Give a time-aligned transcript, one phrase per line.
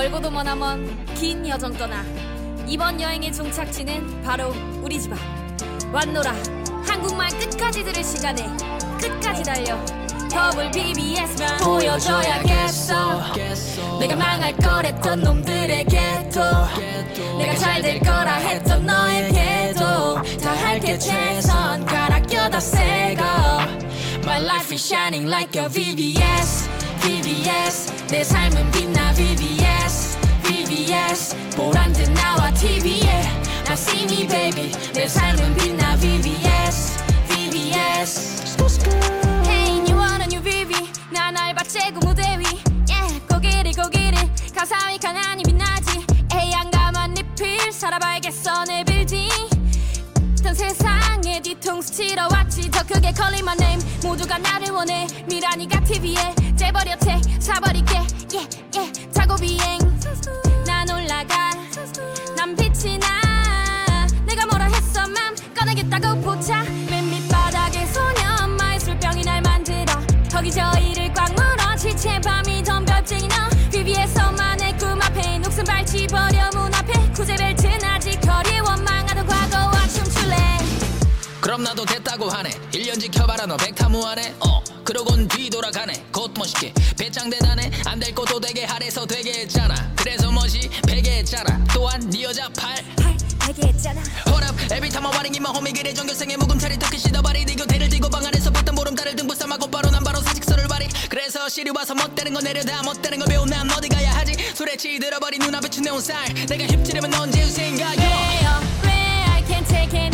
[0.00, 2.02] 멀고도 머나먼 긴 여정 떠나
[2.66, 5.18] 이번 여행의 종착지는 바로 우리 집 앞
[5.92, 6.32] 완노라
[6.88, 8.46] 한국말 끝까지 들을 시간에
[8.98, 9.76] 끝까지 달려
[10.30, 13.34] 더블 BBS만 보여줘야겠어.
[13.98, 16.40] 내가 망할 거랬던 놈들에게도
[17.38, 23.22] 내가 잘 될 거라 했던 너에게도 다 할게 최선 가라 껴다 새거.
[24.24, 32.10] My life is shining like a VVS VVS 내 삶은 빛나 VVS VVS 보란 듯
[32.10, 33.22] 나와 TV에.
[33.66, 34.72] Now see me baby.
[34.92, 38.40] 내 삶은 빛나 VVS VVS
[39.46, 42.44] Hey you want a new VV 난 알바 최고 무대 위.
[42.88, 44.18] Yeah, 고기를 고기를
[44.54, 46.04] 가사위 가난이 빛나지.
[46.34, 48.84] 에이 안감한 잎을 살아봐야겠어 내
[51.40, 52.70] 세상에 뒤통수 치러 왔지.
[52.70, 53.82] 더 크게 calling my name.
[54.02, 55.06] 모두가 나를 원해.
[55.26, 57.96] 미란이가 TV에 재버려 태 사버릴게.
[58.32, 59.10] yeah, yeah.
[59.10, 59.78] 자고 비행.
[60.66, 61.50] 난 올라가.
[62.36, 64.06] 난 빛이 나.
[64.26, 69.94] 내가 뭐라 했어 맘 꺼내겠다고 보자 맨 밑바닥에 소년 마술병이 날 만들어.
[70.30, 70.89] 거기 저기
[81.62, 82.50] 나도 됐다고 하네.
[82.72, 84.34] 1년 지켜봐라 너 백타무하네.
[84.40, 86.06] 어 그러곤 뒤돌아가네.
[86.12, 86.72] 곧 멋있게.
[86.98, 89.74] 배짱 대단해 안 될 것도 되게 하래서 되게 했잖아.
[89.96, 91.62] 그래서 멋이 베게 했잖아.
[91.74, 92.70] 또한 네 여자 팔.
[93.02, 94.00] 할 알게 했잖아.
[94.26, 94.56] Hold up.
[94.72, 98.08] Every time I'm warning in my homie 그래 정교생의 묵음차리 토끼 시다발이 네 곁에를 들고
[98.08, 102.32] 방 안에서 봤던 보름달을 등불 삼아고 바로 난 바로 사직서를 발휘 그래서 시리 와서 못되는
[102.32, 104.34] 거 내려다 못되는 거 배운 난 어디 가야 하지?
[104.54, 110.09] 술에 치들어버린 눈앞에 춘내온 쌀 내가 휩지르면 언제 생각해 왜요 왜 I can't take anymore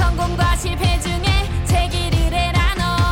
[0.00, 1.24] 성공과 실패 중에
[1.66, 2.20] 제기를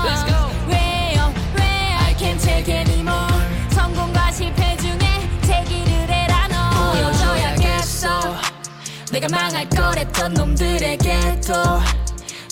[0.05, 0.51] Let's go.
[0.67, 1.33] 왜요?
[1.55, 1.63] 왜?
[1.63, 3.35] I can't take anymore.
[3.71, 4.99] 성공과 실패 중에
[5.47, 6.91] 제기를 해라 너.
[6.93, 8.35] 보여줘야겠어.
[9.13, 11.53] 내가 망할 거랬던 놈들에게도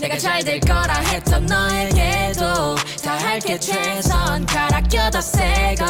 [0.00, 5.86] 내가 잘 될 거라 했던 너에게도 다 할게 최선 가라 껴다 새거.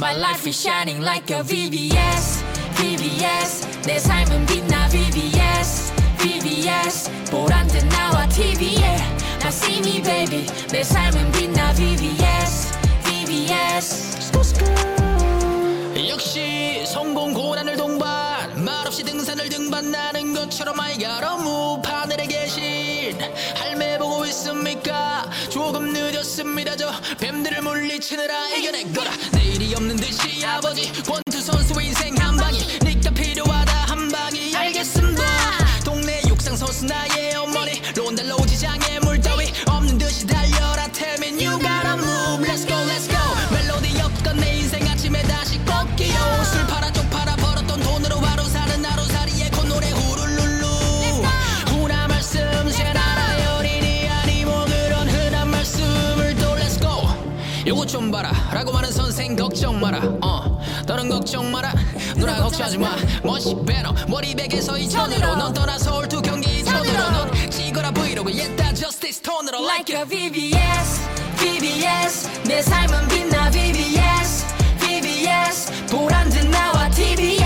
[0.00, 2.44] My life is shining like a VVS
[2.76, 5.89] VVS 내 삶은 빛나 VVS
[6.20, 8.96] VVS 보란 듯 나와 TV에.
[9.40, 10.46] Now see me baby.
[10.68, 12.72] 내 삶은 빛나 VVS
[13.04, 14.10] VVS
[16.08, 21.24] 역시 성공 고난을 동반 말 없이 등산을 등반하는 것처럼 I got
[21.86, 23.18] 하늘에 계신.
[23.56, 25.30] 할매 보고 있습니까?
[25.48, 26.76] 조금 늦었습니다.
[26.76, 29.10] 저 뱀들을 물리치느라 이겨낸 거라.
[29.32, 32.79] 내일이 없는 듯이 아버지 권투 선수의 인생 한 방이
[36.80, 40.88] 수 나의 어머니 론달로 지장에 물 따위 없는 듯이 달려라.
[40.92, 42.42] Tell me you gotta move.
[42.42, 43.20] Let's go let's go.
[43.52, 48.82] 멜로디 없던 내 인생 아침에 다시 꺾기요 술 팔아 쪽 팔아 벌었던 돈으로 하루 사는
[48.82, 50.66] 하루살이에 콧노래 후룰룰루
[51.66, 57.08] 훈한 말씀 제 나라 어린이 아니 뭐 그런 흔한 말씀을 또 Let's go.
[57.66, 58.32] 요거 좀 봐라.
[58.54, 60.00] 라고 하는 선생 걱정 마라.
[60.22, 60.58] 어.
[60.86, 61.74] 너는 걱정 마라.
[62.16, 62.96] 누나 걱정하지 마.
[63.22, 63.94] 멋이 배너.
[64.08, 65.36] 머리 베개서 이천으로.
[65.36, 66.19] 넌 떠나 서울 두
[68.32, 71.00] 옛다 저스티스 톤으로 like a VVS
[71.38, 74.46] VVS 내 삶은 빛나 VVS
[74.78, 77.44] VVS 보란 듯 나와 TV에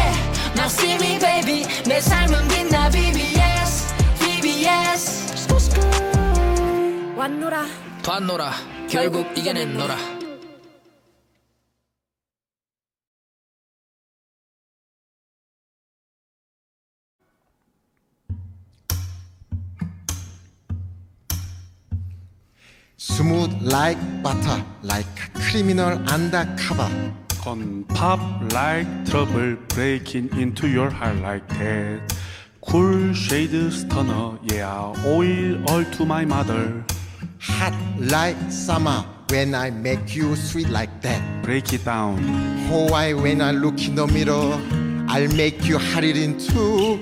[0.57, 5.25] Now see me baby 내 삶은 빛나 VVS VVS
[7.17, 7.67] 왔노라
[8.03, 8.53] 봤노라
[8.89, 10.24] 결국 이겨냈노라
[23.07, 26.89] Smooth like butter, like criminal undercover.
[27.43, 28.19] Con pop
[28.55, 32.01] like trouble breaking into your heart like that.
[32.63, 36.83] Cool shade stunner, yeah, oil all to my mother.
[37.41, 41.21] Hot like summer, when I make you sweet like that.
[41.43, 42.19] break it down
[42.73, 44.59] Oh, I when I look in the mirror,
[45.08, 47.00] I'll make you hot it in two.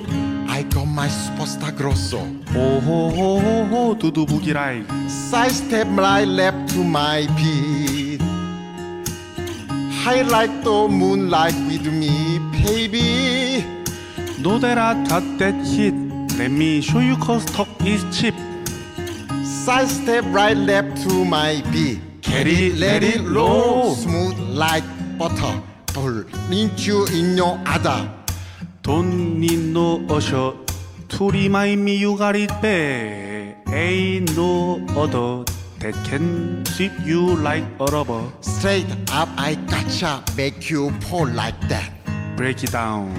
[0.47, 2.19] I got my superstar grosso.
[2.53, 8.21] 호호호호호 두두부기 라이 Side step right left to my beat.
[10.03, 13.65] High like the moonlight with me, baby.
[14.39, 15.93] Know that I got that hit
[16.38, 18.36] Let me show you cause talk is cheap
[19.43, 21.99] Side step right left to my beat.
[22.21, 23.95] Get it, let it roll.
[23.95, 24.84] Smooth like
[25.17, 25.62] butter.
[32.16, 35.44] Got it bad Ain't no other
[35.81, 40.22] That can sweep you like a rubber Straight up, I gotcha.
[40.37, 41.90] Make you pull like that.
[42.37, 43.12] Break it down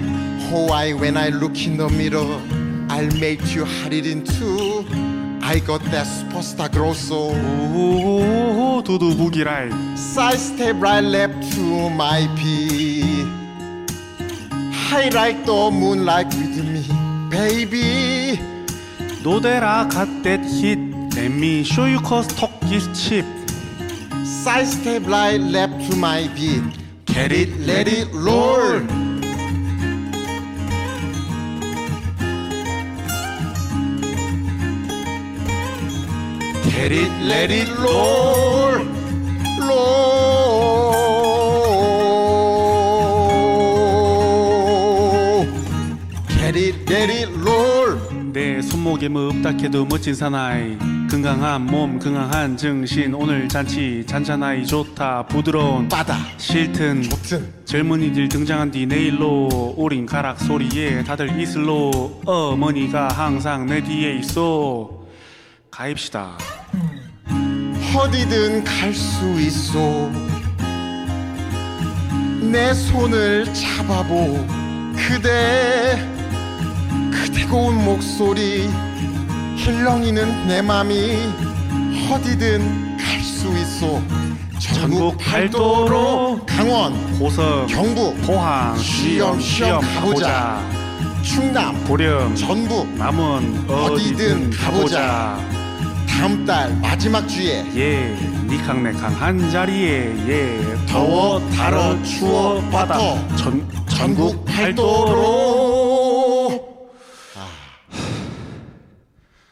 [0.52, 2.40] Oh, I when I look in the mirror,
[2.88, 5.13] I'll make you hot it in two.
[5.46, 7.30] I got that superstar grosso.
[7.34, 13.28] 호호호호 두두부기 라이 Side step right left to my beat.
[14.72, 16.82] High like the moonlight with me,
[17.28, 18.40] baby.
[19.26, 20.78] I got that hit
[21.14, 23.24] Let me show you cause talk is cheap
[24.24, 26.62] Side step right left to my beat.
[27.06, 29.03] Get it, let it roll.
[36.74, 38.74] Get it, let it roll.
[44.54, 45.46] Roll.
[46.28, 47.98] Get it, let it roll.
[48.32, 50.76] 내 손목에 멨딱해도 멋진 사나이
[51.08, 56.16] 건강한 몸 건강한 정신 오늘 잔치 잔잔하이 좋다 부드러운 바다.
[56.36, 57.54] 실튼 좋든.
[57.64, 64.90] 젊은이들 등장한 뒤 내일로 우린 가락 소리에 다들 이슬로 어머니가 항상 내 뒤에 있어
[65.70, 66.36] 가입시다
[67.94, 70.10] 어디든 갈 수 있어
[72.40, 74.44] 내 손을 잡아보.
[74.96, 75.98] 그대
[77.10, 78.68] 그대 고운 목소리.
[79.56, 81.16] 힐렁이는 내 맘이
[82.10, 84.02] 어디든 갈 수 있어
[84.58, 90.60] 전국 팔도로 강원 고성 경북 포항 시험, 시험 가보자.
[91.22, 95.38] 충남 보령 전북 남원 어디든 가보자
[96.14, 98.14] 다음 달 마지막 주에 예
[98.46, 100.86] 니캉네캉 한 자리에 예.
[100.86, 102.96] 더워 달어 추워 바다.
[103.36, 105.74] 전, 전국 팔도로.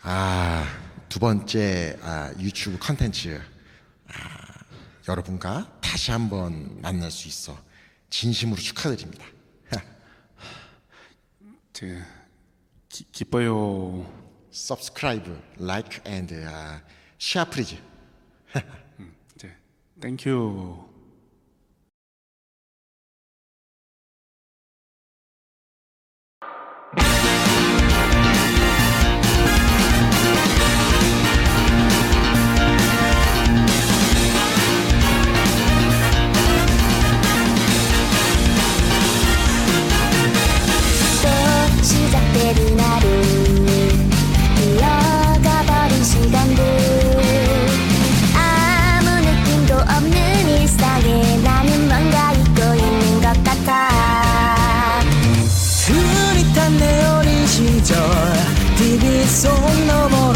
[0.05, 0.65] 아,
[1.09, 3.41] 두 번째 아, 유튜브 컨텐츠.
[4.09, 4.13] 아,
[5.09, 7.59] 여러분과 다시 한번 만날 수 있어
[8.09, 9.25] 진심으로 축하드립니다.
[11.73, 11.87] 저,
[12.89, 15.30] 기, 기뻐요 Subscribe,
[15.60, 16.82] like and 아,
[17.20, 17.78] share please.
[19.36, 19.52] 이제
[20.00, 20.88] 땡큐
[41.22, 43.41] 또 시작되는 하루
[59.33, 60.32] そんなもの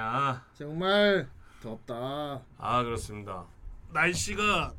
[0.00, 0.42] 야.
[0.54, 1.28] 정말
[1.62, 2.40] 덥다.
[2.56, 3.44] 아 그렇습니다.
[3.92, 4.72] 날씨가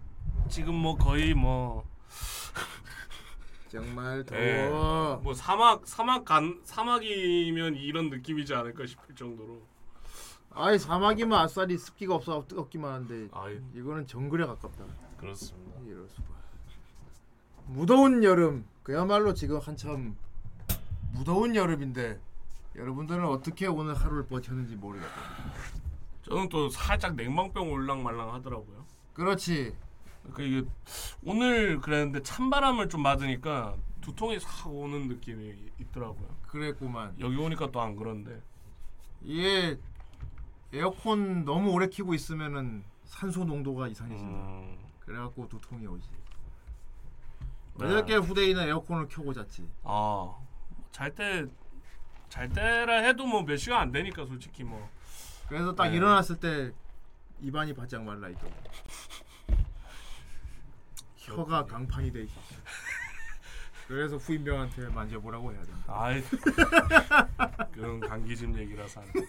[0.49, 1.86] 지금 뭐 거의 뭐,
[3.69, 5.17] 정말 예, 더워.
[5.17, 9.62] 뭐 사막 사막 간 사막이면 이런 느낌이지 않을까 싶을 정도로.
[10.53, 14.86] 아이 사막이면 아싸리 습기가 없어 뜨겁기만 한데 아 이거는 정글에 가깝다.
[15.17, 15.79] 그렇습니다.
[15.86, 16.29] 이럴 수가.
[17.67, 20.17] 무더운 여름 그야말로 지금 한참
[21.13, 22.19] 무더운 여름인데
[22.75, 25.12] 여러분들은 어떻게 오늘 하루를 버텼는지 모르겠다.
[26.23, 28.86] 저는 또 살짝 냉방병 올랑말랑 하더라고요.
[29.13, 29.75] 그렇지.
[30.23, 30.69] 그러니까 이게
[31.25, 36.27] 오늘 그랬는데 찬바람을 좀 맞으니까 두통이 싹 오는 느낌이 있더라고요.
[36.47, 37.15] 그랬구만.
[37.19, 38.41] 여기 오니까 또 안 그런데.
[39.21, 39.77] 이게
[40.73, 44.31] 에어컨 너무 오래 키고 있으면은 산소 농도가 이상해진다.
[44.34, 46.07] 음, 그래갖고 두통이 오지.
[47.75, 47.86] 네.
[47.86, 49.67] 어저께 후대인은 에어컨을 켜고 잤지.
[49.84, 50.34] 아,
[50.91, 51.45] 잘 때
[52.32, 54.89] 잘 때라 해도 뭐 몇 시간 안 되니까 솔직히 뭐.
[55.50, 55.98] 그래서 딱 네.
[55.98, 56.72] 일어났을 때
[57.41, 58.56] 입안이 바짝 말라 있더라고.
[61.17, 62.39] 혀가 강판이 돼 있어.
[63.88, 65.84] 그래서 후임병한테 만져보라고 해야 된다.
[65.88, 66.24] 아이
[67.74, 69.20] 그런 감기집 얘기라서 안 돼.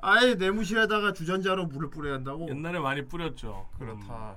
[0.00, 2.48] 아예 내무실에다가 주전자로 물을 뿌려야 한다고.
[2.48, 3.68] 옛날에 많이 뿌렸죠.
[3.78, 4.36] 그렇다.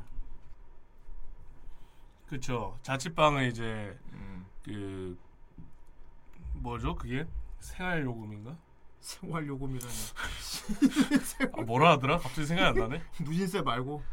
[2.28, 2.80] 그렇죠.
[2.82, 4.45] 자취방은 이제 음.
[4.65, 5.17] 그
[6.60, 7.26] 뭐죠 그게
[7.60, 8.56] 생활 요금인가?
[9.00, 9.93] 생활 요금이라니.
[11.58, 12.17] 아 뭐라 하더라?
[12.17, 13.02] 갑자기 생각이 안 나네.
[13.22, 14.04] 누진세 말고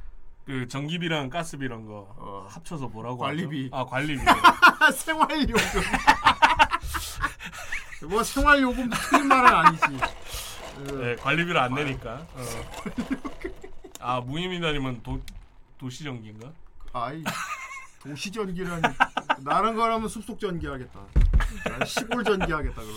[0.44, 2.46] 그 전기비랑 가스비랑 거 어.
[2.50, 3.70] 합쳐서 뭐라고 관리비.
[3.72, 3.76] 하죠?
[3.76, 4.22] 아 관리비.
[4.94, 5.64] 생활 요금.
[8.08, 9.84] 뭐 생활 요금 틀린 말은 아니지.
[10.98, 12.26] 네, 관리비를 안 내니까.
[12.34, 12.42] 어.
[14.00, 15.20] 아 무임이다니면 도
[15.78, 16.52] 도시 전기인가?
[16.92, 17.24] 아이
[18.02, 18.82] 도시 전기라니.
[19.40, 21.00] 나는 거라면 숲속 전기 하겠다.
[21.64, 22.96] 난 시골 전기 하겠다 그럼.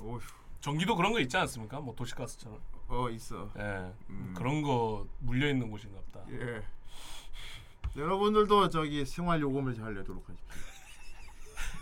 [0.00, 0.20] 오휴.
[0.60, 1.80] 전기도 그런 거 있지 않습니까?
[1.80, 2.60] 뭐 도시가스처럼.
[2.88, 3.50] 어 있어.
[3.58, 3.92] 예.
[4.10, 4.34] 음.
[4.36, 6.24] 그런 거 물려 있는 곳인가 보다.
[6.30, 6.62] 예.
[7.96, 10.56] 여러분들도 저기 생활 요금을 잘 내도록 하십시오.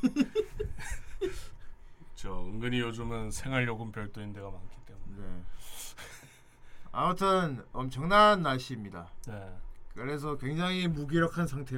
[2.14, 5.26] 저 은근히 요즘은 생활 요금 별도인 데가 많기 때문에.
[5.26, 5.42] 네.
[6.92, 9.08] 아무튼 엄청난 날씨입니다.
[9.26, 9.56] 네.
[9.94, 11.76] 그래서 굉장히 무기력한 상태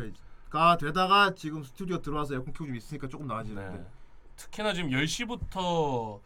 [0.50, 3.78] 가 되다가 지금 스튜디오 들어와서 에어컨 켜고 좀 있으니까 조금 나아지는데.
[3.78, 3.86] 네.
[4.36, 6.20] 특히나 지금 10시부터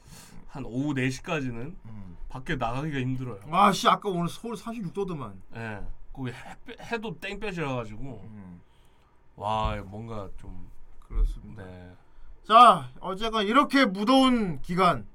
[0.48, 2.16] 한 오후 4시까지는 음.
[2.28, 3.40] 밖에 나가기가 힘들어요.
[3.50, 5.32] 아씨 아까 오늘 서울 36도더만.
[5.56, 5.86] 예.
[6.12, 6.56] 거기 해,
[6.90, 8.60] 해도 땡볕이라 가지고 음.
[9.36, 11.64] 와, 뭔가 좀 그렇습니다.
[11.64, 11.92] 네.
[12.44, 15.06] 자 어쨌건 이렇게 무더운 기간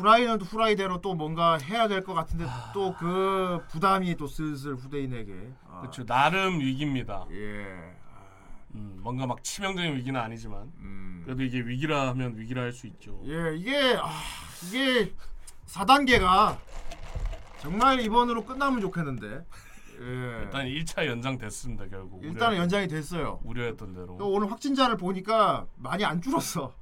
[0.00, 5.80] 후라이는 또 후라이대로 또 뭔가 해야 될 것 같은데 또그 부담이 또 슬슬 후대인에게 아,
[5.80, 6.04] 그렇죠.
[6.06, 7.26] 나름 위기입니다.
[7.32, 7.92] 예
[8.74, 11.22] 음, 뭔가 막 치명적인 위기는 아니지만 음.
[11.24, 13.20] 그래도 이게 위기라 하면 위기라 할 수 있죠.
[13.26, 14.08] 예 이게 아,
[14.66, 15.12] 이게
[15.66, 16.56] 4단계가
[17.60, 19.44] 정말 이번으로 끝나면 좋겠는데
[20.00, 22.24] 예 일단 1차 연장 됐습니다, 결국.
[22.24, 24.16] 일단은 우려, 연장이 됐어요 우려했던 대로.
[24.18, 26.72] 또 오늘 확진자를 보니까 많이 안 줄었어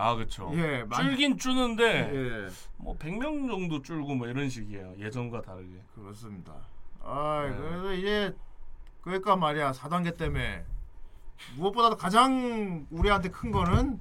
[0.00, 0.50] 아, 그렇죠.
[0.54, 2.48] 예 많이 줄긴 줄는데 예
[2.80, 4.94] 뭐 100명 정도 줄고 뭐 이런 식이에요.
[4.98, 5.82] 예전과 다르게.
[5.96, 6.52] 그렇습니다.
[7.02, 7.56] 아, 네.
[7.56, 8.36] 그래서 이제
[9.02, 10.64] 그러니까 말이야 4단계 때문에
[11.56, 13.98] 무엇보다도 가장 우리한테 큰 거는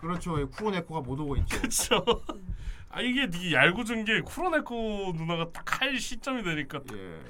[0.00, 0.38] 그렇죠.
[0.38, 1.56] 이 쿠로네코가 못 오고 있죠.
[1.58, 2.04] 그렇죠.
[2.90, 7.20] 아 이게 되게 얄궂은 게 쿠로네코 누나가 딱 할 시점이 되니까 예.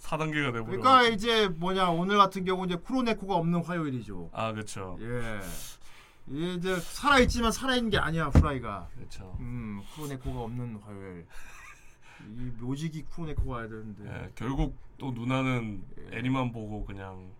[0.00, 0.64] 4단계가 돼 버려.
[0.64, 4.30] 그러니까 이제 뭐냐 오늘 같은 경우 이제 쿠로네코가 없는 화요일이죠.
[4.32, 4.96] 아 그렇죠.
[5.00, 5.40] 예.
[6.30, 8.88] 이게 이제 살아 있지만 살아 있는 게 아니야 후라이가.
[8.94, 9.36] 그렇죠.
[9.40, 11.26] 음 쿠로네코가 없는 화요일.
[12.36, 17.30] 이 묘지기 쿠로네코가 와야 되는데 예, 결국 또 누나는 애니만 보고 그냥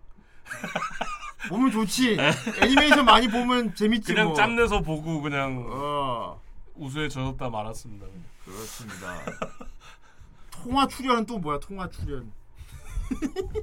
[1.49, 2.17] 보면 좋지.
[2.61, 4.35] 애니메이션 많이 보면 재밌지 그냥 뭐.
[4.35, 6.41] 짬내서 보고 그냥 어.
[6.75, 8.07] 우수에 젖었다 말았습니다.
[8.45, 9.15] 그렇습니다.
[10.49, 11.59] 통화 출연은 또 뭐야?
[11.59, 12.31] 통화 출연.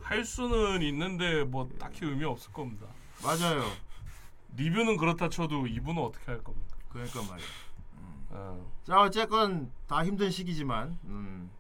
[0.03, 2.87] 할 수는 있는데 뭐 딱히 의미 없을 겁니다.
[3.23, 3.65] 맞아요.
[4.57, 6.77] 리뷰는 그렇다 쳐도 이분은 어떻게 할 겁니까?
[6.89, 7.47] 그러니까 말이야.
[8.31, 8.67] 어.
[8.85, 11.51] 자 어쨌건 다 힘든 시기지만 음.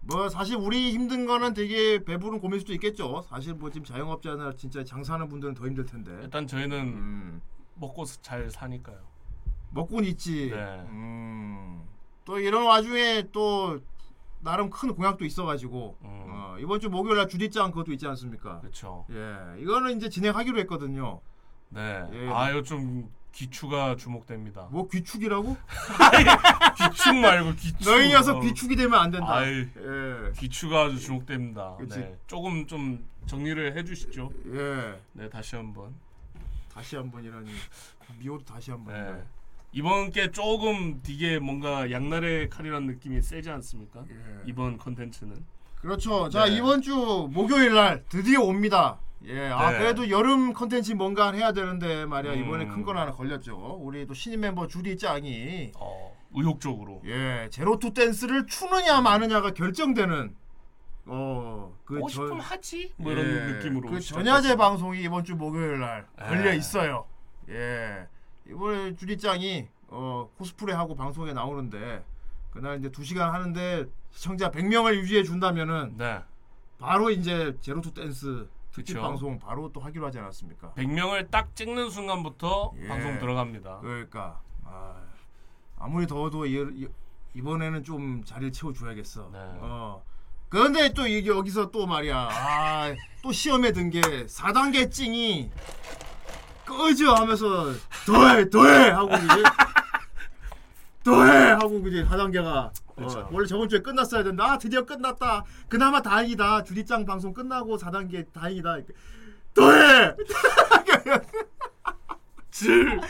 [0.00, 3.22] 뭐 사실 우리 힘든 거는 되게 배부른 고민일 수도 있겠죠.
[3.28, 6.12] 사실 뭐 지금 자영업자나 진짜 장사하는 분들은 더 힘들 텐데.
[6.22, 7.42] 일단 저희는 음.
[7.76, 8.98] 먹고 스- 잘 사니까요.
[9.70, 10.50] 먹고는 있지.
[10.50, 10.56] 네.
[10.88, 11.82] 음.
[12.24, 13.80] 또 이런 와중에 또
[14.40, 16.06] 나름 큰 공약도 있어가지고 음.
[16.28, 18.60] 어, 이번 주 목요일 날 주디짱 그것도 있지 않습니까?
[18.60, 19.06] 그렇죠.
[19.10, 21.20] 예, 이거는 이제 진행하기로 했거든요.
[21.70, 22.04] 네.
[22.12, 22.28] 예.
[22.30, 24.68] 아, 이거 좀 귀추가 주목됩니다.
[24.70, 25.56] 뭐 귀축이라고?
[26.78, 27.90] 귀축 말고 귀추.
[27.90, 28.40] 너희 녀석 어.
[28.40, 29.34] 귀축이 되면 안 된다.
[29.34, 29.60] 아이.
[29.76, 31.76] 예, 귀추가 아주 주목됩니다.
[31.78, 31.98] 그치.
[31.98, 32.16] 네.
[32.26, 34.30] 조금 좀 정리를 해 주시죠.
[34.52, 34.98] 예.
[35.12, 35.94] 네, 다시 한번.
[36.72, 37.50] 다시 한 번이라니
[38.18, 39.12] 미호도 다시 한 번이다.
[39.12, 39.22] 네.
[39.72, 44.04] 이번 게 조금 되게 뭔가 양날의 칼이라는 느낌이 세지 않습니까?
[44.08, 44.42] 예.
[44.46, 45.44] 이번 컨텐츠는.
[45.80, 46.28] 그렇죠.
[46.30, 46.56] 자 네.
[46.56, 48.98] 이번 주 목요일 날 드디어 옵니다.
[49.26, 49.78] 예, 아 네.
[49.78, 52.70] 그래도 여름 컨텐츠 뭔가 해야 되는데 말이야 이번에 음.
[52.70, 53.78] 큰건 하나 걸렸죠.
[53.80, 57.00] 우리 또 신인 멤버 주디 짱이 어, 의욕적으로.
[57.06, 60.34] 예 제로투 댄스를 추느냐 마느냐가 결정되는
[61.06, 62.92] 어그 싶으면 하지?
[62.96, 63.90] 뭐 이런 느낌으로.
[63.90, 64.00] 그.
[64.00, 66.28] 전야제 방송이 이번 주 목요일 날 예.
[66.28, 67.06] 걸려 있어요.
[67.48, 68.06] 예
[68.48, 72.04] 이번에 주디 짱이 어 코스프레 하고 방송에 나오는데
[72.50, 76.20] 그날 이제 2 시간 하는데 시청자 100명을 유지해 준다면은 네.
[76.78, 79.02] 바로 이제 제로투 댄스 특집 그쵸.
[79.02, 80.72] 방송 바로 또 하기로 하지 않았습니까?
[80.76, 82.88] 100명을 딱 찍는 순간부터 예.
[82.88, 83.78] 방송 들어갑니다.
[83.80, 84.96] 그러니까 아,
[85.78, 86.88] 아무리 더워도 이, 이,
[87.34, 89.30] 이 번에는 좀 자리를 채워줘야겠어.
[89.32, 89.38] 네.
[89.60, 90.02] 어.
[90.48, 92.28] 그런데 또 이게 여기서 또 말이야.
[92.32, 95.50] 아, 또 시험에 든 게 4단계 찡이
[96.66, 97.72] 꺼져 하면서
[98.06, 99.42] 더해 더해 하고 이제
[101.04, 103.20] 더해 하고 이제 4단계가 그쵸.
[103.20, 104.52] 어, 원래 저번 주에 끝났어야 된다.
[104.52, 105.44] 아, 드디어 끝났다.
[105.68, 106.64] 그나마 다행이다.
[106.64, 108.76] 주디짱 방송 끝나고 4단계 다행이다.
[109.54, 110.14] 더해.
[112.50, 113.00] 질.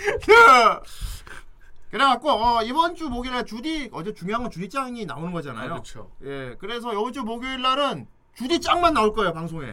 [1.91, 5.69] 그래갖고 어, 이번 주 목요일에 주디 어제 중요한 건 주디짱이 나오는 거잖아요.
[5.69, 6.11] 그렇죠.
[6.25, 9.71] 예, 그래서 이번 주 목요일 날은 주디짱만 나올 거예요 방송에.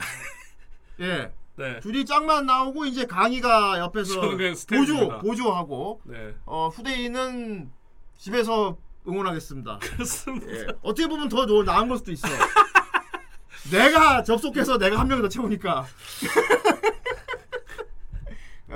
[1.00, 1.80] 예, 네.
[1.80, 4.22] 주디 짱만 나오고 이제 강희가 옆에서
[4.70, 5.18] 보조.
[5.20, 6.36] 보조하고 네.
[6.46, 7.72] 어, 후대인은
[8.18, 9.80] 집에서 응원하겠습니다.
[9.80, 10.48] 그렇습니다.
[10.52, 10.68] 예.
[10.82, 12.28] 어떻게 보면 더 나은 걸 수도 있어.
[13.72, 15.86] 내가 접속해서 내가 한명더 채우니까.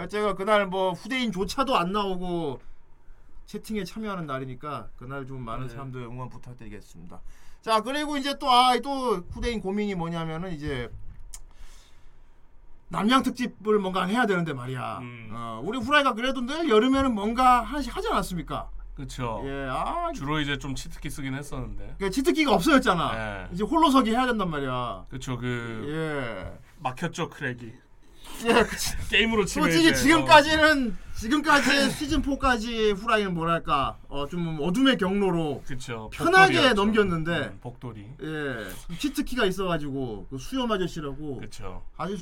[0.10, 2.60] 제가 그날 뭐 후대인조차도 안 나오고
[3.46, 5.74] 채팅에 참여하는 날이니까 그날 좀 많은 네.
[5.74, 7.22] 사람들 응원 부탁드리겠습니다.
[7.62, 10.92] 자 그리고 이제 또 아 또 후대인 고민이 뭐냐면은 이제
[12.90, 15.00] 남양 특집을 뭔가 해야 되는데 말이야.
[15.00, 15.30] 음.
[15.32, 18.70] 어, 우리 후라이가 그래도 늘 여름에는 뭔가 하나씩 하지 않았습니까?
[18.96, 19.42] 그렇죠.
[19.46, 21.96] 예, 아 주로 이제 좀 치트키 쓰긴 했었는데.
[22.00, 23.12] 그 치트키가 없어졌잖아.
[23.16, 23.50] 네.
[23.54, 25.06] 이제 홀로서기 해야 된단 말이야.
[25.10, 25.38] 그렇죠.
[25.38, 26.58] 그 예.
[26.80, 27.74] 막혔죠 크랙이.
[28.46, 28.96] 예, 그치.
[29.12, 35.64] 게임으로 치면 솔직히 이제, 지금까지는 지금까지 시즌 4까지 후라이는 뭐랄까 어 좀 어둠의 경로로 어,
[35.66, 36.10] 그쵸.
[36.12, 36.74] 편하게.
[36.74, 38.06] 넘겼는데 음, 복돌이.
[38.22, 41.84] 예 치트키가 있어가지고 그 수염 아저씨라고 그쵸.
[41.98, 42.18] 아주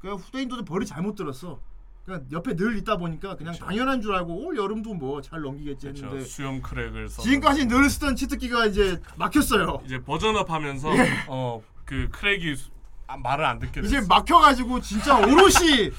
[0.00, 1.58] 그 후대인도 벌이 잘못 들었어.
[2.08, 3.66] 그냥 옆에 늘 있다 보니까 그냥 그쵸.
[3.66, 5.88] 당연한 줄 알고 올 여름도 뭐 잘 넘기겠지.
[5.88, 7.20] 했는데 수염 crack을 써.
[7.20, 9.82] 지금까지 늘 쓰던 cheat key가 이제 막혔어요.
[9.84, 10.88] 이제 version up하면서
[11.28, 12.70] 어그 crack이 수-
[13.06, 13.86] 아, 말을 안 듣게 됐어.
[13.98, 15.90] 이제 막혀가지고 진짜 오롯이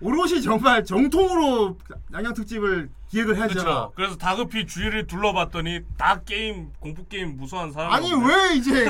[0.00, 1.76] 오롯이 정말 정통으로
[2.14, 3.64] 납량 특집을 기획을 해야 되잖아.
[3.64, 3.92] 그렇죠.
[3.96, 7.92] 그래서 다급히 주위를 둘러봤더니 다 게임 공포 게임 무서워하는 사람.
[7.92, 8.88] 아니 왜 이제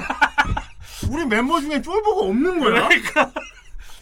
[1.11, 2.87] 우리 멤버 중에 쫄보가 없는 거야?
[2.89, 3.33] 그러니까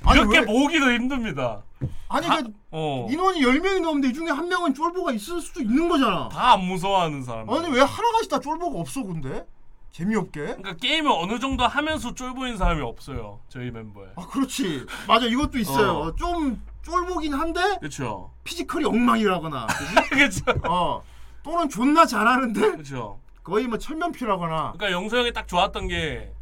[0.05, 0.45] 아니 이렇게 왜?
[0.45, 1.63] 모으기도 힘듭니다.
[2.09, 3.07] 아니 그 어.
[3.11, 6.29] 인원이 10명이 넘는데 이 중에 한 명은 쫄보가 있을 수도 있는 거잖아.
[6.29, 7.49] 다 안 무서워하는 사람.
[7.51, 9.45] 아니 왜 하나같이 다 쫄보가 없어 근데?
[9.93, 10.41] 재미없게?
[10.41, 13.41] 그러니까 게임을 어느 정도 하면서 쫄보인 사람이 없어요.
[13.49, 14.07] 저희 멤버에.
[14.17, 14.87] 아 그렇지.
[15.07, 15.91] 맞아 이것도 있어요.
[15.99, 16.15] 어.
[16.15, 18.31] 좀 쫄보긴 한데 그렇죠.
[18.45, 19.67] 피지컬이 엉망이라거나.
[20.11, 20.43] 그렇죠.
[20.69, 21.03] 어.
[21.43, 23.19] 또는 존나 잘하는데 그렇죠.
[23.43, 24.73] 거의 뭐 철면피라거나.
[24.77, 26.33] 그러니까 영서 형이 딱 좋았던 게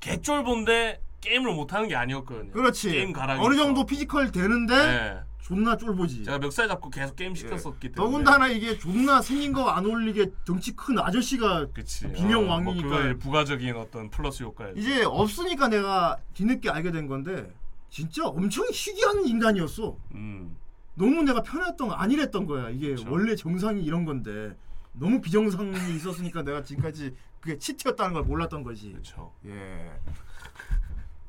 [0.00, 2.52] 개쫄본데 게임을 못하는 게 아니었거든요.
[2.52, 2.90] 그렇지.
[2.90, 3.56] 게임 가락이 어느.
[3.56, 5.20] 정도 physical 되는데 네.
[5.40, 6.24] 존나 쫄보지.
[6.24, 7.94] 제가 멱살 잡고 계속 게임 시켰었기 때문에.
[7.96, 12.12] 더군다나 이게 존나 생긴 거 안 어울리게 덩치 큰 아저씨가 그치.
[12.12, 12.88] 비명 어, 왕이니까.
[12.88, 14.78] 뭐 부가적인 어떤 플러스 효과였죠.
[14.78, 17.52] 이제 없으니까 내가 뒤늦게 알게 된 건데
[17.88, 19.96] 진짜 엄청 희귀한 인간이었어.
[20.14, 20.56] 음.
[20.94, 22.68] 너무 내가 편했던 거 아니랬던 거야.
[22.70, 23.10] 이게 그쵸.
[23.10, 24.54] 원래 정상이 이런 건데
[24.92, 28.90] 너무 비정상이 있었으니까 내가 지금까지 그게 치트였다는 걸 몰랐던 거지.
[28.92, 29.32] 그렇죠.
[29.46, 29.90] 예.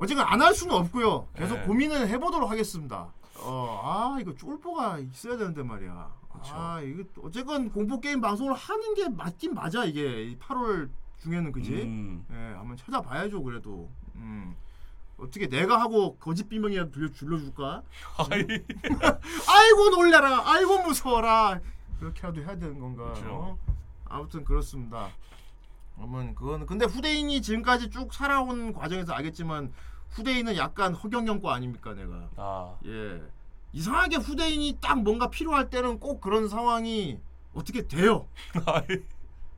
[0.03, 1.27] 어쨌든 안 할 수는 없고요.
[1.35, 1.63] 계속 네.
[1.65, 3.07] 고민을 해보도록 하겠습니다.
[3.39, 6.11] 어 아 이거 쫄보가 있어야 되는데 말이야.
[6.51, 10.89] 아 이거 어쨌건 공포 게임 방송을 하는 게 맞긴 맞아 이게 8월
[11.21, 11.71] 중에는 그지.
[11.83, 12.25] 음.
[12.31, 13.89] 예 한번 찾아봐야죠 그래도.
[14.15, 14.55] 음.
[15.17, 17.83] 어떻게 내가 하고 거짓 비명이라도 들려 줄여줄까?
[18.17, 18.41] 아이,
[19.47, 21.59] 아이고 놀래라, 아이고 무서워라.
[21.99, 23.13] 그렇게라도 해야 되는 건가?
[23.27, 23.57] 어?
[24.05, 25.07] 아무튼 그렇습니다.
[25.95, 29.71] 그러면 그거는 근데 후대인이 지금까지 쭉 살아온 과정에서 알겠지만
[30.13, 32.29] 후대인은 약간 허경영과 아닙니까 내가.
[32.37, 33.21] 아, 예.
[33.73, 37.19] 이상하게 후대인이 딱 뭔가 필요할 때는 꼭 그런 상황이
[37.53, 38.27] 어떻게 돼요.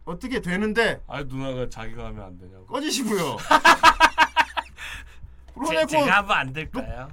[0.05, 2.65] 어떻게 되는데 아이 누나가 자기가 하면 안 되냐고.
[2.67, 3.37] 꺼지시고요.
[5.67, 7.09] 제, 그러네 제가 하면 안 될까요?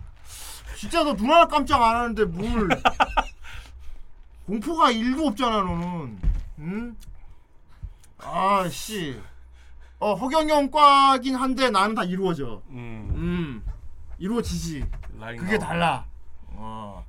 [0.76, 2.68] 진짜 너 누나 깜짝 안 하는데 뭘
[4.46, 6.18] 공포가 일도 없잖아 너는
[6.58, 6.96] 응?
[8.18, 9.20] 아씨
[10.02, 12.60] 어 허경영과긴 한데 나는 다 이루어져.
[12.70, 13.64] 음, 음.
[14.18, 14.84] 이루어지지.
[15.20, 15.64] 라인 그게 나오고.
[15.64, 16.06] 달라.
[16.48, 17.06] 어.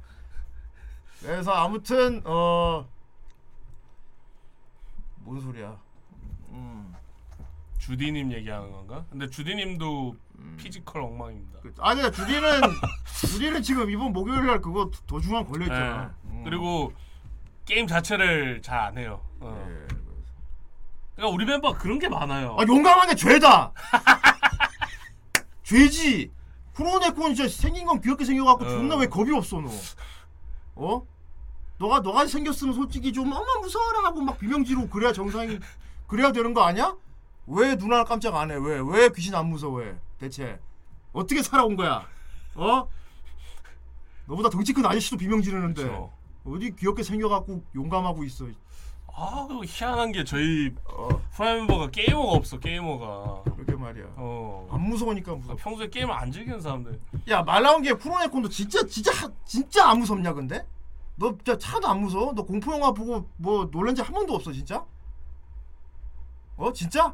[1.19, 2.85] 그래서 아무튼 어
[5.25, 5.77] 뭔 소리야.
[6.49, 6.93] 음.
[7.79, 9.05] 주디님 얘기하는 건가?
[9.09, 10.15] 근데 주디님도
[10.57, 11.59] physical 엉망입니다.
[11.61, 12.41] 그- 아니 주디는
[13.31, 16.13] 주디는 지금 이번 목요일 날 그거 도중간 걸려 있잖아.
[16.33, 16.43] 예.
[16.43, 16.91] 그리고
[17.65, 19.21] 게임 자체를 잘 안 해요.
[19.39, 19.65] 어.
[21.13, 21.15] 예.
[21.15, 22.55] 그러니까 우리 멤버 그런 게 많아요.
[22.59, 23.71] 아 용감한 게 죄다.
[25.63, 26.31] 죄지.
[26.73, 28.69] 쿠로네코 진짜 생긴 건 귀엽게 생겨갖고 어.
[28.69, 29.69] 존나 왜 겁이 없어 너.
[30.75, 31.05] 어?
[31.77, 35.59] 너가 너가 생겼으면 솔직히 좀 어머 무서워라 하고 막 비명지르고 그래야 정상이
[36.07, 36.95] 그래야 되는 거 아니야?
[37.45, 38.55] 왜 누나 깜짝 안 해?
[38.55, 38.79] 왜?
[38.83, 39.95] 왜 귀신 안 무서워해?
[40.17, 40.59] 대체
[41.11, 42.07] 어떻게 살아온 거야?
[42.55, 42.87] 어?
[44.25, 46.11] 너보다 덩치 큰 아저씨도 비명 지르는데 그렇죠.
[46.45, 48.45] 어디 귀엽게 생겨갖고 용감하고 있어.
[49.15, 52.57] 아, 그 희한한 게 저희 어, 프라임 멤버가 게이머가 없어.
[52.59, 53.43] 게이머가.
[53.55, 54.05] 그러게 말이야.
[54.15, 54.67] 어.
[54.71, 55.57] 안 무서우니까 무섭.
[55.57, 56.99] 평소에 게임을 안 즐기는 사람들.
[57.29, 60.65] 야 말 나온 게 쿠로네코도 진짜 진짜 하- 진짜 안 무섭냐 근데?
[61.15, 62.33] 너 진짜 차도 안 무서워?
[62.33, 64.83] 너 공포 영화 보고 뭐 놀란 지한 번도 없어 진짜?
[66.57, 67.13] 어 진짜?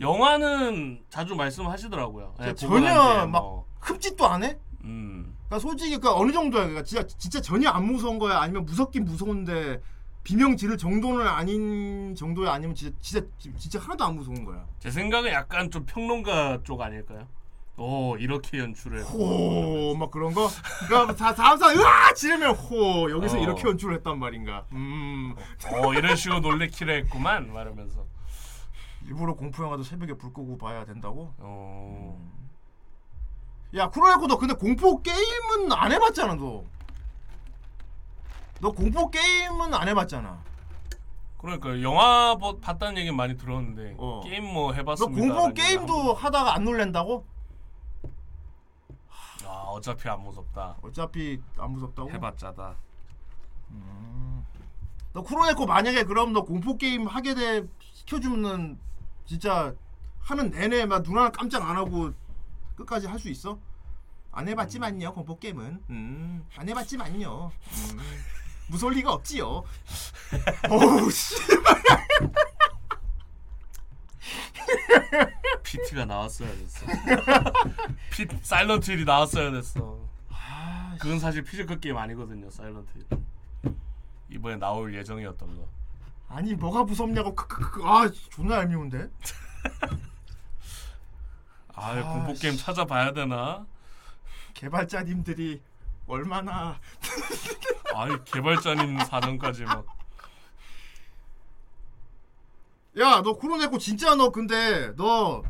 [0.00, 2.34] 영화는 자주 말씀하시더라고요.
[2.38, 3.66] 난 전혀 막 뭐.
[3.80, 4.58] 흡짓도 안 해?
[4.84, 5.34] 음.
[5.48, 6.62] 그러니까 솔직히 그 어느 정도야?
[6.62, 8.38] 그러니까 진짜 진짜 전혀 안 무서운 거야?
[8.40, 9.82] 아니면 무섭긴 무서운데
[10.28, 12.52] 비명 지를 정도는 아닌 정도야?
[12.52, 13.26] 아니면 진짜 진짜
[13.56, 14.62] 진짜 하나도 안 무서운 거야?
[14.78, 17.26] 제 생각은 약간 좀 평론가 쪽 아닐까요?
[17.78, 19.04] 오 이렇게 연출해.
[19.04, 20.50] 호막 그런 거?
[20.86, 23.40] 그러니까 다 다음 사람 으아 지르면 호 여기서 어.
[23.40, 24.66] 이렇게 연출을 했단 말인가?
[24.70, 28.04] 음어 이런 식으로 놀래키려 했구만 말하면서.
[29.06, 31.32] 일부러 공포 영화도 새벽에 불 끄고 봐야 된다고?
[31.38, 32.20] 어.
[33.76, 36.64] 야 쿠로네코 너 근데 공포 게임은 안 해봤잖아 너.
[38.60, 40.42] 너 공포 게임은 안 해봤잖아.
[41.38, 44.20] 그러니까 영화 보- 봤다는 얘기는 많이 들었는데 어.
[44.24, 45.20] 게임 뭐 너 해봤습니다.
[45.34, 47.24] 공포 게임도 하다가 안 놀랜다고?
[49.44, 50.76] 아 어차피 안 무섭다.
[50.82, 52.10] 어차피 안 무섭다고?
[52.10, 52.74] 해봤자다.
[55.12, 58.78] 너 쿠로네코 만약에 그럼 너 공포 게임 하게 돼 시켜주면은
[59.24, 59.74] 진짜
[60.20, 62.12] 하는 내내 막 누나 깜짝 안 하고
[62.76, 63.58] 끝까지 할 수 있어?
[64.32, 67.98] 안 해봤지만요 공포 게임은 음, 안 해봤지만요 음,
[68.68, 69.64] 무서울 리가 없지요
[70.70, 71.34] 어우 씨
[75.62, 76.86] PT가 나왔어야 됐어.
[78.10, 79.98] 피 사일런트 힐이 나왔어야 됐어.
[80.98, 82.50] 그건 사실 physical 게임 아니거든요.
[82.50, 83.74] 사일런트 힐.
[84.30, 85.68] 이번에 나올 예정이었던 거.
[86.28, 89.08] 아니 뭐가 무섭냐고 크크크 아 존나 얄미운데
[91.74, 93.66] 아, 아, 공포 게임 찾아봐야 되나?
[94.52, 95.62] 개발자님들이
[96.08, 96.80] 얼마나
[97.94, 99.86] 아이 개발자님 사정까지 막.
[102.96, 105.42] 야너 쿠로네코 진짜 너 근데 너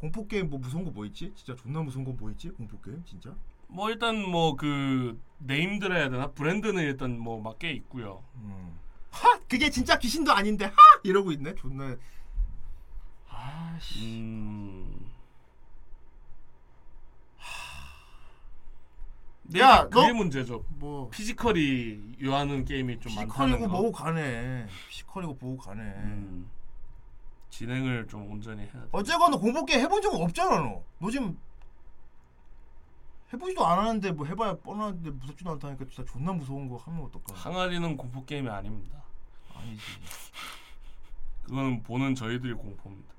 [0.00, 1.32] 공포 게임 뭐 무서운 거 뭐 있지?
[1.36, 2.48] 진짜 존나 무서운 거 뭐 있지?
[2.50, 3.34] 공포 게임 진짜?
[3.68, 6.28] 뭐 일단 뭐 그 네임들 해야 되나?
[6.32, 8.22] 브랜드는 일단 뭐 막 꽤 있고요.
[9.10, 11.96] 하 그게 진짜 귀신도 아닌데 하 이러고 있네 존나
[13.28, 15.06] 아씨 음.
[19.56, 20.64] 야, 야, 그게 너- 문제죠.
[20.70, 23.68] 뭐 physical이 요하는 게임이 좀 많다는 physical이고 거.
[23.68, 26.50] 뭐고 가네 physical이고 뭐고 가네 음.
[27.50, 28.88] 진행을 좀 온전히 해야 돼.
[28.92, 30.82] 어쨌거나 공포 게임 해본 적은 없잖아 너.
[30.98, 31.38] 너 지금
[33.32, 37.34] 해보지도 않았는데 뭐 해봐야 뻔한데 무섭지도 않다니까 진짜 존나 무서운 거 하면 어떨까?
[37.34, 39.02] 항아리는 공포 게임이 아닙니다.
[39.54, 39.82] 아니지.
[41.44, 43.14] 그거는 보는 저희들이 공포입니다.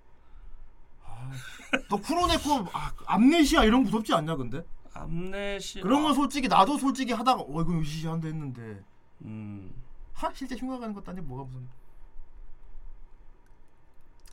[1.89, 4.63] 너 쿠로네코 아, 암네시아 이런 거 무섭지 않냐 근데?
[4.97, 8.83] 암네시 그런 건 솔직히 나도 솔직히 하다가 어 이거 으시시한데 했는데
[9.21, 9.73] 음.
[10.13, 11.67] 하 실제 흉가 가는 것도 아니고 뭐가 무슨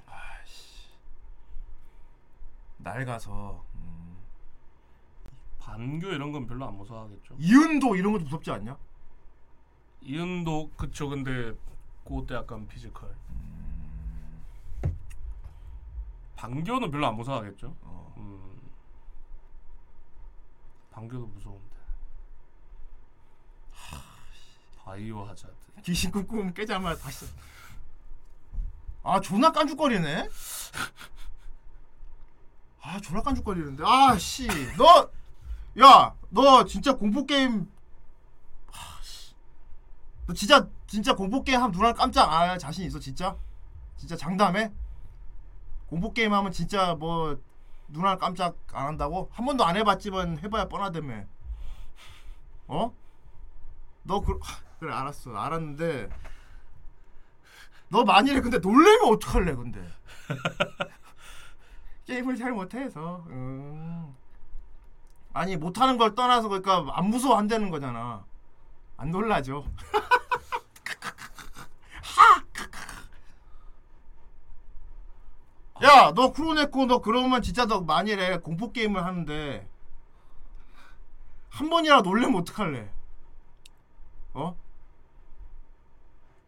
[0.07, 0.89] 아씨
[2.79, 4.17] 낡아서 음.
[5.59, 7.37] 반교 이런 건 별로 안 무서워하겠죠.
[7.39, 8.77] 이은도 이런 것도 무섭지 않냐?
[10.03, 11.55] 이은도 그쵸 근데
[12.05, 13.15] 그때 약간 physical.
[16.37, 17.75] 반교는 별로 안 무서워하겠죠.
[17.83, 18.15] 어.
[18.19, 18.54] 음.
[20.95, 21.75] 반교도 무서운데.
[24.79, 25.53] 바이오 하자드.
[25.83, 27.27] 귀신 꿈꾸면 깨자마자 다시.
[29.03, 30.29] 아 존나 깐죽거리네.
[32.83, 33.83] 아 존나 깐죽거리는데.
[33.85, 35.11] 아 씨 너,
[35.81, 37.69] 야 너 진짜 공포 게임.
[38.71, 39.35] 아 씨,
[40.27, 43.37] 너 진짜 진짜 공포 게임 하면 누나 깜짝 안할 자신 있어 진짜?
[43.97, 44.71] 진짜 장담해?
[45.89, 47.37] 공포 게임 하면 진짜 뭐
[47.89, 49.29] 누나 깜짝 안 한다고?
[49.33, 51.25] 한 번도 안 해봤지만 해봐야 뻔하다며.
[52.69, 52.95] 어?
[54.05, 56.09] 너 그, 하, 그래 알았어 알았는데
[57.89, 59.81] 너 만일에 근데 놀래면 어떡할래 근데
[62.07, 64.15] 게임을 잘 못해서 음.
[65.33, 68.25] 아니 못하는 걸 떠나서 그러니까 안 무서워 한다는 거잖아
[68.97, 69.65] 안 놀라죠
[75.83, 79.69] 야 너 크로네코 너 그러면 진짜 너 만일에 공포 게임을 하는데
[81.51, 82.91] 한 번이라도 놀래면 어떡할래
[84.35, 84.57] 어?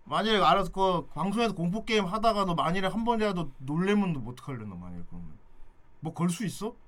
[0.04, 4.74] 만약에 알아서 그 방송에서 공포 게임 하다가 너 만일에 한 번이라도 놀래면 너 어떡할래 너
[4.76, 5.36] 만약에 그러면
[6.00, 6.74] 뭐 걸 수 있어?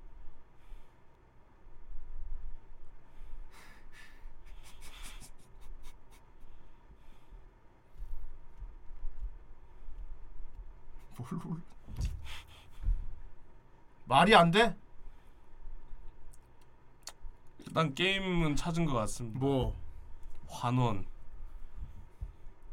[11.19, 11.61] 뭘 놀래?
[14.09, 14.75] 말이 안 돼?
[17.67, 19.39] 일단 게임은 찾은 것 같습니다.
[19.39, 19.77] 뭐?
[20.49, 21.07] 환원.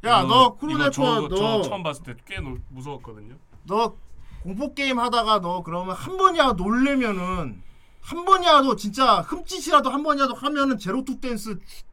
[0.06, 0.92] 야, 이거- 너 이거 쿠로네코
[1.36, 3.36] 저, 처음 봤을 때 꽤 무서웠거든요.
[3.64, 3.96] 너
[4.44, 7.62] 공포 게임 하다가 너 그러면 한 번이라도 놀래면은
[8.02, 11.84] 한 번이라도 진짜 흠칫이라도 한 번이라도 하면은 제로 투 댄스 추,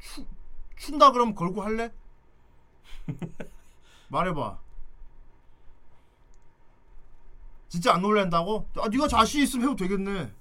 [0.00, 0.24] 추,
[0.76, 1.92] 춘다 그러면 걸고 할래?
[4.08, 4.58] 말해봐.
[7.68, 8.66] 진짜 안 놀란다고?
[8.78, 10.32] 아 네가 자신 있으면 해도 되겠네.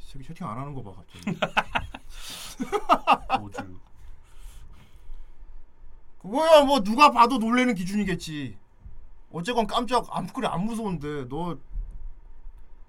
[0.00, 1.38] 이 새끼 채팅 안 하는 거 봐 갑자기.
[3.44, 3.80] 오주.
[6.22, 8.58] 그거야 뭐 누가 봐도 놀래는 기준이겠지.
[9.32, 11.56] 어쨌건 깜짝 안 그래 안 무서운데 너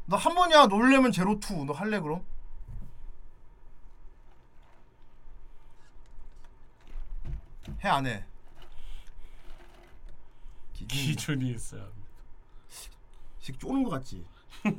[0.07, 2.25] 너 한 번이야 놀래면 제로 투 너 할래 그럼?
[7.83, 8.25] 해 안 해?
[10.88, 12.07] 기준 기준이 있어야 합니다.
[13.39, 14.25] 식 쪼는 거 같지?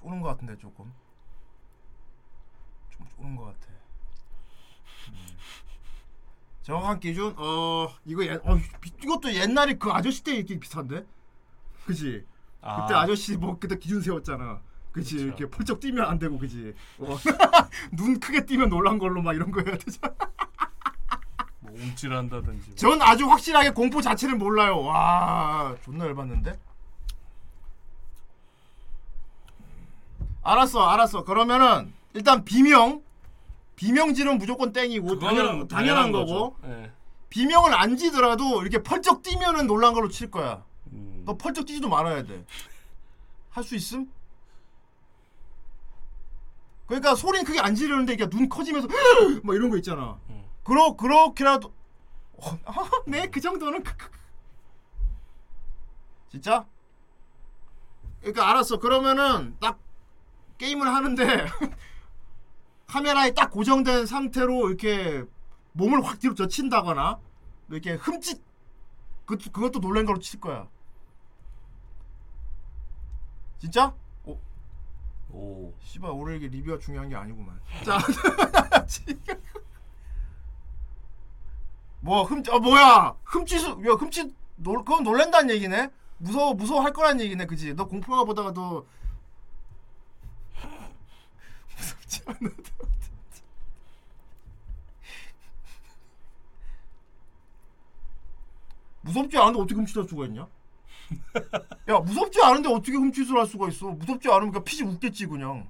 [0.00, 0.92] 쪼는 거 같은데 조금
[2.90, 3.66] 좀 쪼는 거 같아.
[5.08, 5.26] 음.
[6.62, 11.04] 정확한 기준 어 이거 옛 어, 비- 이것도 옛날에 그 아저씨 때 이렇게 비슷한데,
[11.86, 12.24] 그지?
[12.60, 14.62] 그때 아저씨 뭐 그때 기준 세웠잖아.
[14.92, 15.16] 그치.
[15.16, 17.16] 이렇게 펄쩍 뛰면 안 되고 그지 어.
[17.90, 20.28] 눈 크게 뛰면 놀란 걸로 막 이런 거 해야 되잖아 뭐
[21.74, 22.66] 움찔한다든지.
[22.70, 22.76] 뭐.
[22.76, 26.58] 전 아주 확실하게 공포 자체를 몰라요 와 존나 열받는데
[30.42, 33.02] 알았어 알았어 그러면은 일단 비명
[33.76, 36.52] 비명지는 무조건 땡이고 당연, 당연한 거죠.
[36.52, 36.90] 거고 예.
[37.30, 40.62] 비명을 안 지더라도 이렇게 펄쩍 뛰면은 놀란 걸로 칠 거야
[40.92, 41.22] 음.
[41.26, 42.44] 너 펄쩍 뛰지도 말아야 돼.
[43.50, 44.10] 할 수 있음?
[46.86, 48.86] 그러니까 소리는 크게 안 지르는데 이게 눈 커지면서
[49.42, 50.18] 막 이런 거 있잖아.
[50.28, 50.43] 음.
[50.64, 51.72] 그러 그렇게라도
[52.38, 53.82] 어, 아, 네 그 정도는.
[56.30, 56.66] 진짜?
[58.20, 58.78] 그러니까 알았어.
[58.78, 59.78] 그러면은 딱
[60.58, 61.46] 게임을 하는데
[62.88, 65.24] 카메라에 딱 고정된 상태로 이렇게
[65.72, 67.18] 몸을 확 뒤로 젖힌다거나
[67.68, 68.42] 이렇게 흠칫
[69.26, 70.68] 그 그것도 놀란 걸로 칠 거야.
[73.58, 73.94] 진짜?
[74.24, 74.38] 오,
[75.30, 75.74] 오.
[75.80, 77.58] 씨발 오늘 이게 리뷰가 중요한 게 아니구만.
[77.84, 77.98] 자,
[78.86, 79.18] 지금
[82.04, 83.16] 뭐 흠, 아 뭐야?
[83.24, 85.90] 흠칫, 야 흠칫 놀 그건 놀란다는 얘기네.
[86.18, 87.72] 무서워 무서워 할 거란 얘기네, 그지?
[87.74, 88.84] 너 공포 영화 보다가 너
[91.76, 92.50] 무섭지 않아도
[99.02, 100.46] 무섭지 않은데 어떻게 흠칫할 수가 있냐?
[101.88, 103.88] 야 무섭지 않은데 어떻게 흠칫을 할 수가 있어?
[103.88, 105.68] 무섭지 않으면 그냥 피지 웃겠지 그냥.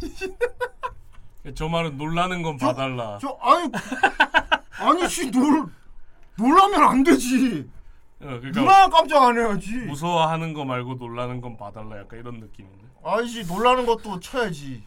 [1.54, 3.18] 저 말은 놀라는 건 저- 봐달라.
[3.20, 3.70] 저 아니
[4.78, 5.66] 아니 씨놀
[6.36, 7.68] 놀라면 안 되지.
[8.20, 9.72] 어, 그러니까 누나 깜짝 안 해야지.
[9.86, 11.98] 무서워하는 거 말고 놀라는 건 봐달라.
[11.98, 12.86] 약간 이런 느낌인데.
[13.04, 14.82] 아이씨 놀라는 것도 쳐야지.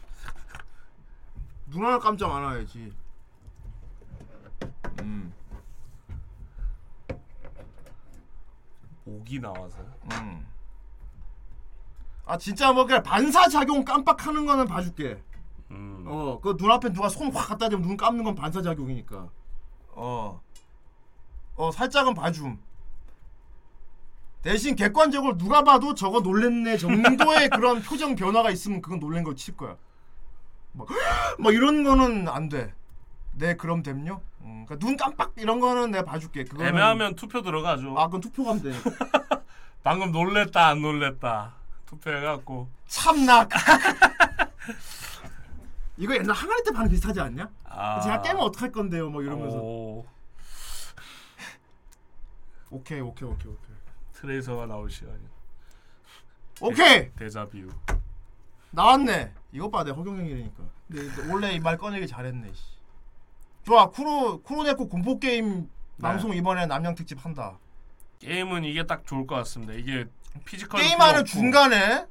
[1.67, 2.91] 누나 깜짝 안 해야지.
[4.99, 5.33] 음,
[9.05, 9.77] 목이 나와서.
[10.13, 10.45] 음.
[12.25, 15.21] 아 진짜 뭐 그냥 반사 작용 깜빡하는 거는 봐줄게.
[15.71, 16.03] 음.
[16.07, 19.29] 어, 그 눈앞에 누가 손 확 갖다 대면 눈 감는 건 반사 작용이니까.
[19.93, 20.41] 어,
[21.55, 22.59] 어 살짝은 봐줌.
[24.41, 29.55] 대신 객관적으로 누가 봐도 저거 놀랬네 정도의 그런 표정 변화가 있으면 그건 놀란 걸 칠
[29.55, 29.75] 거야.
[30.73, 30.87] 막,
[31.37, 32.73] 막 이런 거는 안 돼.
[33.33, 34.21] 네 그럼 됨요.
[34.41, 36.43] 음, 그러니까 눈 깜빡 이런 거는 내가 봐줄게.
[36.43, 37.95] 그거는 애매하면 투표 들어가죠.
[37.97, 38.71] 아 그건 투표 가면 돼.
[39.83, 41.53] 방금 놀랬다 안 놀랬다
[41.85, 43.47] 투표해갖고 참나.
[46.01, 47.47] 이거 옛날 항아리 때 반응 비슷하지 않냐?
[47.65, 47.99] 아.
[48.01, 49.11] 제가 깨면 어떡할 건데요?
[49.11, 49.57] 뭐 이러면서.
[49.57, 50.03] 오,
[52.71, 53.75] 오케이 오케이 오케이 오케이.
[54.13, 55.19] 트레이서가 나올 시간이.
[56.59, 57.69] 오케이 데자뷰.
[58.71, 59.31] 나왔네.
[59.51, 60.63] 이것 봐, 내 허경영이니까.
[61.29, 62.51] 원래 이 말 꺼내기 잘했네.
[62.51, 62.63] 씨.
[63.63, 65.69] 좋아, 쿠로 쿠로네코 공포 게임
[66.01, 67.59] 방송 이번에 납량 특집 한다.
[68.17, 69.73] 게임은 이게 딱 좋을 것 같습니다.
[69.73, 70.05] 이게
[70.45, 72.07] physical 게임하는 중간에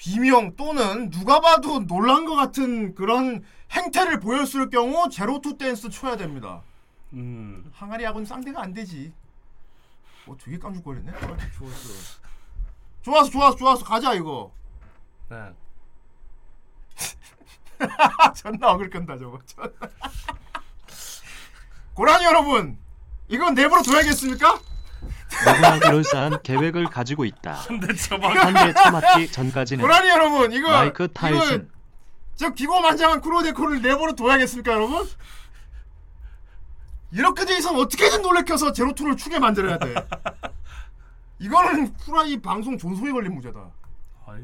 [0.00, 6.16] 비명 또는 누가 봐도 놀란 것 같은 그런 행태를 보였을 경우 제로 투 댄스 쳐야
[6.16, 6.62] 됩니다.
[7.12, 9.12] 음, 항아리하고는 상대가 안 되지.
[10.26, 11.10] 어, 되게 깜죽거리네.
[11.12, 11.18] 아,
[11.52, 11.88] 좋았어.
[13.02, 13.84] 좋았어, 좋았어, 좋았어.
[13.84, 14.50] 가자 이거.
[15.28, 15.52] 네.
[18.36, 19.38] 존나 어글 끈다 저거.
[21.92, 22.78] 고라니 여러분,
[23.28, 24.60] 이건 내부로 둬야겠습니까?
[25.46, 27.62] 누구나 그럴싸한 계획을 가지고 있다.
[27.66, 31.70] 근데 저만 한대 처맞기 전까지는 고라니 여러분, 이거 마이크 이거 타이슨
[32.36, 35.06] 저 기고만장한 크로데코를 내버려 둬야겠습니까, 여러분?
[37.12, 39.94] 이렇게 돼 있으면 어떻게든 놀래켜서 제로투를 추게 만들어야 돼.
[41.40, 43.58] 이거는 후라이 방송 존속에 걸린 문제다.
[44.26, 44.42] 아이,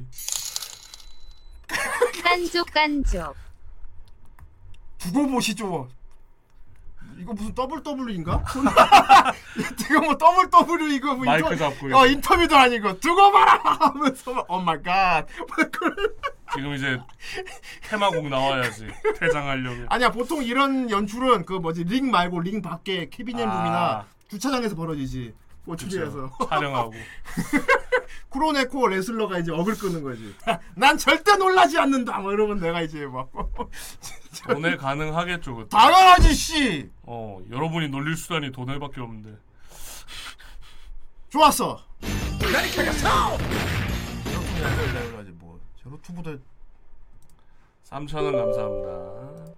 [2.23, 3.37] 깐족 깐족
[4.99, 5.89] 두고 보시죠.
[7.19, 8.45] 이거 무슨 double W인가?
[9.81, 14.33] 이거 뭐 double W 이거 뭐 마이크 인터, 잡고 어 인터뷰도 아니고 두고 봐라 하면서
[14.33, 15.27] 막, oh my god.
[16.55, 16.99] 지금 이제
[17.89, 18.87] 테마곡 나와야지
[19.19, 19.87] 퇴장하려면.
[19.89, 23.59] 아니야 보통 이런 연출은 그 뭐지 링 말고 링 밖에 캐비넷 아.
[23.59, 25.35] 룸이나 주차장에서 벌어지지.
[25.67, 26.49] 호텔에서 그쵸.
[26.49, 26.95] 촬영하고.
[28.31, 30.35] 쿠로네코 레슬러가 이제 어그로 끄는 거지.
[30.77, 32.19] 난 절대 놀라지 않는다.
[32.21, 33.31] 뭐 이러면 내가 이제 막
[34.49, 35.55] 도네 가능하겠죠.
[35.57, 35.69] 그때.
[35.69, 36.91] 당연하지 씨.
[37.03, 39.37] 어, 여러분이 놀릴 수단이 도네밖에 없는데.
[41.31, 41.81] 좋았어.
[42.41, 42.83] 제로투
[45.39, 46.31] 뭐 제로 투보다
[47.85, 49.55] 3,000원 감사합니다.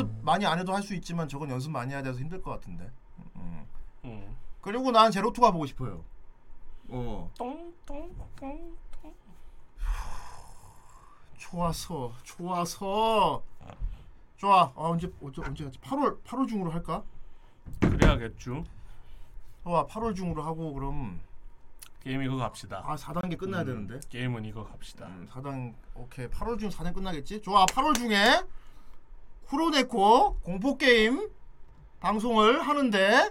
[0.00, 2.90] 연습 많이 안 해도 할 수 있지만 저건 연습 많이 해야 돼서 힘들 것 같은데.
[3.36, 3.66] 음.
[4.04, 4.36] 음.
[4.62, 6.02] 그리고 난 제로투가 보고 싶어요.
[6.88, 7.30] 어.
[7.36, 8.76] 똥똥똥.
[11.38, 13.42] 좋아서 좋아서
[14.36, 14.62] 좋아.
[14.62, 15.78] 아, 언제 언제 언제 하지?
[15.80, 17.02] 8월 8월 중으로 할까?
[17.80, 18.64] 그래야겠죠.
[19.64, 19.86] 좋아.
[19.86, 21.20] 8월 중으로 하고 그럼
[22.02, 22.82] 게임 이거 갑시다.
[22.86, 24.00] 아 4단계 끝나야 음, 되는데.
[24.08, 25.06] 게임은 이거 갑시다.
[25.06, 27.42] 음, 4단 오케이 8월 중 4단 끝나겠지?
[27.42, 28.42] 좋아 8월 중에
[29.50, 31.28] 쿠로네코 공포 게임
[31.98, 33.30] 방송을 하는데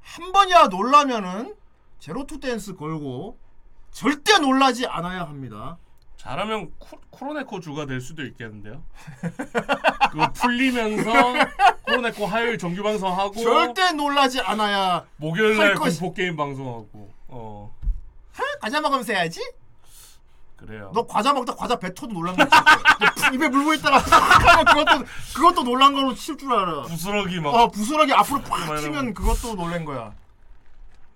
[0.00, 1.54] 한 번이라도 놀라면은
[1.98, 3.38] 제로투 댄스 걸고
[3.90, 5.76] 절대 놀라지 않아야 합니다.
[6.16, 8.82] 잘하면 쿠, 쿠로네코 주가 될 수도 있겠는데요.
[10.10, 11.12] 그거 풀리면서
[11.84, 17.12] 쿠로네코 화요일 정규 방송하고 절대 놀라지 않아야 목요일 할날 공포 게임 방송하고.
[17.28, 17.76] 어
[18.62, 19.42] 과자 먹으면서 해야지.
[20.56, 20.90] 그래요.
[20.94, 22.50] 너 과자 먹다 과자 뱉어도 놀란 거지.
[23.34, 25.04] 입에 물고 있다가 하면 그것도
[25.34, 26.82] 그것도 놀란 거로 칠 줄 알아.
[26.82, 30.12] 부스러기 막 어 부스러기 앞으로 팍 치면 그것도 놀란 거야.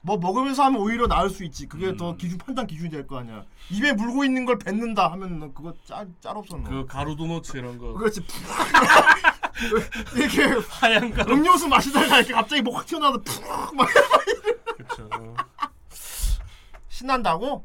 [0.02, 1.66] 뭐 먹으면서 하면 오히려 나을 수 있지.
[1.66, 1.96] 그게 음.
[1.96, 3.44] 더 기준 판단 기준이 될 거 아니야.
[3.70, 6.68] 입에 물고 있는 걸 뱉는다 하면 너 그거 짤, 짤 없어 너.
[6.68, 8.20] 그 가루 도너츠 이런 거 그렇지.
[10.16, 13.88] 이렇게 하얀 가루 음료수 마시다가 이렇게 갑자기 목 튀어나와서 푹막.
[15.12, 15.34] 어.
[16.88, 17.64] 신난다고?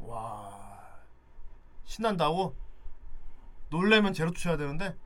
[0.00, 0.51] 와
[1.92, 2.56] 신난다고?
[3.68, 4.96] 놀래면 제로 쳐야 되는데?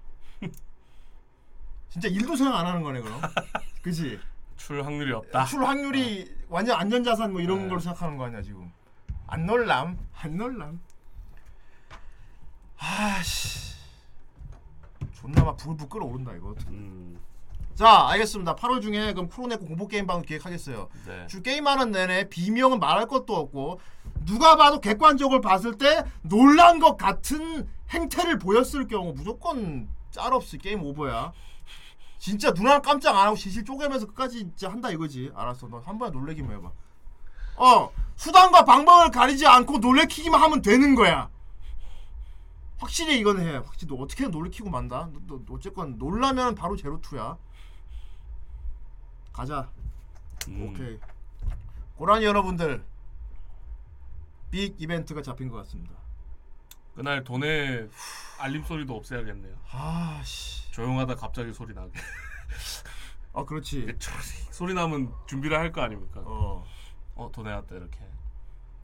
[1.90, 3.20] 진짜 일도 생각 안 하는 거네 그럼.
[3.82, 4.20] 그지
[4.56, 5.46] 출 확률이 없다.
[5.46, 7.68] 출 확률이 완전 안전자산 뭐 이런 네.
[7.70, 8.70] 걸 생각하는 거 아니야 지금.
[9.26, 9.98] 안 놀람?
[10.14, 10.80] 안 놀람.
[12.78, 13.74] 아씨.
[15.12, 16.54] 존나 막 불불 끓어오른다 이거.
[16.68, 17.15] 음.
[17.76, 18.56] 자 알겠습니다.
[18.56, 20.88] 8월 중에 그럼 프로네코 공포 게임 방 기획하겠어요.
[21.06, 21.26] 네.
[21.26, 23.80] 주 게임하는 내내 비명은 말할 것도 없고
[24.24, 30.82] 누가 봐도 객관적으로 봤을 때 놀란 것 같은 행태를 보였을 경우 무조건 짤 없이 게임
[30.82, 31.32] 오버야.
[32.18, 35.30] 진짜 눈 하나 깜짝 안 하고 시실 쪼개면서 끝까지 진짜 한다 이거지.
[35.34, 35.68] 알았어.
[35.68, 36.70] 너 한 번에 놀래기만 해봐.
[37.58, 41.28] 어 수단과 방법을 가리지 않고 놀래키기만 하면 되는 거야.
[42.78, 43.56] 확실히 이건 해.
[43.56, 45.10] 확실히 너 어떻게 놀래키고 만다.
[45.26, 47.36] 너, 너 어쨌건 놀라면 바로 제로 투야.
[49.36, 49.68] 가자.
[50.48, 50.70] 음.
[50.70, 50.98] 오케이.
[51.96, 52.82] 고라니 여러분들
[54.50, 55.92] 빅 이벤트가 잡힌 것 같습니다.
[56.94, 57.86] 그날 돈에
[58.38, 59.54] 알림 소리도 없애야겠네요.
[59.70, 60.70] 아씨.
[60.72, 61.90] 조용하다 갑자기 소리 나게.
[63.34, 63.94] 아 그렇지.
[64.50, 66.22] 소리 나면 준비를 할 거 아닙니까?
[66.24, 66.64] 어.
[67.14, 67.98] 어 돈에 왔다 이렇게.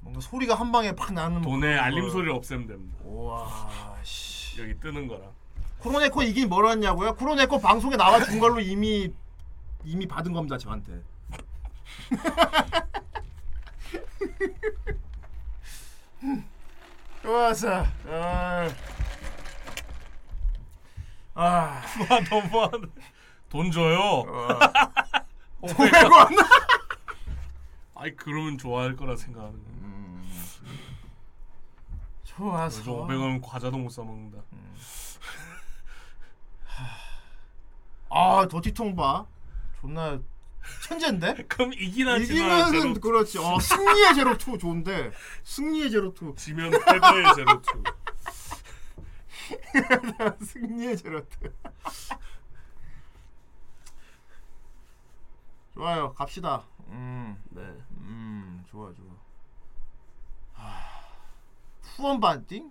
[0.01, 1.41] 뭔가 소리가 한 방에 팍 나는.
[1.41, 2.11] 돈에 알림 걸.
[2.11, 2.99] 소리를 없애면 됩니다.
[3.05, 4.61] 와 씨.
[4.61, 5.31] 여기 뜨는 거랑.
[5.79, 7.15] 코로네코 이긴 뭐라냐고요?
[7.15, 9.11] 코로네코 방송에 나와 준 걸로 이미
[9.85, 11.03] 이미 받은 겁니다 저한테.
[17.23, 17.85] 좋았어.
[18.09, 18.69] 아.
[21.35, 21.83] 아.
[22.11, 22.87] 와 너무하네.
[23.49, 23.99] 돈 줘요.
[23.99, 24.27] 어.
[25.63, 26.37] 오 500원.
[27.95, 29.63] 아이 그러면 좋아할 거라 생각하는 거.
[32.25, 32.81] 좋았어.
[32.81, 34.39] 요즘 500원 과자도 못 사 먹는다.
[38.11, 39.25] 아 더티통 봐.
[39.83, 40.19] 존나
[40.85, 41.45] 천재인데?
[41.51, 43.39] 그럼 이기나 지나 이기면은 그렇지.
[43.39, 45.11] 어, 승리의 제로 투 좋은데.
[45.43, 46.35] 승리의 제로 투.
[46.37, 47.83] 지면 패배의 제로 투.
[50.47, 51.53] 승리의 제로 투.
[55.75, 56.15] 좋아요.
[56.15, 56.65] 갑시다.
[56.89, 57.37] 음.
[57.51, 57.63] 네.
[58.03, 59.07] 음, 좋아, 좋아.
[60.55, 60.81] 하...
[61.97, 62.71] 후원 반띵?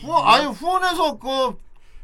[0.00, 1.56] 후원 아니 후원해서 그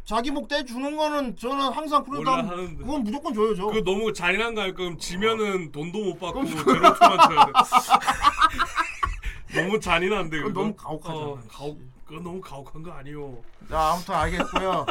[0.09, 2.77] 자기 목 떼주는 거는 저는 항상 원래 그러다 하는데.
[2.83, 3.67] 그건 무조건 줘요 저.
[3.67, 4.79] 그 너무 잔인한 거 아닐까?
[4.79, 7.53] 그럼 지면은 돈도 못 받고 제로 투만 줘야 돼.
[9.61, 10.61] 너무 잔인한데 그건 그거?
[10.63, 11.19] 너무 가혹하잖아.
[11.19, 11.79] 어, 가혹.
[12.07, 13.37] 그건 너무 가혹한 거 아니요.
[13.69, 14.87] 자 아무튼 알겠고요.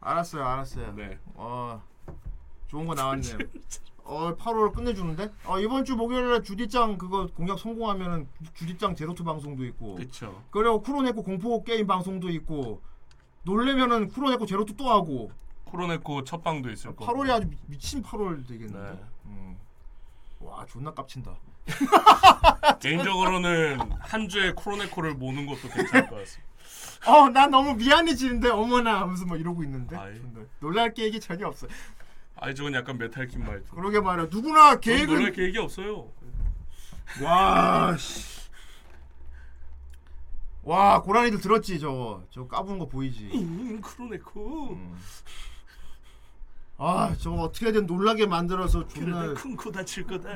[0.00, 0.94] 알았어요, 알았어요.
[0.96, 1.18] 네.
[1.34, 1.82] 어
[2.68, 3.36] 좋은 거 나왔네요.
[4.04, 5.30] 어 8월 끝내주는데?
[5.44, 9.96] 어 이번 주 목요일에 주디짱 그거 공약 성공하면은 주디짱 제로투 방송도 있고.
[9.96, 10.42] 그쵸.
[10.50, 12.80] 그리고 쿠로네코 공포 게임 방송도 있고.
[13.46, 15.30] 놀래면은 쿠로네코 제로투 또 하고.
[15.66, 17.06] 쿠로네코 첫 방도 있을 거고.
[17.06, 18.90] 8월이 아주 미- 미친 8월 되겠는데.
[18.92, 19.00] 네.
[19.26, 19.56] 음.
[20.40, 21.32] 와 존나 깝친다.
[22.80, 26.46] 개인적으로는 한 주에 쿠로네코를 모는 것도 괜찮을 것 같습니다.
[27.06, 30.14] 어, 난 너무 미안해지는데 어머나 하면서 뭐 이러고 있는데 아이.
[30.16, 31.68] 존나 놀랄 계획이 전혀 없어.
[32.36, 33.74] 아이 저건 약간 메탈킨 말투.
[33.76, 34.26] 그러게 말이야.
[34.30, 36.08] 누구나 계획은 놀랄 계획이 없어요.
[37.22, 38.45] 와 씨.
[40.66, 43.30] 와 고라니들 들었지 저거 저거 까부는 거 보이지?
[43.34, 44.76] 음, 코로네코.
[46.78, 50.28] 아 저거 어떻게든 놀라게 만들어서 존나 그러다 큰코 다칠 거다.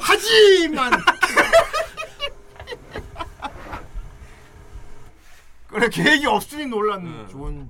[0.00, 0.92] 하지만!
[5.66, 7.26] 그래 계획이 없으니 놀란 음.
[7.28, 7.68] 좋은.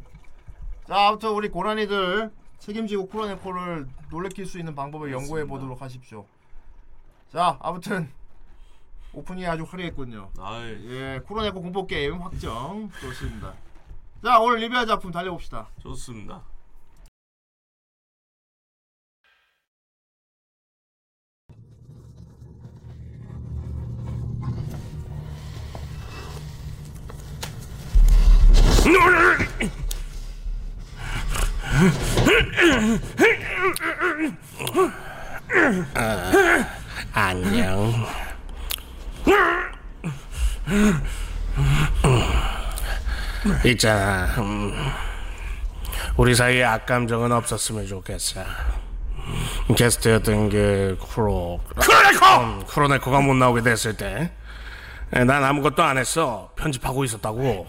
[0.86, 6.26] 자 아무튼 우리 고라니들 책임지고 쿠로네코를 놀래킬 수 있는 방법을 연구해 보도록 하십시오.
[7.32, 8.12] 자 아무튼
[9.12, 10.30] 오프닝이 아주 화려했군요.
[10.38, 12.90] 아이 예 쿠로네코 공포 게임 확정.
[13.00, 13.54] 좋습니다.
[14.22, 15.68] 자 오늘 리뷰할 작품 달려봅시다.
[15.80, 16.42] 좋습니다.
[37.12, 37.92] 안녕.
[43.64, 44.26] 있잖아.
[44.38, 44.72] 음,
[46.16, 48.42] 우리 사이에 악감정은 없었으면 좋겠어.
[49.76, 54.32] 게스트였던 게 쿠로 쿠로네코 음, 쿠로네코가 못 나오게 됐을 때
[55.12, 57.66] 난 아무것도 안 했어 편집하고 있었다고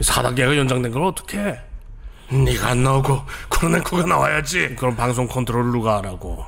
[0.00, 1.60] 사단계가 연장된 걸 어떡해
[2.44, 6.44] 네가 안 나오고 쿠로네코가 나와야지 그럼 방송 컨트롤 누가 하라고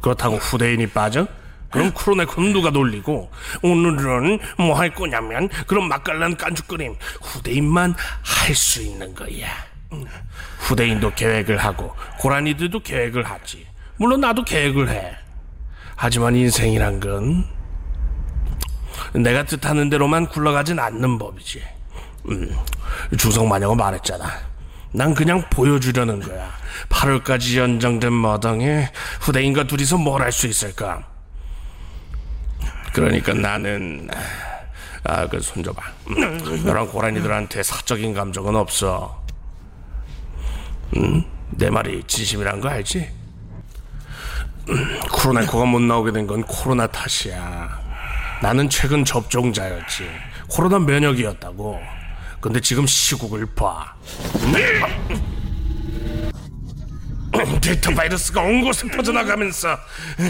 [0.00, 1.26] 그렇다고 후대인이 빠져?
[1.70, 3.30] 그럼 쿠로네코는 누가 놀리고
[3.62, 9.48] 오늘은 뭐 할 거냐면 그럼 맛깔난 깐죽거림 후대인만 할 수 있는 거야.
[9.92, 10.04] 음.
[10.60, 13.66] 후대인도 계획을 하고 고라니들도 계획을 하지.
[13.96, 15.16] 물론 나도 계획을 해.
[15.96, 17.44] 하지만 인생이란 건
[19.14, 21.62] 내가 뜻하는 대로만 굴러가진 않는 법이지.
[22.30, 22.54] 음,
[23.16, 24.24] 주성마녀가 말했잖아.
[24.92, 26.50] 난 그냥 보여주려는 거야.
[26.90, 28.90] 8월까지 연장된 마당에
[29.20, 31.07] 후대인과 둘이서 뭘 할 수 있을까
[32.92, 34.08] 그러니까 나는
[35.04, 39.22] 아그 손잡아 음, 너랑 고라니들한테 사적인 감정은 없어
[40.96, 43.10] 음, 내 말이 진심이란 거 알지?
[44.70, 47.88] 음, 코로나19가 못 나오게 된 건 코로나 탓이야.
[48.42, 50.08] 나는 최근 접종자였지.
[50.48, 51.80] 코로나 면역이었다고.
[52.40, 53.94] 근데 지금 시국을 봐.
[54.42, 55.37] 음,
[57.60, 59.78] 델타 바이러스가 온 곳에 퍼져나가면서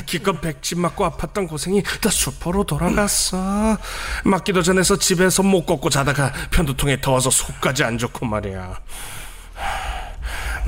[0.07, 3.79] 기껏 백신 맞고 아팠던 고생이 다 수포로 돌아갔어.
[4.25, 8.81] 맞기도 전에서 집에서 못 걷고 자다가 편두통에 더워서 속까지 안 좋고 말이야.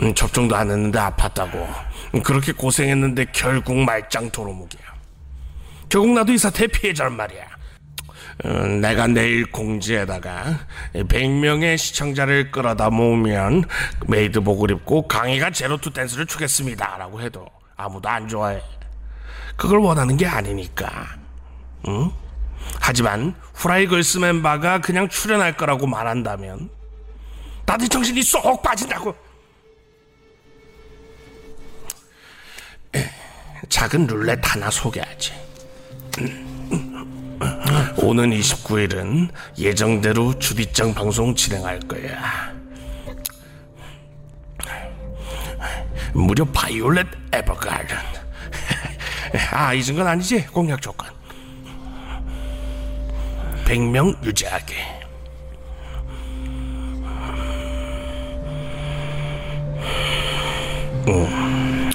[0.03, 1.67] 음, 접종도 안 했는데 아팠다고.
[2.15, 4.83] 음, 그렇게 고생했는데 결국 말짱 도루묵이야.
[5.89, 7.50] 결국 나도 이 사태의 피해자란 말이야.
[8.45, 10.61] 음, 내가 내일 공지에다가
[10.95, 13.65] 100명의 시청자를 끌어다 모으면
[14.07, 16.97] maid복을 입고 강희가 제로투 댄스를 추겠습니다.
[16.99, 18.63] 라고 해도 아무도 안 좋아해.
[19.57, 21.17] 그걸 원하는 게 아니니까.
[21.89, 22.11] 응?
[22.81, 26.71] 하지만 후라이 걸스 멤버가 그냥 출연할 거라고 말한다면
[27.67, 29.15] 나도 정신이 쏙 빠진다고.
[33.69, 35.33] 작은 룰렛 하나 소개하지.
[37.97, 42.53] 오는 29일은 예정대로 주디짱 방송 진행할 거야.
[46.13, 47.97] 무려 바이올렛 에버가든.
[49.53, 50.47] 아, 잊은 건 아니지?
[50.47, 51.09] 공약 조건.
[53.65, 54.75] 100명 유지하게.
[61.09, 61.91] 음.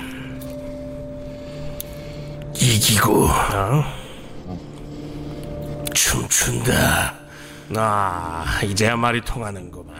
[2.55, 4.04] 이기고 어?
[5.95, 7.15] 춤춘다.
[7.75, 9.95] 아, 이제야 말이 통하는구만.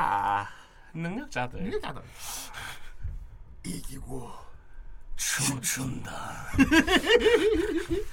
[0.00, 0.46] 아,
[0.94, 1.60] 능력자들.
[1.60, 2.00] 능력자들.
[3.66, 4.30] 이기고
[5.16, 6.12] 춤춘다.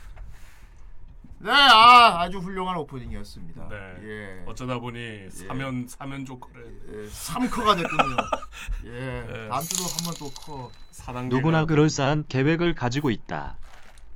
[1.39, 3.67] 네, 아, 아주 훌륭한 오프닝이었습니다.
[3.69, 3.75] 네.
[4.03, 4.43] 예.
[4.47, 8.15] 어쩌다 보니 사면 사면 조커를 예, 3커가 됐군요.
[8.85, 9.21] 예.
[9.21, 9.47] 네.
[9.49, 10.71] 다음 주도 한번 또 커.
[10.91, 13.57] 4단계 누구나 그럴싸한 계획을 가지고 있다.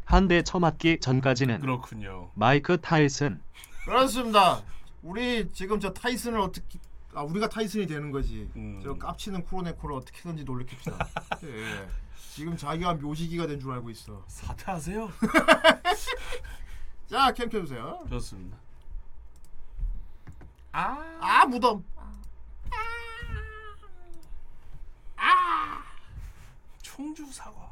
[0.05, 2.31] 한 대 처맞기 전까지는 그렇군요.
[2.33, 3.39] 마이크 타이슨
[3.85, 4.63] 그렇습니다.
[5.03, 6.79] 우리 지금 저 타이슨을 어떻게
[7.13, 8.49] 아 우리가 타이슨이 되는 거지.
[8.55, 8.79] 음.
[8.83, 11.07] 저 깝치는 코로네코를 어떻게든지 놀래킵시다.
[11.43, 11.87] 예.
[12.33, 14.23] 지금 자기가 묘지기가 된 줄 알고 있어.
[14.27, 15.11] 사퇴하세요.
[17.09, 18.05] 자, 캠 켜주세요.
[18.09, 18.57] 좋습니다.
[20.71, 21.83] 아 무덤.
[26.81, 27.69] 충주 사과.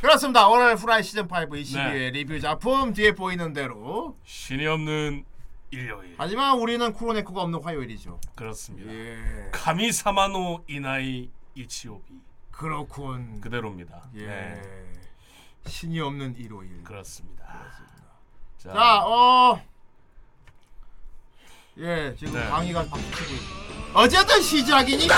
[0.00, 0.48] 그렇습니다.
[0.48, 2.10] 오늘 후라이 시즌 5 22회 네.
[2.10, 4.16] 리뷰 작품 뒤에 보이는 대로.
[4.24, 5.24] 신이 없는
[5.70, 6.14] 일요일.
[6.18, 8.20] 하지만 우리는 쿠로네코가 없는 화요일이죠.
[8.34, 8.90] 그렇습니다.
[8.92, 9.50] 예.
[9.52, 12.14] 카미사마노 이나이 이치오비
[12.50, 13.40] 그렇군.
[13.40, 14.08] 그대로입니다.
[14.16, 14.26] 예.
[14.26, 14.92] 네,
[15.66, 16.82] 신이 없는 일요일.
[16.82, 17.66] 그렇습니다.
[18.58, 19.62] 자, 자, 어.
[21.78, 22.48] 예, 지금 네.
[22.48, 22.88] 강의가 있
[23.94, 25.14] 어쨌든 시작이니까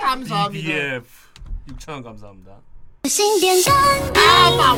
[0.00, 0.48] 감사합니다.
[0.48, 1.06] BBF
[1.68, 2.58] 6천 원 감사합니다.
[3.09, 3.73] 心点燃，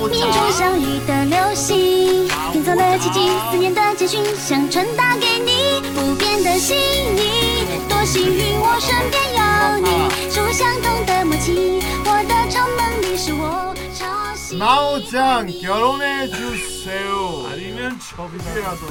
[0.10, 7.68] 命中相遇的流星，拼凑了奇迹，思念的简讯想传达给你不变的心意。
[7.88, 9.41] 多幸运，我身边有
[9.80, 11.82] 你，是我相同的默契。
[12.06, 17.45] 我的超能力是我超喜 나오짱 결혼해 주세요.
[17.51, 18.88] 아니면 저비가 이래라도.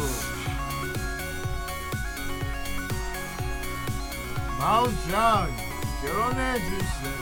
[4.58, 5.48] 나오짱
[6.02, 7.15] 결혼해 주세요.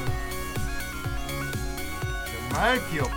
[2.56, 3.12] 정말 귀엽군.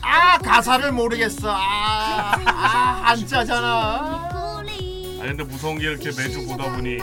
[0.00, 1.50] 아 가사를 모르겠어.
[1.50, 4.30] 아, 아 한자잖아.
[4.30, 6.96] 아 근데 무서운 게 이렇게 매주 보다 보니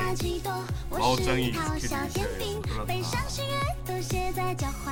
[0.89, 2.61] 마오짱이 익숙해지기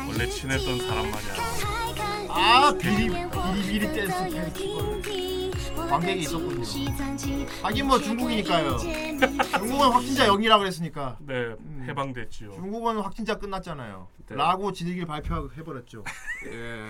[0.07, 2.30] 원래 친했던 사람 마냥.
[2.30, 3.09] 아 비리
[3.67, 5.48] 비리 댄스 댄스.
[5.76, 6.63] 관객이 있었군요.
[7.63, 8.78] 하긴 뭐 중국이니까요.
[8.78, 11.17] 중국은 확진자 0이라 그랬으니까.
[11.20, 11.55] 네
[11.88, 12.53] 해방됐지요.
[12.53, 14.07] 중국은 확진자 끝났잖아요.
[14.28, 14.36] 네.
[14.36, 16.03] 라고 지들끼리 발표해버렸죠.
[16.47, 16.89] 예.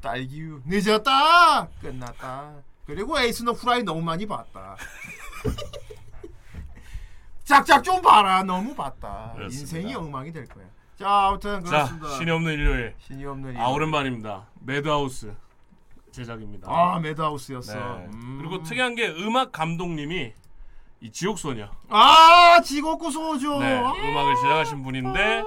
[0.00, 2.54] 딸기유 늦었다 끝났다.
[2.86, 4.76] 그리고 에이스는 후라이 너무 많이 봤다.
[7.44, 9.32] 짝짝 좀 봐라 너무 봤다.
[9.34, 9.76] 그렇습니다.
[9.76, 10.64] 인생이 엉망이 될 거야.
[10.96, 12.08] 자 아무튼 자 그렇습니다.
[12.18, 12.94] 신이 없는 일요일.
[12.98, 14.46] 신이 없는 아 오랜만입니다.
[14.60, 15.34] 매드하우스
[16.12, 16.66] 제작입니다.
[16.70, 17.74] 아 매드하우스였어.
[17.74, 18.08] 네.
[18.14, 18.38] 음.
[18.40, 20.32] 그리고 특이한 게 음악 감독님이
[21.02, 23.58] 이 지옥소녀 아 지곡구 소죠.
[23.58, 25.42] 네, 아, 음악을 제작하신 분인데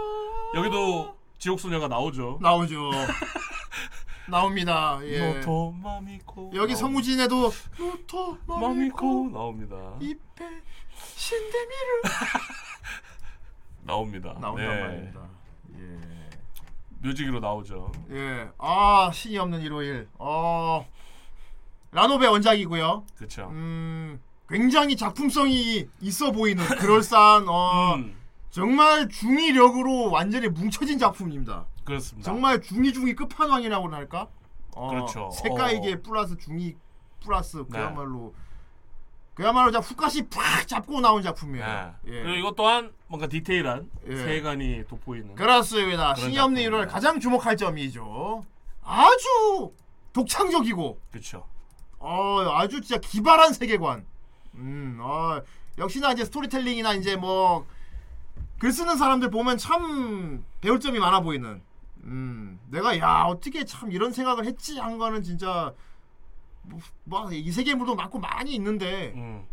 [0.55, 2.39] 여기도 지옥소녀가 나오죠.
[2.41, 2.89] 나오죠.
[4.29, 4.99] 나옵니다.
[5.03, 5.33] 예.
[5.33, 9.75] 노토 마미코 여기 성우진에도 노토 마미코 마미코 나옵니다.
[9.99, 10.61] 입에
[10.95, 12.01] 신데미를
[13.83, 14.35] 나옵니다.
[14.39, 14.81] 나온단 네.
[14.81, 15.19] 말입니다.
[15.77, 16.22] 예.
[17.03, 17.91] 뮤직으로 나오죠.
[18.11, 18.49] 예.
[18.57, 20.07] 아 신이 없는 일요일.
[20.17, 20.87] 어
[21.91, 23.03] 라노베 원작이고요.
[23.17, 23.49] 그렇죠.
[23.51, 28.15] 음 굉장히 작품성이 있어 보이는 그럴싸한 어 음,
[28.49, 31.65] 정말 중의력으로 완전히 뭉쳐진 작품입니다.
[31.83, 32.25] 그렇습니다.
[32.25, 32.61] 정말
[32.93, 34.29] 중의 끝판왕이라고 할까?
[34.75, 35.29] 어, 그렇죠.
[35.31, 36.01] 색깔 이게 어.
[36.01, 36.75] 플러스 중의
[37.23, 37.63] 플러스 네.
[37.69, 38.33] 그야말로
[39.33, 41.65] 그야말로 자 훅까지 팍 잡고 나온 작품이에요.
[41.65, 41.93] 네.
[42.05, 42.23] 예.
[42.23, 44.15] 그리고 이것 또한 뭔가 디테일한 예.
[44.15, 46.13] 세간이 돋보이는 그렇습니다.
[46.13, 46.61] 작품입니다.
[46.61, 48.45] 일요일 가장 주목할 점이죠.
[48.83, 49.71] 아주
[50.13, 51.45] 독창적이고 그렇죠.
[51.99, 54.05] 어 아주 진짜 기발한 세계관.
[54.55, 55.41] 음, 어
[55.77, 57.65] 역시나 이제 스토리텔링이나 이제 뭐
[58.63, 61.61] 글 쓰는 사람들 보면 참 배울 점이 많아 보이는.
[62.05, 65.73] 음, 내가 야 어떻게 참 이런 생각을 했지 한 거는 진짜
[67.05, 69.45] 뭐이 세계물도 많고 많이 있는데 음,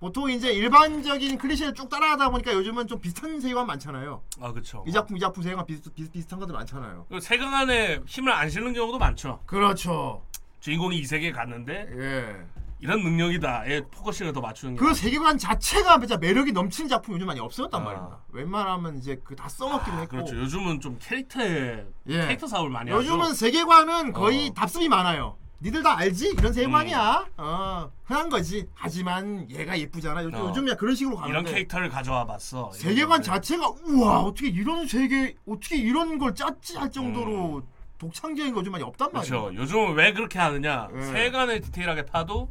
[0.00, 4.22] 보통 이제 일반적인 클리셰를 쭉 따라하다 보니까 요즘은 좀 비슷한 세계관 많잖아요.
[4.40, 4.84] 아 그렇죠.
[4.86, 7.06] 이 작품 이 작품 세계관 비슷, 비슷 비슷한 것들 많잖아요.
[7.20, 9.40] 세계관 안에 힘을 안 실는 경우도 많죠.
[9.46, 10.22] 그렇죠.
[10.60, 12.36] 주인공이 이 세계에 갔는데 예.
[12.80, 17.80] 이런 능력이다에 focusing을 더 맞추는 게그 세계관 자체가 진짜 매력이 넘치는 작품 요즘 많이 없었단
[17.80, 17.84] 아.
[17.84, 18.18] 말입니다.
[18.30, 20.16] 웬만하면 이제 그 다 써먹기도 아, 했고.
[20.16, 20.36] 그렇죠.
[20.36, 22.20] 요즘은 좀 캐릭터에 예.
[22.20, 23.02] 캐릭터 사업을 많이 하죠.
[23.02, 24.54] 요즘은 세계관은 거의 어.
[24.54, 25.36] 답습이 많아요.
[25.60, 26.34] 니들 다 알지?
[26.38, 27.26] 이런 세계관이야.
[27.36, 28.68] 어, 흔한 거지.
[28.74, 30.22] 하지만 얘가 예쁘잖아.
[30.22, 30.48] 요즘, 어.
[30.48, 31.30] 요즘 그냥 그런 식으로 가는데.
[31.32, 32.70] 이런 캐릭터를 가져와 봤어.
[32.72, 37.62] 세계관 자체가 우와 어떻게 이런 세계 어떻게 이런 걸 짰지 할 정도로
[37.98, 39.34] 독창적인 거 요즘 많이 없단 말이야.
[39.36, 39.40] 음.
[39.40, 39.60] 그렇죠.
[39.60, 40.88] 요즘은 왜 그렇게 하느냐?
[40.94, 41.02] 예.
[41.02, 42.48] 세계관을 디테일하게 파도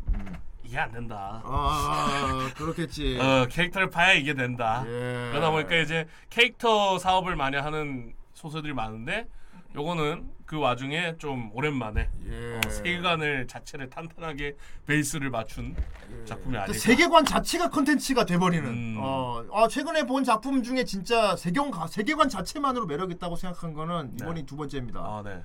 [0.66, 1.42] 이게 안 된다.
[1.46, 3.18] 아 그렇겠지.
[3.22, 4.84] 어, 캐릭터를 파야 이게 된다.
[4.86, 5.30] 예.
[5.32, 9.28] 그러다 보니까 이제 캐릭터 사업을 많이 하는 소설들이 많은데
[9.76, 12.56] 요거는 그 와중에 좀 오랜만에 예.
[12.56, 15.76] 어, 세계관을 자체를 탄탄하게 베이스를 맞춘
[16.24, 16.80] 작품이 아닐까.
[16.80, 18.66] 세계관 자체가 컨텐츠가 돼버리는.
[18.66, 18.96] 음.
[18.98, 24.42] 어, 아, 최근에 본 작품 중에 진짜 세경 세계관 자체만으로 매력 있다고 생각한 거는 이번이
[24.42, 24.46] 네.
[24.46, 25.02] 두 번째입니다.
[25.02, 25.44] 아 네.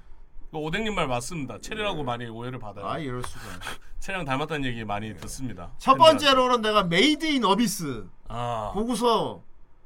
[0.53, 1.59] 그 오뎅님 말 맞습니다.
[1.59, 2.87] 체리라고 많이 오해를 받아요.
[2.87, 2.89] 예.
[2.89, 3.41] 아 이럴 수가.
[3.99, 5.73] 체리랑 닮았다는 얘기 많이 듣습니다.
[5.79, 9.43] 첫 번째로는 내가 메이드 인 어비스 아 보고서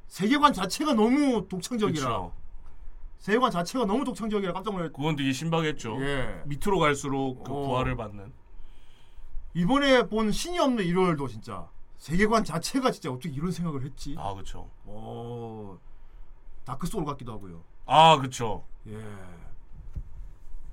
[0.09, 2.05] 세계관 자체가 너무 독창적이라.
[2.07, 2.33] 그렇죠.
[3.19, 4.93] 세계관 자체가 너무 독창적이라 깜짝 놀랐.
[4.93, 5.99] 그건 되게 신박했죠.
[6.03, 6.43] 예.
[6.47, 7.67] 밑으로 갈수록 그 어.
[7.67, 8.33] 부활을 받는.
[9.55, 14.15] 이번에 본 신이 없는 일요일도 진짜 세계관 자체가 진짜 어떻게 이런 생각을 했지?
[14.19, 14.71] 아 그렇죠.
[14.85, 15.79] 어.
[16.65, 17.65] 다크 소울 같기도 하고요.
[17.87, 18.65] 아 그렇죠.
[18.87, 19.01] 예.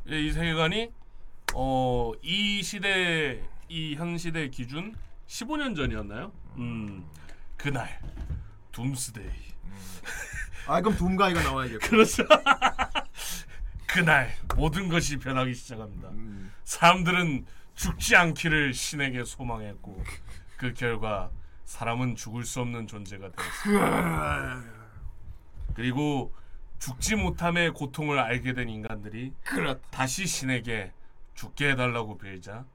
[0.09, 0.91] 예, 이 세계관이
[1.55, 4.93] 어 이 시대 이 현 시대 기준
[5.27, 6.31] 15년 전이었나요?
[6.57, 7.05] 음.
[7.57, 7.99] 그날
[8.71, 9.29] doomsday.
[10.67, 11.87] 아 그럼 둠가이가 나와야겠고.
[11.87, 12.23] 그렇죠.
[13.87, 16.09] 그날 모든 것이 변하기 시작합니다.
[16.09, 16.51] 음.
[16.63, 17.45] 사람들은
[17.75, 20.03] 죽지 않기를 신에게 소망했고
[20.57, 21.29] 그 결과
[21.65, 24.63] 사람은 죽을 수 없는 존재가 되었습니다.
[25.73, 26.33] 그리고
[26.79, 29.79] 죽지 못함의 고통을 알게 된 인간들이 그렇다.
[29.89, 30.91] 다시 신에게
[31.35, 32.65] 죽게 해달라고 빌자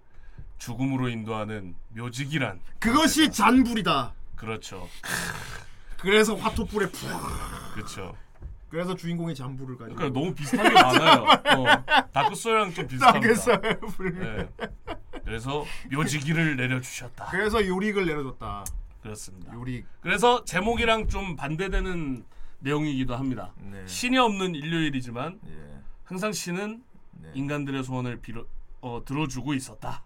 [0.59, 4.15] 죽음으로 인도하는 묘직이란 그것이 잔불이다.
[4.35, 4.89] 그렇죠.
[6.01, 7.09] 그래서 화토불에 푹.
[7.75, 8.15] 그렇죠.
[8.71, 9.97] 그래서 주인공이 잔불을 가지고.
[9.97, 11.23] 그러니까 너무 비슷한 게 많아요.
[11.23, 13.61] 어, 다크 소랑 좀 비슷합니다.
[14.13, 14.49] 네.
[15.25, 17.27] 그래서 묘지기를 내려주셨다.
[17.27, 18.65] 그래서 요릭을 내려줬다.
[19.03, 19.55] 그렇습니다.
[19.55, 19.87] 요릭.
[20.01, 22.25] 그래서 제목이랑 좀 반대되는
[22.61, 23.53] 내용이기도 합니다.
[23.59, 23.87] 네.
[23.87, 25.81] 신이 없는 일요일이지만 예.
[26.05, 26.83] 항상 신은
[27.13, 27.31] 네.
[27.35, 28.45] 인간들의 소원을 빌어,
[28.81, 30.05] 어, 들어주고 있었다.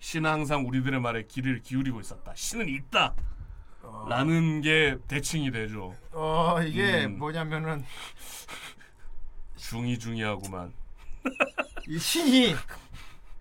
[0.00, 2.32] 신은 항상 우리들의 말에 귀를 기울이고 있었다.
[2.34, 3.14] 신은 있다.
[4.08, 5.94] 라는 게 대칭이 되죠.
[6.12, 7.18] 어 이게 음.
[7.18, 7.84] 뭐냐면은
[9.56, 10.72] 중이 중이하구만.
[11.88, 12.54] 이 신이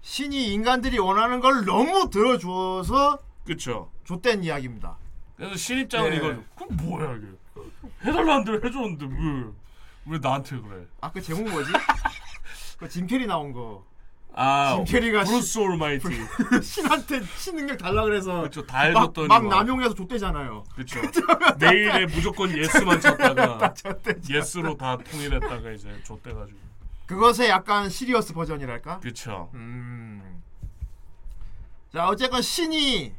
[0.01, 3.91] 신이 인간들이 원하는 걸 너무 들어줘서 그쵸.
[4.05, 4.97] 좆된 이야기입니다.
[5.35, 6.17] 그래서 신 입장은 예.
[6.17, 7.27] 이거 그럼 뭐야 이게
[8.03, 11.71] 해달라 는 대로 해줬는데 왜, 왜 나한테 그래 아그 제목 뭐지?
[12.77, 13.85] 그 짐 캐리 나온 거.
[14.35, 16.07] 아짐 캐리가 브루스 올마이티
[16.63, 20.63] 신한테 신 능력 달라 그래서 그렇죠 다 막, 해줬더니 막 막- 남용해서 좆되잖아요.
[20.73, 20.99] 그렇죠
[21.59, 23.73] 메일에 무조건 yes만 쳤다가.
[24.29, 26.57] yes로 다 통일했다가 이제 좆돼가지고
[27.05, 28.99] 그것의 약간 serious 버전이랄까?
[29.01, 30.41] 그렇죠 음.
[31.91, 33.13] 자 어쨌건 신이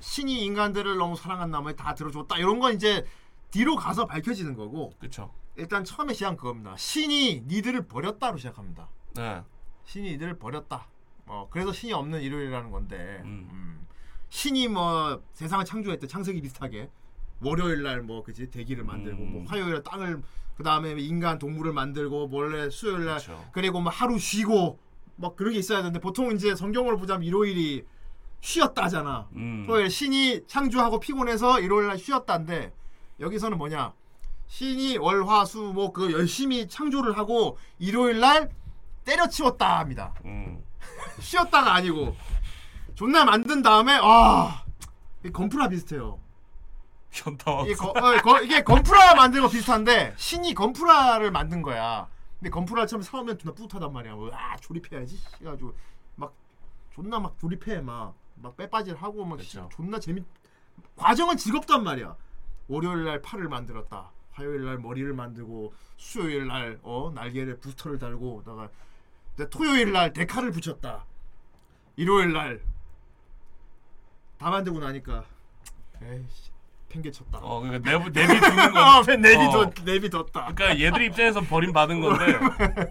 [0.00, 3.04] 신이 인간들을 너무 사랑한 나머지 다 들어줬다 이런 건 이제
[3.50, 6.76] 뒤로 가서 밝혀지는 거고 그렇죠 일단 처음에 시작한 그겁니다.
[6.76, 8.88] 신이 니들을 버렸다로 시작합니다.
[9.14, 9.42] 네
[9.84, 10.86] 신이 니들을 버렸다.
[11.26, 13.48] 어 그래서 신이 없는 일요일이라는 건데 음.
[13.50, 13.86] 음.
[14.28, 16.90] 신이 뭐 세상을 창조했대 창세기 비슷하게
[17.40, 19.32] 월요일 날뭐 그지 대기를 만들고 음.
[19.32, 20.22] 뭐 화요일 날 땅을
[20.56, 23.42] 그 다음에 인간 동물을 만들고 원래 수요일 날 그쵸.
[23.52, 24.78] 그리고 뭐 하루 쉬고
[25.16, 27.84] 막 그런 게 있어야 되는데 보통 이제 성경으로 보자면 일요일이
[28.40, 29.28] 쉬었다잖아.
[29.34, 29.64] 음.
[29.66, 32.72] 토요일 신이 창조하고 피곤해서 일요일 날 쉬었다인데
[33.20, 33.94] 여기서는 뭐냐
[34.48, 38.50] 신이 월화수목 그 열심히 창조를 하고 일요일 날
[39.04, 40.14] 때려치웠다 합니다.
[40.24, 40.62] 음.
[41.20, 42.16] 쉬었다가 아니고
[42.94, 44.64] 존나 만든 다음에 아
[45.32, 46.18] 건프라 비슷해요.
[47.10, 52.08] 현타와 이게, 거, 어, 거- 이게 건프라 만든 거 비슷한데 신이 건프라를 만든 거야.
[52.40, 54.14] 근데 건프라 처음 사오면 존나 뿌듯하단 말이야.
[54.16, 55.18] 뭐, 아 조립해야지.
[55.40, 55.74] 해가지고
[56.16, 56.34] 막
[56.92, 59.68] 존나 막 조립해 막 막 빼빠질 하고 막 씨, 그쵸.
[59.72, 60.24] 존나 재밌.
[60.96, 62.16] 과정은 즐겁단 말이야.
[62.66, 64.10] 월요일 날 팔을 만들었다.
[64.32, 68.68] 화요일 날 머리를 만들고 수요일 날 어 날개를 부스터를 달고 다가
[69.50, 71.04] 토요일 날 데카를 붙였다.
[71.96, 72.60] 일요일 날
[74.38, 75.24] 다 만들고 나니까
[76.02, 76.50] 에이씨
[76.90, 77.38] 팽개쳤다.
[77.38, 79.50] 어 그러니까 내비 내비 두는 거 아, 내비 어.
[79.50, 80.52] 뒀 내비 뒀다.
[80.54, 82.38] 그러니까 얘들 입장에서 버림 받은 건데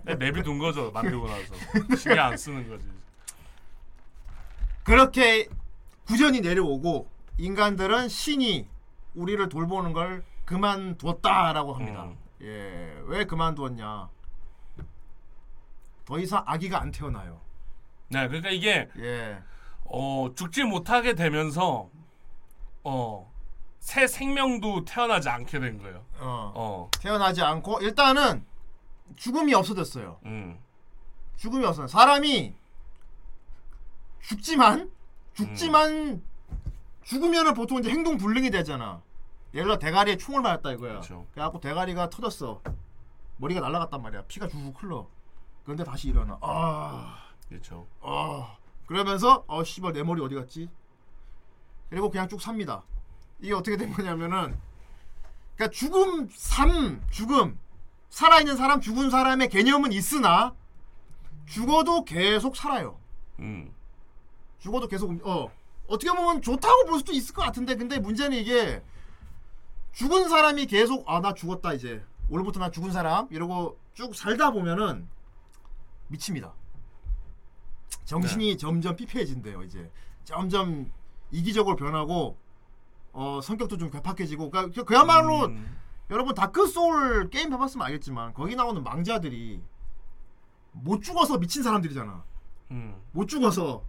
[0.17, 2.85] 내비 둔 거죠 만들고 나서 신경 안 쓰는 거지
[4.83, 5.47] 그렇게
[6.07, 8.67] 구전이 내려오고 인간들은 신이
[9.15, 12.05] 우리를 돌보는 걸 그만두었다라고 합니다.
[12.05, 12.17] 음.
[12.41, 14.09] 예, 왜 그만두었냐?
[16.13, 17.41] 더 이상 아기가 안 태어나요.
[18.09, 19.41] 네 그러니까 이게 예,
[19.85, 21.89] 어, 죽지 못하게 되면서
[22.83, 23.33] 어,
[23.79, 26.05] 새 생명도 태어나지 않게 된 거예요.
[26.19, 28.45] 어, 어, 태어나지 않고 일단은
[29.15, 30.19] 죽음이 없어졌어요.
[30.25, 30.59] 음,
[31.37, 31.87] 죽음이 없어.
[31.87, 32.53] 사람이
[34.21, 34.91] 죽지만
[35.33, 36.21] 죽지만
[37.01, 39.01] 죽으면은 보통 이제 행동 불능이 되잖아.
[39.55, 40.91] 예를 들어 대가리에 총을 맞았다 이거야.
[40.91, 41.25] 그렇죠.
[41.31, 42.61] 그래갖고 대가리가 터졌어.
[43.37, 44.25] 머리가 날아갔단 말이야.
[44.27, 45.07] 피가 줄줄 흘러.
[45.63, 46.37] 그런데 다시 일어나.
[46.41, 47.87] 아, 그렇죠.
[48.01, 48.57] 아.
[48.85, 50.69] 그러면서 어 씨발 내 머리 어디 갔지?
[51.89, 52.83] 그리고 그냥 쭉 삽니다.
[53.39, 54.57] 이게 어떻게 된 거냐면은
[55.55, 57.57] 그러니까 죽음, 삶, 죽음.
[58.09, 60.53] 살아 있는 사람, 죽은 사람의 개념은 있으나
[61.45, 62.97] 죽어도 계속 살아요.
[63.39, 63.73] 음,
[64.59, 65.49] 죽어도 계속 움- 어
[65.87, 68.83] 어떻게 보면 좋다고 볼 수도 있을 것 같은데 근데 문제는 이게
[69.93, 75.07] 죽은 사람이 계속 아 나 죽었다 이제 오늘부터 나 죽은 사람 이러고 쭉 살다 보면은
[76.13, 76.53] 미칩니다.
[78.05, 79.91] 정신이 점점 피폐해진대요 이제.
[80.23, 80.91] 점점
[81.31, 82.37] 이기적으로 변하고
[83.11, 85.77] 어 성격도 좀 괴팍해지고 그러니까 그야말로 음,
[86.09, 89.61] 여러분 다크 소울 게임 해봤으면 알겠지만 거기 나오는 망자들이
[90.71, 92.23] 못 죽어서 미친 사람들이잖아.
[92.71, 93.83] 음, 못 죽어서.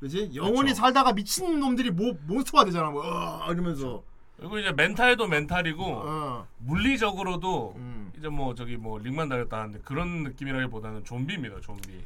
[0.00, 0.30] 그지?
[0.34, 0.82] 영원히 그쵸.
[0.82, 2.90] 살다가 미친 놈들이 모, 몬스터가 되잖아.
[2.90, 4.04] 뭐 으아, 이러면서
[4.38, 8.12] 그리고 이제 멘탈도 멘탈이고 어, 물리적으로도 음.
[8.16, 12.04] 이제 뭐 저기 뭐 링만 달렸다는데 그런 느낌이라기보다는 좀비입니다, 좀비.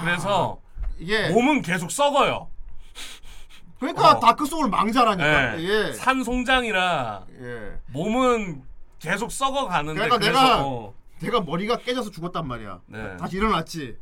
[0.00, 0.60] 그래서
[0.98, 2.48] 이게 몸은 계속 썩어요.
[3.78, 4.20] 그러니까 어.
[4.20, 5.60] 다크 소울 망자라니까.
[5.60, 5.62] 예.
[5.62, 5.92] 예.
[5.92, 7.72] 산 송장이라 예.
[7.88, 8.62] 몸은
[8.98, 12.80] 계속 썩어 가는데 그러니까 그래서 내가 어, 내가 머리가 깨져서 죽었단 말이야.
[12.86, 13.16] 네.
[13.18, 13.96] 다시 일어났지.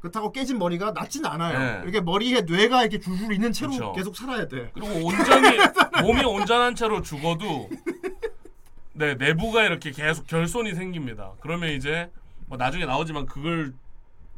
[0.00, 1.58] 그렇다고 깨진 머리가 낫진 않아요.
[1.58, 1.80] 네.
[1.82, 3.92] 이렇게 머리에 뇌가 이렇게 줄줄 있는 채로 그쵸.
[3.92, 4.70] 계속 살아야 돼.
[4.72, 5.58] 그리고 온전히
[6.02, 7.68] 몸이 온전한 채로 죽어도
[8.92, 11.32] 네 내부가 이렇게 계속 결손이 생깁니다.
[11.40, 12.10] 그러면 이제
[12.46, 13.74] 뭐 나중에 나오지만 그걸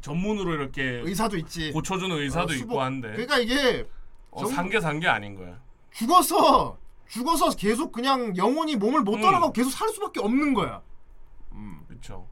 [0.01, 1.71] 전문으로 이렇게 의사도 있지.
[1.71, 3.87] 고쳐주는 의사도 어, 수복- 있고 한데 그러니까 이게
[4.31, 5.57] 어, 정- 산게 산 게 아닌 거야.
[5.93, 6.77] 죽어서
[7.07, 9.21] 죽어서 계속 그냥 영혼이 몸을 못 음.
[9.21, 10.81] 떠나가고 계속 살 수밖에 없는 거야.
[11.87, 12.27] 그렇죠.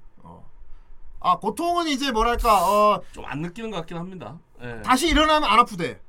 [1.21, 4.39] 아 고통은 이제 뭐랄까 어 좀 안 느끼는 것 같긴 합니다.
[4.61, 4.81] 예.
[4.83, 5.99] 다시 일어나면 안 아프대.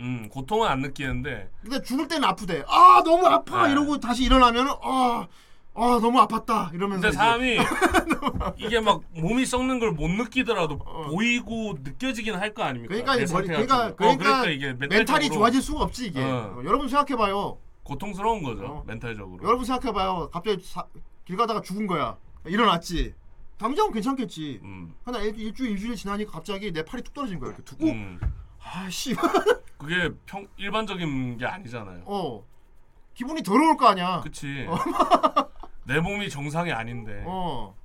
[0.00, 2.64] 음 고통은 안 느끼는데 근데 죽을 때는 아프대.
[2.66, 3.72] 아 너무 아파 네.
[3.72, 5.26] 이러고 다시 일어나면 아,
[5.74, 7.58] 아 너무 아팠다 이러면서 근데 이제 사람이
[8.58, 12.88] 이게 막 몸이 썩는 걸 못 느끼더라도 보이고 느껴지긴 할 거 아닙니까?
[12.92, 13.96] 그러니까 내이 머리 상태가 그러니까 좀.
[13.96, 16.22] 그러니까, 어, 그러니까 이게 멘탈이 멘탈적으로 좋아질 수가 없지 이게.
[16.22, 16.56] 어.
[16.56, 17.58] 어, 여러분 생각해봐요.
[17.84, 19.38] 고통스러운 거죠 멘탈적으로.
[19.44, 20.30] 여러분 생각해봐요.
[20.32, 20.86] 갑자기 사-
[21.26, 22.16] 길 가다가 죽은 거야.
[22.46, 23.14] 일어났지.
[23.58, 24.60] 당장은 괜찮겠지.
[24.62, 24.94] 음.
[25.04, 27.82] 하나 일, 일주일 일주일 지나니까 갑자기 내 팔이 뚝 떨어진 거야 이렇게 툭.
[27.82, 28.18] 음.
[28.62, 29.14] 아씨.
[29.78, 32.02] 그게 평 일반적인 게 아니잖아요.
[32.06, 32.44] 어.
[33.14, 34.20] 기분이 더러울 거 아니야.
[34.22, 34.66] 그치.
[35.84, 37.22] 내 몸이 정상이 아닌데.
[37.26, 37.76] 어.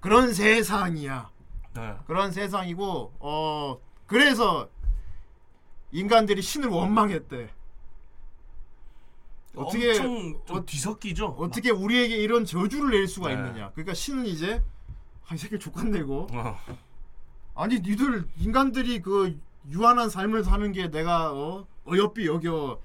[0.00, 1.30] 그런 세상이야.
[1.74, 1.94] 네.
[2.06, 4.68] 그런 세상이고 어 그래서
[5.90, 7.48] 인간들이 신을 원망했대.
[9.54, 11.26] 어떻게 엄청 좀 뒤섞이죠.
[11.38, 13.34] 어떻게 우리에게 이런 저주를 낼 수가 네.
[13.34, 13.70] 있느냐.
[13.72, 14.62] 그러니까 신은 이제
[15.28, 16.26] 아 이 새끼 족같네 이거.
[16.32, 16.58] 어.
[17.54, 19.38] 아니 니들 인간들이 그
[19.70, 22.80] 유한한 삶을 사는 게 내가 어 어여삐 여겨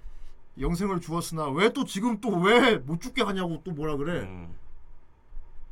[0.60, 4.22] 영생을 주었으나 왜 또 지금 또 왜 못 죽게 하냐고 또 뭐라 그래.
[4.22, 4.54] 음.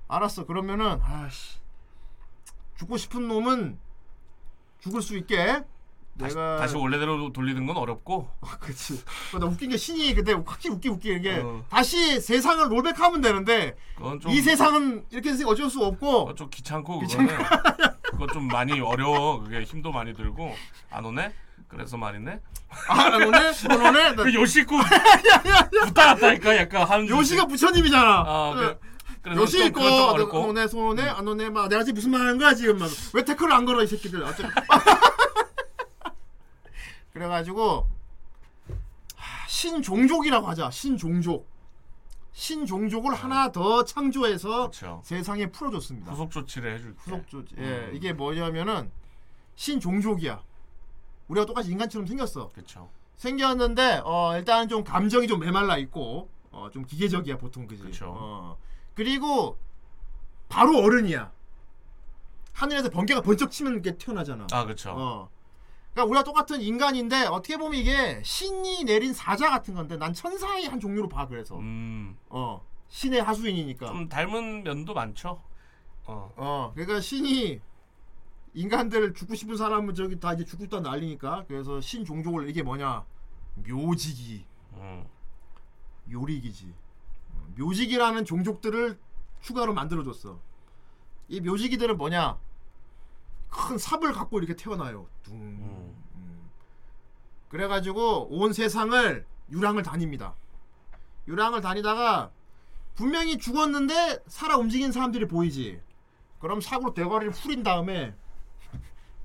[0.07, 1.59] 알았어 그러면은 아씨
[2.77, 3.77] 죽고 싶은 놈은
[4.79, 5.63] 죽을 수 있게
[6.19, 8.29] 다시, 내가 다시 원래대로 돌리는 건 어렵고.
[8.59, 9.01] 그치.
[9.33, 11.63] 어, 나 웃긴 게 신이 근데 확실히 웃기 웃기는 게 어.
[11.69, 16.99] 다시 세상을 롤백하면 되는데 그건 좀 이 세상은 이렇게 어쩔 수 없고 그건 좀 귀찮고
[16.99, 17.27] 그거는.
[18.11, 19.41] 그거 좀 많이 어려워.
[19.43, 20.53] 그게 힘도 많이 들고.
[20.89, 21.33] 안 오네.
[21.67, 22.39] 그래서 말이네.
[22.87, 23.53] 아 오늘
[23.85, 24.77] 오늘 그 요시구
[25.85, 28.23] 붙다 갔다니까 약간 한 요시가 부처님이잖아.
[28.25, 28.53] 아,
[29.23, 30.39] 그, 요시 좀 있고.
[30.47, 32.89] 오네 손에 안 오네 막 내가 지금 무슨 말 하는 거야 지금 막.
[33.13, 34.21] 왜 태클을 안 걸어 이 새끼들.
[34.23, 34.43] 어차피
[37.15, 37.87] 그래가지고
[39.15, 41.47] 하, 신종족이라고 하자 신종족
[42.33, 44.55] 신종족을 하나 더 창조해서 네.
[44.79, 45.01] 그렇죠.
[45.05, 47.91] 세상에 풀어줬습니다 후속 조치를 해줄 후속 조치 예 음.
[47.95, 48.91] 이게 뭐냐면은
[49.55, 50.43] 신종족이야
[51.29, 52.89] 우리가 똑같이 인간처럼 생겼어 그렇죠.
[53.15, 57.81] 생겼는데 어 일단 좀 감정이 좀 메말라 있고 어 좀 기계적이야 보통 그지.
[57.83, 58.13] 그쵸.
[58.13, 58.57] 어
[58.93, 59.57] 그리고
[60.49, 61.31] 바로 어른이야.
[62.51, 64.47] 하늘에서 번개가 번쩍 치면 이렇게 태어나잖아.
[64.51, 64.91] 아 그렇죠.
[64.91, 65.29] 어.
[65.95, 70.79] 그러니까 우리가 똑같은 인간인데 어떻게 보면 이게 신이 내린 사자 같은 건데 난 천사의 한
[70.81, 71.57] 종류로 봐 그래서.
[71.57, 73.87] 음, 어 신의 하수인이니까.
[73.87, 75.41] 좀 닮은 면도 많죠.
[76.05, 76.31] 어.
[76.35, 77.61] 어 그러니까 신이
[78.53, 83.05] 인간들 죽고 싶은 사람은 저기 다 이제 죽고 있다 난리니까 그래서 신 종족을 이게 뭐냐
[83.65, 84.45] 묘지기.
[84.73, 85.05] 음.
[86.11, 86.73] 요리기지.
[87.31, 88.99] 어, 묘지기라는 종족들을
[89.39, 90.39] 추가로 만들어줬어.
[91.29, 92.37] 이 묘지기들은 뭐냐?
[93.55, 95.07] 큰 삽을 갖고 이렇게 태어나요.
[95.23, 95.35] 둥.
[95.35, 96.51] 음.
[97.49, 100.35] 그래가지고 온 세상을 유랑을 다닙니다.
[101.27, 102.31] 유랑을 다니다가
[102.95, 105.81] 분명히 죽었는데 살아 움직이는 사람들이 보이지.
[106.39, 108.13] 그럼 사고로 대가리를 후린 다음에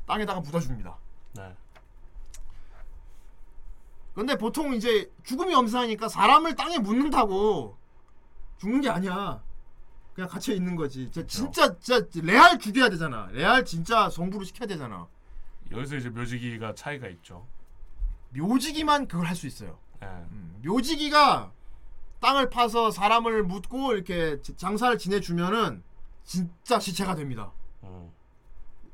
[0.06, 0.96] 땅에다가 묻어줍니다.
[1.34, 1.56] 네.
[4.14, 7.76] 근데 보통 이제 죽음이 엄사하니까 사람을 땅에 묻는다고
[8.58, 9.42] 죽는 게 아니야.
[10.20, 11.10] 그냥 갇혀 있는 거지.
[11.10, 13.28] 진짜, 진짜 진짜 레알 죽여야 되잖아.
[13.32, 15.06] 레알 진짜 성부를 시켜야 되잖아.
[15.70, 17.46] 여기서 이제 묘지기가 차이가 있죠.
[18.36, 19.78] 묘지기만 그걸 할 수 있어요.
[20.02, 20.06] 예.
[20.06, 21.52] 음, 묘지기가
[22.20, 25.82] 땅을 파서 사람을 묻고 이렇게 지- 장사를 지내주면은
[26.24, 27.50] 진짜 시체가 됩니다.
[27.84, 28.10] 음.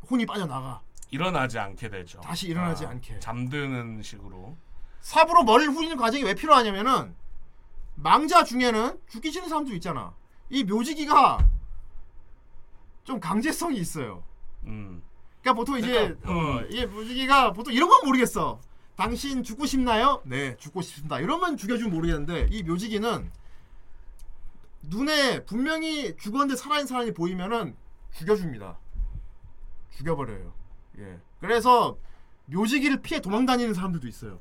[0.08, 0.80] 혼이 빠져나가.
[1.10, 2.20] 일어나지 않게 되죠.
[2.20, 3.18] 다시 일어나지 아, 않게.
[3.18, 4.56] 잠드는 식으로.
[5.00, 7.16] 삽으로 머리를 후리는 과정이 왜 필요하냐면은
[7.96, 10.14] 망자 중에는 죽기 싫은 사람도 있잖아.
[10.50, 11.38] 이 묘지기가
[13.04, 14.22] 좀 강제성이 있어요.
[14.64, 15.02] 음.
[15.40, 16.66] 그러니까 보통 이제 그러니까, 어, 음.
[16.70, 18.60] 이게 묘지기가 보통 이런 건 모르겠어.
[18.96, 20.22] 당신 죽고 싶나요?
[20.24, 21.20] 네, 죽고 싶습니다.
[21.20, 23.30] 이러면 죽여주면 모르겠는데 이 묘지기는
[24.82, 27.76] 눈에 분명히 죽었는데 살아있는 사람이 보이면은
[28.12, 28.78] 죽여줍니다.
[29.90, 30.52] 죽여버려요.
[30.98, 31.20] 예.
[31.40, 31.98] 그래서
[32.46, 34.40] 묘지기를 피해 도망다니는 사람들도 있어요.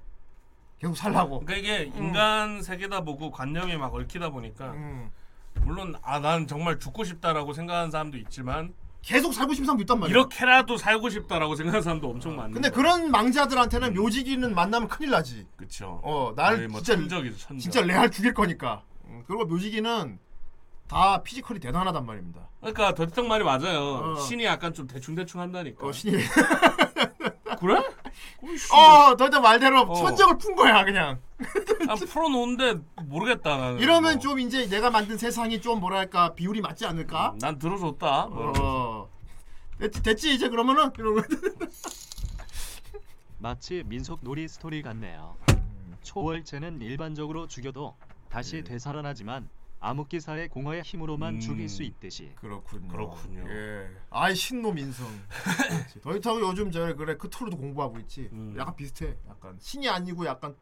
[0.79, 1.41] 계속 살라고.
[1.41, 5.11] 그러니까 이게 인간 세계다 보고 관념이 막 얽히다 보니까 음.
[5.65, 10.11] 물론 아 난 정말 죽고 싶다라고 생각하는 사람도 있지만 계속 살고 싶은 사람도 있단 말이야.
[10.15, 12.53] 이렇게라도 살고 싶다라고 생각하는 사람도 엄청 많은데.
[12.55, 15.45] 근데 그런 망자들한테는 묘지기는 만나면 큰일 나지.
[15.57, 15.99] 그쵸.
[16.03, 17.59] 어, 날 거의 뭐 진짜 천적이죠, 천적.
[17.59, 18.83] 진짜 레알 죽일 거니까.
[19.05, 20.17] 음, 그리고 묘지기는
[20.87, 22.41] 다 피지컬이 대단하단 말입니다.
[22.61, 23.79] 그러니까 더티탕 말이 맞아요.
[23.79, 24.15] 어.
[24.21, 25.85] 신이 약간 좀 대충 대충 한다니까.
[25.85, 26.11] 어, 신이
[27.59, 27.81] 그래?
[28.73, 29.95] 어, 너저 말대로 어.
[29.95, 31.19] 천적을 푼 거야, 그냥.
[31.85, 33.57] 난 풀어놓은데 모르겠다.
[33.57, 33.79] 나는.
[33.79, 34.19] 이러면 뭐.
[34.19, 37.35] 좀 이제 내가 만든 세상이 좀 뭐랄까 비율이 맞지 않을까?
[37.39, 38.27] 난 들어줬다.
[38.27, 39.09] 뭐 어.
[39.79, 41.21] 됐지, 됐지 이제 그러면은 이러고
[43.39, 45.35] 마치 민속 놀이 스토리 같네요.
[46.03, 47.95] 초월체는 일반적으로 죽여도
[48.29, 49.49] 다시 되살아나지만
[49.85, 51.39] 암흑기사의 공허의 힘으로만 음.
[51.39, 52.87] 죽일 수 있듯이 그렇군요.
[52.87, 53.45] 그렇군요.
[53.49, 53.89] 예.
[54.09, 55.07] 아이 신놈 인성.
[56.01, 58.29] 더이타고 요즘 저 그래 크토르도 공부하고 있지.
[58.33, 58.55] 음.
[58.57, 59.15] 약간 비슷해.
[59.29, 60.55] 약간 신이 아니고 약간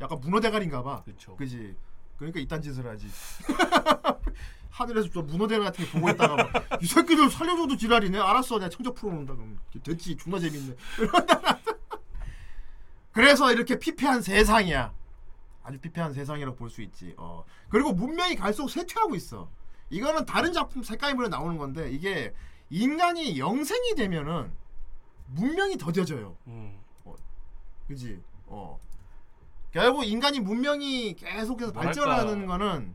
[0.00, 1.02] 약간 문어 대가리인가 봐.
[1.04, 1.36] 그쵸.
[1.36, 1.76] 그지.
[2.16, 3.06] 그러니까 이딴 짓을 하지.
[4.70, 8.18] 하늘에서 저 문어 대가리 같은 게 보고 있다가 막, 이 새끼들 살려줘도 지랄이네.
[8.18, 10.16] 알았어, 내가 청적 풀어놓는다 그럼 됐지.
[10.16, 10.74] 존나 재밌네.
[13.12, 14.92] 그래서 이렇게 피폐한 세상이야.
[15.64, 17.14] 아주 피폐한 세상이라고 볼 수 있지.
[17.16, 17.44] 어.
[17.68, 19.48] 그리고 문명이 갈수록 쇠퇴하고 있어.
[19.90, 22.32] 이거는 다른 작품 색깔물에 나오는 건데 이게
[22.70, 24.52] 인간이 영생이 되면은
[25.28, 26.36] 문명이 더뎌져요.
[26.46, 26.78] 음.
[27.88, 28.20] 그지?
[28.46, 28.78] 어.
[29.72, 31.72] 결국 인간이 문명이 계속해서.
[31.72, 32.94] 발전하는 거는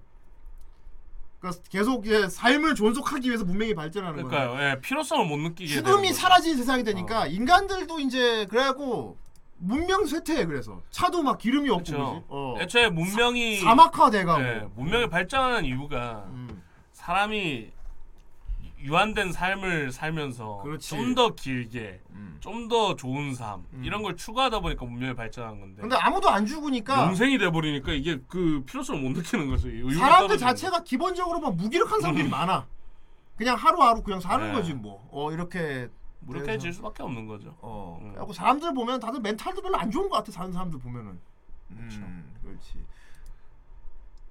[1.39, 4.29] 그러니까 계속 이제 삶을 존속하기 위해서 문명이 발전하는 거예요.
[4.51, 4.71] 그러니까요.
[4.77, 6.11] 예, 필요성을 못 느끼게 죽음이.
[6.13, 9.17] 사라진 세상이 되니까 인간들도 이제 그래갖고
[9.59, 11.83] 문명 쇠퇴해 그래서 차도 막 기름이 없고.
[11.83, 11.95] 그지?
[11.97, 12.55] 어.
[12.59, 16.63] 애초에 문명이 사막화 돼가고 예, 문명이 발전하는 이유가 음.
[16.93, 17.71] 사람이
[18.81, 20.89] 유한된 삶을 살면서 그렇지.
[20.89, 22.37] 좀 더 길게, 음.
[22.39, 23.83] 좀 더 좋은 삶 음.
[23.83, 25.81] 이런 걸 추구하다 보니까 문명이 발전한 건데.
[25.81, 29.67] 근데 아무도 안 죽으니까 영생이 돼 버리니까 이게 그 필요성을 못 느끼는 거죠.
[29.67, 32.65] 의욕이 사람들 떨어지는 자체가 기본적으로 막 무기력한 사람들이 많아.
[33.35, 34.53] 그냥 하루하루 그냥 사는 네.
[34.53, 35.05] 거지 뭐.
[35.11, 35.89] 어 이렇게
[36.21, 37.55] 무력해질 수밖에 없는 거죠.
[37.61, 37.99] 어.
[38.01, 38.09] 음.
[38.09, 40.31] 그래갖고 사람들 보면 다들 멘탈도 별로 안 좋은 것 같아.
[40.31, 41.19] 사는 사람들 보면은.
[41.71, 42.83] 음, 그렇지.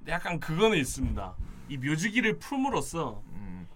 [0.08, 1.34] 약간 그거는 있습니다.
[1.68, 3.68] 이 묘지기를 품으로써 음,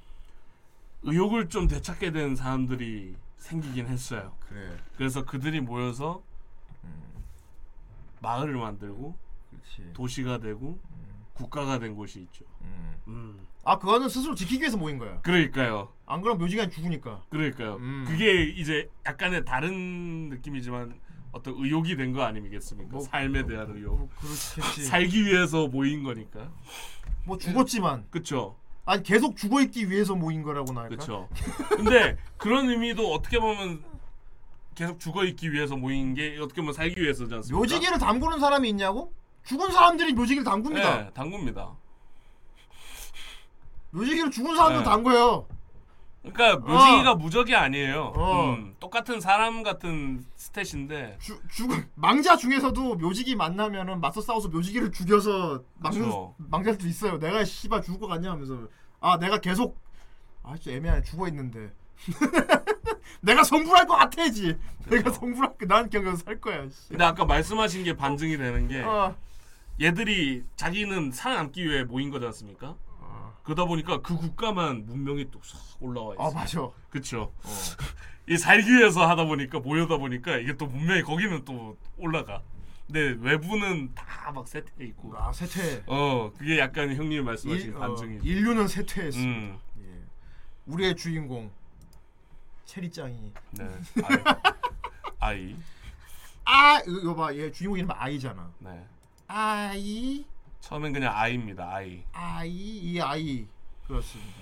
[1.02, 4.34] 의욕을 좀 되찾게 된 사람들이 생기긴 했어요.
[4.48, 4.76] 그래.
[4.96, 6.22] 그래서 그들이 모여서
[8.20, 9.16] 마을을 만들고
[9.50, 9.92] 그렇지.
[9.94, 10.78] 도시가 되고
[11.34, 12.44] 국가가 된 곳이 있죠.
[13.08, 13.46] 음.
[13.64, 13.68] 음.
[13.68, 15.20] 아 그거는 스스로 지키기 위해서 모인 거야.
[15.22, 15.88] 그러니까요.
[16.06, 17.22] 안 그러면 묘지가 죽으니까.
[17.30, 17.76] 그러니까요.
[17.76, 18.04] 음.
[18.06, 20.94] 그게 이제 약간의 다른 느낌이지만
[21.32, 22.90] 어떤 의욕이 된 거 아니겠습니까?
[22.90, 23.96] 뭐, 삶에 대한 의욕.
[23.98, 24.84] 뭐 그렇겠지.
[24.84, 26.50] 살기 위해서 모인 거니까.
[27.24, 28.56] 뭐 죽었지만 그쵸.
[28.84, 30.96] 아니 계속 죽어 있기 위해서 모인 거라고나 할까?
[30.96, 31.28] 그쵸.
[31.68, 33.84] 근데 그런 의미도 어떻게 보면
[34.74, 37.58] 계속 죽어 있기 위해서 모인 게 어떻게 보면 살기 위해서지 않습니까?
[37.58, 39.12] 묘지기를 담그는 사람이 있냐고?
[39.44, 40.98] 죽은 사람들이 묘지기를 담굽니다.
[41.04, 41.76] 네, 당구입니다.
[43.92, 44.84] 묘지기를 죽은 사람들 네.
[44.84, 45.46] 담궈요.
[46.22, 48.12] 그러니까 묘지기가 무적이 아니에요.
[48.16, 48.54] 어.
[48.54, 55.62] 음, 똑같은 사람 같은 스탯인데 주, 죽은 망자 중에서도 묘지기 만나면은 맞서 싸워서 묘지기를 죽여서
[55.76, 56.34] 막는 그쵸.
[56.38, 57.18] 망자들도 있어요.
[57.18, 58.68] 내가 씨발 죽을 것 같냐 하면서
[59.00, 59.76] 아 내가 계속
[60.44, 61.72] 아 진짜 애매하네 죽어 있는데
[63.20, 64.56] 내가 성불할 것 같아지.
[64.88, 66.68] 내가 성불할 난 그냥 살 거야.
[66.68, 66.88] 씨.
[66.90, 69.16] 근데 아까 말씀하신 게 반증이 되는 게 어.
[69.80, 72.76] 얘들이 자기는 살아남기 위해 모인 거지 않습니까?
[73.42, 76.22] 그러다 보니까 그 국가만 문명이 또싹 올라와 있어.
[76.22, 76.68] 아 맞아.
[76.90, 77.32] 그쵸.
[78.28, 82.42] 이 살기 위해서 하다 보니까 모여다 보니까 이게 또 문명이 거기는 또 올라가.
[82.86, 85.12] 근데 외부는 다 막 세트해 있고.
[85.16, 85.82] 아 세퇴.
[85.86, 88.24] 어 그게 약간 형님이 말씀하신 일, 어, 반증이죠.
[88.24, 89.18] 인류는 세퇴했어.
[89.18, 89.82] 음, 예.
[90.66, 91.50] 우리의 주인공
[92.64, 93.68] 체리짱이 네.
[94.04, 94.16] 아이.
[95.18, 95.56] 아이.
[96.44, 98.50] 아 이거 봐 얘 주인공 이름 아이잖아.
[98.60, 98.86] 네.
[99.26, 100.24] 아이
[100.62, 101.68] 처음엔 그냥 아이입니다.
[101.68, 102.04] 아이.
[102.12, 103.46] 아이 이 아이
[103.86, 104.40] 그렇습니다.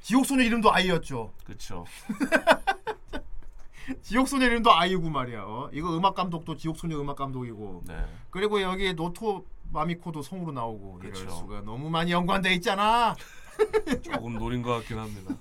[0.00, 1.32] 지옥소녀 이름도 아이였죠.
[1.44, 1.84] 그쵸.
[4.02, 5.44] 지옥소녀 이름도 아이고 말이야.
[5.44, 5.70] 어?
[5.72, 8.04] 이거 음악 감독도 지옥소녀 음악 감독이고 네.
[8.30, 11.30] 그리고 여기 노토 마미코도 성우로 나오고 이럴 그쵸.
[11.30, 13.14] 수가 너무 많이 연관돼 있잖아.
[14.02, 15.32] 조금 노린 것 같긴 합니다.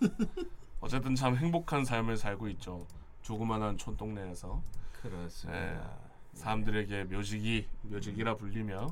[0.81, 2.85] 어쨌든 참 행복한 삶을 살고 있죠.
[3.23, 4.61] 조그만한 촌동네에서
[5.01, 5.59] 그렇습니다.
[5.59, 6.04] 네.
[6.35, 8.87] 사람들에게 묘지기, 묘지기라 불리며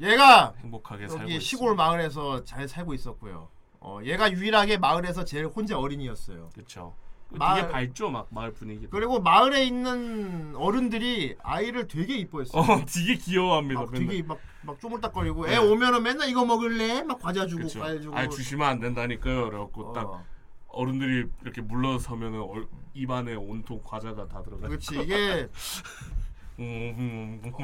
[0.00, 1.44] 얘가 행복하게 살고 여기 있습니다.
[1.44, 3.48] 시골 마을에서 잘 살고 있었고요.
[3.80, 6.50] 어, 얘가 유일하게 마을에서 제일 혼자 어린이였어요.
[6.54, 6.94] 그렇죠.
[7.30, 8.86] 마을- 되게 밝죠, 막 마을 분위기.
[8.88, 12.62] 그리고 마을에 있는 어른들이 아이를 되게 이뻐했어요.
[12.62, 13.80] 어, 되게 귀여워합니다.
[13.80, 14.08] 막 맨날.
[14.08, 15.54] 되게 막, 막 쪼물딱거리고 네.
[15.54, 17.02] 애 오면은 맨날 이거 먹을래?
[17.02, 17.80] 막 과자 주고 그쵸.
[17.80, 19.44] 과일 주고 아 주시면 안 된다니까요.
[19.50, 20.24] 그래갖고 딱 어.
[20.68, 24.68] 어른들이 이렇게 물러서면은 얼, 입안에 온통 과자가 다 들어가.
[24.68, 25.48] 그렇지 이게.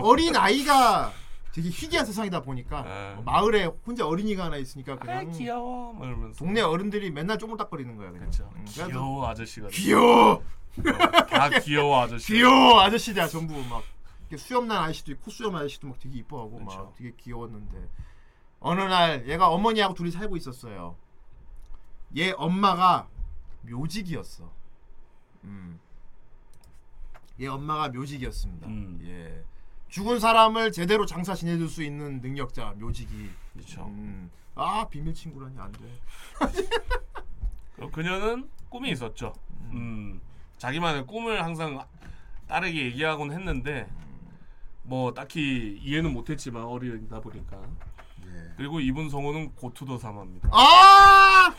[0.00, 1.12] 어린 아이가
[1.52, 3.14] 되게 희귀한 세상이다 보니까 네.
[3.18, 7.96] 어, 마을에 혼자 어린이가 하나 있으니까 아 그냥 귀여워 막 이러면서 동네 어른들이 맨날 쪼물딱거리는
[7.96, 8.28] 거야 그냥.
[8.28, 10.42] 음, 그래서 귀여워 아저씨가 귀여워
[11.28, 12.32] 다 귀여워 아저씨.
[12.32, 13.82] 귀여워 아저씨들 전부 막
[14.36, 16.94] 수염난 아저씨도 있고 코수염 아저씨도 막 되게 이뻐하고 막 그쵸.
[16.96, 17.88] 되게 귀여웠는데
[18.60, 20.96] 어느 날 얘가 어머니하고 둘이 살고 있었어요.
[22.16, 23.08] 얘 엄마가
[23.62, 24.50] 묘직이었어.
[25.44, 25.80] 음.
[27.40, 28.66] 얘 엄마가 묘직이었습니다.
[28.66, 29.00] 음.
[29.04, 29.42] 예.
[29.88, 33.30] 죽은 사람을 제대로 장사 지내줄 수 있는 능력자 묘직이.
[33.52, 33.86] 그렇죠.
[33.86, 34.30] 음.
[34.54, 35.78] 아 비밀 친구라니 안 돼.
[37.92, 39.32] 그녀는 꿈이 있었죠.
[39.72, 40.20] 음.
[40.58, 41.82] 자기만의 꿈을 항상
[42.46, 43.88] 딸에게 얘기하곤 했는데
[44.82, 47.58] 뭐 딱히 이해는 못했지만 어리다 보니까.
[48.26, 48.52] 예.
[48.56, 50.50] 그리고 이분 성우는 고투도 사마입니다.
[50.52, 51.54] 아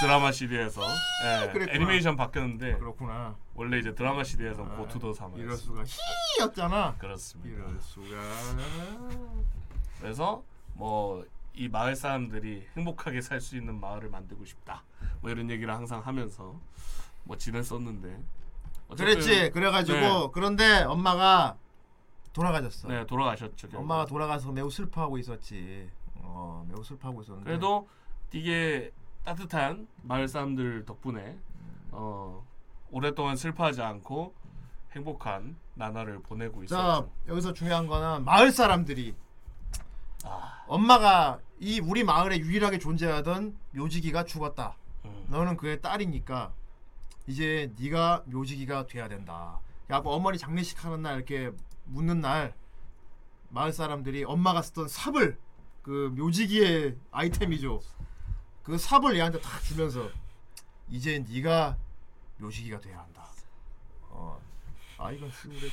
[0.00, 1.74] 드라마 CD에서 예, 그랬구나.
[1.74, 3.36] 애니메이션 바뀌었는데 그렇구나.
[3.54, 5.36] 원래 이제 드라마 CD에서 아, 고투도 사마.
[5.38, 5.82] 이럴 수가
[6.38, 6.96] 히였잖아.
[6.98, 7.56] 그렇습니다.
[7.62, 8.06] 이럴 수가.
[10.00, 10.42] 그래서
[10.74, 11.24] 뭐
[11.58, 14.82] 이 마을 사람들이 행복하게 살 수 있는 마을을 만들고 싶다.
[15.22, 16.54] 뭐 이런 얘기를 항상 하면서
[17.24, 18.22] 뭐 지냈었는데.
[18.94, 19.50] 그랬지.
[19.52, 20.28] 그래가지고 네.
[20.34, 21.56] 그런데 엄마가
[22.34, 22.88] 돌아가셨어.
[22.88, 23.68] 네 돌아가셨죠.
[23.68, 23.78] 결국.
[23.78, 25.88] 엄마가 돌아가서 매우 슬퍼하고 있었지.
[26.16, 27.48] 어, 매우 슬퍼하고 있었는데.
[27.48, 27.88] 그래도
[28.28, 28.92] 되게
[29.26, 31.36] 따뜻한 마을 사람들 덕분에
[31.90, 32.46] 어
[32.92, 34.32] 오랫동안 슬퍼하지 않고
[34.92, 37.10] 행복한 나날을 보내고 자 있었죠.
[37.26, 39.16] 여기서 중요한 거는 마을 사람들이
[40.24, 44.76] 아, 엄마가 이 우리 마을에 유일하게 존재하던 묘지기가 죽었다.
[45.04, 45.26] 음.
[45.28, 46.52] 너는 그의 딸이니까
[47.26, 49.58] 이제 네가 묘지기가 돼야 된다.
[49.90, 51.50] 야고 어머니 장례식 하는 날 이렇게
[51.84, 52.54] 묻는 날
[53.48, 55.36] 마을 사람들이 엄마가 쓰던 삽을
[55.82, 57.80] 그 묘지기의 아이템이죠.
[58.66, 60.10] 그 삽을 얘한테 다 주면서
[60.90, 61.76] 이제 네가
[62.38, 63.28] 묘지기가 돼야 한다.
[64.08, 64.40] 어,
[64.98, 65.68] 아이가 쓰우래.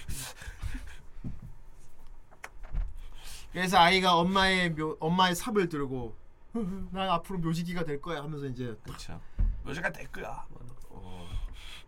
[3.52, 6.16] 그래서 아이가 엄마의 묘, 엄마의 삽을 들고
[6.92, 9.20] 난 앞으로 묘지기가 될 거야 하면서 이제 그렇죠.
[9.66, 10.46] 여자가 될 거야.
[10.90, 11.28] 어,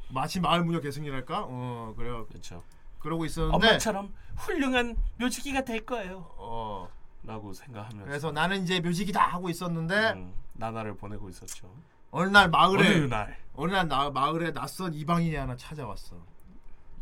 [0.10, 1.46] 마치 마을 무녀 계승이랄까?
[1.48, 2.64] 어 그래 그렇죠.
[2.98, 6.34] 그러고 있었는데 엄마처럼 훌륭한 묘지기가 될 거예요.
[6.38, 6.90] 어
[7.22, 11.74] 라고 생각하면서 그래서 나는 이제 묘지기다 하고 있었는데 음, 나날을 보내고 있었죠.
[12.12, 16.16] 어느 날 마을에 어느 날 어느 날 나, 마을에 낯선 이방인이 하나 찾아왔어.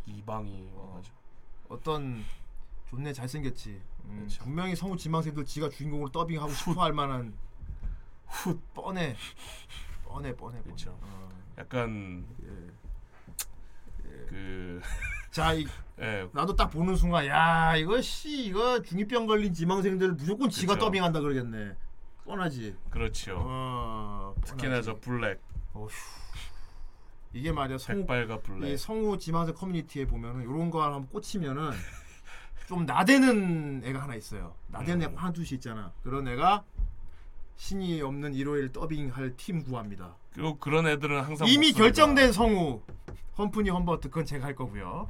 [0.06, 1.16] 이방이 와가지고
[1.68, 2.24] 어떤
[2.88, 3.80] 존내 잘생겼지.
[4.06, 4.44] 음, 그렇죠.
[4.44, 7.34] 분명히 성우 지망생들 지가 주인공으로 더빙하고 싶어 할 만한
[8.26, 9.16] 훗 뻔해
[10.04, 10.60] 뻔해 뻔해.
[10.62, 10.96] 그렇죠.
[11.00, 11.28] 어.
[11.58, 12.74] 약간 예.
[14.28, 14.80] 그
[15.30, 15.66] 자, 이,
[16.00, 20.86] 예, 나도 딱 보는 순간 야 이거 씨 이거 중이병 걸린 지망생들 무조건 지가 그쵸.
[20.86, 21.76] 더빙한다 그러겠네.
[22.24, 22.76] 뻔하지.
[22.90, 23.36] 그렇죠.
[23.38, 25.40] 어, 특히나 저 블랙,
[25.74, 25.88] 어휴.
[27.32, 28.76] 이게 말이야 성우 백발과 이 블랙.
[28.78, 31.72] 성우 지망생 커뮤니티에 보면은 이런 거 한번 꽂히면은
[32.68, 34.54] 좀 나대는 애가 하나 있어요.
[34.68, 35.16] 나대는 음.
[35.16, 35.92] 하나 둘씩 있잖아.
[36.02, 36.64] 그런 애가
[37.56, 40.16] 신이 없는 일요일 더빙할 팀 구합니다.
[40.32, 42.82] 그리고 그런 애들은 항상 이미 목소리가- 결정된 성우
[43.36, 45.08] 험프니 험버트 그건 제가 할 거고요.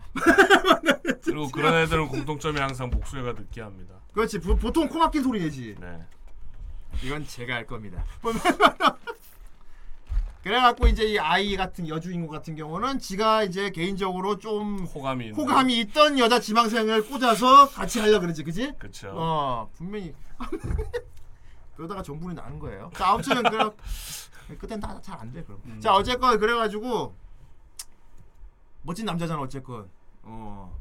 [1.23, 3.95] 그리고 그런 애들은 공통점이 항상 목소리가 느끼합니다.
[4.13, 5.75] 그렇지 보, 보통 코 막힌 소리 내지.
[5.79, 5.99] 네.
[7.03, 8.05] 이건 제가 할 겁니다.
[10.43, 15.41] 그래갖고 이제 이 아이 같은 여주인공 같은 경우는 지가 이제 개인적으로 좀 호감이 있는.
[15.41, 18.75] 호감이 있던 여자 지망생을 꽂아서 같이 하려 그러지, 그지?
[18.79, 19.11] 그렇죠.
[19.15, 20.15] 어 분명히
[21.77, 22.91] 그러다가 정분이 나는 거예요.
[22.95, 23.71] 자 아무튼 그래
[24.59, 25.61] 그땐 다잘 안 돼 그럼.
[25.65, 25.81] 음.
[25.81, 27.15] 자 어쨌건 그래가지고
[28.83, 29.89] 멋진 남자잖아 어쨌건.
[30.25, 30.79] 어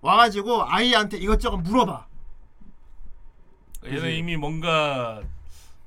[0.00, 2.06] 와가지고 아이한테 이것저것 물어봐.
[3.94, 4.10] 얘는?
[4.12, 5.22] 이미 뭔가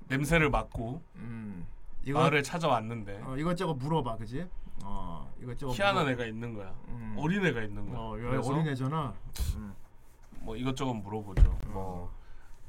[0.08, 1.66] 냄새를 맡고 음
[2.04, 4.48] 이거 마을을 찾아왔는데 어, 이것저것 물어봐, 그지?
[4.84, 6.74] 어 이것저것 희한한 물어- 애가 있는 거야.
[6.90, 7.16] 음.
[7.18, 8.00] 어린 애가 있는 거야.
[8.00, 9.14] 어 그래서 어린 애잖아.
[10.42, 11.60] 뭐 이것저것 물어보죠.
[11.68, 12.12] 뭐,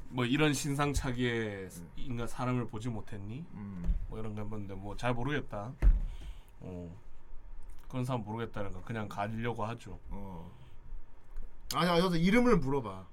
[0.09, 3.45] 뭐 이런 신상차기의 인간 사람을 보지 못했니?
[3.53, 3.95] 음.
[4.09, 5.71] 뭐 이런 거 했는데 뭐 잘 모르겠다.
[6.59, 6.95] 어.
[7.87, 9.97] 그런 사람 모르겠다는 거 그냥 가려고 하죠.
[10.09, 10.49] 어.
[11.73, 13.05] 아니 여기서 이름을 물어봐.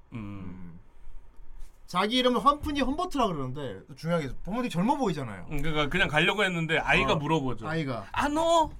[1.89, 1.91] 음.
[1.91, 5.47] 자기 이름은 험프니 험버트라 그러는데 중요한 게 보면 되게 젊어 보이잖아요.
[5.51, 7.17] 음, 그러니까 그냥 가려고 했는데 아이가 어.
[7.17, 7.67] 물어보죠.
[7.67, 8.07] 아이가.
[8.13, 8.71] 아노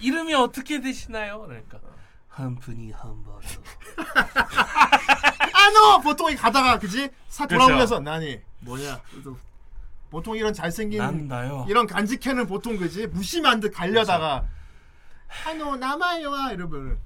[0.00, 1.42] 이름이 어떻게 되시나요?
[1.42, 1.78] 그러니까
[2.38, 3.40] 험프니 험버터.
[5.52, 7.46] 아노 보통 이 가다가 그지 사.
[7.46, 9.00] 돌아오면서 나니 뭐냐.
[10.10, 11.66] 보통 이런 잘생긴 난다요.
[11.68, 14.46] 이런 간직해는 보통 그지 무심한 듯 가려다가
[15.46, 16.98] 아노 남아요 이러면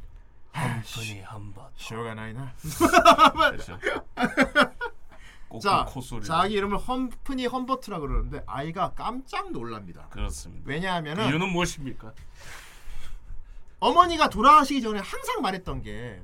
[0.55, 1.70] 험프니 험버터.
[1.77, 2.52] 쇼가 나이나.
[5.60, 5.86] 자.
[6.22, 10.06] 자기 이름을 험프니 험버트라 그러는데 아이가 깜짝 놀랍니다.
[10.10, 10.64] 그렇습니다.
[10.66, 12.12] 왜냐하면은 이유는 무엇입니까?
[13.81, 16.22] 어머니가 돌아가시기 전에 항상 말했던 게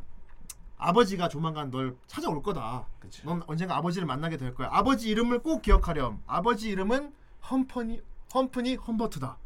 [0.79, 2.87] 아버지가 조만간 널 찾아올 거다.
[3.01, 3.25] 그치.
[3.25, 4.69] 넌 언젠가 아버지를 만나게 될 거야.
[4.71, 6.23] 아버지 이름을 꼭 기억하렴.
[6.27, 7.15] 아버지 이름은
[7.51, 8.03] 험퍼니
[8.35, 9.39] 험프니 험버트다.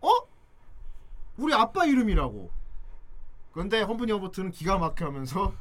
[0.00, 0.08] 어?
[1.36, 2.50] 우리 아빠 이름이라고.
[3.52, 5.52] 그런데 험프니 험버트는 기가 막혀 하면서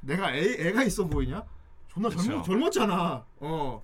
[0.00, 1.42] 내가 애, 애가 있어 보이냐?
[1.88, 2.42] 존나 젊, 그쵸.
[2.42, 3.24] 젊었잖아.
[3.40, 3.82] 어.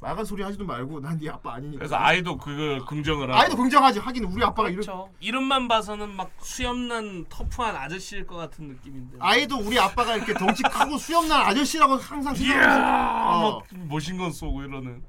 [0.00, 1.78] 말간 소리 하지도 말고 난 네 아빠 아니니까.
[1.78, 3.40] 그래서 아이도 그걸 긍정을 하고.
[3.40, 4.00] 아이도 긍정하지.
[4.00, 5.08] 하긴 우리 아빠가 이름 그렇죠.
[5.20, 9.16] 이름만 봐서는 막 수염난 터프한 아저씨일 것 같은 느낌인데.
[9.20, 13.58] 아이도 우리 아빠가 이렇게 덩치 크고 수염난 아저씨라고 항상 생각하고 어.
[13.60, 15.02] 막 멋진 쏘고 이러는.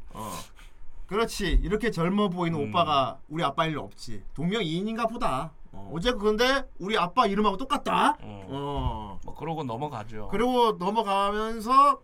[1.08, 2.70] 그렇지 이렇게 젊어 보이는 음.
[2.70, 5.92] 오빠가 우리 아빠 일 없지 동명 이인인가 보다 어.
[5.94, 8.46] 어제 그런데 우리 아빠 이름하고 똑같다 어.
[8.50, 9.20] 어.
[9.24, 10.30] 뭐 그러고 넘어가죠.
[10.32, 12.02] 그리고 넘어가면서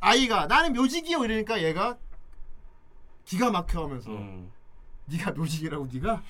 [0.00, 1.98] 아이가 나는 묘직이요 이러니까 얘가
[3.24, 4.50] 기가 막혀하면서 음.
[5.06, 6.22] 네가 묘직이라고 네가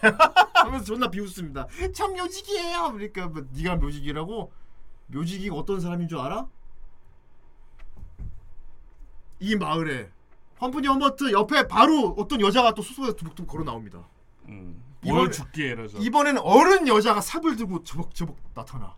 [0.54, 4.52] 하면서 존나 비웃습니다 참 묘직이에요 그러니까 뭐 네가 묘직이라고
[5.08, 6.46] 묘직이 어떤 사람인 줄 알아?
[9.40, 10.10] 이 마을에
[10.60, 14.06] 험프니 험버트 옆에 바로 어떤 여자가 또 수소에서 두둑두둑 걸어 나옵니다
[14.46, 14.82] 음.
[15.02, 15.98] 이번에- 보여줄게 이러죠.
[15.98, 18.96] 이번에는 어른 여자가 삽을 들고 저벅저벅 나타나.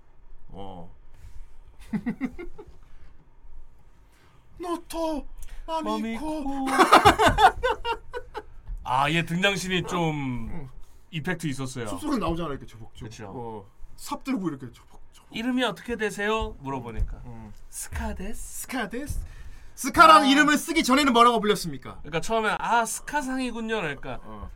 [0.48, 0.90] 어.
[4.58, 5.26] 노토
[5.66, 6.66] 마미코.
[8.84, 10.68] 아, 얘 등장신이 좀
[11.10, 11.86] 이펙트 있었어요.
[11.88, 13.08] 숲속에 나오잖아 이렇게 저벅저벅.
[13.10, 13.32] 그쵸.
[13.34, 13.70] 어.
[13.96, 15.28] 삽 들고 이렇게 저벅저벅.
[15.36, 16.56] 이름이 어떻게 되세요?
[16.60, 17.52] 물어보니까 음.
[17.68, 18.62] 스카데스.
[18.62, 19.20] 스카데스.
[19.74, 20.30] 스카라는 아.
[20.30, 21.98] 이름을 쓰기 전에는 뭐라고 불렸습니까?
[22.00, 23.76] 그러니까 처음에 아 스카상이군요.
[23.80, 24.50] 그러니까 어.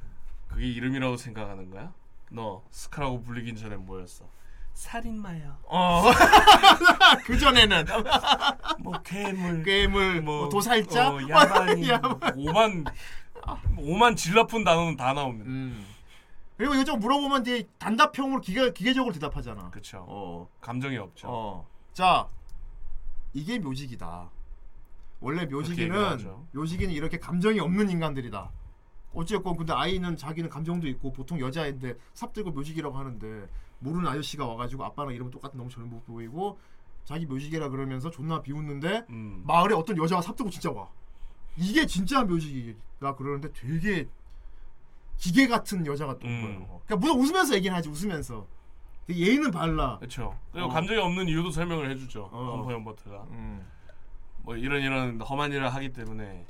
[0.54, 1.92] 그게 이름이라고 생각하는 거야?
[2.30, 4.24] 너 스카라고 불리긴 전에 뭐였어?
[4.72, 5.58] 살인마야.
[5.64, 6.04] 어.
[7.26, 7.84] 그 전에는
[8.78, 9.64] 뭐 괴물.
[9.64, 11.88] 괴물, 뭐 도살자, 어, 야만인.
[11.88, 12.20] 야만.
[12.36, 12.84] 오만
[13.76, 15.50] 오만 질 나쁜 단어는 다 나옵니다.
[15.50, 15.84] 음.
[16.56, 19.70] 그리고 이거 좀 물어보면 이제 단답형으로 기계, 기계적으로 대답하잖아.
[19.70, 20.04] 그렇죠.
[20.08, 20.48] 어.
[20.60, 21.26] 감정이 없죠.
[21.28, 21.68] 어.
[21.92, 22.28] 자,
[23.32, 24.30] 이게 묘직이다.
[25.20, 25.46] 원래
[26.12, 26.46] 하죠.
[26.52, 28.50] 묘직이는 이렇게 감정이 없는 인간들이다.
[29.14, 34.84] 어쨌건 근데 아이는 자기는 감정도 있고 보통 여자인데 삽 들고 묘직이라고 하는데 모르는 아저씨가 와가지고
[34.84, 36.58] 아빠랑 이름 똑같은 너무 젊어 보이고
[37.04, 39.42] 자기 묘직이라 그러면서 존나 비웃는데 음.
[39.46, 40.88] 마을에 어떤 여자가 삽 들고 진짜 와.
[41.56, 44.08] 이게 진짜 묘직이라 그러는데 되게
[45.16, 46.42] 기계 같은 여자가 또온 음.
[46.42, 46.80] 거예요.
[46.86, 48.46] 그러니까 무슨 웃으면서 얘기는 하지 웃으면서.
[49.08, 49.98] 예의는 발라.
[49.98, 50.38] 그렇죠.
[50.50, 50.70] 그리고 어.
[50.70, 52.30] 감정이 없는 이유도 설명을 해주죠.
[52.32, 52.56] 어.
[52.56, 53.66] 컴퍼 연버트가 음.
[54.42, 56.46] 뭐 이런 이런 험한 일을 하기 때문에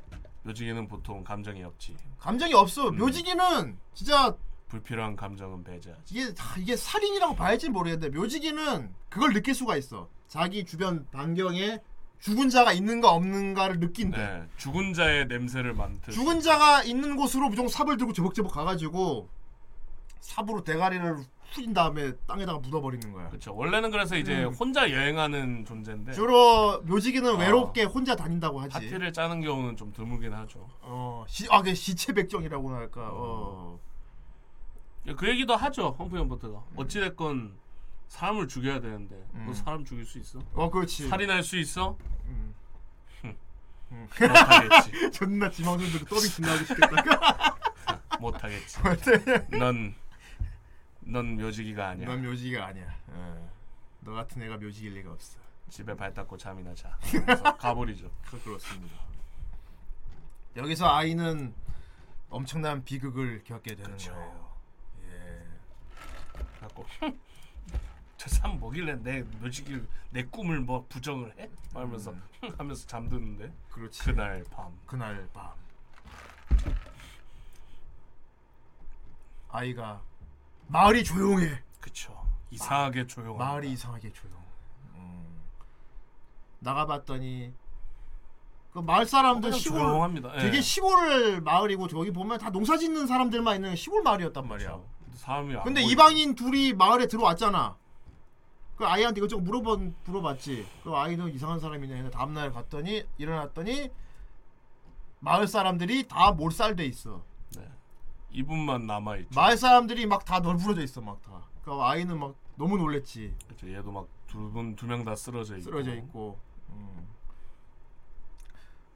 [0.48, 1.96] 묘직에는 보통 감정이 없지.
[2.18, 2.88] 감정이 없어.
[2.88, 2.96] 음.
[2.98, 4.36] 묘직이는 진짜
[4.68, 6.02] 불필요한 감정은 배제하지.
[6.14, 10.08] 이게 다- 이게 살인이라고 봐야지 모르겠는데 묘직이는 그걸 느낄 수가 있어.
[10.28, 11.80] 자기 주변 반경에
[12.20, 14.16] 죽은 자가 있는가 없는가를 느낀대.
[14.16, 16.12] 네, 죽은 자의 냄새를 맡을.
[16.12, 19.28] 죽은 자가 있는 곳으로 무조건 삽을 들고 저벅저벅 가가지고
[20.20, 21.18] 삽으로 대가리를
[21.54, 23.28] 후린 다음에 땅에다가 묻어버리는 거야.
[23.28, 23.54] 그렇죠.
[23.54, 24.52] 원래는 그래서 이제 음.
[24.52, 27.38] 혼자 여행하는 존재인데 주로 묘직이는 어.
[27.38, 28.72] 외롭게 혼자 다닌다고 하지.
[28.72, 30.68] 파티를 짜는 경우는 좀 드물긴 하죠.
[30.80, 33.10] 어, 시, 아, 그 시체백정이라고 할까.
[33.12, 33.78] 어.
[35.16, 35.94] 그 얘기도 하죠.
[35.98, 37.56] 험프 연버트가 어찌 됐건
[38.08, 39.44] 사람을 죽여야 되는데 음.
[39.46, 40.40] 너 사람 죽일 수 있어?
[40.54, 41.08] 어, 그렇지.
[41.08, 41.96] 살인할 수 있어?
[42.26, 42.54] 음.
[43.20, 43.36] 흠.
[43.92, 44.08] 음.
[44.20, 45.10] 못하겠지.
[45.12, 47.56] 존나 지망선 들고 더빙 존나 하고 싶겠다.
[48.20, 48.78] 못하겠지.
[49.58, 49.94] 넌,
[51.06, 52.06] 넌 묘지기가 아니야.
[52.06, 52.94] 넌 묘지가 아니야.
[53.08, 53.50] 어.
[54.00, 55.38] 너 같은 애가 묘지일 리가 없어.
[55.70, 56.96] 집에 발 닦고 잠이나 자.
[57.10, 58.10] 그래서 가버리죠.
[58.26, 58.96] 그- 그렇습니다.
[60.56, 61.54] 여기서 아이는
[62.30, 64.12] 엄청난 비극을 겪게 되는 그쵸.
[64.12, 64.54] 거예요.
[65.08, 65.42] 예.
[66.60, 66.86] 갖고
[68.16, 71.50] 저 사람 뭐길래 내 묘지기 내 꿈을 뭐 부정을 해?
[71.74, 72.22] 말하면서 음.
[72.58, 74.02] 하면서 잠드는데 그렇지.
[74.04, 74.72] 그날 밤.
[74.86, 75.52] 그날 밤
[79.48, 80.02] 아이가
[80.66, 81.62] 마을이 조용해.
[81.80, 82.14] 그쵸.
[82.50, 83.38] 이상하게 조용한.
[83.38, 84.34] 마을이 이상하게 조용.
[84.94, 85.40] 음.
[86.60, 87.52] 나가봤더니
[88.72, 90.34] 그 마을 사람들 그냥 시골 조용합니다.
[90.36, 90.38] 예.
[90.40, 94.72] 되게 시골 마을이고 저기 보면 다 농사 짓는 사람들만 있는 시골 마을이었단 말이야.
[94.72, 94.88] 그쵸.
[95.14, 95.92] 사람이 안 근데 보이죠.
[95.92, 97.76] 이방인 둘이 마을에 들어왔잖아.
[98.76, 100.66] 그 아이한테 이것저것 물어봤, 물어봤지.
[100.82, 103.90] 그 아이는 이상한 사람이냐 해서 다음날 갔더니 일어났더니
[105.20, 107.22] 마을 사람들이 다 몰살돼 있어.
[108.34, 108.40] 네.
[108.40, 109.28] 이분만 남아 있죠.
[109.40, 111.42] 마을 사람들이 막 다 널브러져 있어 막 다.
[111.64, 113.34] 그 아이는 막 너무 놀랬지.
[113.48, 113.70] 그쵸.
[113.72, 115.64] 얘도 막 두 분 두 명 다 쓰러져 있고.
[115.70, 116.38] 쓰러져 있고.
[116.70, 117.06] 음.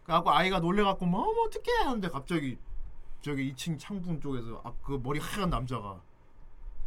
[0.04, 2.58] 그래갖고 아이가 놀래갖고 뭐 어떻게 하는데 갑자기
[3.20, 6.00] 저기 2층 창문 쪽에서 아, 그 머리 하얀 남자가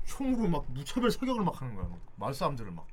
[0.05, 1.87] 총으로 막 무차별 사격을 막 하는 거야.
[1.87, 1.97] 막.
[2.17, 2.85] 마을 사람들을 막.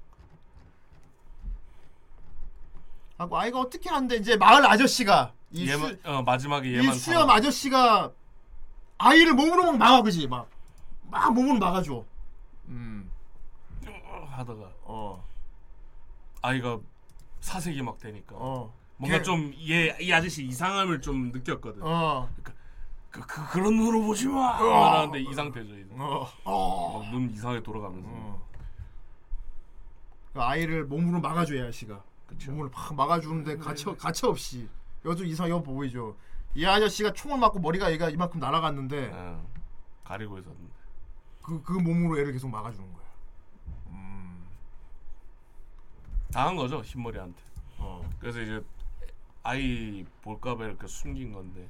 [3.17, 7.23] 하고 아이가 어떻게 하는데 이제 마을 아저씨가 이, 얘만 수, 어, 마지막에 이 얘만 수염
[7.23, 7.35] 살아.
[7.35, 8.13] 아저씨가
[8.99, 10.49] 아이를 몸으로 막 막아 그지 막.
[11.11, 12.05] 막 몸으로 막아줘.
[12.69, 13.11] 음.
[14.31, 15.25] 하다가 어.
[16.43, 16.79] 아이가
[17.41, 18.73] 사색이 막 되니까 어.
[18.97, 21.83] 뭔가 걔- 좀 얘 이 아저씨 이상함을 좀 느꼈거든.
[21.83, 22.29] 어.
[22.43, 22.53] 그,
[23.27, 24.59] 그 그런 눈으로 보지 마.
[24.59, 24.69] 어.
[24.69, 25.75] 말하는데 이 상태죠.
[25.79, 25.89] 이제.
[25.93, 26.29] 어.
[26.45, 27.03] 어.
[27.03, 28.09] 막 눈 이상하게 돌아가면서.
[28.11, 28.43] 어.
[30.33, 32.53] 그 아이를 몸으로 막아줘야 씨가 그쵸.
[32.53, 34.69] 몸을 팍 막아주는데 가차 가차 없이
[35.05, 36.17] 여주 이상 여 보이죠.
[36.55, 39.37] 이 아저씨가 총을 맞고 머리가 얘가 이만큼 날아갔는데 예.
[40.05, 40.73] 가리고 있었는데.
[41.43, 43.09] 그 그 몸으로 얘를 계속 막아주는 거야.
[46.33, 47.41] 당한 거죠 흰머리한테.
[47.79, 48.09] 어.
[48.21, 48.63] 그래서 이제
[49.43, 51.67] 아이 볼까봐 이렇게 숨긴 건데.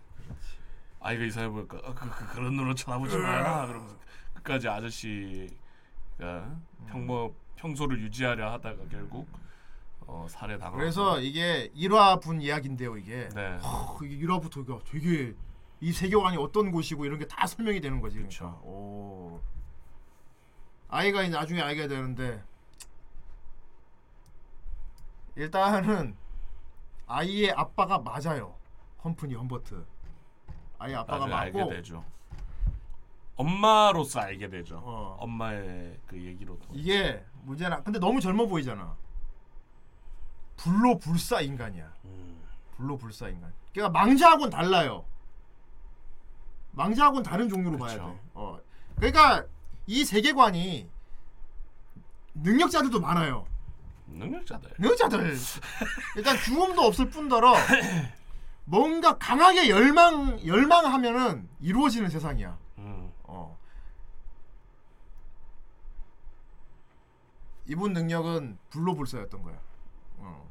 [1.01, 3.67] 아이가 이상해 보니까 아, 그, 그, 그런 눈으로 쳐다보지 마라.
[3.67, 3.97] 그러면서
[4.35, 6.57] 끝까지 아저씨가
[6.89, 9.29] 평범 평소를 유지하려 하다가 결국
[10.09, 10.79] 어, 살해 당하고.
[10.79, 13.29] 그래서 이게 1화분 이야기인데요, 이게.
[13.35, 13.59] 네.
[13.61, 15.35] 하, 이게 1화부터 이거 되게
[15.81, 18.17] 이 세계관이 어떤 곳이고 이런 게 다 설명이 되는 거지.
[18.17, 18.31] 그러니까.
[18.31, 18.47] 그쵸.
[18.65, 19.41] 오.
[20.89, 22.43] 아이가 나중에 알게 되는데
[25.37, 26.17] 일단은
[27.07, 28.55] 아이의 아빠가 맞아요.
[29.05, 29.85] 험프니 험버트.
[30.79, 32.05] 아이 아빠가 나중에 알게 맞고 되죠.
[33.37, 34.81] 엄마로서 알게 되죠.
[34.83, 35.17] 어.
[35.21, 36.59] 엄마의 그 얘기로.
[36.73, 38.97] 이게 문제는 근데 너무 젊어 보이잖아.
[40.59, 41.91] 불로 불사 인간이야.
[42.05, 42.43] 음.
[42.77, 43.53] 불로 불사 인간.
[43.73, 45.05] 그러니까 망자하고는 달라요.
[46.73, 48.07] 망자하고는 다른 종류로 봐야 그쵸.
[48.13, 48.21] 돼.
[48.35, 48.61] 어.
[48.97, 49.47] 그러니까
[49.87, 50.89] 이 세계관이
[52.35, 53.47] 능력자들도 많아요.
[54.09, 54.75] 능력자들.
[54.79, 55.37] 능력자들
[56.17, 57.55] 일단 죽음도 없을 뿐더러
[58.65, 62.59] 뭔가 강하게 열망 열망하면은 이루어지는 세상이야.
[62.79, 63.13] 음.
[63.25, 63.57] 어.
[67.67, 69.68] 이분 능력은 불로불사였던 거야.
[70.19, 70.49] 어.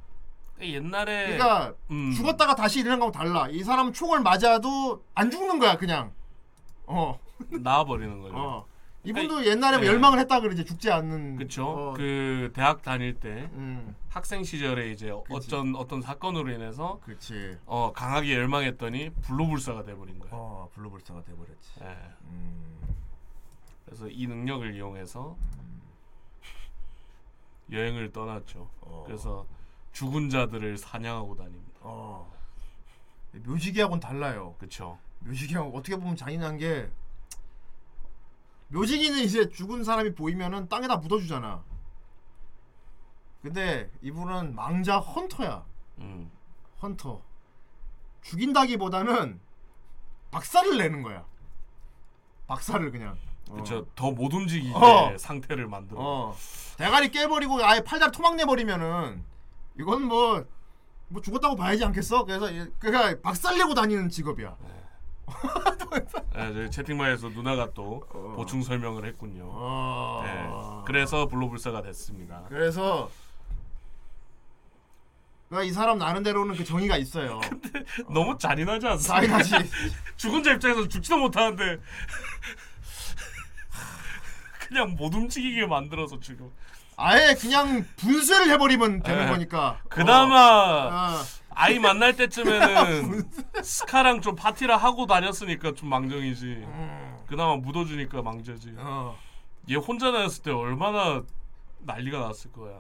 [0.61, 2.11] 옛날에 그러니까 음.
[2.11, 3.48] 죽었다가 다시 일어난 거하고 달라.
[3.49, 6.11] 이 사람 총을 맞아도 안 죽는 거야 그냥.
[6.85, 7.19] 어.
[7.49, 8.35] 나와버리는 거죠.
[8.35, 8.65] 어.
[9.03, 9.88] 이분도 옛날에 뭐 네.
[9.91, 11.38] 열망을 했다 그러지 죽지 않는.
[11.38, 11.65] 그쵸.
[11.65, 11.94] 어.
[11.94, 13.95] 그 대학 다닐 때 음.
[14.10, 17.57] 학생 시절에 이제 어떤 어떤 사건으로 인해서 그렇지.
[17.65, 20.31] 어 강하게 열망했더니 불로불사가 돼버린 거야.
[20.34, 21.72] 어 불로불사가 돼버렸지.
[21.81, 21.98] 예.
[22.26, 22.77] 음.
[23.85, 25.38] 그래서 이 능력을 이용해서
[27.72, 28.69] 여행을 떠났죠.
[28.81, 29.03] 어.
[29.06, 29.45] 그래서
[29.98, 31.80] 죽은 자들을 사냥하고 다닙니다.
[31.82, 32.32] 어.
[33.32, 34.56] 묘지기하고는 달라요.
[34.60, 34.99] 그쵸.
[35.22, 36.88] 묘지기하고 어떻게 보면 잔인한 게
[38.68, 41.64] 묘지기는 이제 죽은 사람이 보이면은 땅에다 묻어주잖아.
[43.41, 45.65] 근데 이분은 망자 헌터야.
[45.98, 46.30] 음.
[46.80, 47.19] 헌터.
[48.22, 49.40] 죽인다기보다는
[50.30, 51.26] 박살을 내는 거야.
[52.45, 53.18] 박살을 그냥.
[53.49, 53.56] 어.
[53.56, 53.88] 그쵸.
[53.95, 55.18] 더못 움직이게 어.
[55.18, 55.99] 상태를 만들어.
[55.99, 56.36] 어.
[56.78, 59.26] 대가리 깨버리고 아예 팔다리 토막 내버리면은
[59.80, 60.45] 이건 뭐,
[61.08, 62.26] 뭐 죽었다고 봐야지 않겠어?
[62.26, 64.56] 그래서 이- 그러니까 박살내고 다니는 직업이야.
[66.36, 68.34] 예, 저희 채팅방에서 누나가 또 어.
[68.36, 69.49] 보충 설명을 했군요.
[69.52, 70.22] 어.
[70.24, 70.84] 네.
[70.86, 72.44] 그래서 불로불사가 됐습니다.
[72.48, 73.10] 그래서
[75.49, 77.40] 그러니까 이 사람 나름대로는 그 정의가 있어요.
[78.14, 79.44] 너무 잔인하지 않습니까?
[79.44, 79.70] 잔인하지.
[80.18, 81.80] 죽은 자 입장에서 죽지도 못하는데
[84.68, 86.52] 그냥 못 움직이게 만들어서 지금
[86.98, 89.32] 아예 그냥 분쇄를 해버리면 되는 네.
[89.32, 89.80] 거니까.
[89.88, 90.90] 그나마 어.
[90.90, 91.24] 어.
[91.52, 93.30] 아이 만날 때쯤에는
[93.64, 96.45] 스카랑 좀 파티를 하고 다녔으니까 좀 망정이지.
[96.45, 97.18] 음.
[97.28, 98.74] 그나마 묻어주니까 망자지.
[98.78, 99.18] 어.
[99.69, 101.24] 얘 혼자 다녔을 때 얼마나
[101.80, 102.76] 난리가 났을 거야.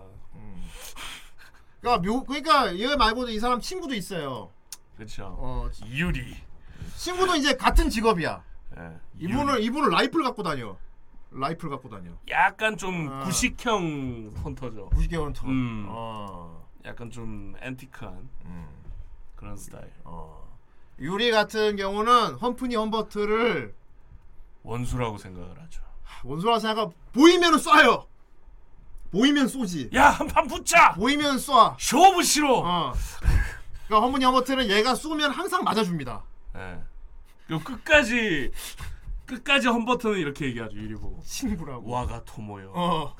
[1.79, 4.51] 그러니까 묘 그러니까 얘 말고도 이 사람 친구도 있어요.
[4.95, 5.35] 그렇죠.
[5.37, 6.35] 어, 이유리.
[6.95, 8.43] 친구도 이제 같은 직업이야.
[8.79, 10.75] 예, 이분은 이분은 라이플 갖고 다녀.
[11.31, 12.11] 라이플 갖고 다녀.
[12.29, 13.23] 약간 좀 어.
[13.25, 14.89] 구식형 헌터죠.
[14.91, 15.49] 90개월 턴.
[15.49, 15.85] 음.
[15.89, 16.65] 어.
[16.85, 18.67] 약간 좀 앤티크한 음.
[19.35, 19.91] 그런 스타일.
[20.03, 20.47] 어.
[20.99, 23.73] 유리 같은 경우는 험프니 험버트를
[24.63, 25.83] 원수라고 생각을 하죠.
[26.23, 28.07] 원수라 생각 보이면은 쏴요.
[29.11, 29.89] 보이면 쏘지.
[29.95, 30.93] 야, 한 판 붙자.
[30.93, 31.75] 보이면 쏴.
[31.79, 32.59] 쇼부 싫어.
[32.59, 32.93] 어.
[33.85, 36.23] 그러니까 험프니 험버트는 얘가 쏘면 항상 맞아줍니다.
[36.55, 36.79] 예.
[37.45, 38.51] 그리고 끝까지
[39.27, 40.75] 끝까지 험버트는 이렇게 얘기하죠.
[40.77, 41.21] 유리 보고.
[41.23, 41.89] 친구라고.
[41.89, 42.71] 와가 토모요.
[42.73, 43.15] 어.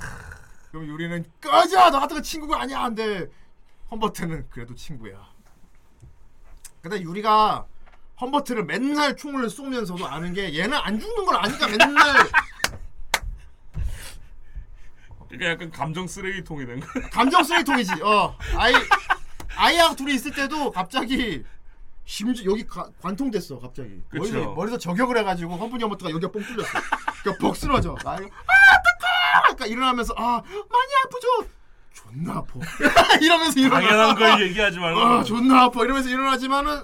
[0.72, 1.92] 그럼 유리는 꺼져.
[1.92, 2.82] 너 같은 거 친구가 아니야.
[2.84, 3.28] 안돼.
[3.92, 5.28] 험버트는 그래도 친구야.
[6.82, 7.66] 근데 유리가
[8.20, 11.88] 험버트를 맨날 총을 쏘면서도 아는 게 얘는 안 죽는 걸 아니까 맨날
[15.28, 16.88] 그러니까 약간 감정 쓰레기통이 된 거.
[17.12, 18.02] 감정 쓰레기통이지.
[18.02, 18.38] 어.
[18.56, 18.74] 아이
[19.58, 21.44] 아이하고 둘이 있을 때도 갑자기
[22.10, 24.02] 심지 여기 가, 관통됐어 갑자기.
[24.08, 24.34] 그쵸.
[24.34, 26.70] 머리, 머리에서 저격을 해가지고 험프니 험버트가 여기가 뻥 뚫렸어.
[27.22, 27.98] 그러니까 벅 쓰러져.
[28.06, 29.42] 아 이거 아 뜨거.
[29.44, 31.52] 그러니까 일어나면서 아 많이 아프죠.
[31.94, 32.60] 존나 아파.
[33.22, 33.82] 이러면서 일어나.
[33.82, 35.00] 당연한 걸 얘기하지 말고.
[35.02, 36.84] 아 존나 아파 이러면서 일어나지만은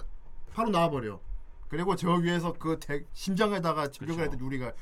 [0.54, 1.22] 바로 나와버려.
[1.70, 4.74] 그리고 저 위에서 그 대, 심장에다가 저격을 했던 유리가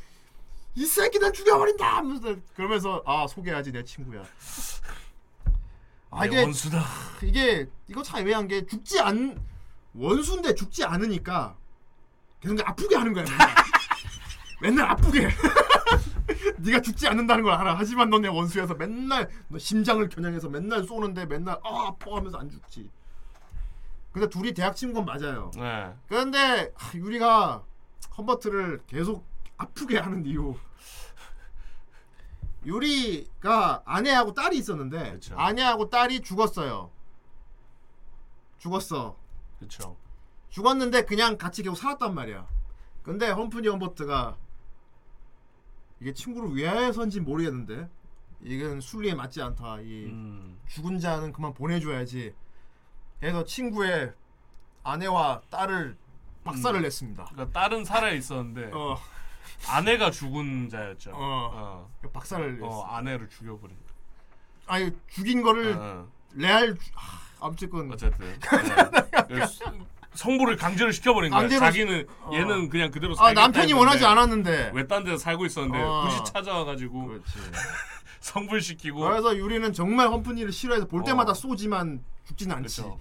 [0.74, 4.24] 이 새끼 난 죽여버린다 하면서 그러면서 아 소개하지 내 친구야.
[6.10, 6.84] 아 내 이게 원수다.
[7.22, 9.40] 이게 이거 참 애매한 게 죽지 않
[9.94, 11.56] 원수인데 죽지 않으니까
[12.40, 13.48] 계속 아프게 하는 거야 맨날.
[14.62, 15.30] 맨날 아프게.
[16.60, 17.76] 네가 죽지 않는다는 걸 알아.
[17.78, 22.50] 하지만 넌 내 원수여서 맨날 너 심장을 겨냥해서 맨날 쏘는데 맨날 아 아파 하면서 안
[22.50, 22.90] 죽지.
[24.12, 25.52] 근데 둘이 대학 친구건 맞아요.
[25.56, 25.94] 네.
[26.08, 27.64] 그런데 하, 유리가
[28.18, 29.26] 헌버트를 계속
[29.58, 30.56] 아프게 하는 이유.
[32.66, 35.36] 유리가 아내하고 딸이 있었는데 그쵸.
[35.38, 36.92] 아내하고 딸이 죽었어요.
[38.60, 39.16] 죽었어
[39.68, 39.96] 그렇죠.
[40.50, 42.46] 죽었는데 그냥 같이 계속 살았단 말이야
[43.04, 44.38] 근데 험프니 헌버트가
[46.02, 47.88] 이게 친구를 위하여서인지 모르겠는데
[48.42, 50.60] 이건 순리에 맞지 않다 이 음.
[50.68, 52.34] 죽은 자는 그만 보내줘야지
[53.22, 54.14] 해서 친구의
[54.84, 55.96] 아내와 딸을
[56.44, 56.84] 박살을 음.
[56.84, 58.98] 냈습니다 그러니까 딸은 살아 있었는데 어,
[59.70, 61.12] 아내가 죽은 자였죠.
[61.14, 61.18] 어.
[61.20, 62.10] 어.
[62.12, 63.76] 박살을 냈어 어, 아내를 죽여버린.
[63.78, 64.74] 거.
[64.74, 66.08] 아니 죽인 거를 어.
[66.34, 68.40] 레알 주- 아, 아무튼 어쨌든
[69.30, 69.46] 네.
[70.14, 71.42] 성부를 강제로 시켜버린 거야.
[71.42, 72.32] 강제로 자기는 어.
[72.34, 76.08] 얘는 그냥 그대로 아 살겠다 남편이 원하지 했는데 않았는데 왜 딴 데서 살고 있었는데 어.
[76.08, 77.26] 굳이 찾아와가지고 그렇지
[78.20, 81.34] 성불 시키고 그래서 유리는 정말 험프니를 싫어해서 볼 때마다 어.
[81.34, 83.00] 쏘지만 죽진 않지 그렇죠.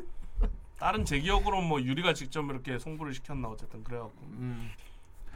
[0.78, 4.70] 다른 제 기억으로 뭐 유리가 직접 이렇게 송부를 시켰나 어쨌든 그래갖고 음,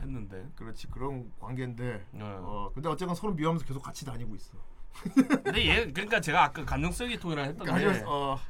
[0.01, 0.47] 했는데.
[0.57, 2.21] 그렇지 그런 관계인데 네.
[2.23, 4.53] 어 근데 어쨌건 서로 미워하면서 계속 같이 다니고 있어
[5.43, 8.41] 근데 얘 그러니까 제가 아까 감정 쓰기 통이랑 했던데 그러니까 어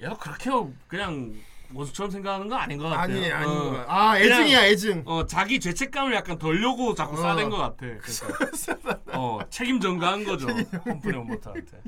[0.00, 0.50] 얘도 그렇게
[0.86, 1.34] 그냥
[1.72, 3.02] 원수처럼 생각하는 건 아닌 것 같아.
[3.02, 7.22] 아니 아니 어, 아 애증이야 애증 어 자기 죄책감을 약간 덜려고 자꾸 어.
[7.22, 7.76] 싸댄 것 같아.
[7.78, 10.46] 그러니까 어 책임 전가한 거죠.
[10.84, 11.80] 컴프니 원버터한테.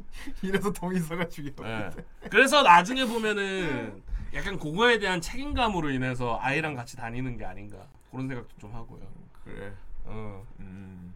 [0.43, 1.91] 이래서 동의서가 죽여 예.
[2.29, 4.03] 그래서 나중에 보면은
[4.35, 7.79] 약간 그거에 대한 책임감으로 인해서 아이랑 같이 다니는 게 아닌가
[8.11, 9.01] 그런 생각도 좀 하고요.
[9.45, 9.73] 그래
[10.05, 10.45] 어.
[10.61, 11.15] 음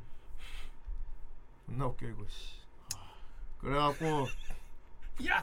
[1.70, 2.58] 존나 웃겨 이거 씨.
[3.58, 4.26] 그래갖고
[5.28, 5.42] 야,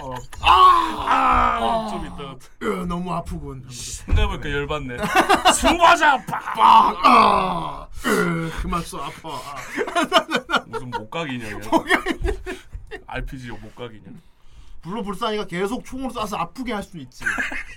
[0.00, 3.62] 어, 아, 좀 이따 으, 너무 아프군.
[3.68, 4.96] 생각해보니까 열받네.
[5.52, 6.58] 승부하자, 빡!
[6.58, 9.28] 아, 으, 그만 써 아파.
[9.34, 10.62] 아.
[10.66, 11.46] 무슨 목각이냐?
[13.06, 14.10] RPG 목각이냐?
[14.80, 17.22] 불로불사니까 계속 총으로 쏴서 아프게 할수 있지.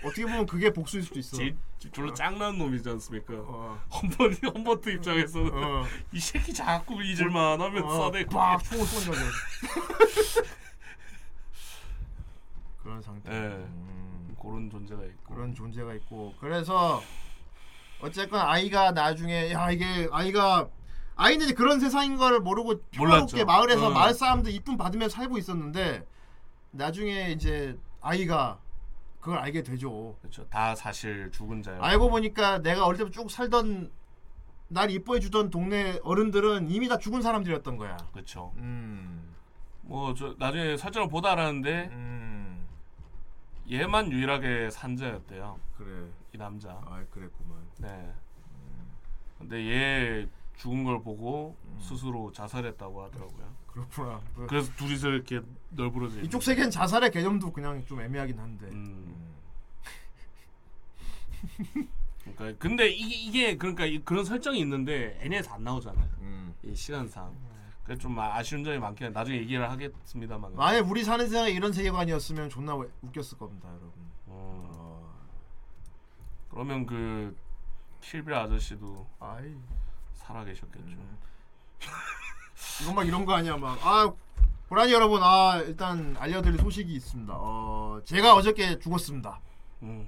[0.05, 1.35] 어떻게 보면 그게 복수일 수도 있어
[1.85, 3.33] 제일 별로 짱난 놈이지 않습니까?
[3.37, 3.79] 어.
[3.91, 5.83] 험버트 험버트 입장에서는 어.
[6.11, 8.29] 이 새끼 자꾸 잊을만 하면 어, 쏴대.
[8.31, 10.45] 빡 총을 쏘는 거죠
[12.83, 13.37] 그런 상태 예.
[13.37, 15.33] 음, 그런 존재가 있고.
[15.33, 17.01] 그런 존재가 있고 그래서
[18.01, 20.67] 어쨌건 아이가 나중에 야 이게 아이가
[21.15, 23.45] 아이는 그런 세상인 걸 모르고 평화롭게.
[23.45, 23.89] 마을에서 어.
[23.91, 26.05] 마을 사람들 이쁨 받으며 살고 있었는데
[26.71, 28.59] 나중에 이제 아이가
[29.25, 30.15] 그걸 알게 되죠.
[30.21, 30.47] 그렇죠.
[30.49, 31.81] 다 사실 죽은 자예요.
[31.81, 33.91] 알고 보니까 내가 어릴 때부터 쭉 살던
[34.67, 37.97] 날 이뻐해 주던 동네 어른들은 이미 다 죽은 사람들이었던 거야.
[38.13, 38.53] 그렇죠.
[38.57, 39.33] 음.
[39.81, 42.67] 뭐 저 나중에 설정을 보다 알았는데 음.
[43.71, 45.59] 얘만 유일하게 산자였대요.
[45.75, 46.07] 그래.
[46.35, 46.69] 이 남자.
[46.85, 47.57] 아, 그랬구만.
[47.79, 48.13] 네.
[49.39, 50.27] 근데 얘
[50.57, 53.64] 죽은 걸 보고 스스로 자살했다고 하더라고요.
[53.75, 54.21] 그렇구나.
[54.35, 56.21] 그- 그래서 둘이서 이렇게 널브러져.
[56.21, 58.67] 이쪽 세계는 자살의 개념도 그냥 좀 애매하긴 한데.
[58.67, 59.35] 음.
[62.35, 66.09] 그러니까 근데 이게, 이게 그러니까 이- 그런 설정이 있는데 애니에서 안 나오잖아요.
[66.21, 66.55] 음.
[66.63, 67.35] 이 시간상.
[67.83, 69.09] 그래서 좀 아- 아쉬운 점이 많긴 해.
[69.11, 70.55] 나중에 얘기를 하겠습니다만.
[70.55, 73.91] 만약 우리 사는 세상에 이런 세계관이었으면 존나 왜- 웃겼을 겁니다, 여러분.
[74.27, 75.13] 어, 어.
[76.49, 77.35] 그러면 그
[78.01, 79.53] 킬빌 아저씨도 아이.
[80.13, 80.87] 살아 계셨겠죠.
[80.97, 81.17] 음.
[82.81, 83.77] 이건 막 이런 거 아니야, 막.
[83.85, 84.11] 아,
[84.69, 87.33] 고라니 여러분, 아, 일단 알려드릴 소식이 있습니다.
[87.35, 89.39] 어, 제가 어저께 죽었습니다.
[89.83, 90.07] 음.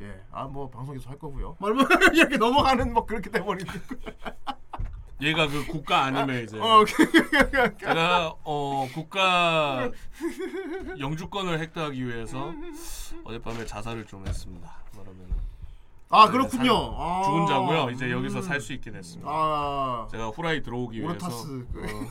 [0.00, 1.56] 예, 아, 뭐 방송에서 할 거고요.
[1.58, 1.70] 뭐
[2.14, 3.70] 이렇게 넘어가는 뭐 그렇게 돼버리는.
[5.20, 6.82] 얘가 그 국가 아니면 이제 어,
[7.78, 9.90] 제가 어 국가
[10.98, 12.54] 영주권을 획득하기 위해서
[13.24, 14.72] 어젯밤에 자살을 좀 했습니다.
[14.92, 15.28] 그러면
[16.12, 16.94] 아, 그렇군요.
[16.98, 17.90] 아, 죽은 자고요.
[17.90, 18.42] 이제 여기서 음.
[18.42, 19.30] 살수 있게 됐습니다.
[19.32, 21.46] 아, 제가 후라이 들어오기 오르타스.
[21.76, 22.10] 위해서 어,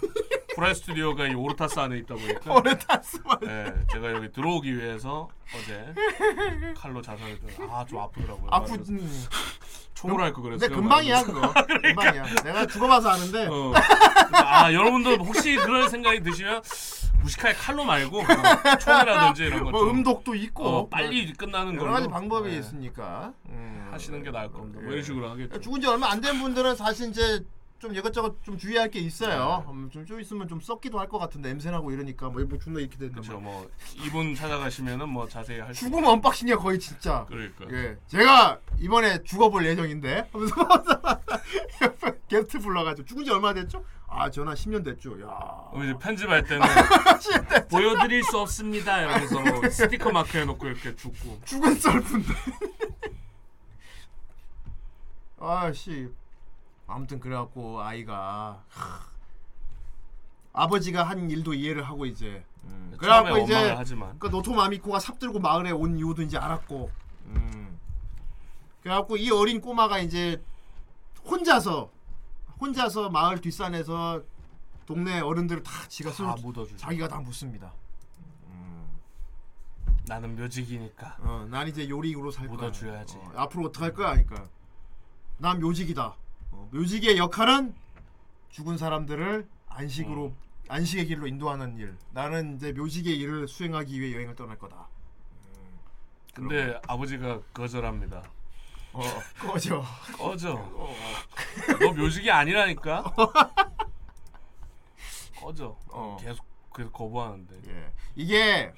[0.55, 3.39] 후라이 스튜디오가 이 오르타스 안에 있다 보니까 오르타스 말.
[3.41, 5.93] 네, 제가 여기 들어오기 위해서 어제
[6.77, 8.47] 칼로 자살을 좀 아좀 아프더라고요.
[8.49, 8.71] 아프.
[8.71, 8.93] 그래서
[9.95, 10.69] 총으로 할거 그랬어요.
[10.69, 11.53] 근데 금방이야 그거.
[11.67, 12.25] 금방이야.
[12.43, 13.47] 내가 죽어봐서 아는데.
[13.51, 13.73] 어.
[14.31, 16.61] 아 여러분들 혹시 그런 생각이 드시면
[17.21, 18.23] 무식하게 칼로 말고 어,
[18.79, 22.57] 총이라든지 이런 것 뭐 좀, 음독도 있고 어, 빨리 끝나는 여러 걸로 가지 방법이 네,
[22.59, 23.87] 있으니까 음.
[23.91, 24.79] 하시는 게 나을 겁니다.
[24.79, 24.93] 뭐 예.
[24.93, 25.59] 이런 식으로 하겠죠.
[25.59, 27.43] 죽은 지 얼마 안 된 분들은 사실 이제
[27.79, 29.65] 좀 이것저것 좀 주의할 게 있어요.
[29.69, 32.79] 음, 좀, 좀 있으면 좀 썩기도 할 것 같은데 냄새 나고 이러니까 뭐, 뭐 존나
[32.81, 33.15] 이렇게 된다.
[33.21, 33.39] 그렇죠.
[33.39, 33.69] 뭐
[34.05, 35.85] 이분 찾아가시면은 뭐 자세히 할 수.
[35.85, 37.25] 죽음 언박싱이야 거의 진짜.
[37.29, 37.65] 그러니까.
[37.71, 40.55] 예, 제가 이번에 죽어볼 예정인데 하면서
[42.27, 43.83] 게스트 불러가지고 죽은 지 얼마 됐죠?
[44.07, 45.19] 아 저는 한 10년 됐죠.
[45.21, 45.69] 야.
[45.71, 46.67] 그럼 이제 편집할 때는
[47.71, 48.99] 보여드릴 수 없습니다.
[49.01, 51.39] 이러면서 뭐 스티커 마크 해놓고 이렇게 죽고.
[51.45, 52.33] 죽은 썰 푼대.
[55.39, 56.09] 아씨.
[56.89, 58.99] 아무튼 그래갖고 아이가 하,
[60.53, 64.19] 아버지가 한 일도 이해를 하고 이제 음, 그래갖고 이제 원망을 하지만.
[64.19, 66.89] 그 노토 마미코가 삽들고 마을에 온 이유도 이제 알았고
[67.27, 67.79] 음.
[68.81, 70.41] 그래갖고 이 어린 꼬마가 이제
[71.25, 71.91] 혼자서
[72.59, 74.23] 혼자서 마을 뒷산에서
[74.85, 76.77] 동네 어른들을 다 지가 다 술 묻어주죠.
[76.77, 77.71] 자기가 다 묻습니다.
[80.07, 81.17] 나는 묘직이니까.
[81.19, 82.55] 어, 난 이제 요리로 살 거야.
[82.57, 83.17] 묻어줘야지.
[83.17, 84.09] 어, 앞으로 어떻게 할 거야?
[84.09, 84.47] 하니까
[85.37, 86.15] 난 묘직이다.
[86.59, 87.73] 어, 묘직의 역할은
[88.49, 90.35] 죽은 사람들을 안식으로 음.
[90.67, 91.97] 안식의 길로 인도하는 일.
[92.11, 94.87] 나는 이제 묘직의 일을 수행하기 위해 여행을 떠날 거다.
[96.33, 98.23] 근데 아버지가 거절합니다.
[98.93, 99.01] 어,
[99.39, 99.83] 꺼져.
[100.17, 100.53] 꺼져.
[101.79, 103.03] 너 묘직이 아니라니까.
[105.39, 105.77] 꺼져.
[105.87, 106.17] 어.
[106.19, 107.55] 계속 그래서 거부하는데.
[107.67, 107.91] 예.
[108.15, 108.73] 이게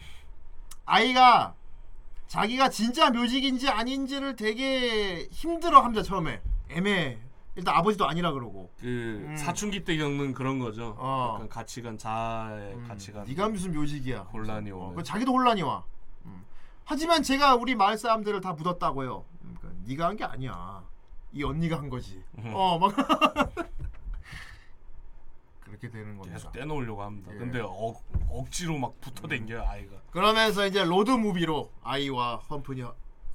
[0.86, 1.56] 아이가
[2.28, 7.18] 자기가 진짜 묘직인지 아닌지를 되게 힘들어합니다 처음에 애매.
[7.56, 8.72] 일단 아버지도 아니라 그러고.
[8.80, 8.86] 그
[9.28, 9.36] 음.
[9.36, 10.96] 사춘기 때 겪는 그런 거죠.
[10.98, 11.34] 어.
[11.36, 13.26] 약간 가치관 자아의 음, 가치관.
[13.26, 14.22] 네가 무슨 묘직이야.
[14.34, 14.96] 혼란이 어, 오는.
[14.96, 15.84] 그 자기도 혼란이 와.
[16.26, 16.46] 음.
[16.86, 19.26] 하지만 제가 우리 마을 사람들을 다 묻었다고요.
[19.42, 20.84] 그러니까 네가 한 게 아니야.
[21.34, 22.24] 이 언니가 한 거지.
[22.40, 22.52] 음.
[22.54, 22.94] 어, 막
[25.62, 26.34] 그렇게 되는 겁니다.
[26.38, 27.32] 계속 떼놓으려고 합니다.
[27.34, 27.38] 예.
[27.38, 29.98] 근데 억, 억지로 막 붙어댕겨요 아이가.
[30.12, 32.84] 그러면서 이제 로드 무비로 아이와 험프니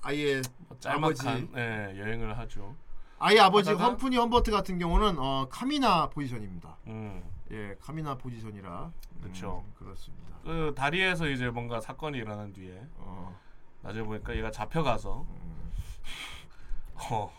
[0.03, 2.75] 아이의 뭐 짤막한 아버지 예, 여행을 하죠.
[3.19, 6.77] 아이 아버지 하다가- 험프니 험버트 같은 경우는 어, 카미나 포지션입니다.
[6.89, 8.91] 음, 예, 카미나 포지션이라.
[9.23, 9.65] 그쵸.
[9.67, 10.37] 음, 그렇습니다.
[10.45, 13.37] 그 다리에서 이제 뭔가 사건이 일어난 뒤에 어,
[13.83, 15.27] 나중에 보니까 얘가 잡혀가서
[17.11, 17.33] 어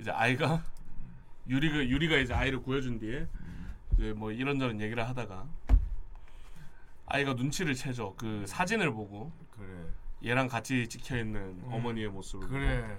[0.00, 0.62] 이제 아이가
[1.48, 3.26] 유리가 유리가 이제 아이를 구해준 뒤에
[3.94, 5.46] 이제 뭐 이런저런 얘기를 하다가
[7.06, 8.14] 아이가 눈치를 채죠.
[8.16, 9.66] 그 사진을 보고 그래,
[10.24, 12.58] 얘랑 같이 찍혀 있는 어머니의 모습을 보고.
[12.58, 12.98] 그래,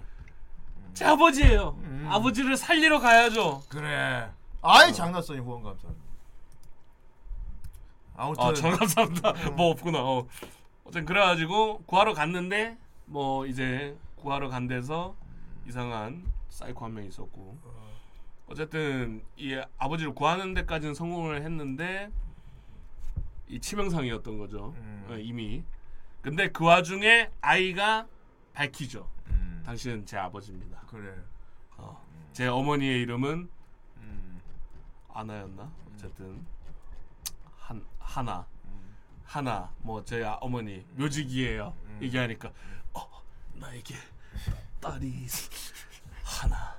[0.94, 1.78] 제 아버지예요.
[1.84, 2.07] 음.
[2.10, 3.61] 아버지를 살리러 가야죠.
[3.70, 4.30] 그래.
[4.61, 5.88] 아이 장난성이 후원 감사.
[8.16, 9.34] 아무튼 아, 전 감사합니다.
[9.52, 9.99] 뭐 없구나.
[10.02, 10.28] 어.
[10.84, 15.16] 어쨌든 그래가지고 구하러 갔는데 뭐 이제 구하러 간 데서
[15.68, 17.57] 이상한 사이코 한 명 있었고
[18.48, 22.10] 어쨌든 이 아버지를 구하는 데까지는 성공을 했는데
[23.48, 24.74] 이 치명상이었던 거죠.
[24.78, 25.07] 음.
[25.10, 25.64] 어, 이미.
[26.22, 28.06] 근데 그 와중에 아이가
[28.53, 29.10] 밝히죠.
[29.28, 30.82] 음, 당신은 제 아버지입니다.
[30.90, 31.14] 그래.
[31.78, 32.04] 어.
[32.34, 33.48] 제 어머니의 이름은
[33.98, 34.41] 음,
[35.14, 35.72] 아나였나?
[35.94, 36.44] 어쨌든
[37.56, 38.96] 한 하나 음.
[39.26, 41.76] 하나 뭐 제 어머니 묘직이에요.
[42.02, 42.52] 얘기하니까
[42.96, 43.22] 어
[43.54, 43.94] 나에게
[44.82, 45.30] 딸이 있-
[46.24, 46.76] 하나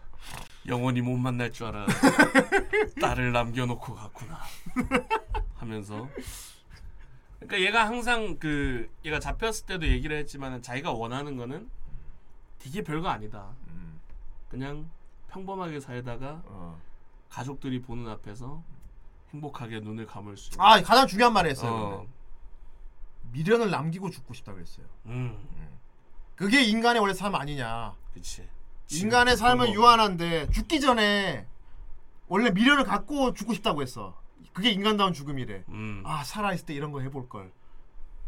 [0.67, 1.87] 영원히 못 만날 줄 알아.
[3.01, 4.41] 딸을 남겨놓고 갔구나.
[5.55, 6.09] 하면서
[7.39, 11.71] 그러니까 얘가 항상 그 얘가 잡혔을 때도 얘기를 했지만 자기가 원하는 거는
[12.61, 13.49] 되게 별거 아니다.
[13.69, 14.01] 음,
[14.49, 14.89] 그냥
[15.29, 16.81] 평범하게 살다가 어.
[17.29, 18.63] 가족들이 보는 앞에서
[19.33, 20.65] 행복하게 눈을 감을 수 있는.
[20.65, 21.73] 아 가장 중요한 말 했어요.
[21.73, 22.07] 어.
[23.33, 24.87] 미련을 남기고 죽고 싶다 그랬어요.
[25.07, 25.39] 음,
[26.37, 27.95] 그게 인간의 원래 삶 아니냐.
[28.13, 28.47] 그치.
[28.93, 31.47] 인간의 삶은 뭐- 유한한데 죽기 전에
[32.29, 34.21] 원래 미련을 갖고 죽고 싶다고 했어.
[34.53, 35.65] 그게 인간다운 죽음이래.
[35.69, 37.53] 음, 아 살아 있을 때 이런 거 해볼 걸.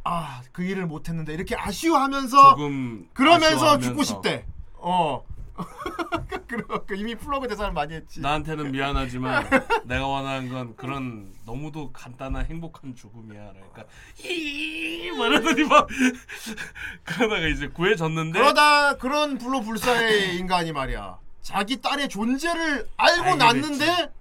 [0.04, 4.44] 아 그 일을 못 했는데 이렇게 아쉬워하면서 조금 그러면서 아쉬워하면서 죽고 싶대.
[4.74, 5.24] 어.
[6.48, 8.20] 그러 그 이미 플러그 대사를 많이 했지.
[8.20, 9.48] 나한테는 미안하지만
[9.84, 13.52] 내가 원하는 건 그런 너무도 간단한 행복한 죽음이야.
[13.52, 13.84] 그러니까
[14.24, 15.86] 이 말하더니 막
[17.04, 21.18] 그러다가 이제 구해졌는데 그러다 그런 불로불사의 인간이 말이야.
[21.42, 24.12] 자기 딸의 존재를 알고 알게 났는데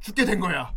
[0.00, 0.72] 죽게 된 거야.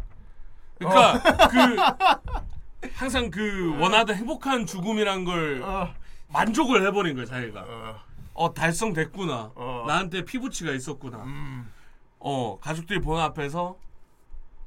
[0.77, 2.50] 그러니까 그
[2.93, 5.93] 항상 그 원하던 행복한 죽음이란 걸 어.
[6.29, 7.65] 만족을 해버린 거야 자기가.
[7.67, 7.99] 어.
[8.33, 9.51] 어 달성됐구나.
[9.55, 9.83] 어.
[9.87, 11.23] 나한테 피부치가 있었구나.
[11.23, 11.71] 음.
[12.19, 13.77] 어 가족들이 보는 앞에서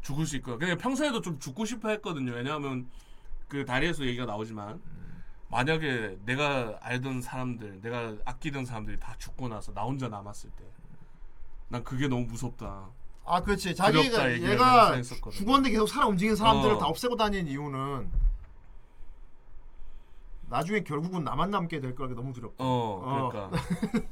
[0.03, 2.91] 죽을 수 있고 그냥 평소에도 좀 죽고 싶어 했거든요 왜냐하면
[3.49, 4.83] 그 다리에서 얘기가 나오지만
[5.49, 10.65] 만약에 내가 알던 사람들 내가 아끼던 사람들이 다 죽고 나서 나 혼자 남았을 때
[11.69, 12.89] 난 그게 너무 무섭다
[13.27, 15.01] 아 그렇지 자기가 얘가.
[15.33, 16.79] 죽었는데 계속 살아 움직이는 사람들을 어.
[16.79, 18.11] 다 없애고 다니는 이유는
[20.51, 22.63] 나중에 결국은 나만 남게 될 거라고 너무 두렵다.
[22.63, 22.67] 어
[23.03, 23.29] 어.
[23.31, 23.63] 그러니까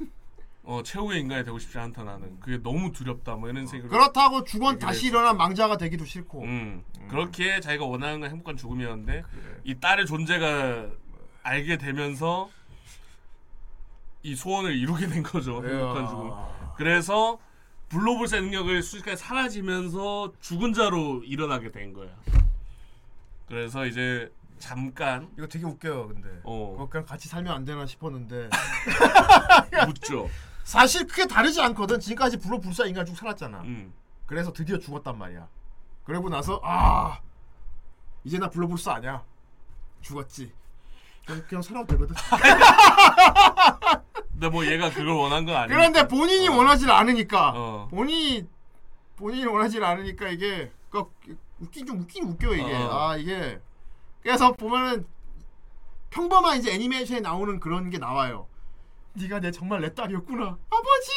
[0.65, 4.79] 어 최후의 인간이 되고 싶지 않다 나는 그게 너무 두렵다 뭐 이런 생각을 그렇다고 죽은
[4.79, 5.07] 다시.
[5.07, 6.41] 일어난 망자가 되기도 싫고.
[6.41, 9.23] 음, 그렇게 자기가 원하는 건 행복한 죽음이었는데
[9.65, 10.87] 이 딸의 존재가
[11.43, 12.49] 알게 되면서
[14.23, 16.31] 이 소원을 이루게 된 거죠 행복한 죽음
[16.77, 17.37] 그래서
[17.93, 22.09] 블로불사 능력을 순식간에 사라지면서 죽은 자로 일어나게 된 거야
[23.47, 26.29] 그래서 이제 잠깐 이거 되게 웃겨요, 근데.
[26.43, 28.49] 어 그거 그냥 같이 살면 안 되나 싶었는데
[29.85, 30.29] 묻죠
[30.63, 31.99] 사실 크게 다르지 않거든.
[31.99, 33.61] 지금까지 불로불사 인간 쭉 살았잖아.
[33.63, 33.93] 음.
[34.25, 35.47] 그래서 드디어 죽었단 말이야.
[36.05, 37.19] 그러고 나서 아
[38.23, 39.23] 이제 나 불로불사 아니야.
[40.01, 40.53] 죽었지.
[41.25, 42.15] 그냥, 그냥 살아도 되거든.
[44.33, 47.87] 근데 뭐 얘가 그걸 원한 건 아니야 그런데 본인이 원하지 않으니까 어.
[47.89, 48.47] 본인이
[49.15, 51.05] 본인이 원하지 않으니까 이게 그
[51.59, 53.09] 웃긴 좀 웃긴 웃겨 이게 어.
[53.09, 53.61] 아 이게
[54.21, 55.05] 그래서 보면은
[56.09, 58.47] 평범한 이제 애니메이션에 나오는 그런 게 나와요.
[59.13, 61.11] 네가 내 정말 내 딸이었구나 아버지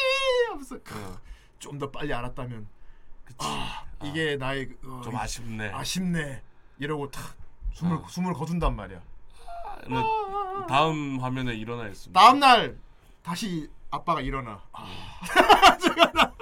[0.49, 1.17] 하면서 어.
[1.59, 2.67] 좀더 빨리 알았다면
[3.25, 6.41] 그치 아 이게 나의 그, 어, 좀 아쉽네 아쉽네
[6.79, 7.35] 이러고 탁
[7.73, 8.05] 숨을 어.
[8.07, 9.01] 숨을 거둔단 말이야.
[9.83, 10.01] 근데
[10.67, 12.77] 다음 화면에 일어나 있습니다 다음 날
[13.23, 14.59] 다시 아빠가 일어나.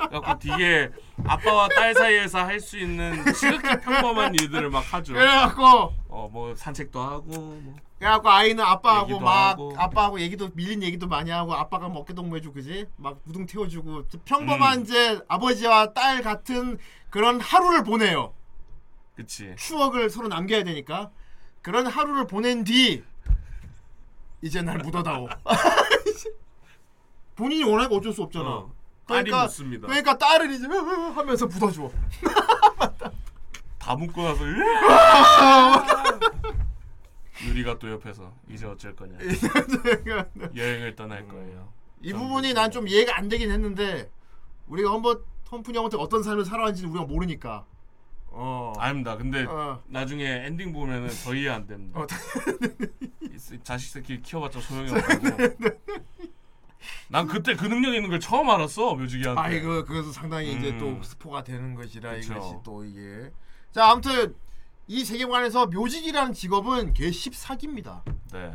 [0.10, 0.90] 그래갖고 되게
[1.26, 5.14] 아빠와 딸 사이에서 할 수 있는 지극히 평범한 일들을 막 하죠.
[5.14, 7.76] 그래갖고 어 뭐 산책도 하고 뭐.
[7.99, 9.74] 그래갖고 아이는 아빠하고 얘기도 막 하고.
[9.78, 14.80] 아빠하고 얘기도 밀린 얘기도 많이 하고 아빠가 뭐 어깨 동무해주고 그지 막 무등 태워주고 평범한
[14.80, 14.84] 음.
[14.84, 16.78] 이제 아버지와 딸 같은
[17.10, 18.34] 그런 하루를 보내요
[19.16, 19.53] 그치.
[19.57, 21.12] 추억을 서로 남겨야 되니까
[21.62, 23.03] 그런 하루를 보낸 뒤
[24.45, 25.27] 이제 날 묻어다오.
[27.35, 28.47] 본인이 원하니까 어쩔 수 없잖아.
[28.47, 28.72] 어,
[29.07, 29.88] 딸이 그러니까 묻습니다.
[29.88, 31.91] 그러니까 딸을 이제 하면서 묻어줘.
[33.80, 34.41] 다 묻고 나서
[37.43, 39.17] 유리가 또 옆에서 이제 어쩔 거냐.
[40.55, 41.67] 여행을 떠날 거예요.
[42.01, 44.11] 이 부분이 난 좀 이해가 안 되긴 했는데
[44.67, 47.65] 우리가 한번 톰푼이 형한테 어떤 삶을 살아왔는지 우리가 모르니까
[48.38, 48.74] 어.
[48.78, 49.16] 아닙니다.
[49.16, 49.82] 근데 어.
[49.88, 51.99] 나중에 엔딩 보면은 더 이해 안 됩니다.
[51.99, 52.06] 어,
[53.64, 55.76] 자식 새끼 키워봤자 소용이 없고.
[57.10, 59.41] 난 그때 그 능력 있는 걸 처음 알았어 묘지기한테.
[59.41, 60.78] 아 이거 그래서 상당히 이제 음.
[60.78, 62.34] 또 스포가 되는 것이라 그쵸.
[62.34, 63.32] 이것이 또 이게
[63.72, 64.36] 자 아무튼
[64.88, 68.03] 이 세계관에서 묘직이라는 직업은 개십 사기입니다.
[68.34, 68.52] 네.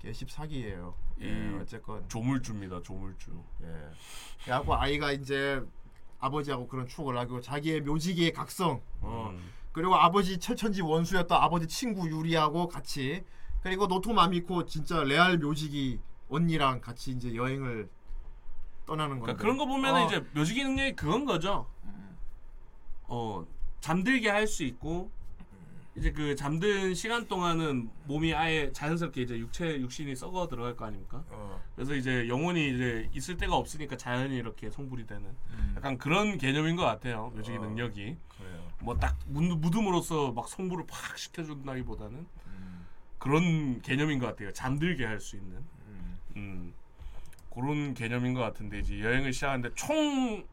[0.00, 0.94] 개십 사기예요.
[1.20, 2.82] 이 예, 어쨌건 조물주입니다.
[2.82, 3.30] 조물주.
[3.62, 3.66] 예.
[4.44, 5.60] 그래갖고 아이가 이제
[6.18, 9.30] 아버지하고 그런 추억을 하고 자기의 묘지기의 각성 어.
[9.32, 9.52] 음.
[9.72, 13.24] 그리고 아버지 철천지 원수였던 아버지 친구 유리하고 같이
[13.62, 17.88] 그리고 노토 마미코 진짜 레알 묘지기 언니랑 같이 이제 여행을
[18.86, 21.66] 떠나는 건데 그러니까 그런 거 보면 은 어, 이제 묘지기 능력이 그건 거죠.
[23.04, 23.46] 어
[23.80, 25.10] 잠들게 할 수 있고
[25.98, 31.24] 이제 그 잠든 시간 동안은 몸이 아예 자연스럽게 이제 육체 육신이 썩어 들어갈 거 아닙니까?
[31.30, 35.74] 어, 그래서 이제 영혼이 이제 있을 데가 없으니까 자연히 이렇게 성불이 되는 음.
[35.76, 37.32] 약간 그런 개념인 것 같아요.
[37.34, 37.60] 묘지기 어.
[37.62, 38.16] 능력이.
[38.80, 42.14] 뭐 딱 무듬으로써 막 성불을 팍 시켜준다기보다는
[42.46, 42.86] 음,
[43.18, 44.52] 그런 개념인 것 같아요.
[44.52, 45.56] 잠들게 할 수 있는.
[45.88, 46.18] 음.
[46.36, 46.74] 음,
[47.52, 50.46] 그런 개념인 것 같은데 이제 여행을 시작하는데 총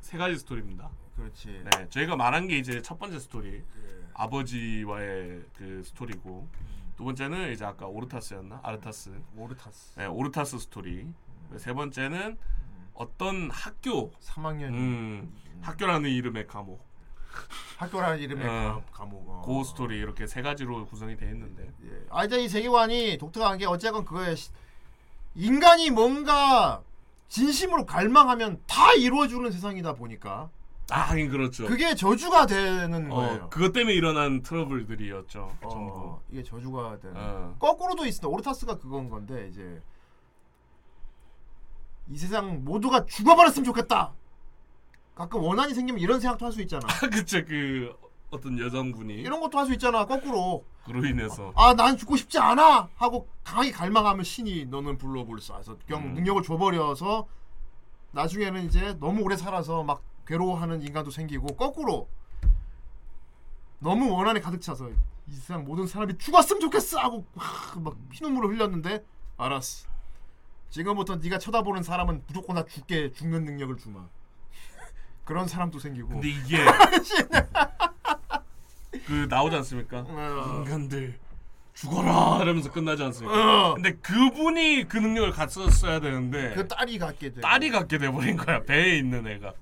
[0.00, 0.88] 세 가지 스토리입니다.
[1.16, 1.48] 그렇지.
[1.64, 3.97] 네, 저희가 말한 게 이제 첫 번째 스토리 예.
[4.18, 6.46] 아버지와의 그 스토리고.
[6.96, 8.60] 두 번째는 이제 아까 오르타스였나?
[8.64, 9.10] 아르타스.
[9.34, 9.98] 모르타스.
[10.00, 11.06] 네, 오르타스 스토리.
[11.56, 12.36] 세 번째는
[12.94, 14.10] 어떤 학교.
[14.20, 14.64] 3학년.
[14.70, 15.32] 음,
[15.62, 16.84] 학교라는 이름의 감옥.
[17.76, 18.82] 학교라는 이름의 어.
[18.92, 19.24] 가- 감옥.
[19.28, 19.42] 어.
[19.46, 21.70] 그 스토리 이렇게 세 가지로 구성이 되어 있는데.
[21.84, 22.06] 예.
[22.10, 24.50] 아 이제 이 세계관이 독특한 게 어쨌건 그거에 시-
[25.36, 26.82] 인간이 뭔가
[27.28, 30.50] 진심으로 갈망하면 다 이루어주는 세상이다 보니까
[30.90, 31.66] 아 하긴 그렇죠.
[31.66, 33.44] 그게 저주가 되는 거예요.
[33.44, 35.50] 어, 그것 때문에 일어난 트러블들이었죠.
[35.62, 36.18] 어, 전부.
[36.30, 37.14] 이게 저주가 되는.
[37.16, 37.54] 어.
[37.58, 38.26] 거꾸로도 있습니다.
[38.28, 39.82] 오르타스가 그건 건데 이제
[42.10, 44.14] 이 세상 모두가 죽어버렸으면 좋겠다.
[45.14, 46.86] 가끔 원한이 생기면 이런 생각도 할 수 있잖아.
[47.12, 47.94] 그쵸 그
[48.30, 50.06] 어떤 여성분이 이런 것도 할 수 있잖아.
[50.06, 50.64] 거꾸로.
[50.86, 56.02] 그로 인해서 아, 난 죽고 싶지 않아 하고 강하게 갈망하면 신이 너는 불러볼수 해서 그냥
[56.02, 56.14] 음.
[56.14, 57.26] 능력을 줘버려서
[58.12, 62.08] 나중에는 이제 너무 오래 살아서 막 괴로워하는 인간도 생기고 거꾸로
[63.78, 69.04] 너무 원한에 가득 차서 이 세상 모든 사람이 죽었으면 좋겠어 하고 막, 막 피눈물을 흘렸는데
[69.38, 69.88] 알았어.
[70.68, 74.06] 지금부터 네가 쳐다보는 사람은 무조건 다 죽게 죽는 능력을 주마.
[75.24, 76.08] 그런 사람도 생기고.
[76.08, 76.58] 근데 이게
[79.06, 80.00] 그 나오지 않습니까?
[80.00, 80.56] 어.
[80.58, 81.18] 인간들
[81.72, 83.70] 죽어라 이러면서 끝나지 않습니까?
[83.70, 83.74] 어.
[83.74, 87.40] 근데 그분이 그 능력을 갖췄어야 되는데 그 딸이 갖게 돼.
[87.40, 89.54] 딸이 갖게 돼버린 거야 배에 있는 애가.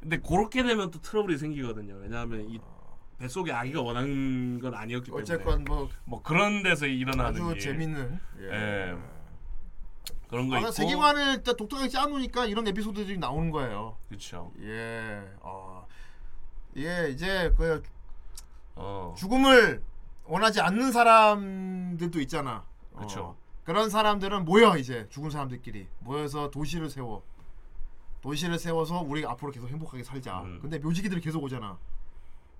[0.00, 0.08] 예.
[0.08, 1.96] 근데 그렇게 되면 또 트러블이 생기거든요.
[1.96, 2.58] 왜냐하면 이
[3.18, 8.18] 뱃속에 아기가 원하는 건 아니었기 때문에 어쨌건 뭐 뭐 그런 데서 일어나는 아주 게 재밌는
[8.40, 8.96] 예.
[10.28, 10.70] 그런 거 아, 있고.
[10.70, 13.96] 세계관을 일단 독특하게 짜놓으니까 이런 에피소드들이 나오는 거예요.
[14.08, 14.52] 그렇죠.
[14.62, 15.86] 예, 어,
[16.76, 17.82] 예 이제 그
[18.76, 19.14] 어.
[19.18, 19.82] 죽음을
[20.24, 22.64] 원하지 않는 사람들도 있잖아.
[22.92, 23.36] 어, 그쵸.
[23.64, 27.22] 그런 사람들은 모여 이제 죽은 사람들끼리 모여서 도시를 세워.
[28.22, 30.42] 도시를 세워서 우리 앞으로 계속 행복하게 살자.
[30.42, 30.58] 음.
[30.60, 31.78] 근데 묘지기들이 계속 오잖아.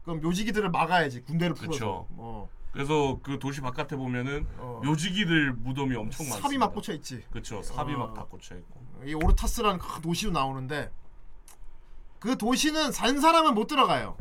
[0.05, 1.73] 그럼 묘지기들을 막아야지 군대를 풀어서.
[1.73, 2.07] 그쵸.
[2.17, 4.47] 어, 그래서 그 도시 바깥에 보면은
[4.85, 6.37] 묘지기들 무덤이 엄청 많습니다.
[6.41, 7.23] 삽이 막 꽂혀 있지.
[7.31, 7.63] 그렇죠.
[7.63, 7.99] 삽이 어.
[7.99, 8.81] 막다 꽂혀 있고.
[9.05, 10.91] 이 오르타스라는 큰 도시로 나오는데
[12.19, 14.17] 그 도시는 산 사람은 못 들어가요.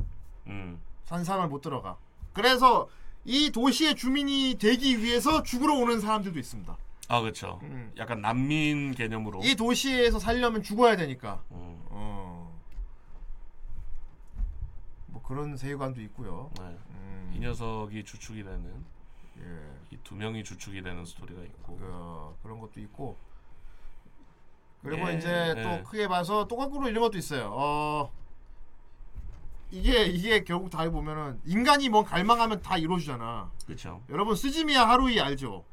[0.48, 0.80] 음.
[1.06, 1.98] 산 사람은 못 들어가.
[2.34, 2.90] 그래서
[3.26, 6.78] 이 도시의 주민이 되기 위해서 죽으러 오는 사람들도 있습니다.
[7.12, 7.60] 아 그렇죠.
[7.98, 9.40] 약간 난민 개념으로.
[9.40, 9.44] 음.
[9.44, 11.44] 이 도시에서 살려면 죽어야 되니까.
[11.52, 11.82] 음.
[11.90, 12.60] 어.
[15.08, 16.52] 뭐 그런 세계관도 있고요.
[16.60, 16.78] 네.
[16.92, 17.32] 음.
[17.36, 18.86] 이 녀석이 주축이 되는
[19.40, 19.44] 예.
[19.92, 21.80] 이 두 명이 주축이 되는 스토리가 있고.
[21.82, 23.18] 어, 그런 것도 있고.
[24.84, 25.62] 그리고 예, 이제 예.
[25.64, 27.50] 또 크게 봐서 또 거꾸로 이런 것도 있어요.
[27.52, 28.12] 어.
[29.72, 33.52] 이게 이게 결국 다 보면은 인간이 뭐 갈망하면 다 이루어지잖아.
[33.66, 34.02] 그렇죠.
[34.10, 35.64] 여러분 스즈미야 하루이 알죠?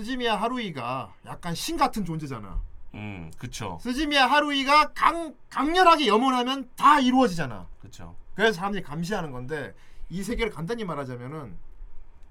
[0.00, 2.60] 스즈미야 하루이가 약간 신 같은 존재잖아.
[2.94, 3.78] 음, 그렇죠.
[3.80, 7.66] 스즈미야 하루이가 강 강렬하게 염원하면 다 이루어지잖아.
[7.78, 8.14] 그렇죠.
[8.34, 9.74] 그래서 사람들이 감시하는 건데
[10.10, 11.56] 이 세계를 간단히 말하자면은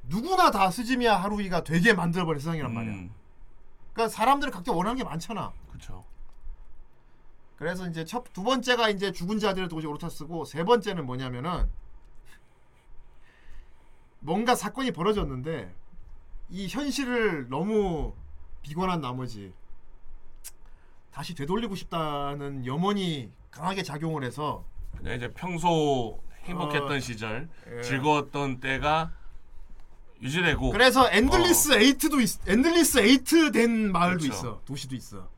[0.04, 2.94] 누구나 다 스즈미야 하루이가 되게 만들어버린 세상이란 말이야.
[2.94, 3.12] 음,
[3.94, 5.52] 그러니까 사람들은 각자 원하는 게 많잖아.
[5.70, 6.06] 그렇죠.
[7.58, 11.68] 그래서 이제 첫 두 번째가 이제 죽은 자들의 도시 오르타스고 세 번째는 뭐냐면은
[14.20, 15.74] 뭔가 사건이 벌어졌는데
[16.50, 18.14] 이 현실을 너무
[18.62, 19.54] 비관한 나머지
[21.12, 24.66] 다시 되돌리고 싶다는 염원이 강하게 작용을 해서
[24.98, 27.82] 그냥 이제 평소 행복했던 어, 시절, 예.
[27.82, 29.12] 즐거웠던 때가
[30.22, 30.72] 유지되고.
[30.72, 34.34] 그래서 Endless Eight도 있, Endless Eight 된 마을도 그렇죠.
[34.34, 35.30] 있어 도시도 있어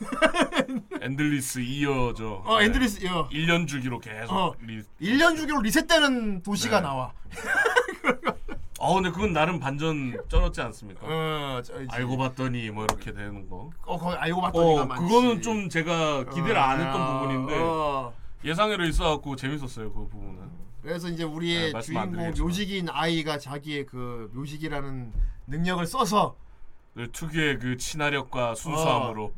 [1.00, 2.42] Endless 이어져.
[2.44, 4.32] 어 Endless 어 1년 주기로 계속.
[4.32, 4.54] 어.
[4.60, 4.82] 리...
[5.00, 6.86] 1년 주기로 리셋되는 도시가 네.
[6.86, 7.12] 나와
[8.84, 11.06] 어, 근데 그건 나름 반전 쩔었지 않습니까?
[11.06, 13.70] 어 저, 알고 봤더니 뭐 이렇게 되는 거.
[13.86, 18.12] 어 거기 알고 봤더니가 어, 많지 그거는 좀 제가 기대를 안 했던 어, 부분인데 어.
[18.44, 20.50] 예상외로 있어갖고 재밌었어요 그 부분은.
[20.82, 22.46] 그래서 이제 네, 우리의 말씀 안 주인공 드리겠지만.
[22.46, 25.12] 묘직인 아이가 자기의 그 묘직이라는
[25.46, 26.36] 능력을 써서
[26.92, 29.32] 그 특유의 그 친화력과 순수함으로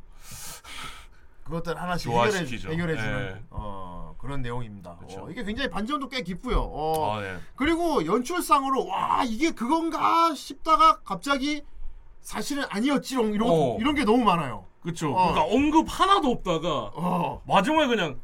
[1.44, 2.72] 그것들 하나씩 조화시키죠.
[2.72, 3.42] 해결해, 해결해주는 예.
[3.50, 4.98] 어, 그런 내용입니다.
[5.00, 6.60] 어, 이게 굉장히 반전도 꽤 깊고요.
[6.60, 7.38] 어, 아, 네.
[7.54, 11.62] 그리고 연출상으로 와 이게 그건가 싶다가 갑자기
[12.20, 13.76] 사실은 아니었지롱 이런 어.
[13.78, 14.66] 이런 게 너무 많아요.
[14.82, 14.82] 어.
[14.82, 17.42] 그러니까 언급 하나도 없다가 어.
[17.46, 18.18] 마지막에 그냥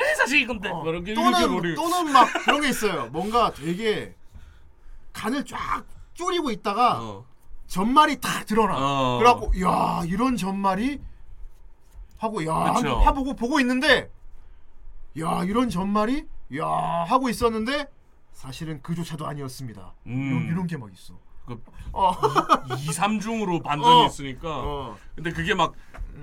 [0.00, 0.82] 에 사실 이건데 어.
[0.82, 3.06] 뭐 이렇게 또는 또는 막 그런 게 있어요.
[3.06, 4.14] 뭔가 되게
[5.12, 5.84] 간을 쫙
[6.14, 7.24] 졸이고 있다가 어.
[7.68, 8.74] 전말이 딱 드러나.
[8.76, 9.18] 어.
[9.18, 11.00] 그래갖고 야 이런 전말이
[12.16, 12.88] 하고 야 그쵸.
[12.88, 14.10] 하고 하보고 보고 있는데
[15.20, 16.26] 야 이런 전말이
[16.58, 17.88] 야 하고 있었는데
[18.32, 19.94] 사실은 그조차도 아니었습니다.
[20.06, 20.12] 음.
[20.12, 21.14] 이런, 이런 게 막 있어.
[21.46, 21.60] 그
[21.92, 22.12] 어.
[22.12, 24.06] 2, 3중으로 반전이 어.
[24.06, 24.96] 있으니까 어.
[25.14, 25.72] 근데 그게 막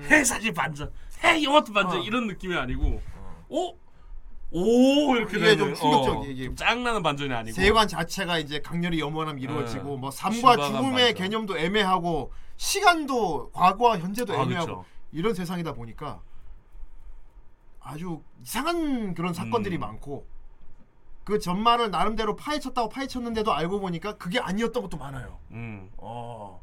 [0.09, 0.91] 해사지 반전
[1.23, 2.03] 해 이것도 반전 어.
[2.03, 3.01] 이런 느낌이 아니고
[3.49, 3.75] 오?
[4.51, 6.45] 오 이렇게 이게 되는, 좀 충격적이에요, 어, 이게.
[6.45, 9.97] 좀 짱나는 반전이 아니고 세관 자체가 이제 강렬히 염원함 이루어지고 네.
[9.97, 11.13] 뭐 삶과 죽음의 반전.
[11.15, 14.85] 개념도 애매하고 시간도 과거와 현재도 아, 애매하고 그쵸.
[15.11, 16.21] 이런 세상이다 보니까
[17.85, 19.81] 아주 이상한 그런 사건들이 음.
[19.81, 20.25] 많고
[21.23, 25.39] 그 전말을 나름대로 파헤쳤다고 파헤쳤는데도 알고 보니까 그게 아니었던 것도 많아요.
[25.51, 25.89] 음.
[25.97, 26.61] 어.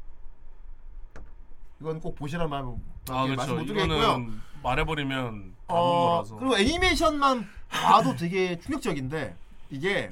[1.79, 3.97] 이건 꼭 보시란 말아 말씀 그렇죠 못 드리겠고요.
[3.97, 9.35] 이거는 말해버리면 어, 거라서 그리고 애니메이션만 봐도 되게 충격적인데
[9.69, 10.09] 이게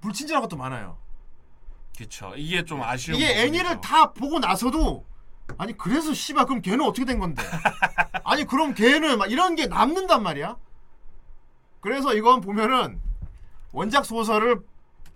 [0.00, 0.98] 불친절한 것도 많아요.
[1.96, 3.42] 그쵸 이게 좀 아쉬운 이게.
[3.44, 5.04] 애니를 다 보고 나서도
[5.58, 7.42] 아니 그래서 씨발 그럼 걔는 어떻게 된 건데?
[8.30, 10.56] 아니 그럼 걔는 막 이런 게 남는단 말이야.
[11.80, 13.00] 그래서 이건 보면은
[13.72, 14.60] 원작 소설을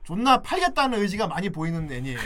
[0.03, 2.19] 존나 팔겠다는 의지가 많이 보이는 애니예요.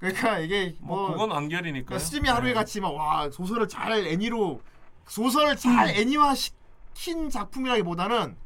[0.00, 4.60] 그러니까 이게 뭐 뭐 그건 완결이니까 그러니까 스즈미 하루이 같이 막 와 소설을 잘 애니로
[5.06, 8.36] 소설을 잘 애니화 시킨 작품이라기보다는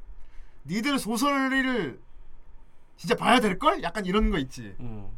[0.66, 2.00] 니들 소설을
[2.96, 3.82] 진짜 봐야 될 걸?
[3.82, 4.76] 약간 이런 거 있지.
[4.78, 5.10] 음.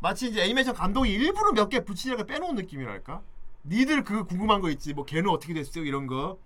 [0.00, 3.22] 마치 이제 애니메이션 감독이 일부러 몇 개 붙이려고 빼놓은 느낌이랄까?
[3.68, 4.94] 니들 그 궁금한 거 있지.
[4.94, 5.84] 뭐 걔는 어떻게 됐어요?
[5.84, 6.38] 이런 거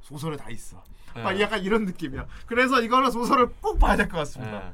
[0.00, 0.82] 소설에 다 있어.
[1.14, 1.22] 네.
[1.22, 2.26] 막 약간 이런 느낌이야.
[2.46, 4.58] 그래서 이거는 소설을 꼭 봐야 될 것 같습니다.
[4.60, 4.72] 네.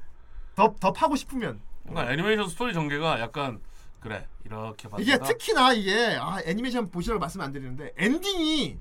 [0.55, 3.61] 더더 파고 싶으면 그러니까 애니메이션 스토리 전개가 약간
[4.01, 8.77] 그래 이렇게 봤다 이게 특히나 이게 아, 애니메이션 보시라고 말씀 안 드리는데 엔딩이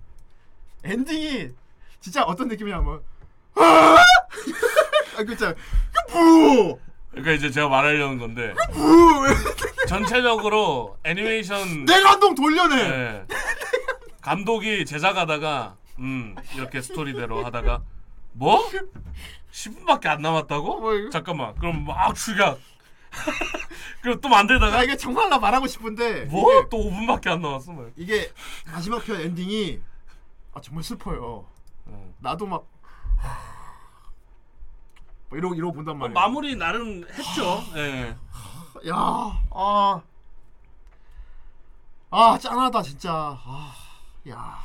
[0.84, 1.50] 엔딩이
[2.00, 3.02] 진짜 어떤 느낌이냐면
[3.56, 3.98] 아!
[5.18, 5.54] 아 그죠
[6.12, 6.80] 뭐
[7.22, 8.54] 그러니까 이제 제가 말하려는 건데
[9.88, 12.76] 전체적으로 애니메이션 내 감동 돌려내.
[12.76, 13.26] 예.
[14.22, 17.82] 감독이 제작하다가 음 이렇게 스토리대로 하다가
[18.34, 18.70] 뭐
[19.52, 20.80] 10분밖에 안 남았다고?
[20.80, 21.10] 뭐 이거?
[21.10, 22.60] 잠깐만 그럼 막 출격
[24.02, 27.90] 그리고 또나 만들다가 이게 정말 나 말하고 싶은데 뭐 이게, 또 5분밖에 안 남았어 뭐.
[27.96, 28.32] 이게
[28.66, 29.80] 마지막 편 엔딩이
[30.54, 31.48] 아 정말 슬퍼요.
[31.86, 32.14] 어.
[32.20, 32.68] 나도 막
[35.30, 36.14] 뭐 이러고 이러고 본단 말이야.
[36.14, 37.64] 마무리 나름 했죠.
[37.76, 38.16] 예.
[38.88, 38.96] 야,
[39.52, 40.02] 아,
[42.10, 43.12] 아 짠하다 진짜.
[43.44, 43.74] 아,
[44.30, 44.58] 야,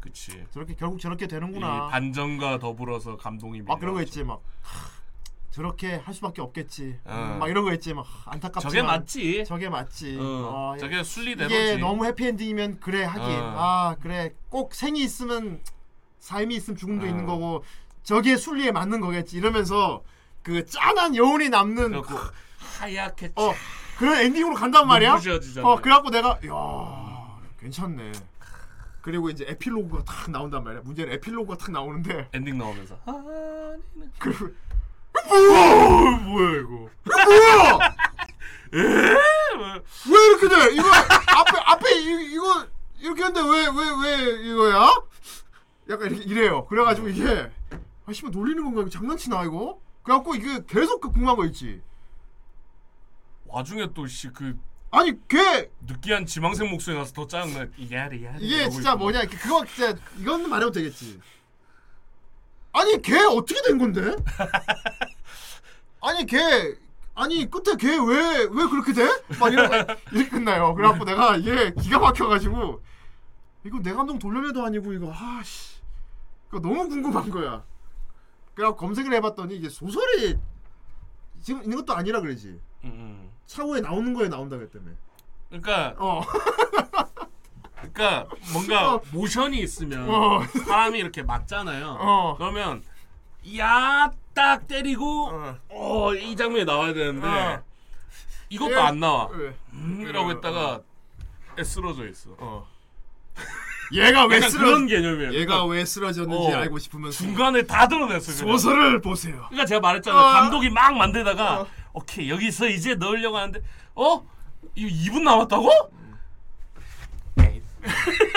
[0.00, 0.44] 그치.
[0.52, 1.88] 저렇게 결국 저렇게 이 되는구나.
[1.88, 4.02] 반전과 더불어서 감동이 막 그런 거.
[4.02, 4.40] 있지 막.
[4.62, 4.96] 하,
[5.50, 7.00] 저렇게 할 수밖에 없겠지.
[7.04, 7.12] 어.
[7.12, 8.70] 음, 막 이런 거 있지 막 하, 안타깝지만.
[8.70, 9.44] 저게 맞지.
[9.46, 10.18] 저게 맞지.
[10.20, 11.54] 어, 어, 저게 순리대로지.
[11.54, 13.36] 이게 너무 해피엔딩이면 그래 하긴.
[13.36, 13.54] 어.
[13.56, 15.60] 아 그래 꼭 생이 있으면
[16.18, 17.08] 삶이 있으면 죽음도 어.
[17.08, 17.64] 있는 거고
[18.06, 19.36] 저게 순리에 맞는 거겠지.
[19.36, 20.04] 이러면서
[20.44, 22.18] 그 짠한 여운이 남는 그래갖고
[22.78, 23.52] 하얗게 어
[23.98, 25.10] 그런 엔딩으로 간단 말이야.
[25.14, 25.66] 눈부셔지잖아.
[25.68, 28.12] 어 그래갖고 내가 야 괜찮네.
[29.02, 30.82] 그리고 이제 에필로그가 탁 나온단 말이야.
[30.84, 32.96] 문제는 에필로그가 탁 나오는데 엔딩 나오면서
[34.20, 34.56] 그
[35.28, 37.96] 뭐야 뭐야 이거 뭐야
[38.72, 42.66] 왜 이렇게 돼 이거 앞에 앞에 이, 이거
[43.00, 44.94] 이렇게 했는데 왜 왜 왜 이거야
[45.90, 47.50] 약간 이렇게 이래요 그래가지고 이게
[48.06, 51.82] 아 씨발 놀리는 건가 이거 장난치나 이거 그래갖고 이게 계속 그 궁금한 거 있지
[53.46, 54.56] 와중에 또 씨 그
[54.90, 57.66] 아니 걔 느끼한 지망생 목소리 나서 더 짜증나.
[57.90, 58.44] 야리 야리.
[58.46, 58.94] 이게 진짜.
[58.94, 61.20] 뭐냐 이렇게 그거 진짜 이거는 말해도 되겠지
[62.72, 64.14] 아니 걔 어떻게 된 건데
[66.00, 66.38] 아니 걔
[67.14, 69.08] 아니 끝에 걔 왜 왜 그렇게 돼?
[69.40, 72.82] 막 이렇게, 이렇게 끝나요 그래갖고 내가 이게 기가 막혀가지고
[73.64, 75.76] 이거 내 감동 돌려내도 아니고 이거 아씨
[76.48, 77.64] 그거 너무 궁금한 거야
[78.56, 80.36] 그래갖고 검색을 해봤더니 이게 소설이
[81.42, 83.30] 지금 있는 것도 아니라 그러지 음, 음.
[83.46, 84.86] 차후에 나오는 거에 나온다 그랬다며
[85.48, 86.22] 그러니까 어
[87.76, 89.02] 그러니까 뭔가 어.
[89.12, 90.42] 모션이 있으면 어.
[90.66, 91.96] 사람이 이렇게 맞잖아요.
[92.00, 92.34] 어.
[92.36, 92.82] 그러면
[93.56, 95.58] 야 딱 때리고 어.
[95.70, 97.62] 어이 장면이 나와야 되는데 어.
[98.50, 98.76] 이것도 예.
[98.76, 99.28] 안 나와.
[99.28, 99.56] 왜?
[99.72, 100.82] 음, 이러고 있다가
[101.58, 102.36] 애 쓰러져 있어.
[103.92, 103.96] 어.
[103.96, 105.32] 얘가 왜 약간 쓰러 그런 개념이에요.
[105.34, 106.56] 얘가 그러니까 왜 쓰러졌는지 어.
[106.58, 108.32] 알고 싶으면서 중간에 다 드러냈어.
[108.44, 108.58] 그냥.
[108.58, 109.44] 소설을 보세요.
[109.48, 110.20] 그러니까 제가 말했잖아요.
[110.20, 110.32] 어.
[110.32, 111.66] 감독이 막 만들다가 어.
[111.92, 113.60] 오케이 여기서 이제 넣으려고 하는데
[113.94, 114.26] 어
[114.74, 115.70] 이거 2분 남았다고?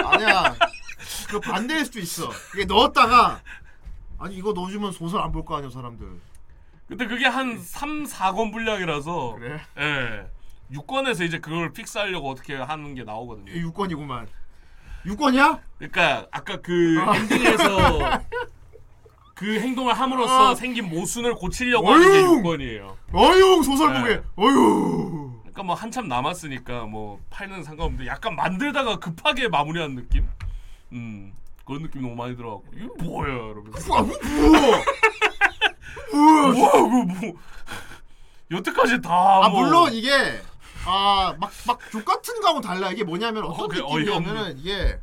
[0.06, 0.56] 아니야.
[1.30, 2.30] 그 반대일 수도 있어.
[2.54, 3.42] 이게 넣었다가
[4.20, 6.08] 아니 이거 넣어주면 소설 안 볼 거 아니야 사람들.
[6.88, 9.62] 근데 그게 한 3, 4권 분량이라서 그래?
[9.78, 10.26] 예.
[10.76, 13.52] 6권에서 이제 그걸 픽스하려고 어떻게 하는 게 나오거든요.
[13.52, 14.26] 6권이구만.
[15.06, 15.60] 6권이야?
[15.78, 17.16] 그러니까 아까 그 어.
[17.16, 18.20] 엔딩에서
[19.36, 20.56] 그 행동을 함으로써 어.
[20.56, 22.42] 생긴 모순을 고치려고 하는 게 어휴.
[22.44, 22.96] 6권이에요.
[23.14, 24.00] 어휴 소설 네.
[24.02, 24.22] 보게.
[24.36, 25.32] 어휴.
[25.42, 30.28] 그러니까 뭐 한참 남았으니까 뭐 팔는 상관없는데 약간 만들다가 급하게 마무리한 느낌?
[30.92, 31.34] 음
[31.66, 34.18] 그런 느낌 너무 많이 들어갖고 이거 뭐야 이러면서 아, 뭐?
[36.12, 37.34] 뭐야 그거 뭐
[38.52, 39.62] 여태까지 다 아 뭐.
[39.64, 40.10] 물론 이게
[40.90, 42.91] 아막막족 같은 거하고 달라.
[42.91, 44.99] 이게 뭐냐면 어떤 어, 그게 느낌이냐면은 이게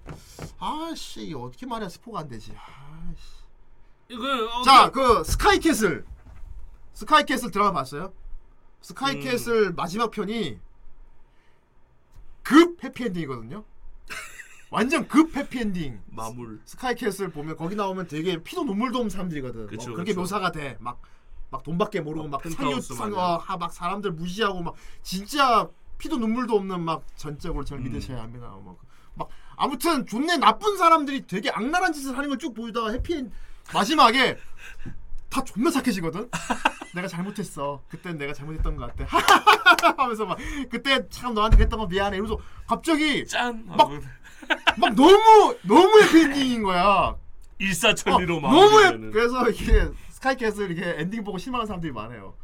[0.59, 2.53] 아씨 어떻게 말해야 스포가 안 되지.
[2.57, 3.37] 아씨.
[4.09, 6.05] 이거 어, 자, 그 스카이캐슬.
[6.95, 8.13] 스카이캐슬 드라마 봤어요?
[8.81, 10.59] 스카이캐슬 마지막 편이
[12.43, 13.65] 급 해피엔딩이거든요.
[14.71, 16.01] 완전 급 해피엔딩.
[16.07, 19.67] 마물 스카이캐슬 보면 거기 나오면 되게 피도 눈물도 없는 사람들이거든.
[19.67, 20.21] 그쵸, 어, 그렇게 그쵸.
[20.21, 20.77] 묘사가 돼.
[20.81, 21.01] 막
[21.57, 23.19] 막 돈밖에 모르고 막 상류 펜트하우스 상, 마냥.
[23.25, 25.67] 어, 하, 막 사람들 무시하고 막 진짜
[25.99, 27.85] 피도 눈물도 없는 막 전적으로 절 음.
[27.85, 28.55] 믿으셔야 합니다.
[28.65, 28.77] 막,
[29.15, 33.33] 막 아무튼 존내 나쁜 사람들이 되게 악랄한 짓을 하는 걸 쭉 보다가 해피엔
[33.73, 34.37] 마지막에
[35.31, 36.31] 다 존나 착해지거든.
[36.95, 37.83] 내가 잘못했어.
[37.89, 39.07] 그땐 내가 잘못했던 것 같아.
[39.97, 40.39] 하면서 막
[40.71, 42.17] 그때 참 너한테 그랬던 거 미안해.
[42.19, 43.91] 이러면서 갑자기 짠 막-
[44.95, 47.17] 너무 너무 해피엔딩인 거야.
[47.59, 49.89] 일사천리로 어, 막 너무 해, 그래서 이게
[50.31, 52.35] 스카이캐슬 이게 엔딩 보고 실망한 사람들이 많아요.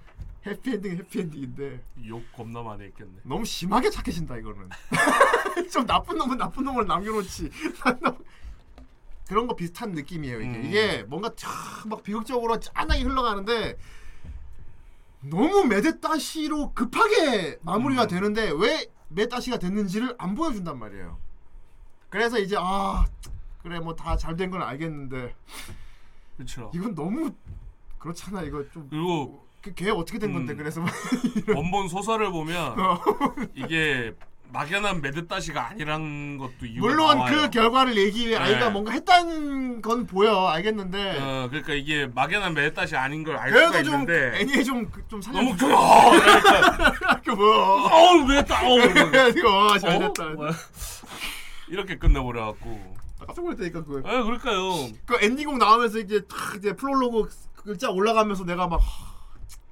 [0.47, 3.13] 해피엔딩 해피엔딩인데 욕 겁나 많이 했겠네.
[3.25, 4.69] 너무 심하게 착해진다 이거는.
[5.73, 7.51] 좀 나쁜 놈은 나쁜 놈을 남겨놓지.
[9.27, 10.49] 그런 거 비슷한 느낌이에요 이게.
[10.59, 10.65] 음.
[10.65, 13.77] 이게 뭔가 촥막 비극적으로 짠하게 흘러가는데
[15.21, 18.09] 너무 메데따시로 급하게 마무리가 음.
[18.09, 21.19] 되는데 왜 메데따시가 됐는지를 안 보여준단 말이에요.
[22.11, 23.07] 그래서 이제 아
[23.63, 25.35] 그래 뭐 다 잘 된 건 알겠는데
[26.37, 26.71] 그렇죠.
[26.75, 27.33] 이건 너무
[28.03, 28.89] 그렇잖아 이거 좀.
[28.91, 30.57] 그리고 그걔 어떻게 된 건데 음.
[30.59, 30.83] 그래서
[31.55, 33.01] 원본 소설을 보면 어.
[33.55, 34.13] 이게
[34.53, 37.35] 막연한 매드다시가 아니란 것도 이유가 물론 나와요.
[37.43, 38.45] 그 결과를 내기 위해 네.
[38.45, 43.79] 아이가 뭔가 했다는 건 보여 알겠는데 어, 그러니까 이게 막연한 매드다시 아닌 걸 알 수가
[43.81, 48.81] 있는데 애니에 좀좀 살려 너무 그러니까 그 뭐야 어우 매드다 어우
[49.31, 49.99] 이거 잘 어?
[50.01, 50.51] 됐다 뭐야.
[51.69, 57.31] 이렇게 끝내버려 갖고 깜짝 놀랐다니까 그, 아 그럴까요 그 엔딩곡 나오면서 이제 탁 이제 프롤로그
[57.65, 58.81] 글자 올라가면서 내가 막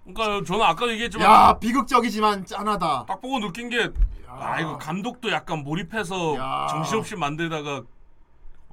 [0.04, 3.04] 그러니까 저는 아까 얘기했지만 야 비극적이지만 짠하다.
[3.06, 3.90] 딱 보고 느낀 게
[4.32, 6.66] 아 이거 감독도 약간 몰입해서 야.
[6.70, 7.82] 정신없이 만들다가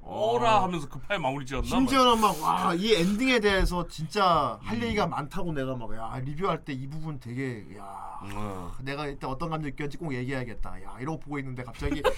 [0.02, 1.66] 어라 하면서 급하게 마무리 지었나?
[1.66, 2.40] 심지어는 막.
[2.40, 7.18] 와 이 엔딩에 대해서 진짜 할 얘기가 많다고 내가 막 야 리뷰할 때 이 부분
[7.18, 7.82] 되게 야.
[8.22, 8.72] 어.
[8.80, 10.80] 내가 이때 어떤 감정 느꼈는지 꼭 얘기해야겠다.
[10.84, 12.00] 야 이러고 보고 있는데 갑자기.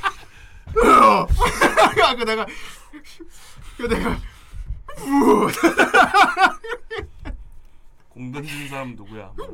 [0.70, 2.46] 그 내가
[3.76, 4.16] 그 내가
[8.08, 9.30] 공 던진 사람 누구야?
[9.36, 9.46] 뭐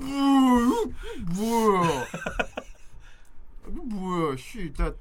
[1.37, 2.07] 뭐야?
[3.67, 4.37] 뭐야?
[4.37, 4.93] 씨 나,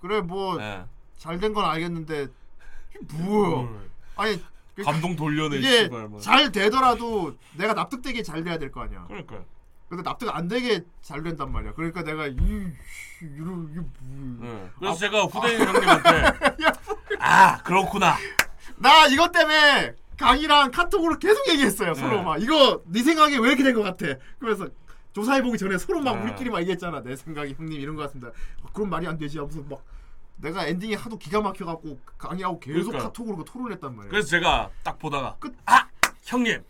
[0.00, 0.84] 그래 뭐 네.
[1.18, 2.28] 잘된 건 알겠는데
[3.14, 3.68] 뭐야?
[4.16, 4.42] 아니
[4.74, 6.20] 그- 감동 돌려내 이게 씨발 뭐.
[6.20, 9.04] 잘 되더라도 내가 납득되게 잘 돼야 될 거 아니야.
[9.08, 9.44] 그러니까요.
[9.88, 11.72] 근데 납득 안 되게 잘 된단 말이야.
[11.74, 14.54] 그러니까 내가 이 씨, 이런 이게 뭐야?
[14.54, 14.70] 네.
[14.78, 16.22] 그래서 제가 후대인 형님한테
[17.18, 18.16] 아 그렇구나
[18.80, 22.22] 나 이것 때문에 강이랑 카톡으로 계속 얘기했어요 서로 네.
[22.22, 22.42] 막.
[22.42, 24.06] 이거 네 생각에 왜 이렇게 된 것 같아?
[24.38, 24.68] 그래서
[25.12, 26.22] 조사해 보기 전에 서로 막 네.
[26.24, 27.02] 우리끼리 막 얘기했잖아.
[27.02, 28.28] 내 생각이 형님 이런 것 같습니다.
[28.62, 29.82] 어, 그런 말이 안 되지 하면서 막
[30.36, 33.02] 내가 엔딩이 하도 기가 막혀갖고 강이하고 계속 그러니까요.
[33.02, 35.36] 카톡으로 그 토론했단 말이야 그래서 제가 딱 보다가
[35.66, 35.86] 아!
[36.24, 36.62] 형님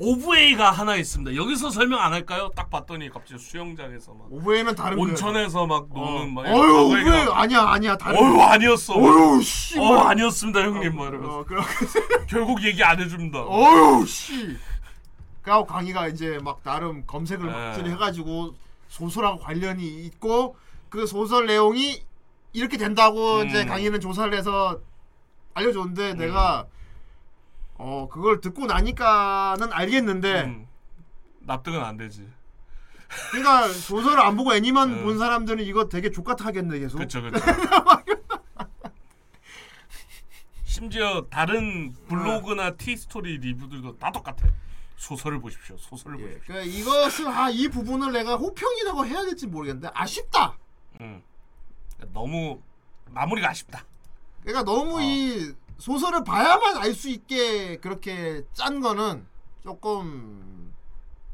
[0.00, 5.10] 오브웨이가 하나 있습니다 여기서 설명 안 할까요 딱 봤더니 갑자기 수영장에서 막 오브에는 다른 거야.
[5.10, 8.40] 온천에서 막 노는 막 어휴 얘기가- 아니야 아니야 다른 어휴.
[8.40, 9.98] 아니었어 어휴 씨 어 뭐.
[10.08, 11.62] 아니었습니다 형님 막 이러면서 어, 그럼
[12.30, 14.56] 결국 얘기 안 해줍니다 어휴 씨.
[15.42, 17.52] 그하고 강희가 이제 막 나름 검색을 네.
[17.52, 18.54] 확실히 해가지고
[18.88, 20.56] 소설하고 관련이 있고
[20.88, 22.02] 그 소설 내용이
[22.54, 23.48] 이렇게 된다고 음.
[23.48, 24.80] 이제 강희는 조사를 해서
[25.54, 26.66] 알려줬는데 내가
[27.82, 30.68] 어 그걸 듣고 나니까는 알겠는데 음,
[31.40, 32.28] 납득은 안 되지
[33.30, 35.02] 그러니까 소설을 안 보고 애니만 네.
[35.02, 36.98] 본 사람들은 이거 되게 족같아 하겠네 계속.
[36.98, 37.38] 그쵸 그쵸
[40.64, 44.46] 심지어 다른 블로그나 티 스토리 리뷰들도 다 똑같아
[44.96, 46.22] 소설을 보십시오 소설을 예.
[46.24, 50.58] 보십시오 그러니까 이것을 아이 부분을 내가 호평이라고 해야 될지 모르겠는데 아쉽다.
[51.00, 51.22] 음.
[52.12, 52.60] 너무
[53.06, 53.84] 마무리가 아쉽다
[54.42, 55.00] 그러니까 너무 어.
[55.00, 59.26] 이 소설을 봐야만 알 수 있게 그렇게 짠 거는
[59.62, 60.74] 조금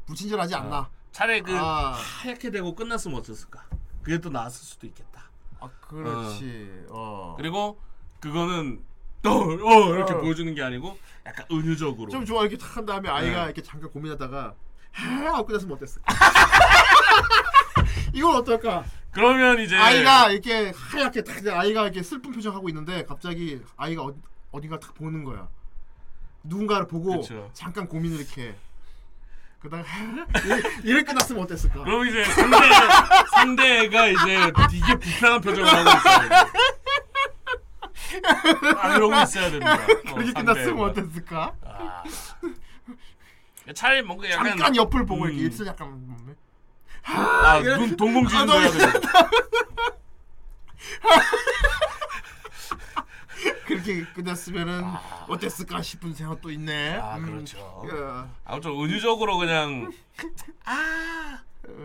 [0.05, 0.89] 불친절하지 않나.
[1.11, 1.91] 차라리 그 아.
[1.93, 3.65] 하얗게 되고 끝났으면 어땠을까
[4.03, 5.23] 그게 또 나았을 수도 있겠다
[5.59, 6.85] 아 그렇지.
[6.89, 7.33] 어.
[7.37, 7.79] 그리고
[8.19, 8.83] 그거는
[9.23, 10.21] 또 어, 이렇게 어.
[10.21, 13.45] 보여주는 게 아니고 약간 은유적으로 좀 좋아 이렇게 탁한 다음에 아이가 네.
[13.45, 14.53] 이렇게 잠깐 고민하다가
[14.91, 16.13] 하 하고 끝났으면 어땠을까?
[18.13, 18.85] 이건 어떨까?
[19.11, 24.03] 그러면 이제 아이가 이렇게 하얗게 탁 이제 아이가 이렇게 슬픈 표정 하고 있는데 갑자기 아이가
[24.03, 24.19] 어디,
[24.51, 25.47] 어딘가 탁 보는 거야.
[26.43, 27.49] 누군가를 보고 그쵸.
[27.53, 28.55] 잠깐 고민을 이렇게
[29.59, 29.83] 그다음
[30.83, 31.83] 이렇게 끝났으면 어땠을까?
[31.83, 32.57] 그럼 이제 상대
[33.35, 36.29] 상대가 이제 되게 불편한 표정을 하고 있어요.
[38.77, 39.73] 아 이러고 있어야 됩니다.
[39.73, 40.89] 어, 그렇게 끝났으면.
[40.89, 41.53] 어땠을까?
[41.65, 42.03] 아.
[43.73, 45.29] 차라리 뭔가 약간 잠깐 옆을 보고 음.
[45.29, 46.35] 이렇게 입술 약간 음,
[47.03, 48.77] 아, 눈 동공지진 아, 너무 해야 돼.
[53.67, 54.81] 그렇게 끝났으면은
[55.27, 56.95] 어땠을까 싶은 생각도 있네.
[56.95, 57.25] 아 음.
[57.25, 57.85] 그렇죠.
[57.93, 58.33] 야.
[58.45, 59.91] 아무튼 은유적으로 그냥
[60.63, 61.41] 아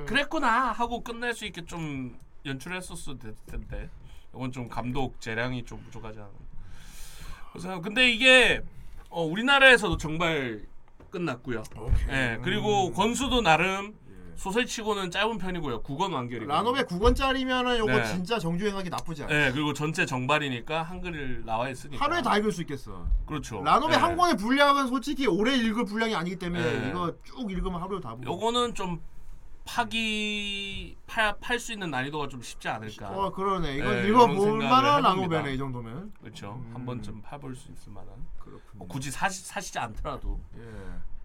[0.07, 3.91] 그랬구나 하고 끝낼 수 있게 좀 연출했었어도 될 텐데
[4.33, 6.31] 이건 좀 감독 재량이 좀 부족하지 않아.
[7.51, 8.63] 그래서 근데 이게
[9.11, 10.63] 어, 우리나라에서도 정말
[11.11, 11.65] 끝났고요.
[12.11, 13.95] 예 그리고 권수도 나름
[14.37, 15.83] 소설치고는 짧은 편이고요.
[15.83, 16.51] 9권 완결이고.
[16.51, 18.05] 라노베 9권짜리면은 요거 네.
[18.07, 19.35] 진짜 정주행하기 나쁘지 않아.
[19.35, 22.05] 예 그리고 전체 정발이니까 한글 나와 있으니까.
[22.05, 23.07] 하루에 다 읽을 수 있겠어.
[23.27, 23.63] 그렇죠.
[23.63, 23.99] 라노베 예.
[23.99, 26.89] 한 권의 분량은 솔직히 오래 읽을 분량이 아니기 때문에 네.
[26.89, 28.25] 이거 쭉 읽으면 하루에 다 보고.
[28.25, 29.01] 요거는 좀
[29.65, 33.11] 파기 팔수 있는 난이도가 좀 쉽지 않을까.
[33.11, 33.77] 어 그러네.
[33.77, 35.03] 이건 네, 읽어볼 만한.
[35.03, 36.13] 라노베네 이 정도면.
[36.21, 36.61] 그렇죠.
[36.67, 36.71] 음.
[36.75, 38.13] 한 번쯤 파볼 수 있을 만한.
[38.41, 38.61] 그렇군요.
[38.75, 40.63] 뭐 굳이 사시, 사시지 않더라도 예.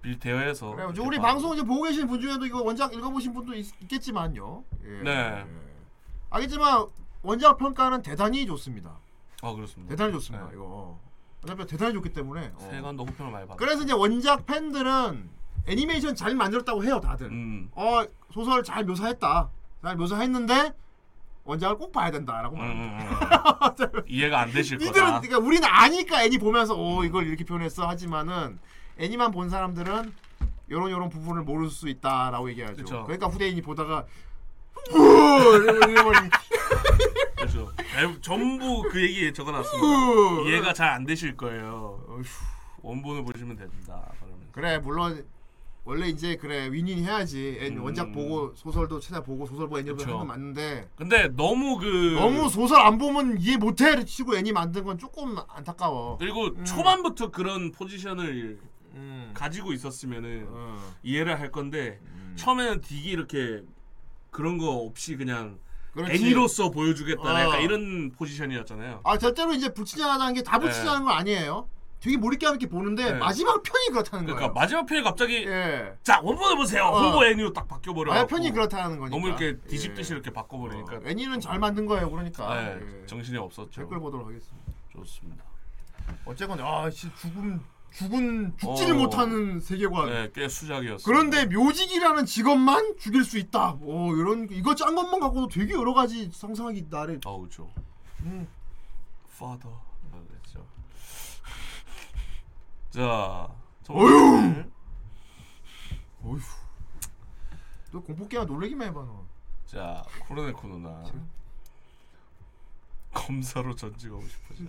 [0.02, 0.72] 빌 대회에서.
[0.76, 1.18] 그래, 우리.
[1.20, 5.04] 방송 이제 보고 계신 분 중에도 이거 원작 읽어보신 분도 있, 겠지만요 예.
[5.04, 5.12] 네.
[5.12, 5.46] 예.
[6.30, 6.86] 알겠지만
[7.24, 9.00] 원작 평가는 대단히 좋습니다.
[9.42, 9.92] 어 그렇습니다.
[9.92, 10.46] 대단히 좋습니다.
[10.46, 10.52] 네.
[10.54, 11.00] 이거
[11.44, 12.52] 어차피 대단히 좋기 때문에.
[12.56, 12.68] 어.
[12.72, 13.58] 세관도 호평을 많이 받아.
[13.58, 15.30] 그래서 이제 원작 팬들은
[15.68, 17.28] 애니메이션 잘 만들었다고 해요, 다들.
[17.28, 17.70] 음.
[17.74, 19.50] 어 소설 잘 묘사했다.
[19.82, 20.74] 잘 묘사했는데
[21.44, 23.66] 원작을 꼭 봐야 된다라고 음, 말합니다.
[23.86, 24.02] 음, 음.
[24.08, 25.22] 이해가 안 되실 니들은 거다.
[25.22, 28.60] 그러니까 우리는 아니까 애니 보면서 오 이걸 이렇게 표현했어 하지만은
[29.00, 30.12] 애니만 본 사람들은
[30.70, 32.76] 요런 요런 부분을 모를 수 있다라고 얘기하죠.
[32.78, 33.04] 그쵸.
[33.06, 34.06] 그러니까 후대인이 보다가
[34.92, 36.12] 뭐 이러고 이러고
[37.36, 37.72] 그렇죠.
[37.78, 40.50] 대- 전부 그 얘기 적어놨습니다.
[40.50, 42.04] 이해가 잘 안 되실 거예요.
[42.82, 44.02] 원본을 보시면 됩니다.
[44.20, 44.40] 그러면.
[44.52, 45.26] 그래 물론
[45.84, 47.58] 원래 이제 그래 윈윈 해야지.
[47.62, 47.82] 애 음.
[47.84, 50.08] 원작 보고 소설도 찾아보고 소설 보고 애니 보고 그쵸.
[50.10, 54.84] 하는 건 맞는데 근데 너무 그 너무 소설 안 보면 이해 못해 치고 애니 만든
[54.84, 56.18] 건 조금 안타까워.
[56.18, 58.60] 그리고 초반부터 그런 포지션을
[58.98, 59.32] 음.
[59.34, 60.94] 가지고 있었으면은 어.
[61.04, 62.34] 이해를 할 건데 음.
[62.36, 63.62] 처음에는 딕이 이렇게
[64.32, 65.60] 그런 거 없이 그냥
[65.94, 66.14] 그렇지.
[66.14, 67.40] 애니로서 보여주겠다 어.
[67.40, 69.02] 약간 이런 포지션이었잖아요.
[69.04, 71.68] 아 절대로 이제 붙이자는 게 다 붙이자는 건 아니에요.
[72.00, 73.18] 되게 몰입감 있게 보는데 네.
[73.18, 74.54] 마지막 편이 그렇다는 그러니까 거예요.
[74.54, 75.94] 마지막 편이 갑자기 예.
[76.04, 76.84] 자 원본을 보세요.
[76.86, 77.02] 어.
[77.02, 78.12] 홍보 애니로 딱 바뀌어버려.
[78.12, 79.10] 마지막 편이 그렇다는 거니까.
[79.16, 80.16] 너무 이렇게 뒤집듯이 예.
[80.16, 82.12] 이렇게 바꿔버리니까 어, 애니는 잘 만든 거예요.
[82.12, 82.54] 그러니까.
[82.62, 83.06] 네, 예.
[83.08, 83.82] 정신이 없었죠.
[83.82, 84.72] 댓글 보도록 하겠습니다.
[84.92, 85.44] 좋습니다.
[86.26, 88.98] 어쨌건 아, 씨 죽음 죽은 죽지를 어.
[88.98, 90.08] 못하는 세계관.
[90.10, 91.04] 네, 꽤 수작이었어요.
[91.06, 93.78] 그런데 묘직이라는 직업만 죽일 수 있다.
[93.82, 97.16] 오 이런 이거 짠 것만 갖고도 되게 여러 가지 상상하기 나래.
[97.26, 97.72] 아 그렇죠.
[98.22, 98.48] 음.
[99.34, 99.76] Father.
[100.12, 100.66] 아, 그랬죠.
[102.90, 103.48] 자,
[103.90, 104.64] 어휴!
[106.24, 106.40] 어휴.
[107.92, 109.26] 너 공포 게임 놀래기만 해봐 너.
[109.66, 111.04] 자, 코로네코 누나.
[113.14, 114.64] 검사로 전직하고 싶어져.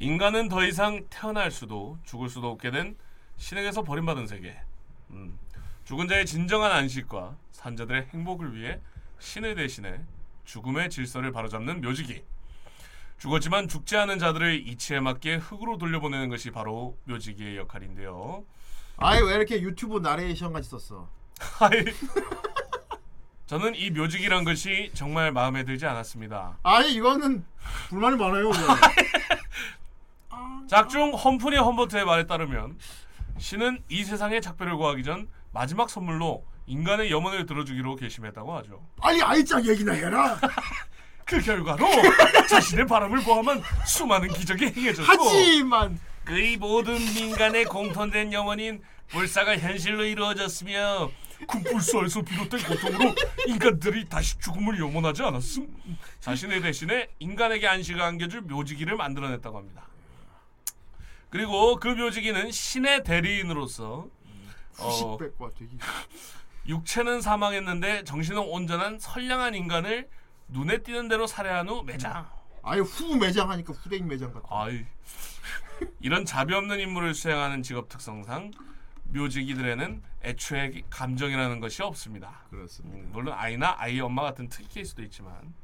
[0.00, 2.96] 인간은 더 이상 태어날 수도 죽을 수도 없게 된
[3.36, 4.56] 신에게서 버림받은 세계.
[5.10, 5.38] 음.
[5.84, 8.80] 죽은 자의 진정한 안식과 산자들의 행복을 위해
[9.18, 10.00] 신을 대신해
[10.44, 12.22] 죽음의 질서를 바로잡는 묘지기.
[13.18, 18.44] 죽었지만 죽지 않은 자들을 이치에 맞게 흙으로 돌려보내는 것이 바로 묘지기의 역할인데요.
[18.98, 21.08] 아이 왜 이렇게 유튜브 나레이션 같이 썼어?
[21.40, 21.84] 하이.
[23.46, 26.58] 저는 이 묘지기란 것이 정말 마음에 들지 않았습니다.
[26.62, 27.44] 아니 이거는
[27.88, 28.50] 불만이 많아요.
[30.68, 32.78] 작중 험프니 험버트의 말에 따르면
[33.38, 38.86] 신은 이 세상의 작별을 구하기 전 마지막 선물로 인간의 영혼을 들어주기로 결심했다고 하죠.
[39.00, 40.38] 빨리 아이짱 얘기나 해라.
[41.24, 41.86] 그 결과로
[42.48, 51.10] 자신의 바람을 포함한 수많은 기적이 행해졌고 하지만 그의 모든 민간의 공통된 영혼인 불사가 현실로 이루어졌으며
[51.46, 53.14] 군불수에서 비롯된 고통으로
[53.46, 55.66] 인간들이 다시 죽음을 영원하지 않았음.
[56.20, 59.87] 자신의 대신에 인간에게 안식을 안겨줄 묘지기를 만들어냈다고 합니다.
[61.30, 64.08] 그리고 그 묘지기는 신의 대리인으로서
[64.78, 65.76] 어, 후식백과 되기.
[66.66, 70.08] 육체는 사망했는데 정신은 온전한 선량한 인간을
[70.48, 72.28] 눈에 띄는 대로 살해한 후 매장.
[72.62, 74.46] 아예 후 매장 하니까 후대인 매장 같아.
[74.50, 74.84] 아이
[76.00, 78.50] 이런 자비 없는 임무를 수행하는 직업 특성상
[79.04, 82.42] 묘지기들에는 애초에 감정이라는 것이 없습니다.
[82.50, 82.98] 그렇습니다.
[82.98, 85.54] 음, 물론 아이나 아이 엄마 같은 특이 케이스도 있지만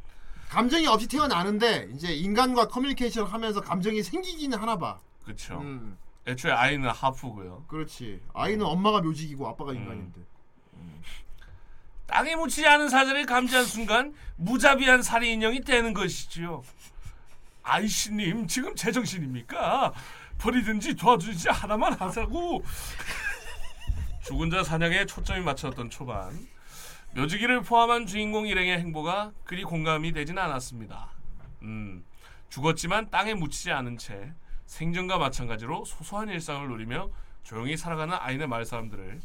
[0.49, 5.01] 감정이 없이 태어나는데 이제 인간과 커뮤니케이션을 하면서 감정이 생기기는 하나 봐.
[5.25, 5.59] 그렇죠.
[5.61, 5.97] 음,
[6.27, 7.65] 애초에 아이는 하프고요.
[7.67, 8.21] 그렇지.
[8.33, 10.21] 아이는 엄마가 묘직이고 아빠가 인간인데.
[12.07, 16.63] 땅에 묻히지 않은 사자를 감지한 순간 무자비한 살인 인형이 되는 것이지요.
[17.63, 19.93] 아이씨님 지금 제정신입니까?
[20.39, 22.63] 버리든지 도와주지 하나만 하자고.
[24.23, 26.49] 죽은 자 사냥에 초점이 맞춰졌던 초반
[27.15, 31.11] 묘지기를 포함한 주인공 일행의 행보가 그리 공감이 되진 않았습니다.
[31.63, 32.05] 음,
[32.49, 34.33] 죽었지만 땅에 묻히지 않은 채
[34.67, 37.09] 생전과 마찬가지로 소소한 일상을 누리며
[37.43, 39.21] 조용히 살아가는 아이네 마을 사람들을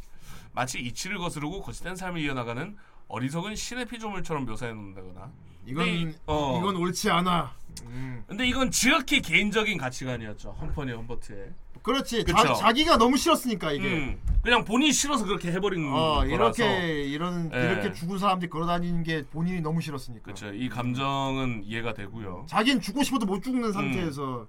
[0.54, 2.76] 마치 이치를 거스르고 거짓된 삶을 이어나가는
[3.08, 5.32] 어리석은 신의 피조물처럼 묘사해 놓는다거나
[5.66, 6.58] 이건 네, 어.
[6.60, 7.54] 이건 옳지 않아.
[7.84, 8.24] 음.
[8.28, 12.26] 근데 이건 지극히 개인적인 가치관이었죠 험퍼니 험버트의 그렇지.
[12.26, 13.88] 자, 자기가 너무 싫었으니까 이게.
[13.88, 17.72] 음, 그냥 본인이 싫어서 그렇게 해버린 어 거라서 이렇게 이런 예.
[17.72, 20.24] 이렇게 죽은 사람들이 걸어다니는 게 본인이 너무 싫었으니까.
[20.24, 24.46] 그렇죠 이 감정은 이해가 되고요 자기는 죽고 싶어도 못 죽는 상태에서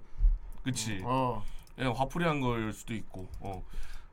[0.63, 1.43] 그치 어
[1.75, 3.63] 그냥 화풀이한 걸 수도 있고 어.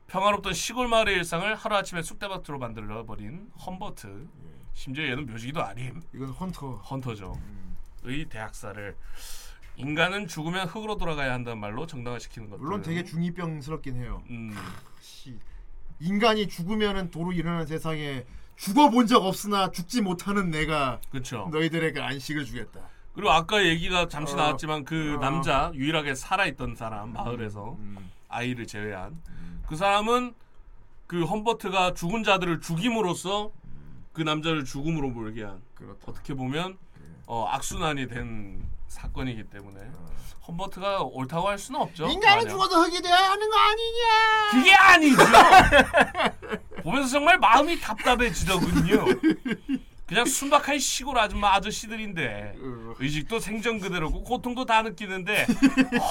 [0.07, 4.27] 평화롭던 시골 마을의 일상을 하루아침에 쑥대밭으로 만들어 버린 험버트
[4.73, 6.77] 심지어 얘는 묘지기도 아님 이건 헌터.
[6.77, 7.77] 헌터죠 음.
[8.03, 8.95] 의 대학사를
[9.75, 14.23] 인간은 죽으면 흙으로 돌아가야 한다는 말로 정당화시키는 것들 물론 되게 중이병스럽긴 해요.
[14.29, 14.55] 음,
[15.01, 15.37] 씨.
[15.99, 22.89] 인간이 죽으면은 도로 일어나는 세상에 죽어본 적 없으나 죽지 못하는 내가 그렇죠 너희들에게 안식을 주겠다.
[23.13, 24.37] 그리고 아까 얘기가 잠시 어.
[24.37, 25.19] 나왔지만 그 어.
[25.19, 28.11] 남자 유일하게 살아있던 사람 마을에서 음.
[28.27, 29.21] 아이를 제외한
[29.67, 30.33] 그 사람은
[31.07, 33.51] 그 험버트가 죽은 자들을 죽임으로써
[34.13, 35.99] 그 남자를 죽음으로 몰게 한 그렇다.
[36.07, 36.77] 어떻게 보면
[37.25, 39.79] 어, 악순환이 된 사건이기 때문에
[40.47, 42.07] 험버트가 옳다고 할 수는 없죠.
[42.07, 42.49] 인간은 만약.
[42.49, 44.49] 죽어도 흙이 되어야 하는 거 아니냐?
[44.51, 45.17] 그게 아니죠.
[46.83, 49.05] 보면서 정말 마음이 답답해지더군요.
[50.09, 52.95] 그냥 순박한 시골 아줌마 아저씨들인데 어.
[52.97, 55.45] 의식도 생전 그대로고 고통도 다 느끼는데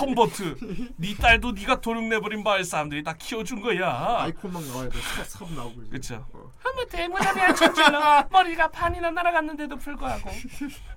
[0.01, 5.01] 험버트 네 딸도 네가 도둑 내버린 마을 사람들이 다 키워준 거야 아이콘만 나와야 돼.
[5.01, 5.83] 삽, 삽 나오고.
[5.83, 5.91] 이제.
[5.91, 6.53] 그쵸 어.
[6.65, 10.31] 험버트의 무자비한 천질러 머리가 반이나 날아갔는데도 불구하고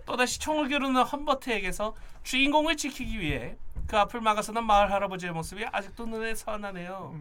[0.05, 3.57] 또다시 총을 겨루는 험버트에게서 주인공을 지키기 위해
[3.87, 7.19] 그 앞을 막아서는 마을 할아버지의 모습이 아직도 눈에 선하네요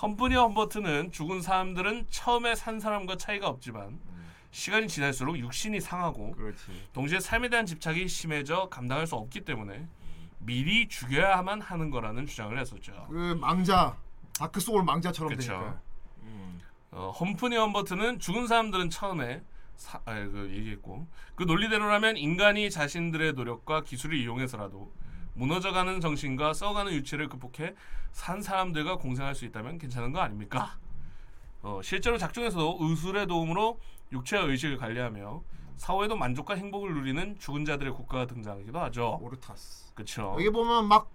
[0.00, 3.98] 험분이 험버트는 죽은 사람들은 처음에 산 사람과 차이가 없지만
[4.54, 6.86] 시간이 지날수록 육신이 상하고 그렇지.
[6.92, 9.88] 동시에 삶에 대한 집착이 심해져 감당할 수 없기 때문에
[10.38, 13.08] 미리 죽여야만 하는 거라는 주장을 했었죠.
[13.10, 13.96] 그 망자
[14.38, 15.48] 다크 소울 망자처럼 그쵸.
[15.48, 15.80] 되니까.
[16.92, 19.42] 어, 험프니 험버트는 죽은 사람들은 처음에
[19.74, 24.92] 사, 아, 그 얘기했고 그 논리대로라면 인간이 자신들의 노력과 기술을 이용해서라도
[25.34, 27.74] 무너져가는 정신과 썩어가는 육체를 극복해
[28.12, 30.78] 산 사람들과 공생할 수 있다면 괜찮은 거 아닙니까?
[31.62, 33.80] 어, 실제로 작중에서도 의술의 도움으로
[34.12, 35.42] 육체와 의식을 관리하며
[35.76, 39.18] 사후에도 만족과 행복을 누리는 죽은 자들의 국가가 등장하기도 하죠.
[39.20, 39.92] 오르타스.
[39.94, 40.34] 그렇죠.
[40.38, 41.14] 여기 보면 막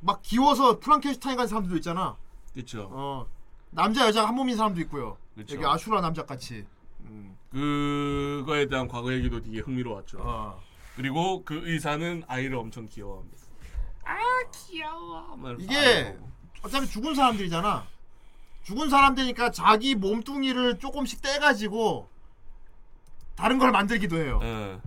[0.00, 2.16] 막 기워서 프랑켄슈타인 간 사람들도 있잖아.
[2.52, 2.88] 그렇죠.
[2.92, 3.26] 어
[3.70, 5.16] 남자 여자 한 몸인 사람도 있고요.
[5.34, 5.56] 그쵸.
[5.56, 6.64] 여기 아슈라 남자 같이.
[7.00, 7.36] 음.
[7.50, 10.18] 그거에 대한 과거 얘기도 되게 흥미로웠죠.
[10.20, 10.60] 어.
[10.94, 13.36] 그리고 그 의사는 아이를 엄청 귀여워합니다.
[14.04, 14.16] 아
[14.52, 15.36] 귀여워.
[15.58, 16.30] 이게 아이고.
[16.62, 17.84] 어차피 죽은 사람들이잖아.
[18.66, 22.10] 죽은 사람들이니까 자기 몸뚱이를 조금씩 떼가지고
[23.36, 24.40] 다른 걸 만들기도 해요.
[24.42, 24.80] 예.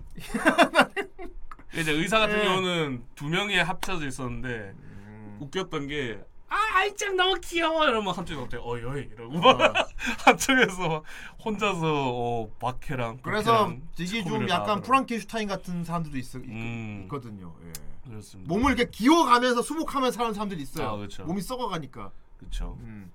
[1.79, 2.43] 이제 의사 같은 예.
[2.43, 5.37] 경우는 두 명이 합쳐져 있었는데 음.
[5.39, 6.19] 웃겼던 게.
[6.49, 9.73] 아, 아이짱 너무 귀여워 이러면 한쪽에 갑자기 어이 어이 이러고 막
[10.25, 11.03] 한쪽에서 막
[11.45, 14.81] 혼자서 어, 박해랑 그래서 이게 좀 약간 나가더라고요.
[14.81, 17.01] 프랑켄슈타인 같은 사람들도 있, 있, 음.
[17.03, 17.55] 있거든요.
[17.65, 18.09] 예.
[18.09, 18.53] 그렇습니다.
[18.53, 20.89] 몸을 이렇게 기어가면서 수복하면서 사는 사람들이 있어요.
[20.89, 21.23] 아, 그쵸.
[21.23, 22.11] 몸이 썩어가니까.
[22.39, 22.77] 그렇죠.
[22.81, 23.11] 음.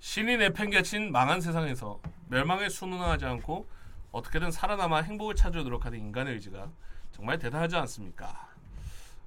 [0.00, 3.68] 신이 내팽개친 망한 세상에서 멸망에 순응하지 않고
[4.12, 6.70] 어떻게든 살아남아 행복을 찾으려 노력하는 인간의 의지가
[7.10, 8.48] 정말 대단하지 않습니까?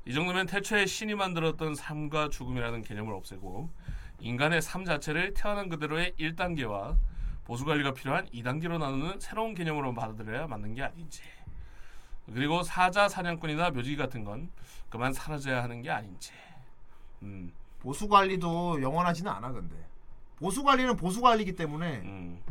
[0.06, 3.70] 이 정도면 태초에 신이 만들었던 삶과 죽음이라는 개념을 없애고
[4.20, 6.96] 인간의 삶 자체를 태어난 그대로의 1단계와
[7.44, 11.22] 보수 관리가 필요한 2단계로 나누는 새로운 개념으로 받아들여야 맞는 게 아닌지.
[12.34, 14.50] 그리고 사자 사냥꾼이나 묘지기 같은 건
[14.90, 16.32] 그만 사라져야 하는 게 아닌지.
[17.24, 19.91] 음, 보수 관리도 영원하지는 않아 근데.
[20.42, 22.42] 보수 관리는 보수 관리이기 때문에 음,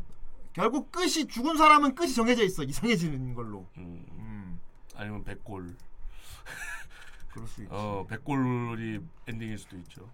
[0.53, 3.67] 결국 끝이 죽은 사람은 끝이 정해져 있어 이상해지는 걸로.
[3.79, 4.07] 음.
[4.13, 4.61] 음.
[4.95, 5.75] 아니면 백골.
[7.35, 7.73] 그럴 수 있지.
[7.75, 10.09] 어 백골이 엔딩일 수도 있죠.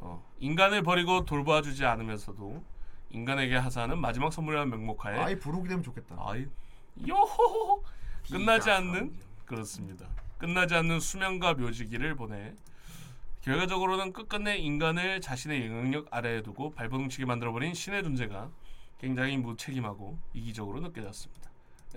[0.00, 2.64] 어 인간을 버리고 돌봐주지 않으면서도
[3.10, 6.16] 인간에게 하사하는 마지막 선물이라는 명목하에 아이 부르게 되면 좋겠다.
[6.18, 6.46] 아이
[7.06, 7.84] 요호호호
[8.30, 10.06] 끝나지 않는 그렇습니다.
[10.38, 12.54] 끝나지 않는 수명과 묘지기를 보내
[13.46, 18.50] 결과적으로는 끝끝내 인간을 자신의 영향력 아래에 두고 발버둥치게 만들어버린 신의 존재가
[19.00, 21.48] 굉장히 무책임하고 이기적으로 느껴졌습니다.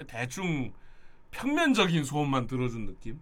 [0.08, 0.72] 대충
[1.32, 3.20] 평면적인 소원만 들어준 느낌.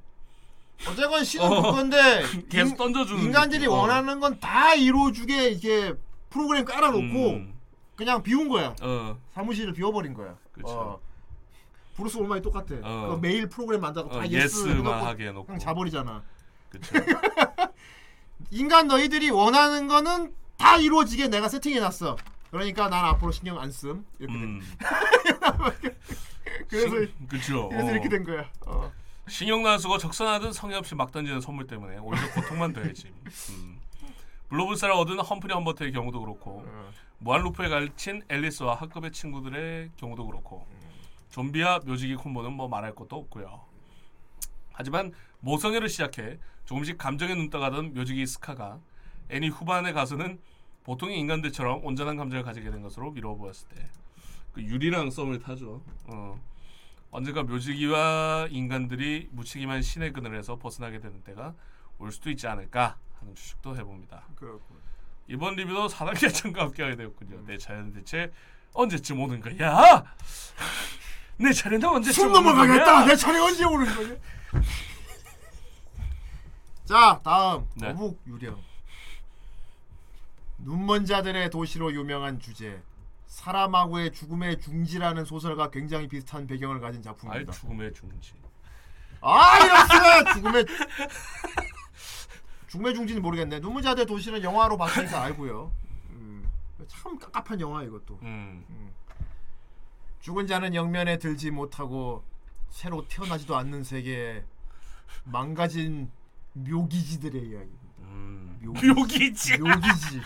[0.90, 1.62] 어쨌건 신은 어.
[1.72, 2.22] 그건데
[2.52, 3.72] 계속 인- 던져주는 인간들이 느낌.
[3.72, 3.78] 어.
[3.78, 5.94] 원하는 건 다 이루어주게 이게
[6.30, 7.54] 프로그램 깔아놓고 음,
[7.96, 8.76] 그냥 비운 거야.
[8.82, 10.38] 어, 사무실을 비워버린 거야.
[10.52, 10.68] 그쵸.
[10.70, 11.00] 어.
[11.96, 12.76] 브루스 올마이티 똑같아.
[12.84, 13.16] 어.
[13.16, 15.46] 그 메일 프로그램 만들고 어, 다 yes yes만 하게 해놓고.
[15.46, 16.22] 그냥 자버리잖아.
[16.70, 16.94] 그쵸.
[18.52, 22.18] 인간 너희들이 원하는 거는 다 이루어지게 내가 세팅해놨어.
[22.52, 24.06] 그러니까 난 앞으로 신경 안 씀.
[24.20, 24.44] 이렇게 된.
[24.44, 24.62] 음,
[26.70, 27.70] 그래서 그쵸.
[27.70, 27.92] 그래서 어.
[27.92, 28.50] 이렇게 된 거야.
[28.66, 28.92] 어.
[29.28, 33.14] 쓰고 적선하듯 성의 없이 막 던지는 선물 때문에 오히려 고통만 더해짐.
[33.50, 33.80] 음.
[34.50, 36.92] 블로블사를 얻은 험프리 험버트의 경우도 그렇고 어.
[37.20, 40.66] 무한 루프에 갇힌 앨리스와 학급의 친구들의 경우도 그렇고
[41.32, 43.62] 좀비와 묘지기 콤보는 뭐 말할 것도 없고요.
[44.72, 46.38] 하지만 모성애를 시작해
[46.68, 48.80] 조금씩 감정에 눈 떠가던 묘지기 스카가
[49.30, 50.40] 애니 후반에 가서는
[50.84, 53.84] 보통의 인간들처럼 온전한 감정을 가지게 된 것으로 미뤄 보였을 때
[54.58, 55.84] 그 유리랑 썸을 타죠.
[56.06, 56.42] 어.
[57.12, 61.54] 언젠가 묘지기와 인간들이 무책임한 신의 그늘에서 벗어나게 되는 때가
[62.00, 64.24] 올 수도 있지 않을까 하는 추측도 해봅니다.
[64.36, 64.76] 그렇고.
[65.28, 67.44] 이번 리뷰도 4단계 참과 함께하게 되었군요.
[67.46, 68.32] 내 차례는 대체
[68.74, 70.04] 언제쯤 오는 거야?
[71.38, 72.84] 내 차례는 언제쯤 숨 오는 넘어가겠다.
[72.84, 73.06] 거야?
[73.06, 74.16] 내 차례 언제 오는 거냐?
[76.88, 77.88] 자 다음 네.
[77.92, 78.58] 거북 유령.
[80.60, 82.82] 눈먼 자들의 도시로 유명한 주제.
[83.28, 87.52] 사람하고의 죽음의 중지라는 소설과 굉장히 비슷한 배경을 가진 작품입니다.
[87.52, 88.36] 죽음의 중지.
[89.20, 90.66] 아 이렇게 죽음의
[92.70, 93.60] 죽음의 중지는 모르겠네.
[93.60, 95.70] 눈먼 자들의 도시는 영화로 봤으니까 알고요.
[96.12, 96.50] 음,
[96.88, 98.18] 참 깝깝한 영화 이것도.
[98.22, 98.94] 음.
[100.22, 102.24] 죽은 자는 영면에 들지 못하고
[102.70, 104.46] 새로 태어나지도 않는 세계에
[105.26, 106.10] 망가진
[106.66, 107.70] 묘기지들의 이야기.
[108.00, 108.60] 음.
[108.64, 109.58] 묘기- 묘기지.
[109.58, 110.22] 묘기지.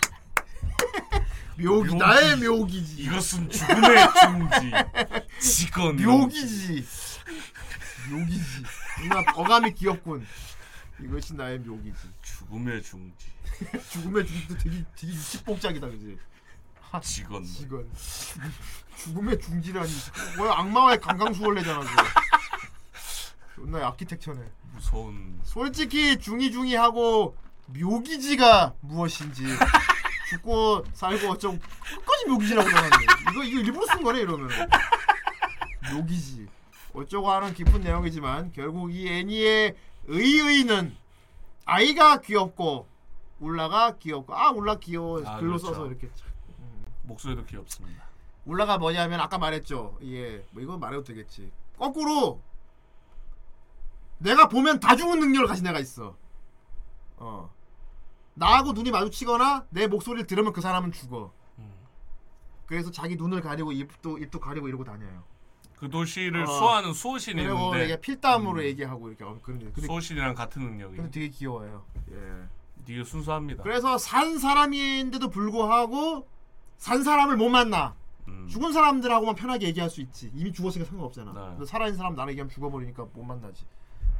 [1.58, 1.94] 묘기 묘기.
[1.96, 3.02] 나의 묘기지.
[3.02, 4.70] 이것은 죽음의 중지.
[5.40, 5.96] 직원.
[5.96, 6.86] 묘기지.
[8.10, 8.62] 묘기지.
[9.02, 10.26] 누나 어감이 귀엽군.
[11.02, 11.98] 이것이 나의 묘기지.
[12.22, 13.26] 죽음의 중지.
[13.92, 16.18] 죽음의 중도 되게 되게 육식복작이다 그지.
[17.02, 17.44] 직원.
[17.44, 17.88] 직원.
[18.96, 19.90] 죽음의 중지라니.
[20.36, 21.80] 뭐야 악마와의 강강수월래잖아.
[23.54, 24.40] 존나 아키텍처네.
[24.72, 25.40] 무서운.
[25.44, 27.36] 솔직히 중이중이 하고
[27.66, 29.44] 묘기지가 무엇인지
[30.30, 32.96] 죽고 살고 어쩌고 끝까지 묘기지라고 나왔네.
[33.32, 34.48] 이거 이거 일부러 쓴 거네 이러면.
[35.94, 36.46] 묘기지.
[36.94, 39.74] 어쩌고 하는 깊은 내용이지만 결국 이 애니의
[40.06, 40.94] 의의는
[41.64, 42.86] 아이가 귀엽고
[43.40, 45.66] 울라가 귀엽고 아 울라 귀여워 아, 글로 그렇죠.
[45.66, 46.08] 써서 이렇게
[47.04, 48.04] 목소리도 귀엽습니다.
[48.44, 49.96] 울라가 뭐냐면 아까 말했죠.
[50.00, 51.50] 이게 뭐 이건 말해도 되겠지.
[51.78, 52.40] 거꾸로
[54.22, 56.16] 내가 보면 다 죽은 능력을 가진 애가 있어.
[57.16, 57.52] 어.
[58.34, 61.32] 나하고 눈이 마주치거나 내 목소리를 들으면 그 사람은 죽어.
[62.66, 65.24] 그래서 자기 눈을 가리고 입도 입도 가리고 이러고 다녀요.
[65.76, 66.46] 그 도시를 어.
[66.46, 70.96] 수호하는 수호신이 그리고 있는데 이게 필담으로 얘기하고 이렇게 어, 그런 근데, 수호신이랑 같은 능력이.
[70.96, 71.84] 근데 되게 귀여워요.
[72.12, 72.48] 예.
[72.86, 73.62] 되게 순수합니다.
[73.62, 76.26] 그래서 산 사람인데도 불구하고
[76.78, 77.94] 산 사람을 못 만나.
[78.28, 78.46] 음.
[78.48, 80.30] 죽은 사람들하고만 편하게 얘기할 수 있지.
[80.34, 81.32] 이미 죽었으니까 상관없잖아.
[81.32, 81.40] 네.
[81.40, 83.66] 근데 살아있는 사람 나랑 얘기하면 죽어버리니까 못 만나지.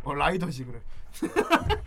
[0.04, 0.80] 어 라이더지 그래.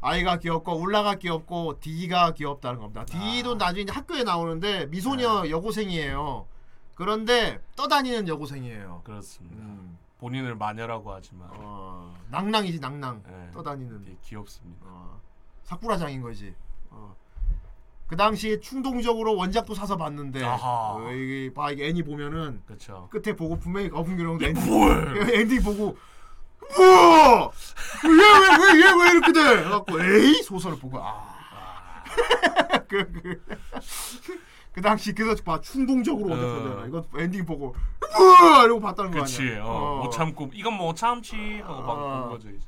[0.00, 3.04] 아이가 귀엽고 울라가 귀엽고 디가 귀엽다는 겁니다.
[3.06, 6.46] 디도 나중에 이제 학교에 나오는데 미소녀 여고생이에요.
[6.94, 9.00] 그런데 떠다니는 여고생이에요.
[9.04, 9.56] 그렇습니다.
[9.56, 9.98] 음.
[10.18, 13.22] 본인을 마녀라고 하지만 어, 낭낭이지 낭낭.
[13.26, 13.50] 네.
[13.52, 14.16] 떠다니는.
[14.22, 14.86] 귀엽습니다.
[14.86, 15.20] 어,
[15.64, 16.54] 사쿠라장인 거지.
[16.90, 17.14] 어.
[18.06, 20.42] 그 당시 충동적으로 원작도 사서 봤는데.
[20.44, 23.08] 어, 이게 봐 이게 애니 보면은 그렇죠.
[23.10, 24.62] 끝에 보고 분명히 어풍기령도 엔딩?
[25.34, 25.96] 엔딩 보고
[26.76, 27.50] 뭐야
[28.04, 29.64] 얘왜 왜 얘 왜 이렇게 돼?
[29.64, 31.34] 해갖고 에이 소설을 보고 아.
[32.88, 33.44] 그, 그,
[34.72, 36.84] 그 당시 그래서 봐 충동적으로 어.
[36.86, 37.74] 이거 엔딩 보고
[38.16, 39.42] 뭐야 이러고 봤다는 거 그렇지.
[39.42, 39.64] 아니야.
[39.64, 42.20] 어, 못 참고 이건 못 참지 하고 막 어.
[42.22, 42.50] 본 거죠.
[42.50, 42.66] 이제.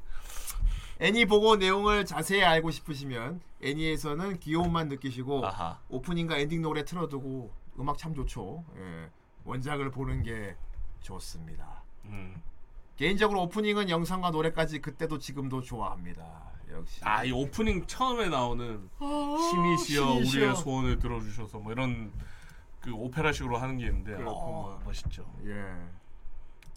[0.99, 5.79] 애니 보고 내용을 자세히 알고 싶으시면 애니에서는 귀여움만 느끼시고 아하.
[5.89, 8.65] 오프닝과 엔딩 노래 틀어두고 음악 참 좋죠.
[8.79, 9.11] 예.
[9.45, 10.57] 원작을 보는 게
[11.03, 11.83] 좋습니다.
[12.07, 12.43] 음.
[12.97, 16.53] 개인적으로 오프닝은 영상과 노래까지 그때도 지금도 좋아합니다.
[16.71, 17.01] 역시.
[17.05, 20.41] 아, 이 오프닝 처음에 나오는 아, 신이시여 신이시여.
[20.43, 22.13] 우리의 소원을 들어주셔서 뭐 이런
[22.81, 24.73] 그 오페라식으로 하는 게 있는데 그렇구만.
[24.73, 25.31] 어, 멋있죠.
[25.45, 25.75] 예.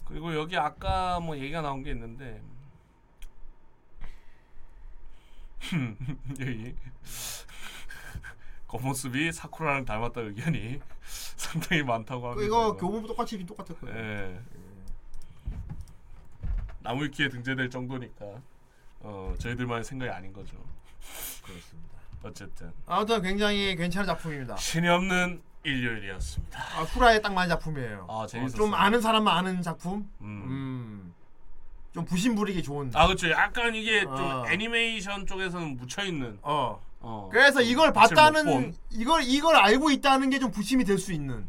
[0.04, 2.42] 그리고 여기 아까 뭐 얘기가 나온 게 있는데
[6.40, 6.74] 여기
[8.66, 10.80] 겉모습이 사쿠라랑 닮았다 의견이
[11.36, 12.44] 상당히 많다고 합니다.
[12.46, 13.98] 이거 교보부 똑같이 똑같았거든요.
[13.98, 14.40] 예.
[16.80, 18.24] 나무위키에 등재될 정도니까
[19.00, 20.56] 어, 저희들만의 생각이 아닌 거죠.
[21.42, 21.90] 그렇습니다.
[22.22, 24.56] 어쨌든 아무튼 굉장히 괜찮은 작품입니다.
[24.56, 26.58] 신이 없는 일요일이었습니다.
[26.58, 28.06] 아, 후라에 딱 맞는 작품이에요.
[28.08, 28.56] 아, 재밌었어요.
[28.56, 30.08] 좀 아는 사람만 아는 작품.
[30.20, 30.42] 음.
[30.46, 31.14] 음.
[31.92, 32.90] 좀 부심 부리기 좋은.
[32.94, 33.30] 아 그렇죠.
[33.30, 34.44] 약간 이게 좀 어.
[34.48, 36.38] 애니메이션 쪽에서는 묻혀 있는.
[36.42, 36.80] 어.
[37.00, 37.28] 어.
[37.32, 38.74] 그래서 이걸 봤다는 본.
[38.90, 41.48] 이걸 이걸 알고 있다는 게 좀 부심이 될 수 있는.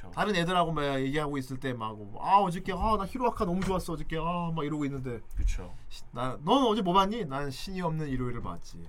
[0.00, 0.10] 그렇죠.
[0.14, 4.16] 다른 애들하고 막 얘기하고 있을 때 막 아 어저께 아 나 히로아카 너무 좋았어 어저께
[4.18, 5.72] 아 막 이러고 있는데 그렇죠.
[6.12, 7.24] 나넌 어제 뭐 봤니?
[7.26, 8.82] 난 신이 없는 일요일을 봤지.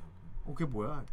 [0.45, 1.03] 어 그게 뭐야?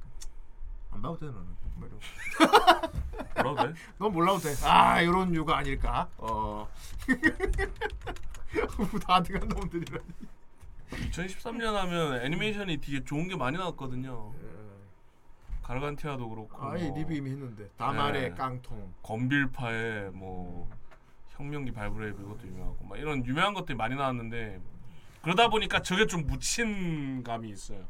[0.90, 1.46] 안 봐도 돼 너는.
[1.76, 1.88] 뭐.
[3.42, 3.74] 뭐라고 돼?
[3.98, 4.54] 넌 몰라도 돼.
[4.64, 6.08] 아 이런 이유가 아닐까?
[6.18, 6.68] 어.
[9.06, 10.04] 다들 간 놈들이라니.
[10.90, 14.32] 2013년 하면 애니메이션이 되게 좋은 게 많이 나왔거든요.
[15.62, 16.66] 가르간티아도 그렇고.
[16.66, 16.80] 예.
[16.80, 18.34] 아예 뭐 리뷰 이미 했는데 다말의 네.
[18.34, 18.92] 깡통.
[19.02, 20.68] 건빌파의 뭐
[21.30, 24.60] 혁명기 발브레이브 이것도 유명하고 막 이런 유명한 것들이 많이 나왔는데
[25.22, 27.86] 그러다 보니까 저게 좀 묻힌 감이 있어요.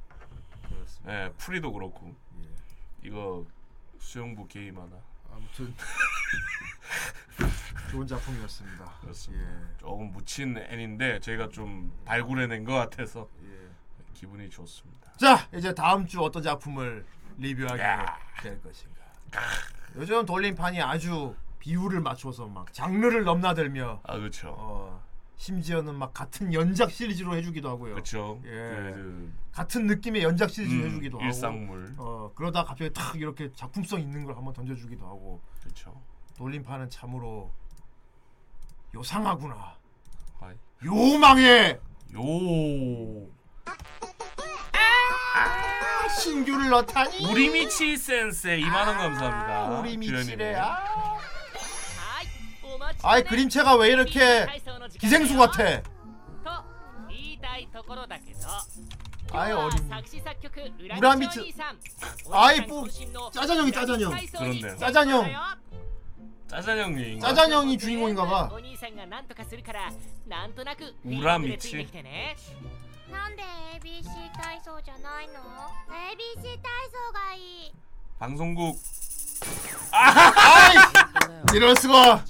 [0.69, 1.25] 그렇습니다.
[1.25, 3.09] 예, 프리도 그렇고 예.
[3.09, 3.45] 이거
[3.99, 4.97] 수영부 게임하다
[5.33, 5.75] 아무튼
[7.91, 8.85] 좋은 작품이었습니다.
[9.01, 9.45] 그렇습니다.
[9.45, 9.79] 예.
[9.79, 13.69] 조금 묻힌 애인데 저희가 좀 발굴해낸 것 같아서 예.
[14.15, 15.13] 기분이 좋습니다.
[15.17, 17.05] 자 이제 다음 주 어떤 작품을
[17.39, 18.19] 리뷰하게 야.
[18.43, 19.01] 될 것인가.
[19.97, 24.55] 요즘 돌림판이 아주 비율을 맞춰서 막 장르를 넘나들며 아 그렇죠.
[24.59, 25.03] 어,
[25.37, 27.95] 심지어는 막 같은 연작 시리즈로 해주기도 하고요.
[27.95, 28.41] 그렇죠.
[28.45, 28.49] 예.
[28.95, 31.27] 그, 같은 느낌의 연작 시리즈 음, 해주기도 하고.
[31.27, 31.95] 일상물.
[31.99, 35.41] 어 그러다 갑자기 탁 이렇게 작품성 있는 걸 한번 던져주기도 하고.
[35.61, 36.01] 그렇죠.
[36.37, 37.53] 돌림판은 참으로
[38.95, 39.77] 요상하구나.
[40.41, 40.55] 아이.
[40.85, 41.79] 요망해.
[42.15, 42.23] 요
[45.35, 47.27] 아, 신규를 넣다니.
[47.31, 49.65] 우리미치 센세 2만 원 아, 감사합니다.
[49.81, 50.55] 우리미치래.
[50.57, 51.19] 아.
[53.03, 54.47] 아이 그림체가 왜 이렇게
[55.01, 55.83] 기생수 같아?
[59.35, 59.91] 아이 어린
[60.97, 61.41] 우라미츠
[62.31, 62.87] 아이 뿌
[63.33, 64.13] 짜잔형이 짜잔형.
[64.37, 65.33] 그런데 짜잔형.
[66.49, 68.51] 짜잔형이 짜잔형이 주인공인가봐.
[71.05, 71.89] 우라미치?
[73.12, 75.34] なんとかするからなんとなく裏道フィーリングでついてきてねなんで ABC 体操じゃないの
[76.12, 77.74] ABC 体操がいい
[78.20, 78.80] 방송국
[81.54, 82.24] 이럴 수가.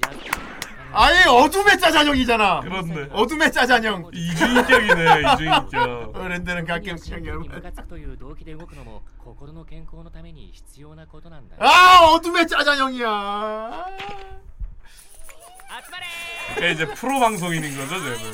[0.93, 2.61] 아예 어둠의 짜잔형이잖아.
[2.61, 3.09] 그렇네.
[3.11, 4.09] 어둠의 짜잔형.
[4.13, 6.15] 이중인격이네 이중인격.
[6.15, 7.55] 어른들은 가끔 真 그냥 剣に 여러분.
[7.55, 13.85] ムカつくという動機で動くのも心の健康のために必要なことなんだ 아 어둠의 짜잔형이야.
[15.69, 16.05] 集まれ
[16.55, 18.15] 그게 이제 프로 방송인인 거죠 쟤는.
[18.15, 18.33] 어.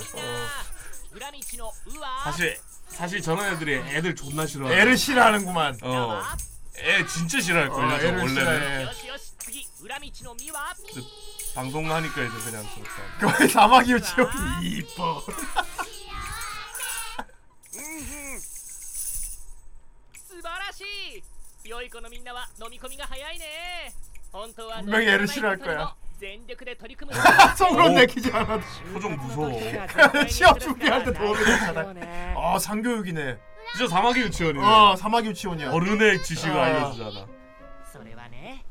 [2.24, 4.70] 사실 사실 저런 애들이 애들 존나 싫어.
[4.72, 5.78] 애를 싫어하는구만.
[5.82, 6.22] 어.
[6.78, 7.86] 애 진짜 싫어할 걸요.
[7.94, 8.86] 어, 애를 싫어해.
[11.54, 13.36] 방송 하니까 이제 그냥 좋다.
[13.36, 15.24] 거의 사막이요 지옥이 이뻐.
[24.82, 25.94] 분명히 애를 싫어할 거야.
[26.19, 27.17] 全力で取り組む
[27.57, 28.61] 속으로 내키지 않아도.
[28.93, 29.51] 표정 무서워.
[30.27, 31.93] 시험 준비할 때 도움이 되잖아.
[32.38, 33.38] 아 상교육이네.
[33.75, 34.63] 진짜 사마귀 유치원이네.
[34.65, 35.72] 어 사막 유치원이야.
[35.72, 36.63] 어른의 지식을 아.
[36.65, 37.25] 알려주잖아.
[37.91, 38.63] それはね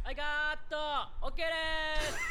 [0.03, 0.77] 아이가또
[1.23, 1.45] 오케이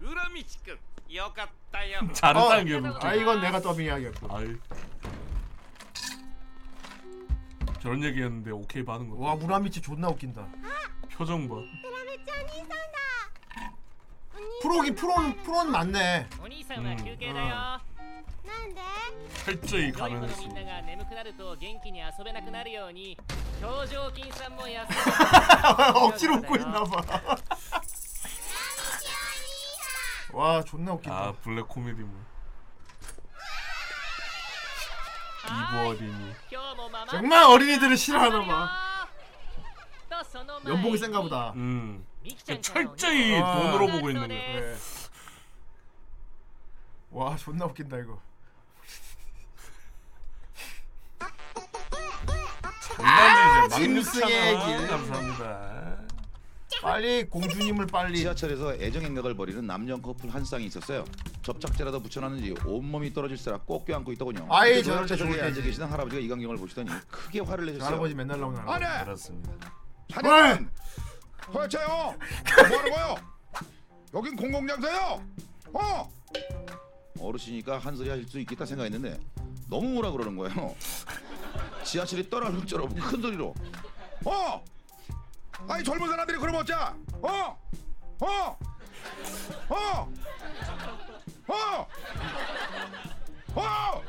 [0.02, 0.30] 浦道
[0.66, 0.72] く
[1.10, 3.00] んよかったよ 잘했다는 게 웃겨.
[3.08, 4.36] 아 이건 내가 더빙해야겠고.
[4.36, 4.56] 아이.
[7.82, 9.18] 저런 얘기했는데 오케이 받은 거.
[9.18, 10.46] 와 무라미치 존나 웃긴다.
[11.12, 11.56] 표정 봐.
[11.56, 11.68] ドラ
[12.06, 12.78] メちゃん兄さんだ
[14.34, 16.28] お兄 프로긴 프로는 프로는 맞네.
[16.42, 17.78] お兄さんは休憩だよ、な
[18.66, 18.82] んで
[19.46, 20.40] 철저히 良い子の 가면했어.
[20.42, 23.18] みんなが眠くなると元気に遊べなくなるように
[23.62, 24.88] 表情筋さんも休
[25.96, 27.38] 억지로 웃고 있나 봐.
[30.33, 31.17] 와 존나 웃긴다.
[31.17, 32.11] 아 블랙 코미디물.
[35.49, 36.35] 이보 어린이.
[37.11, 38.89] 정말 어린이들을 싫어하나 봐.
[40.67, 41.53] 연봉이 센가 보다.
[41.55, 42.05] 음.
[42.61, 43.55] 철저히 아.
[43.55, 44.53] 돈으로 보고 있는 거야.
[44.53, 44.77] 그래.
[47.11, 48.21] 와 존나 웃긴다 이거.
[52.97, 53.75] 장난이지.
[53.75, 54.85] 아, 심승의 길.
[54.85, 55.78] 아, 감사합니다.
[56.83, 58.19] 빨리 공주님을 빨리.
[58.19, 61.05] 지하철에서 애정 행각을 벌이는 남녀 커플 한 쌍이 있었어요.
[61.43, 64.47] 접착제라도 붙여놨는지 온몸이 떨어질세라 꼭 껴안고 있더군요.
[64.51, 65.61] 아이, 저럴 때 좋을 앉아.
[65.63, 67.87] 계시던 할아버지가 이 광경을 보시더니 크게 화를 내셨어요.
[67.87, 68.85] 할아버지 맨날 나오는 할아버지.
[68.85, 69.73] 아네, 그렇습니다.
[70.13, 70.71] 한현,
[71.53, 71.87] 도대체요.
[72.69, 73.15] 뭐하는 거요?
[74.15, 75.23] 여긴 공공장소요.
[75.75, 76.11] 어?
[77.21, 79.19] 어르신이니까 한 소리 하실 수 있겠다 생각했는데
[79.69, 80.75] 너무 뭐라 그러는 거예요.
[81.85, 83.55] 지하철이 떠나는 것처럼 큰 소리로.
[84.25, 84.65] 어?
[85.67, 86.95] 아니 젊은 사람들이 그러면 어쩌?
[87.23, 87.59] 어?
[88.21, 88.59] 어?
[89.71, 90.13] 어?
[91.49, 91.89] 어?
[93.55, 94.03] 어?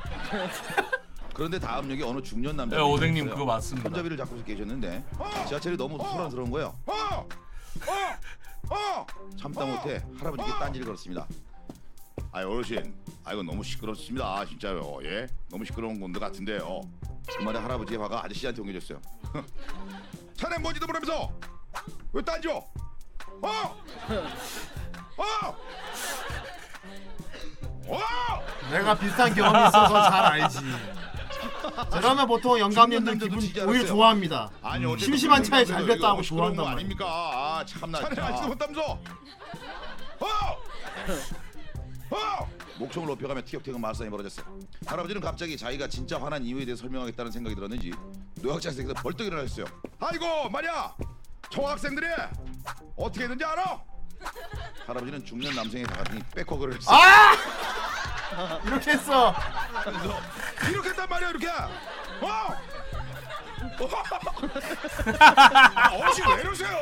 [1.34, 3.90] 그런데 다음 역에 어느 중년 남자 네, 오뎅님 그거 맞습니다.
[3.90, 5.04] 손잡이를 잡고 계셨는데
[5.48, 6.78] 지하철이 너무 소란스러운 거예요.
[6.86, 6.94] 어?
[7.88, 8.76] 어?
[8.76, 9.08] 어?
[9.38, 11.28] 참다 못해 할아버지께 딴지를 걸었습니다.
[12.32, 14.46] 아 어르신, 아 이거 너무 시끄럽습니다.
[14.46, 15.00] 진짜요.
[15.04, 16.82] 예, 너무 시끄러운 건데 같은데요.
[17.38, 19.00] 그 말에 할아버지의 화가 아저씨한테 옮겨졌어요.
[20.40, 21.30] 자네 뭔지도 모르면서
[22.14, 22.54] 왜 딴지요?
[23.42, 23.50] 어?
[25.18, 25.56] 어?
[27.88, 28.00] 어?
[28.72, 30.60] 내가 비슷한 경험이 있어서 잘 알지.
[31.92, 33.88] 저러면 보통 영감님들 중년남자도 기분 진짜 오히려 알았어요.
[33.88, 34.50] 좋아합니다.
[34.62, 36.72] 아니 음, 어쨌든 심심한 차에 잘 너무 시끄러운 좋아한단 말이야.
[36.72, 37.06] 아닙니까?
[37.06, 38.00] 아 참나.
[38.00, 38.82] 자네 알지도 못하면서.
[40.20, 40.28] 어!
[42.12, 42.50] 어!
[42.80, 44.46] 목청을 높여가며 티격태격 말싸움이 벌어졌어요.
[44.86, 47.92] 할아버지는 갑자기 자기가 진짜 화난 이유에 대해 설명하겠다는 생각이 들었는지
[48.42, 49.66] 노약자에서 벌떡 일어나셨어요.
[50.00, 50.96] 아이고 말이야,
[51.50, 52.08] 총학생들이
[52.96, 53.82] 어떻게 했는지 알아?
[54.88, 56.98] 할아버지는 중년 남성에 다가더니 백허그를 했어요.
[56.98, 57.36] 아!
[58.66, 59.34] 이렇게 했어.
[59.84, 60.20] 그래서
[60.72, 61.48] 이렇게 했단 말이야 이렇게.
[61.50, 62.56] 어?
[65.20, 66.70] 아, 어르신 왜 이러세요?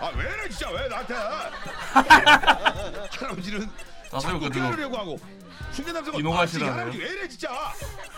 [0.00, 1.14] 아왜 이래 진짜 왜 나한테?
[3.18, 3.70] 할아버지는
[4.10, 5.20] 나도 자꾸 그거 끼어들려고 하고
[5.72, 6.78] 중년 남성은 이노가 아, 진짜 싫어하네.
[6.80, 7.72] 할아버지 왜 이래 진짜?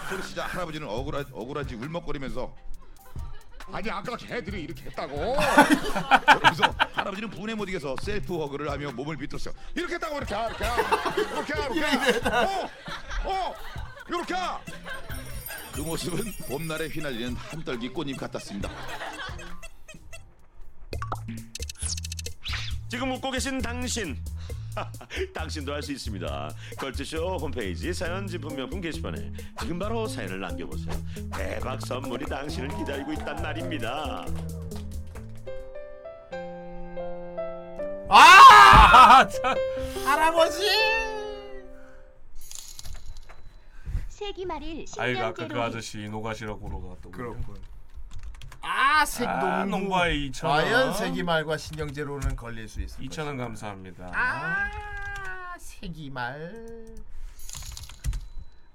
[0.08, 2.54] 그러시자 할아버지는 억울하, 억울한지 울먹거리면서
[3.70, 5.36] 아니 아까 걔들이 이렇게 했다고.
[6.40, 6.62] 그래서
[6.92, 9.54] 할아버지는 분에 못 이겨서 셀프 허그를 하며 몸을 비틀었어요.
[9.74, 12.28] 이렇게 했다고 이렇게 이렇게 이렇게 이렇게.
[12.28, 12.70] 어,
[13.24, 13.54] 어,
[14.08, 14.34] 이렇게.
[15.72, 18.68] 그 모습은 봄날에 휘날리는 한떨기 꽃잎 같았습니다.
[22.88, 24.22] 지금 웃고 계신 당신
[25.34, 30.94] 당신도 할 수 있습니다 걸즈쇼 홈페이지 사연 진품 명품 게시판에 지금 바로 사연을 남겨보세요
[31.34, 34.24] 대박 선물이 당신을 기다리고 있단 말입니다
[38.08, 39.26] 아!
[40.04, 40.62] 할아버지!
[44.08, 47.56] 세기 말일 아이가 아까 그 아저씨 노가시라 보러 갔던 그렇군.
[48.61, 49.45] 아, 색농구.
[49.45, 50.41] 아, 농구화에 2,000원.
[50.47, 54.11] 과연 세기말과 신경제로는 걸릴 수 있을 2,000원 감사합니다.
[54.13, 54.69] 아,
[55.57, 56.95] 세기말.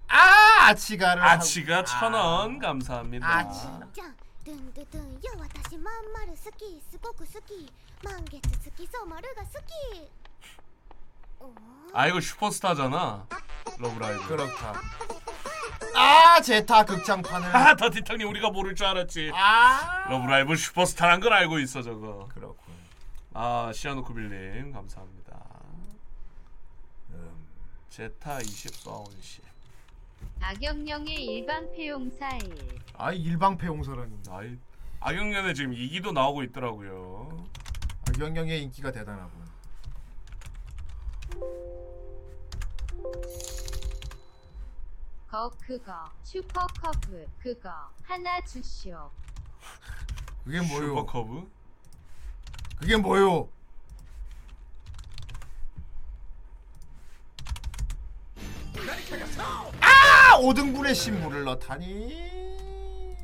[0.09, 3.27] 아, 아치가를 아치가 하고- 1,000원 감사합니다.
[3.27, 3.61] 아치.
[3.93, 7.71] じゃんドゥンドゥドゥンよ私まんまる好きすごく好き
[8.05, 10.11] 満月好きそう丸が好き
[11.94, 13.28] 아 이거 슈퍼스타잖아.
[13.80, 14.28] 러브라이브.
[14.28, 14.74] 그렇다.
[15.96, 17.56] 아, 제타 극장판을.
[17.56, 19.32] 아, 더티탕님 우리가 모를 줄 알았지.
[19.34, 20.06] 아.
[20.10, 22.28] 러브라이브 슈퍼스타란 걸 알고 있어 저거.
[22.34, 22.74] 그렇군.
[23.34, 25.18] 아 시아노쿠빌님 감사합니다.
[27.90, 29.42] 제타 24원씨.
[30.40, 32.54] 악영영의 일반 폐용사일
[32.96, 34.20] 아, 일방패 용사라니.
[34.30, 34.56] 아이
[35.00, 37.46] 악영년에 지금 2기도 나오고 있더라고요.
[38.10, 39.32] 악영영의 인기가 대단하고.
[45.30, 47.70] 거 그거 슈퍼커브 그거
[48.04, 49.12] 하나 주시오
[50.44, 50.88] 그게 뭐요?
[50.88, 51.52] 슈퍼커브?
[52.80, 53.50] 그게 뭐요?
[59.82, 60.40] 아!
[60.40, 63.18] 5등분의 신부를 넣다니.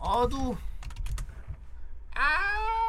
[0.00, 0.56] 아두.
[2.14, 2.81] 아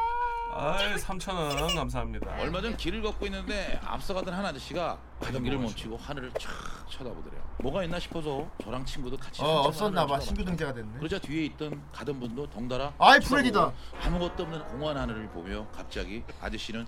[0.58, 2.30] 이 3,000원 감사합니다.
[2.38, 6.48] 얼마 전 길을 걷고 있는데 앞서가던 한 아저씨가 가던 길을 멈추고 하늘을 촥
[6.90, 7.42] 쳐다보더래요.
[7.58, 10.18] 뭐가 있나 싶어서 저랑 친구도 같이 어, 없었나 봐.
[10.20, 10.26] 쳐다봤죠.
[10.26, 10.98] 신규 등재가 됐네.
[10.98, 13.72] 그러자 뒤에 있던 가던 분도 덩달아 아이, 쳐다보고 프레디다.
[14.04, 16.86] 아무것도 없는 공원 하늘을 보며 갑자기 아저씨는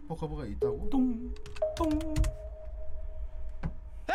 [0.00, 0.88] 슈퍼커브가 있다고?
[0.90, 1.34] 똥.
[1.76, 2.14] 똥.
[4.08, 4.14] 아,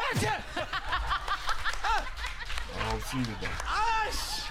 [2.96, 3.32] 없습니다.
[3.68, 4.50] 아씨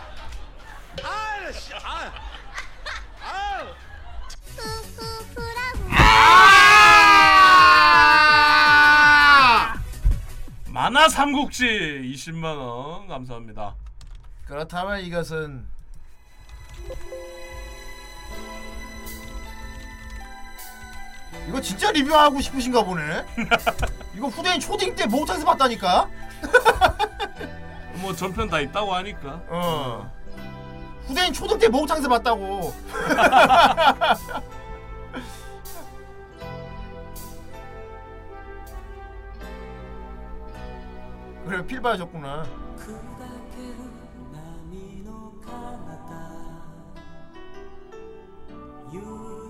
[1.02, 2.12] 아씨 아 아.
[10.72, 11.64] 만화 삼국지
[12.14, 13.74] 20만 원 감사합니다.
[14.46, 15.64] 그렇다면 이것은
[21.48, 23.24] 이거 진짜 리뷰하고 싶으신가 보네.
[24.16, 26.08] 이거 후대인 초딩 때 목욕탕에서 봤다니까.
[27.96, 29.42] 뭐 전편 다 있다고 하니까.
[29.48, 30.19] 어.
[31.10, 32.72] 후대인 초등 때 목욕탕에서 봤다고.
[41.47, 42.44] 그래 필 봐줬구나.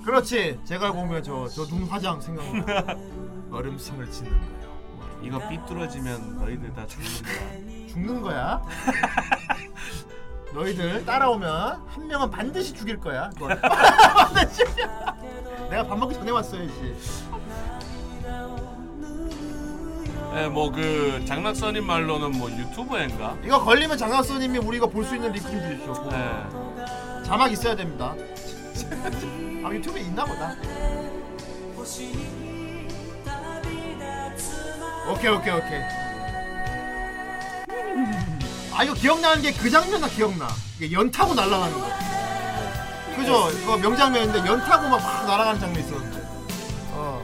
[0.02, 0.58] 그렇지.
[0.64, 2.97] 제가 보면 저저 눈 화장 생각나.
[3.52, 5.20] 얼음성을 짓는 거요.
[5.22, 7.28] 이거 삐뚤어지면 너희들 다 죽는다.
[7.89, 8.62] 죽는 거야.
[10.52, 13.30] 너희들 따라오면 한 명은 반드시 죽일 거야.
[13.38, 14.64] 반드시.
[15.70, 16.96] 내가 밥 먹기 전에 왔어야지.
[20.34, 23.36] 예, 뭐그 장낙선님 말로는 뭐 유튜브인가?
[23.44, 26.08] 이거 걸리면 장학선님이 우리가 볼 수 있는 좀 주십시오.
[26.10, 26.44] 네.
[27.24, 28.14] 자막 있어야 됩니다.
[29.64, 30.54] 아 유튜브에 있나 보다.
[35.12, 35.80] 오케이 오케이 오케이.
[38.81, 40.49] 아 이거 기억나는 게 그 장면 나 기억나.
[40.78, 41.86] 이게 연 타고 날아가는 거.
[43.15, 43.50] 그죠?
[43.62, 46.23] 이거 명장면인데 연 타고 막, 막 날아가는 장면 있었는데.
[46.92, 47.23] 어.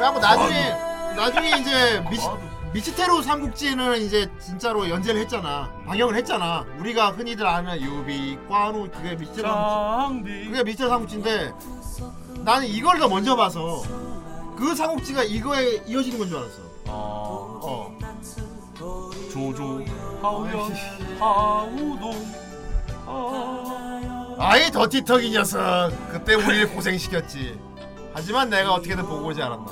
[0.00, 0.70] 그래갖고 나중에
[1.14, 2.26] 나중에 이제 미치,
[2.72, 5.70] 미치테로 삼국지는 이제 진짜로 연재를 했잖아.
[5.86, 6.64] 방영을 했잖아.
[6.78, 10.44] 우리가 흔히들 아는 유비 관우 그게 미치테로 삼국지.
[10.46, 11.52] 그게 미치테로 삼국지인데
[12.44, 13.82] 나는 이걸 더 먼저 봐서
[14.56, 16.60] 그 삼국지가 이거에 이어지는 건 줄 알았어.
[16.86, 17.60] 어.
[17.62, 17.98] 어.
[19.30, 19.84] 조조
[20.22, 20.74] 하후연
[21.18, 22.40] 하후돈.
[24.38, 25.90] 아이 더티턱이 녀석.
[26.10, 27.58] 그때 우리를 고생시켰지.
[28.14, 29.66] 하지만 내가 어떻게든 보고 오지 않았나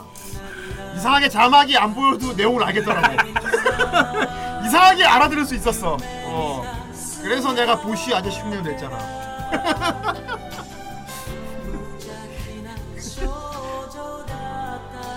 [0.99, 3.15] 이상하게 자막이 안 보여도 내용을 알겠더라고.
[4.67, 5.97] 이상하게 알아들을 수 있었어.
[6.25, 6.89] 어.
[7.23, 8.99] 그래서 내가 보쉬 아저씨 흉내를 냈잖아.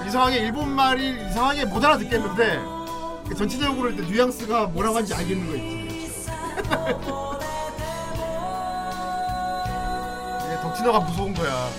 [0.08, 2.60] 이상하게 일본 말이 이상하게 못 알아듣겠는데
[3.36, 6.22] 전체적으로 일단 뉘앙스가 뭐라고 하는지 알겠는 거 있지.
[10.46, 11.70] 이게 덕진어가 무서운 거야.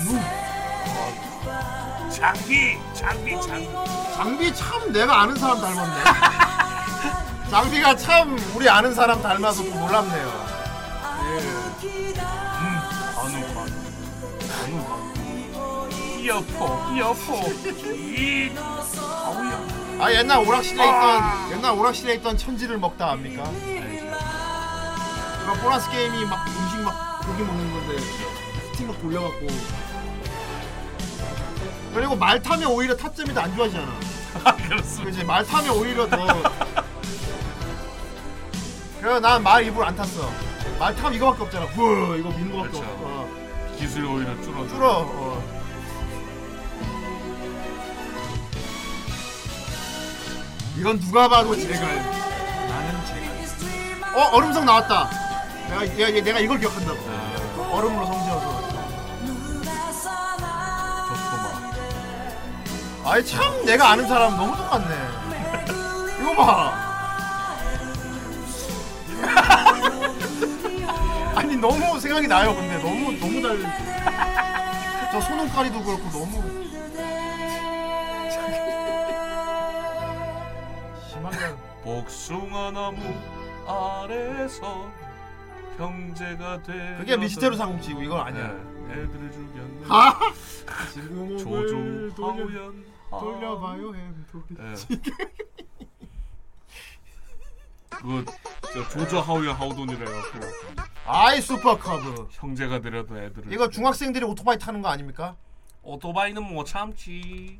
[0.00, 0.18] 아, 누.
[2.10, 3.68] 장비, 장비, 장비.
[4.16, 6.04] 장비 참 내가 아는 사람 닮았네.
[7.50, 10.50] 장비가 참 우리 아는 사람 닮아서 좀 놀랍네요.
[13.16, 13.36] 아누, 아누,
[14.62, 16.20] 아누.
[16.20, 17.34] 이어포, 이어포.
[17.92, 19.80] 이, 아우야.
[20.00, 23.42] 아 옛날 오락실에 있던 옛날 오락실에 있던 천지를 먹다 압니까?
[25.42, 27.98] 그런 보너스 게임이 막 음식 막 고기 먹는 건데
[28.72, 29.46] 스틱 막 돌려갖고
[31.94, 33.92] 그리고 말 타면 오히려 타점이 더 안 좋아지잖아.
[35.04, 36.16] 그지 말 타면 오히려 더.
[39.00, 40.30] 그래서 난말 입으로 안 탔어.
[40.78, 41.66] 말 타면 이거밖에 없잖아.
[41.66, 42.78] 후 이거 미는 거밖에 그렇죠.
[42.92, 42.94] 없어.
[43.02, 43.28] 어.
[43.78, 44.68] 기술이 오히려 줄어.
[44.68, 45.04] 줄어.
[45.08, 45.60] 어.
[50.78, 51.96] 이건 누가 봐도 제갈.
[51.96, 54.14] 나는 제갈.
[54.16, 55.10] 어 얼음성 나왔다.
[55.68, 56.98] 내가 내가, 내가 이걸 기억한다고.
[57.72, 58.79] 얼음으로 성지어서.
[63.04, 64.94] 아이 참 내가 아는 사람 너무 똑같네.
[66.20, 66.90] 이거 봐.
[71.36, 72.54] 아니 너무 생각이 나요.
[72.54, 73.58] 근데 너무 너무 달.
[75.12, 76.60] 저 손흥가리도 그렇고 너무.
[81.82, 82.98] 복숭아 나무
[83.66, 84.86] 아래서
[85.78, 86.96] 형제가 돼.
[86.98, 88.54] 그게 미스테로 삼국지고 이건 아니야.
[88.90, 89.84] 애들을 죽였는.
[89.88, 90.12] 아!
[91.38, 92.84] 조조 하우연.
[93.10, 94.74] 돌려봐요 햄 돌려.
[97.90, 98.24] 그거
[98.72, 100.06] 저 조조 하우연 하우돈이래요.
[100.06, 100.40] 그
[101.04, 102.28] 아이 슈퍼커브.
[102.30, 103.52] 형제가 되려던 애들을.
[103.52, 105.36] 이거 중학생들이 오토바이 타는 거 아닙니까?
[105.82, 107.58] 오토바이는 못 참지.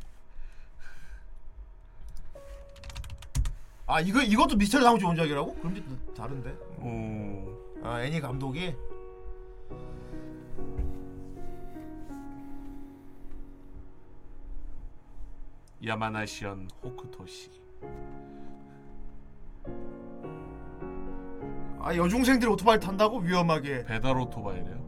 [3.87, 5.55] 아 이거 이것도 미스테리 삼국지 원작이라고?
[5.57, 6.57] 그럼 좀 다른데.
[6.79, 7.83] 어.
[7.83, 8.77] 아 애니 감독이
[15.84, 17.50] 야마나시현 호쿠토시.
[21.81, 23.84] 아 여중생들이 오토바이 탄다고 위험하게.
[23.84, 24.78] 배달 오토바이래요.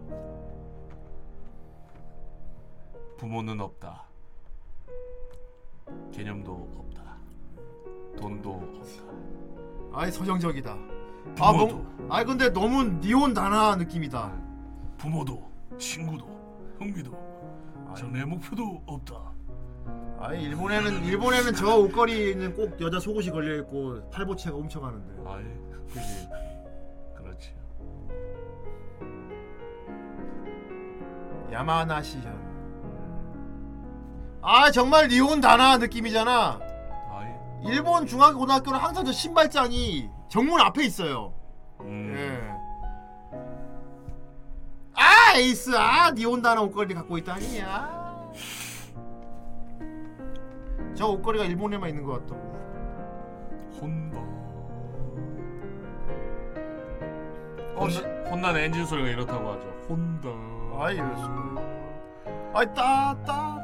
[3.17, 4.05] 부모는 없다.
[6.13, 7.17] 개념도 없다.
[8.19, 9.03] 돈도 없다.
[9.95, 10.73] 아이 서정적이다.
[11.39, 11.77] 아 부모도.
[11.77, 14.31] 뭐, 아이 근데 너무 니온 단아 느낌이다.
[14.99, 16.27] 부모도 친구도
[16.79, 19.32] 형비도 전에 목표도 없다.
[20.23, 25.29] 아이 일본에는 일본에는 저 옷걸이는 꼭 여자 속옷이 걸려 있고 팔보채가 훔쳐가는데.
[25.29, 25.43] 아이
[25.89, 26.29] 그지.
[27.17, 27.55] 그렇지.
[31.51, 32.41] 야마나시현.
[34.43, 36.61] 아 정말 니온 단아 느낌이잖아.
[37.11, 37.33] 아이.
[37.65, 41.35] 일본 중학교 고등학교는 항상 저 신발장이 정문 앞에 있어요.
[41.81, 42.15] 음.
[42.17, 42.63] 예.
[44.95, 48.02] 아 에이스 아 니온 단아 옷걸이 갖고 있다니 아.
[50.95, 52.53] 저 옷걸이가 일본에만 있는 것 같다고.
[53.81, 54.19] 혼다.
[57.77, 59.67] 어, 시- 혼난 엔진 소리가 이렇다고 하죠.
[59.89, 60.29] 혼다.
[60.79, 61.63] 아이 이럴 수가.
[62.55, 63.59] 아이 따따.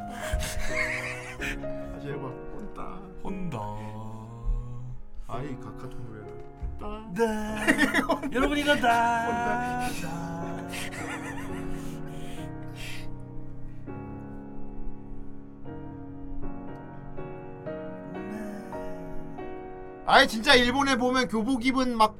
[1.94, 2.22] 다시 해봐.
[2.54, 2.82] 혼따.
[3.22, 3.58] 혼다.
[5.28, 6.38] 아이 카카토 노래를.
[7.14, 8.30] 네.
[8.34, 9.88] 여러분 이거 다.
[20.10, 22.16] 아예 진짜 일본에 보면 교복 입은 막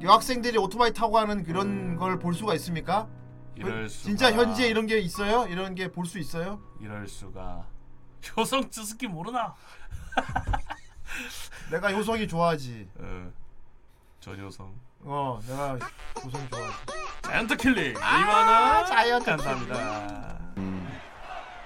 [0.00, 3.06] 여학생들이 오토바이 타고 가는 그런 걸 볼 수가 있습니까?
[3.54, 4.04] 이럴 수가.
[4.08, 5.46] 진짜 현지에 이런 게 있어요?
[5.46, 6.58] 이런 게 볼 수 있어요?
[6.80, 7.66] 이럴 수가.
[8.34, 9.54] 효성 스즈키 모르나?
[11.70, 12.88] 내가 효성이 좋아하지.
[12.98, 13.30] 어.
[14.20, 14.72] 전 효성.
[15.00, 15.76] 어, 내가
[16.24, 16.76] 효성이 좋아하지.
[17.22, 17.94] 자이언트 킬링.
[18.00, 18.86] 아, 이만원.
[18.86, 20.38] 자이언트 감사합니다.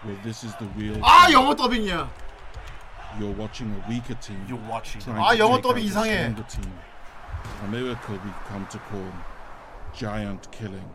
[0.04, 1.00] Well, this is the real.
[1.04, 2.10] 아 영어 더빙이야.
[3.18, 4.38] You're watching a weaker team.
[4.48, 5.02] You're watching.
[5.10, 6.34] 아, 영어 a 이상해.
[6.48, 6.72] team.
[7.62, 9.10] A miracle we come to call
[9.94, 10.86] giant killing.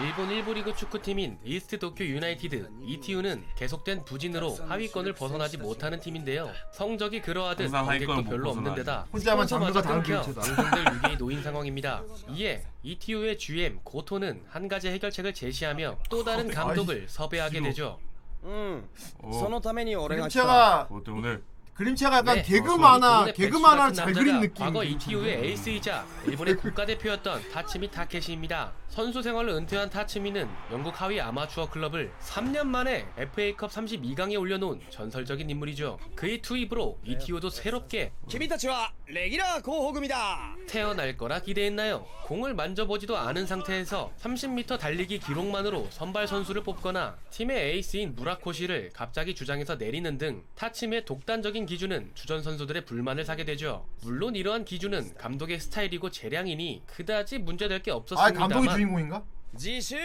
[0.00, 6.50] 일본 1부 리그 축구팀인 이스트 도쿄 유나이티드 ETU는 계속된 부진으로 하위권을 벗어나지 못하는 팀인데요.
[6.72, 8.74] 성적이 그러하듯 관객도 못 별로 없는.
[8.74, 10.22] 데다 혼자만 장르가 끊겨.
[10.22, 12.02] 동생들 위기에 놓인 상황입니다.
[12.30, 17.60] 이에 ETU의 GM 고토는 한 가지 해결책을 제시하며 또 다른 아이, 감독을 섭외하게.
[17.60, 17.98] 되죠.
[18.44, 18.88] うん。
[19.32, 20.86] そのために俺が来た。
[20.88, 21.40] とてもね。
[21.77, 24.65] 그림체가 약간 네, 개그 어, 만화 동네 개그 백수 만화를 같은 잘 남자가 그린 느낌
[24.65, 28.73] 과거 ETU의 에이스이자 일본의 국가대표였던 타츠미 타케시입니다.
[28.89, 35.99] 선수 생활을 은퇴한 타츠미는 영국 하위 아마추어 클럽을 3년 만에 FA컵 32강에 올려놓은 전설적인 인물이죠.
[36.15, 42.07] 그의 투입으로 ETU도 새롭게 君たちはレギュラー候補組だ 태어날 거라 기대했나요?
[42.25, 49.75] 공을 만져보지도 않은 상태에서 30m 달리기 기록만으로 선발 선수를 뽑거나 팀의 에이스인 무라코시를 갑자기 주장에서
[49.75, 53.86] 내리는 등 타침의 독단적인 기준은 주전 선수들의 불만을 사게 되죠.
[54.02, 59.22] 물론 이러한 기준은 감독의 스타일이고 재량이니 그다지 문제될 게아 없었습니다만 감독이 주인공인가?
[59.56, 59.96] 지슈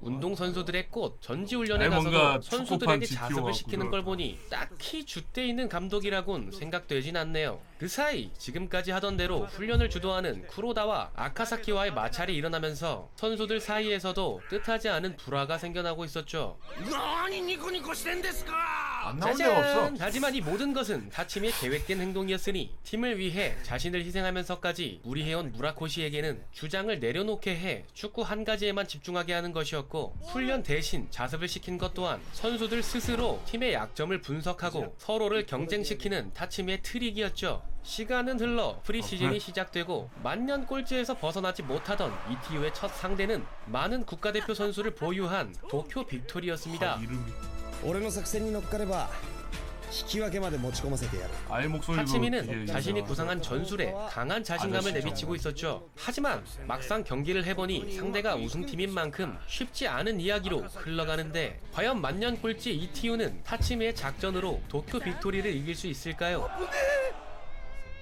[0.00, 5.04] 운동 선수들의 꽃 전지 훈련에 아니, 뭔가 가서도 축구판 선수들에게 자습을 시키는 걸 보니 딱히
[5.04, 7.60] 줏대 있는 감독이라곤 생각되진 않네요.
[7.78, 15.16] 그 사이 지금까지 하던 대로 훈련을 주도하는 쿠로다와 아카사키와의 마찰이 일어나면서 선수들 사이에서도 뜻하지 않은
[15.16, 16.58] 불화가 생겨나고 있었죠.
[19.06, 19.94] 안 나온 데가 없어.
[19.98, 27.56] 하지만 이 모든 것은 다치미의 계획된 행동이었으니 팀을 위해 자신을 희생하면서까지 무리해온 무라코시에게는 주장을 내려놓게
[27.56, 33.40] 해 축구 한 가지에만 집중하게 하는 것이었고 훈련 대신 자습을 시킨 것 또한 선수들 스스로
[33.46, 37.62] 팀의 약점을 분석하고 서로를 그 경쟁시키는 다치미의 트릭이었죠.
[37.82, 45.54] 시간은 흘러 프리시즌이 시작되고 만년 꼴찌에서 벗어나지 못하던 ETU의 첫 상대는 많은 국가대표 선수를 보유한
[45.70, 46.98] 도쿄 빅토리였습니다.
[47.83, 49.09] 俺の作戦に乗っかれば
[49.93, 53.07] 引き分けまで持ち込ませてやる 아예 목소리도 타치미는 이게 자신이 이상하다.
[53.07, 55.89] 구상한 전술에 강한 자신감을 아저씨 내비치고 있었죠.
[55.97, 63.43] 하지만 막상 경기를 해보니 상대가 우승팀인 만큼 쉽지 않은 이야기로 흘러가는데 과연 만년 꼴찌 이티우는
[63.43, 66.47] 타치미의 작전으로 도쿄 빅토리를 이길 수 있을까요?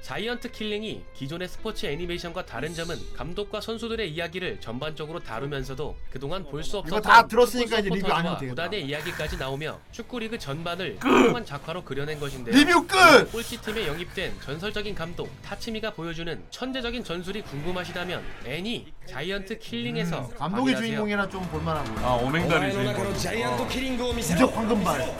[0.03, 6.69] 자이언트 킬링이 기존의 스포츠 애니메이션과 다른 점은 감독과 선수들의 이야기를 전반적으로 다루면서도 그동안 볼 수
[6.69, 8.64] 이거 없었던 다 들었으니까 이제 축구 리뷰 안 서포터즈와 해도 되겠다.
[8.64, 12.56] 구단의 이야기까지 나오며 축구 리그 전반을 훌륭한 작화로 그려낸 것인데요.
[12.56, 13.30] 리뷰 끝!
[13.31, 20.88] 꼴찌팀에 영입된 전설적인 감독 타치미가 보여주는 천재적인 전술이 궁금하시다면 애니 자이언트 킬링에서 음, 감독이 확인하세요.
[20.88, 25.15] 주인공이라 좀 볼만하고 아, 오맹달이 お前の中のジャイアントキリングを見せろ 무적 황금발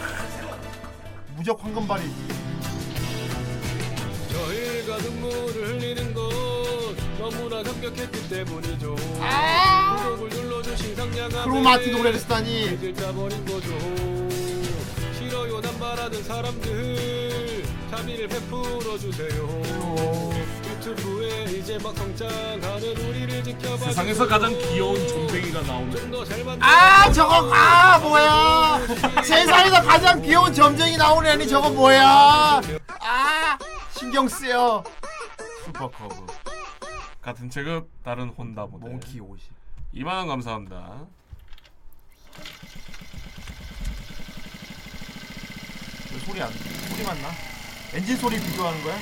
[1.36, 2.04] 무적 황금발이
[4.35, 6.29] 지 저희가 눈물을 흘리는 것
[7.19, 8.97] 너무나 감격했기 때문이죠.
[9.21, 9.97] 아!
[10.03, 12.95] 구독을 눌러주신 상냥함에 크로마티 노래를 쓰다니.
[12.97, 13.69] 짜버린 거죠.
[15.17, 17.65] 싫어요 남발하는 사람들.
[17.91, 19.63] 자비를 베풀어 주세요.
[20.67, 26.59] 유튜브에 이제 막 성장하는 우리를 지켜봐 세상에서 가장 귀여운 점쟁이가 나오네.
[26.61, 28.81] 아 저거 아 뭐야?
[29.23, 32.61] 세상에서 가장 귀여운 점쟁이 나오는 애니 저거 뭐야?
[33.01, 33.59] 아
[33.99, 34.83] 신경 쓰여.
[35.65, 36.27] 슈퍼커브
[37.23, 38.91] 같은 체급 다른 혼다 모델.
[38.91, 39.51] 몽키 50
[39.95, 41.07] 2만원 감사합니다.
[46.13, 46.53] 왜 소리 안
[46.91, 47.31] 소리만 나?
[47.95, 48.97] 엔진 소리 비교하는 거야?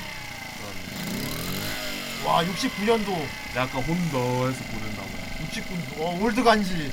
[2.25, 3.25] 와 69년도.
[3.55, 6.91] 약간 혼다에서 보냈나 봐요 69 어, old 간지.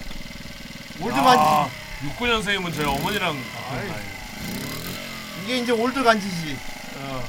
[1.01, 1.77] old 아, 간지.
[2.09, 3.89] 69년생이면 저희 어머니랑 같은 아이.
[3.89, 4.03] 나이
[5.45, 6.57] 이게 이제 old 간지지.
[6.97, 7.23] 어.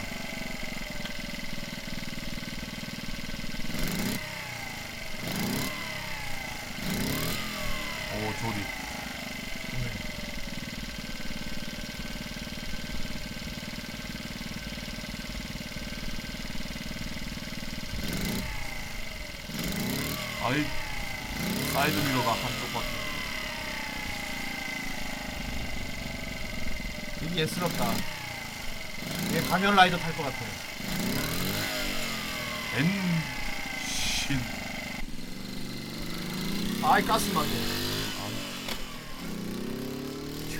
[8.14, 8.66] 오 조립
[20.44, 20.66] 아이
[21.72, 22.88] 사이드 미러가 한쪽밖에.
[27.20, 27.94] 되게 예스럽다.
[29.34, 30.38] 얘 가면 라이더 탈 것 같아
[32.76, 34.42] 変身.
[36.84, 37.81] 아이 가스 막이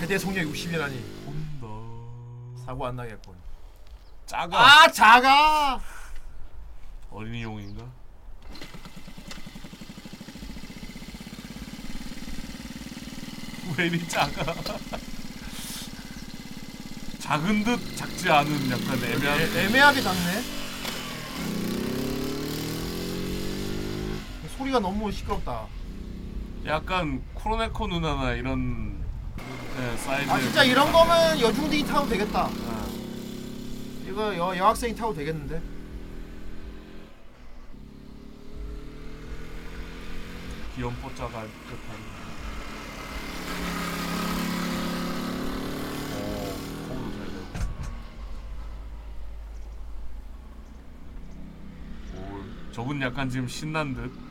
[0.02, 1.00] 최대 속력 60이라니.
[2.66, 3.36] 사고 안 나겠군.
[4.26, 4.58] 작아.
[4.58, 5.80] 아 작아!
[7.08, 7.84] 어린이용인가?
[13.78, 14.42] 왜 이리 작아?
[17.20, 20.42] 작은 듯 작지 않은 약간 애매한 애, 애매하게 작네.
[24.58, 25.68] 소리가 너무 시끄럽다.
[26.66, 29.01] 약간 코로네코 누나나 이런
[29.76, 32.48] 네, 사이즈 아 진짜 이런 거면 여중딩이 타도 되겠다
[34.08, 35.60] 이거 여, 여학생이 타도 되겠는데
[40.74, 41.96] 귀염 뽀짝한 듯한.
[46.14, 46.18] 오,
[46.88, 47.46] 커브도 잘 되고.
[52.16, 54.10] 오, 저분 약간 지금 신난 듯.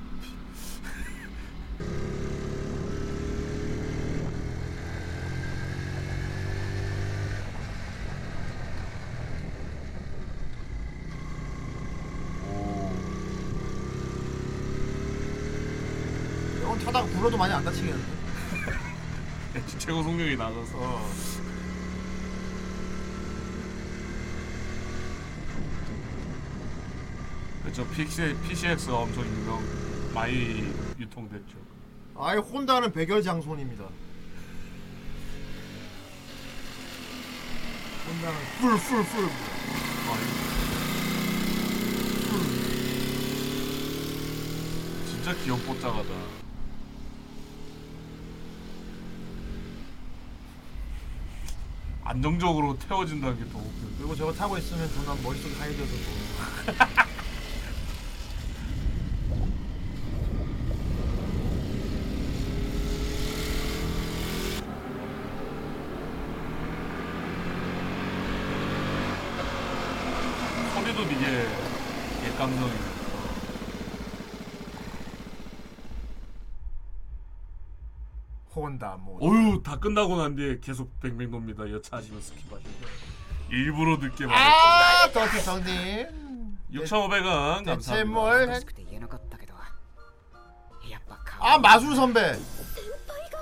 [16.59, 18.05] 이건 타다가 불어도 많이 안 다치겠는데.
[20.31, 21.01] 최고 속력이 낮아서.
[27.63, 27.87] 그렇죠.
[27.89, 29.63] PC, PCX가 엄청 유명,
[30.13, 31.57] 많이 유통됐죠.
[32.17, 33.85] 아예 혼다는 백열 장손입니다.
[38.07, 39.29] 혼다는 풀풀 풀.
[45.07, 46.40] 진짜 귀염뽀짝하다.
[52.11, 53.71] 안정적으로 태워진다는 게더 웃겨.
[53.97, 56.11] 그리고 저거 타고 있으면 존나 머릿속이 하얘져서 뭐.
[70.73, 71.47] 소리도 이게
[72.25, 72.91] 객감성이네.
[78.80, 79.18] 혼다 뭐.
[79.20, 81.70] 어휴 다 끝나고 난 뒤에 계속 뱅뱅 돕니다.
[81.70, 83.50] 여차하시면 스킵하시고.
[83.50, 84.34] 일부러 늦게 말했죠.
[84.34, 86.56] 아, 더티 성님.
[86.72, 88.04] 6,500원 대체 감사합니다.
[88.10, 88.64] 뭘 했...
[91.38, 92.38] 아 마술 선배.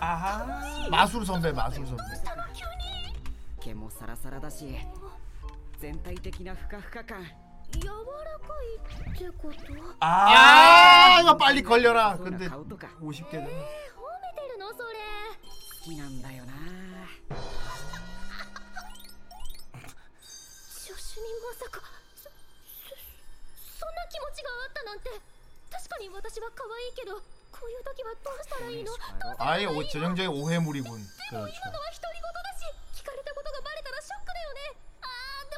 [0.01, 0.45] 아하.
[0.91, 2.03] 마술 선배 마술 선배.
[3.61, 4.77] 毛もサラサラだし
[5.79, 7.23] 全体的なふかふか感
[7.73, 8.53] 柔らか
[9.09, 9.57] いってこと
[10.01, 12.15] 아, 이거 빨리 걸려라.
[12.19, 12.91] 근데 50개 전.
[13.01, 13.45] 褒めてる
[14.59, 14.99] のそれ
[15.39, 16.53] 好きなんだよな
[20.71, 21.81] 助手にまさか
[22.17, 22.31] そそ
[23.79, 25.11] そんな気持ちがあったなんて
[25.71, 27.17] 確かに私は可愛いけど
[27.53, 30.83] こういう時はどうしたらいいのどうしたらいい 아예 の 오- 전형적인 오해물이군.
[31.31, 32.67] でも今のは独り言だし
[32.99, 34.61] 聞かれたことがバレたらショックだよね
[35.03, 35.58] あーで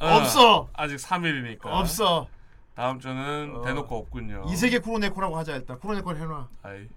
[0.00, 0.68] 어, 없어.
[0.72, 1.66] 아직 3일이니까.
[1.66, 2.26] 없어.
[2.74, 3.62] 다음 주는 어.
[3.62, 4.44] 대놓고 없군요.
[4.48, 5.78] 이세계 쿠로네코라고 하자 일단.
[5.78, 6.48] 쿠로네코를 해놔.
[6.62, 6.88] 아이.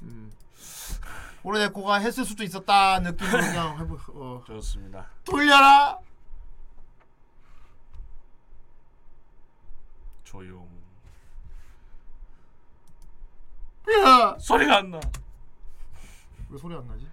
[1.42, 3.98] 쿠로네코가 했을 수도 있었다 느낌으로 그냥 해보.
[4.14, 4.44] 어.
[4.48, 5.06] 좋습니다.
[5.26, 6.00] 돌려라.
[10.24, 10.66] 조용.
[13.92, 14.38] 야.
[14.40, 15.00] 소리가 안 나.
[16.50, 17.06] 왜 소리 안 나지?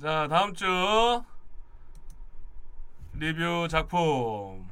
[0.00, 1.22] 자, 다음 주
[3.12, 4.69] 리뷰 작품.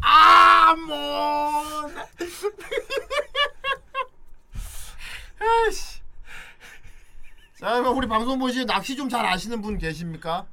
[0.00, 1.94] 아몬.
[5.38, 6.00] 아이씨.
[7.58, 10.46] 자, 우리 방송 보시 낚시 좀 잘 아시는 분 계십니까?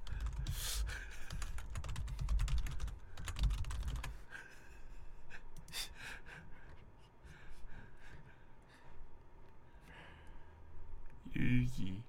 [11.39, 12.01] 일기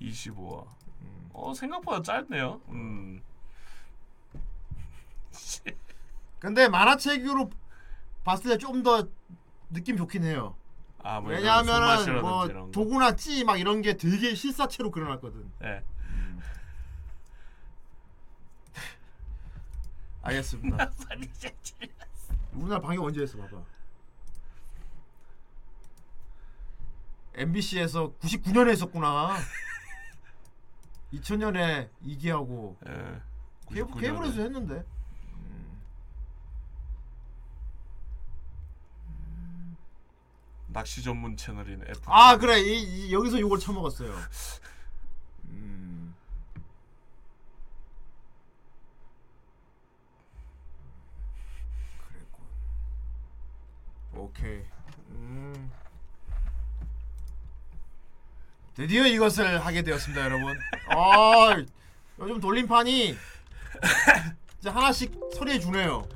[0.00, 0.66] 25화.
[1.32, 2.60] 어 생각보다 짧네요.
[2.68, 3.22] 음.
[6.38, 7.50] 근데 만화책으로
[8.24, 9.08] 봤을 때 좀 더
[9.70, 10.54] 느낌 좋긴 해요.
[11.02, 12.70] 아, 뭐 왜냐하면은 뭐.
[12.70, 15.50] 도구나 찌 막 이런 게 되게 실사체로 그려놨거든.
[15.60, 15.82] 네.
[20.22, 20.90] 알겠습니다.
[22.52, 23.62] 우리나라 방영 언제 했어 봐봐.
[27.34, 29.36] MBC에서 99년에 했었구나.
[31.12, 33.20] 2000년에 이기하고 예.
[33.72, 34.00] 케이블, 99년에.
[34.00, 34.84] 케이블에서 했는데.
[40.68, 42.00] 낚시 전문 채널인 F.
[42.06, 44.10] 아 그래 이, 이- 여기서 욕을 처먹었어요.
[45.50, 46.14] 음.
[54.14, 54.62] 오케이.
[55.10, 55.70] 음.
[58.74, 60.58] 드디어 이것을 하게 되었습니다, 여러분.
[60.88, 61.62] 아,
[62.18, 63.16] 요즘 돌림판이
[64.58, 66.08] 이제 하나씩 처리해 주네요.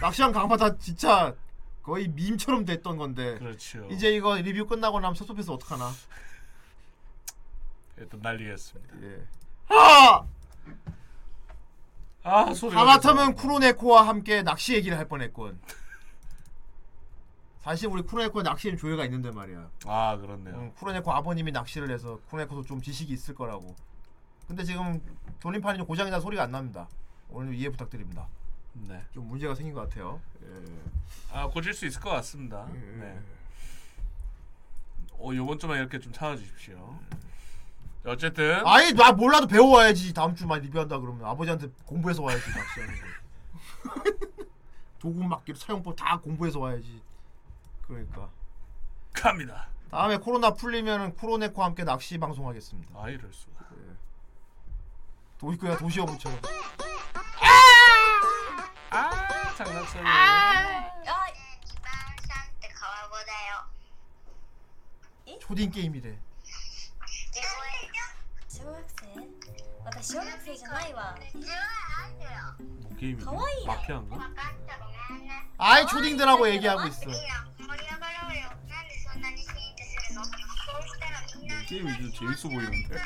[0.00, 1.34] 낚시한 강바다 진짜
[1.82, 3.38] 거의 밈처럼 됐던 건데.
[3.38, 3.86] 그렇죠.
[3.90, 5.90] 이제 이거 리뷰 끝나고 나면 섭섭해서 어떡하나?
[8.10, 8.94] 또 난리였습니다.
[9.02, 9.22] 예.
[9.68, 10.24] 아!
[12.22, 12.74] 아 소리.
[12.74, 15.58] 하마터면 쿠로네코와 함께 낚시 얘기를 할 뻔했군.
[17.66, 19.68] 사실 우리 쿠로네코 낚시엔 조회가 있는데 말이야.
[19.86, 20.54] 아 그렇네요.
[20.54, 23.74] 응, 쿠로네코 아버님이 낚시를 해서 쿠로네코도 좀 지식이 있을 거라고.
[24.46, 25.02] 근데 지금
[25.40, 26.88] 돌림판이 좀 고장이 나 소리가 안 납니다.
[27.28, 28.28] 오늘 이해 부탁드립니다.
[28.72, 29.04] 네.
[29.12, 30.20] 좀 문제가 생긴 것 같아요.
[30.44, 30.64] 예.
[31.32, 32.68] 아 고칠 수 있을 것 같습니다.
[32.72, 33.20] 네.
[35.18, 36.96] 어 요번 주만 이렇게 좀 참아주십시오.
[38.04, 44.06] 어쨌든 아니 나 몰라도 배워와야지 다음 주만 리뷰한다 그러면 아버지한테 공부해서 와야지 낚시하는 거.
[45.00, 47.02] 도구 막기로 사용법 다 공부해서 와야지.
[47.86, 48.30] 그러니까.
[49.12, 49.68] 갑니다.
[49.90, 53.00] 다음에 코로나 풀리면은 쿠로네코와 함께 낚시 방송하겠습니다.
[53.00, 53.64] 아 이럴 수가.
[55.38, 56.40] 도시 그냥 도시어부처럼.
[58.90, 60.04] 아 장난쳐요.
[65.40, 66.18] 초딩 게임이래.
[69.85, 71.15] 私小学生じゃないわ
[72.57, 73.65] 뭐 게임이 가와이야.
[73.67, 74.29] 마피아인가?
[75.57, 77.01] 아이 초딩들하고 얘기하고 있어.
[81.67, 83.01] 게임이 좀 재밌어 보이는데.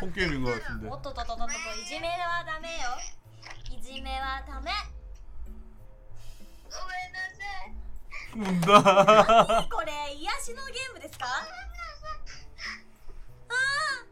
[0.00, 0.88] 폰 게임인 것 같은데.
[0.88, 2.96] おっとっとっとっとっといじめはダメよ
[3.76, 4.70] いじめはダメ
[8.34, 9.68] 운다.
[9.70, 13.56] これ癒しのゲームですかあー大丈夫泣
[13.88, 14.11] かない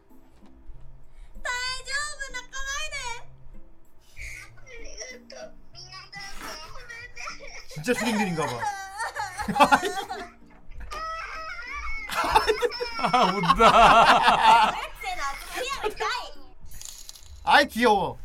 [7.68, 8.52] 진짜 수딩들인가봐.
[12.98, 14.72] 아 온다.
[17.44, 18.18] 아이 귀여워.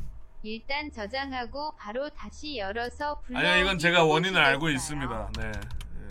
[0.44, 3.40] 일단 저장하고 바로 다시 열어서 불러.
[3.40, 5.32] 아니야 이건 제가 원인을 알고 있습니다.
[5.38, 6.08] 네, 네.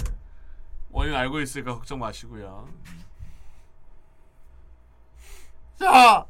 [0.91, 2.69] 원인 알고 있으니까 걱정 마시고요.
[5.79, 6.27] 자.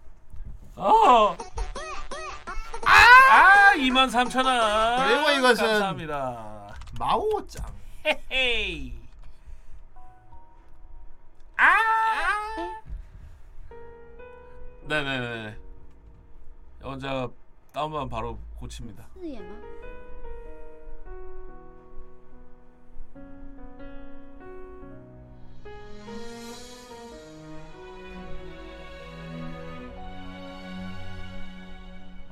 [0.76, 1.36] 어.
[2.86, 5.08] 아, 2만 3천 원.
[5.08, 6.76] 그리고 이것은 감사합니다.
[7.00, 7.66] 마오짱.
[8.06, 8.94] 헤헤이.
[11.58, 11.76] 아.
[14.84, 15.58] 네네네.
[16.80, 17.30] 이건 제가
[17.74, 19.06] 다운받으면 바로 고칩니다.
[19.14, 19.56] 四眼吗？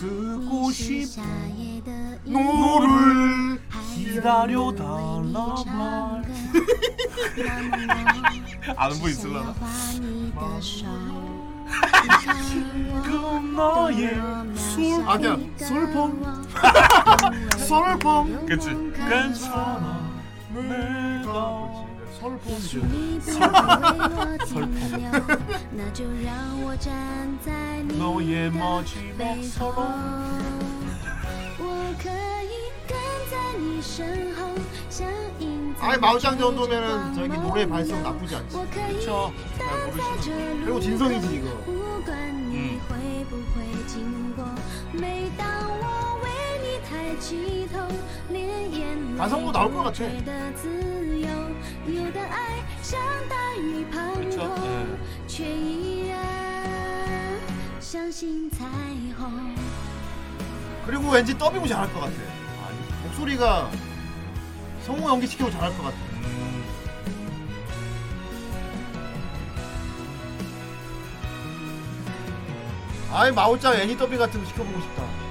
[0.00, 1.22] 듣고 싶어
[2.24, 3.60] 너를
[3.94, 6.22] 기다려달라 말.
[8.76, 9.54] 아는 분 있을라나?
[13.04, 14.18] 그럼 나의
[14.56, 16.44] 슬픔 아니야 슬픔
[17.58, 18.68] 슬픔 그치.
[19.08, 20.06] 괜찮아.
[20.54, 21.85] 내가
[22.25, 22.79] 솔봄이죠.
[22.91, 23.37] 你不为
[24.15, 24.49] 我停
[24.97, 25.01] 留，
[25.71, 26.93] 那就让我站
[27.43, 27.51] 在
[27.83, 29.81] 你 너의 的 마지막 背后 사랑.
[31.59, 31.63] 我
[32.01, 32.53] 可以
[32.87, 32.97] 跟
[33.29, 34.39] 在你身后，
[34.89, 35.07] 像
[35.39, 38.57] 影子 아이 마오짱 정도면은 저기 노래 발성 나쁘지 않지.
[38.57, 39.31] 我可以 그쵸?
[39.57, 41.49] 等在这 그리고 路 진성이지 이거.
[41.65, 41.71] 不
[42.05, 42.11] 管
[42.49, 44.45] 你会不会经过，
[44.91, 45.47] 每当
[45.79, 46.04] 我
[49.18, 50.04] 반성도 나올 것 같아.
[54.14, 54.86] 그렇죠.
[60.86, 62.12] 그리고 왠지 더빙을 잘할 것 같아.
[62.12, 63.70] 아, 목소리가
[64.84, 65.96] 성우 연기 시키고 잘할 것 같아.
[65.96, 66.64] 음.
[73.12, 75.25] 아이 마오짱 애니 더빙 같은 거 시켜보고 싶다.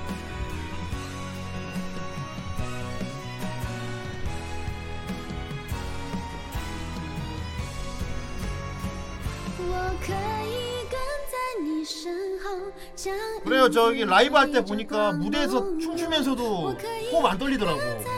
[13.44, 13.70] 그래요.
[13.70, 16.76] 저기 라이브 할 때 보니까 무대에서 춤추면서도
[17.12, 17.80] 호흡 안 떨리더라고.
[17.80, 18.16] 在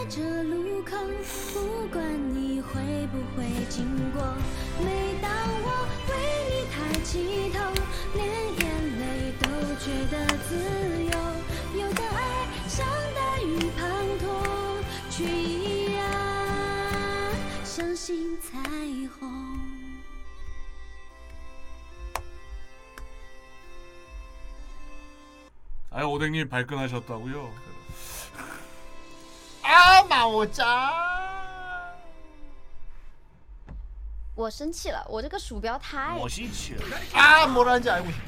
[25.91, 27.53] 아 오뎅님 발끈하셨다고요?
[29.63, 30.67] 아 마오짱.
[34.35, 36.19] 我生气了，我这个鼠标太……
[37.13, 38.25] 아 뭐라는지 알고 싶다.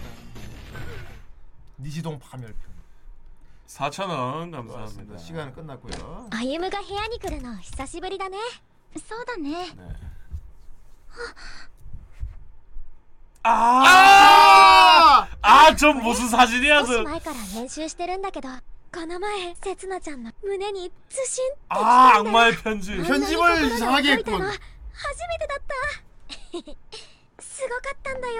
[1.78, 2.54] 니지동 파멸편.
[3.66, 5.16] 4,000원 감사합니다.
[5.16, 6.28] 시간은 끝났고요.
[6.30, 8.36] 歩夢が部屋に来るの久しぶりだね
[9.08, 9.66] そうだね
[11.10, 11.68] 아!
[13.42, 15.28] 아,
[15.76, 17.02] 저 무슨 사진이야, 少し 저.
[17.04, 18.48] 前から練習してるんだけど
[18.94, 22.92] この前せつなちゃんの胸にズシンって 아, 악마의 편지.
[22.92, 24.60] あんなに 편집을 心が 이상하게 動いたの 했군.
[24.94, 25.58] 初めてだっ
[27.36, 28.34] たすごかったんだよ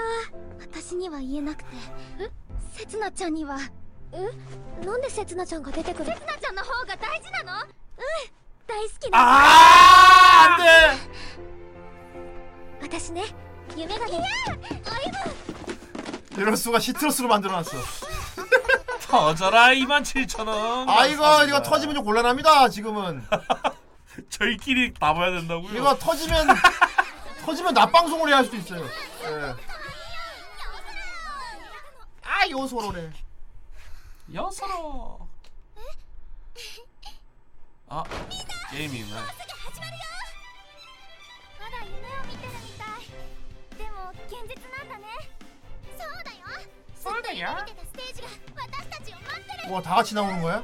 [0.60, 1.70] 私には言えなくて
[2.20, 2.30] え
[2.76, 3.58] せつなちゃんには
[4.12, 7.68] えなんでせつなちゃんが出てくるせつなちゃんの方が大事なのうん
[8.66, 10.98] 大好きな 아 안돼.
[12.82, 13.22] 私ね
[13.76, 15.10] 夢がねいやアイ
[16.34, 17.76] ブ 이럴 수가 시트러스로 만들어놨어.
[19.02, 20.88] 터져라 27,000원.
[20.88, 22.68] 아 이거 이거 터지면 좀 곤란합니다.
[22.70, 23.24] 지금은
[24.30, 25.72] 저희끼리 봐봐야 된다고요?
[25.76, 26.48] 이거 터지면
[27.44, 28.84] 터지면 낮방송을 해야 할 수도 있어요.
[28.84, 29.54] 예.
[32.24, 33.12] 아 요소로래.
[34.32, 35.28] 여서로.
[37.88, 38.02] 아,
[38.70, 39.12] 게임이 있네.
[41.60, 42.77] まだ夢を見てるみたいで
[44.08, 45.06] も現実なんだね
[45.98, 46.38] そうだよ
[46.96, 50.62] そうだよ見てたステージが私たちを待ってる 와 다 같이 나오는 거야?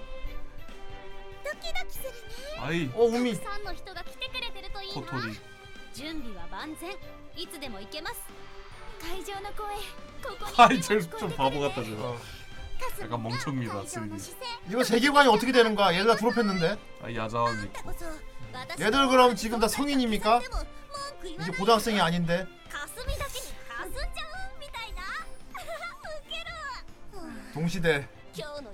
[1.44, 3.32] ドキドキするね 아이, 어 우미.
[3.36, 5.38] たくさんの人が来てくれてるといいな 코토리.
[5.94, 6.90] 準備は万全
[7.36, 8.16] いつでも行けます
[9.00, 9.74] 会場の声
[10.22, 12.16] ここに 아이, 저 좀 바보 같다, 저.
[13.02, 14.34] 약간 멍청이다, 3D.
[14.70, 15.92] 이거 세계관이 어떻게 되는 거야?
[15.94, 16.78] 얘들 다 졸업했는데?
[17.02, 17.92] 아, 야자원 있고.
[18.80, 20.40] 얘들 그럼 지금 다 성인입니까?
[21.23, 22.45] 이게 고등학생이 아닌데.
[27.53, 28.07] 동시대.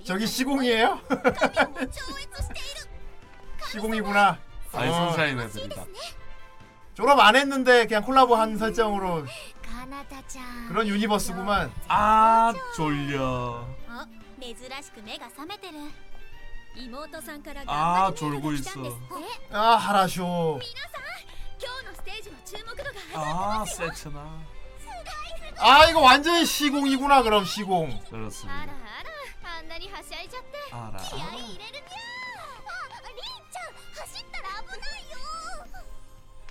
[0.04, 1.00] 저기 시공이에요?
[3.70, 4.38] 시공이구나.
[4.72, 5.82] 아, 알선사인했습니다.
[5.82, 5.86] 어.
[6.94, 9.24] 졸업 안 했는데 그냥 콜라보 한 설정으로
[10.68, 11.72] 그런 유니버스구만.
[11.88, 13.66] 아 졸려.
[17.68, 18.98] 아 졸고 있어.
[19.52, 20.58] 아 하라쇼.
[21.61, 22.91] 今日のステージの注目度が
[23.61, 24.41] 아, 세츠나.
[25.59, 27.89] 아 이거 완전 시공이구나 그럼 시공.
[27.89, 28.53] あ 그렇습니다.
[28.53, 28.65] らあ
[29.03, 30.99] らあんなにはしゃいじゃって 알아.
[30.99, 31.97] 気合い入れるにゃ
[32.93, 33.19] ありん
[33.49, 33.73] ちゃん
[34.05, 35.17] 走ったら危ないよ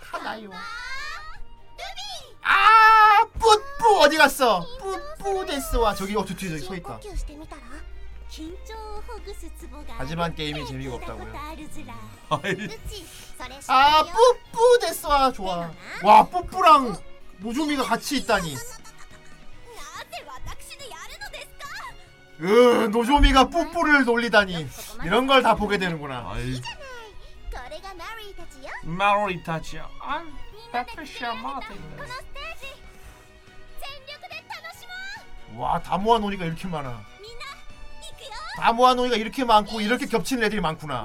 [0.01, 0.51] 하나요.
[0.51, 0.53] ルビ
[2.43, 4.67] 아 뿌뿌 어디 갔어?
[5.19, 6.99] 뿌뿌 데스와 저기 어 저기 저기 서 ー 있다.
[6.99, 7.63] 呼吸してみたら
[9.98, 11.34] 하지만 게임이 재미가 없다고요.
[13.74, 15.72] 아 뿌뿌 됐어 아, 좋아.
[16.04, 16.96] 와 뿌뿌랑
[17.40, 18.56] 모조미가 같이 있다니.
[22.42, 24.68] 으 노조미가 뿌뿌를 놀리다니
[25.04, 26.34] 이런 걸 다 보게 되는구나.
[28.84, 29.90] 마로리타치야.
[30.00, 30.24] 아,
[30.72, 31.70] 패트리아 마틴.
[35.58, 37.04] 와다 모아놓으니까 이렇게 많아.
[38.58, 41.04] 다 모아놓으니까 이렇게 많고 이렇게 겹치는 애들이 많구나.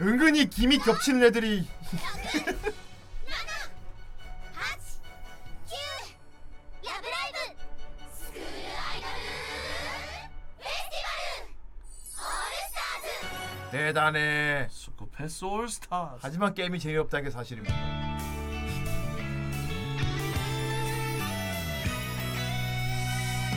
[0.00, 1.66] 은근히 기믹 겹치는 애들이
[13.70, 14.68] 대단해.
[14.70, 16.16] 스쿠패스 올스타.
[16.20, 18.13] 하지만 게임이 재미없다는 게 사실입니다.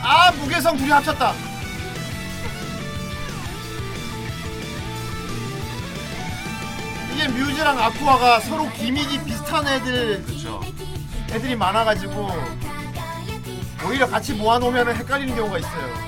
[0.02, 1.34] 아 무게성 둘이 합쳤다.
[7.14, 10.62] 이게 뮤즈랑 아쿠아가 서로 기믹이 비슷한 애들 그렇죠.
[11.32, 12.30] 애들이 많아가지고
[13.86, 16.08] 오히려 같이 모아놓으면 헷갈리는 경우가 있어요.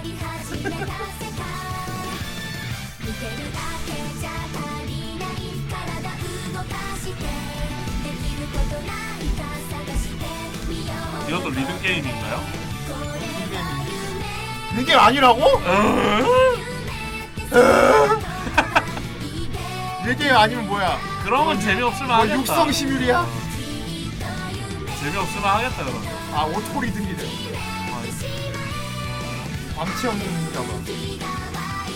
[11.27, 12.68] 이것도 리듬 게임인가요?
[14.77, 15.41] 이게 아니라고?
[20.09, 20.99] 이게 아니면 뭐야?
[21.23, 22.39] 그러면 재미없을 뭐 만하겠다.
[22.39, 23.27] 육성 시뮬이야?
[25.01, 26.03] 재미없을 만 하겠다 그러면.
[26.33, 27.17] 아 auto 리듬이래.
[29.75, 30.67] 방치형 겜인가 봐.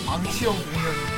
[0.07, 1.13] 방치형 게임.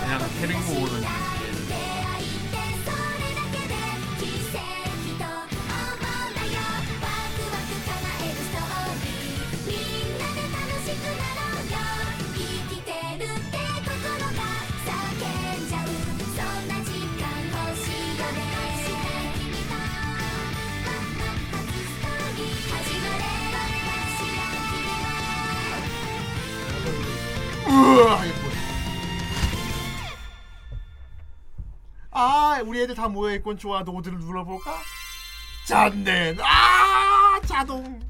[0.00, 1.37] 그냥 캐릭 모으는.
[32.10, 34.78] 아 우리 애들 다 모여 있군 좋아 노트를 눌러볼까?
[35.66, 38.00] 残念 아 자동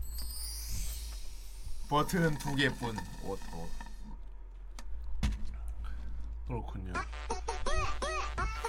[1.89, 3.69] 버튼은 두 개뿐 auto
[6.47, 6.95] 그렇군요.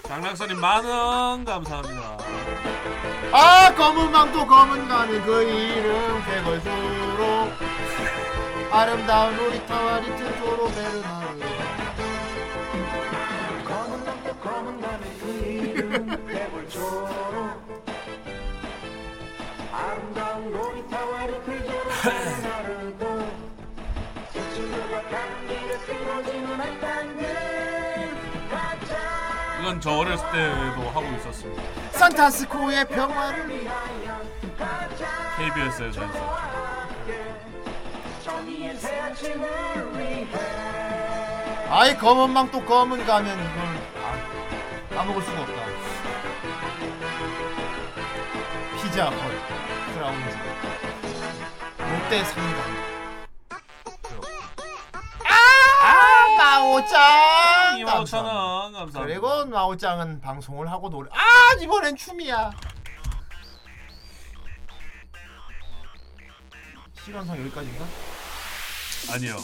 [0.05, 2.17] 장락선님 만원 감사합니다.
[3.31, 7.53] 아 검은 망토 검은 가면 그 이름 쾌걸 조로
[8.71, 11.39] 아름다운 우리 타와 리틀 조로 베르나르.
[13.65, 14.79] 검은 검은
[15.33, 17.79] 이름 개걸수록
[19.73, 23.27] 아름다운 우리 타와 리틀 조로 베르나르도.
[24.31, 27.49] 스치고가 가는 길에 쓰러지는 한단들
[29.61, 31.61] 이건 저 어렸을 때도 하고 있었습니다.
[31.91, 34.21] 산타스코의 평화를 위하여
[35.37, 36.68] KBS에서 했었죠.
[41.69, 43.57] 아이 검은 망토 검은 가면 이건
[44.03, 45.53] 아, 까먹을 수가 없다.
[48.81, 50.37] 피자 헛 크라운즈
[51.77, 52.59] 롯데 상가.
[55.25, 57.77] 아 마오짱!
[57.79, 58.99] 25,000원 감사합니다.
[59.01, 62.51] 그리고 마오짱은 방송을 하고 노래 아 이번엔 춤이야.
[67.05, 67.85] 시간상 여기까지인가?
[69.07, 69.37] 아니요.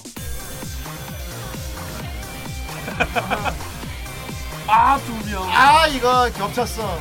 [4.68, 5.44] 아, 두 명.
[5.52, 7.00] 아 이거 겹쳤어.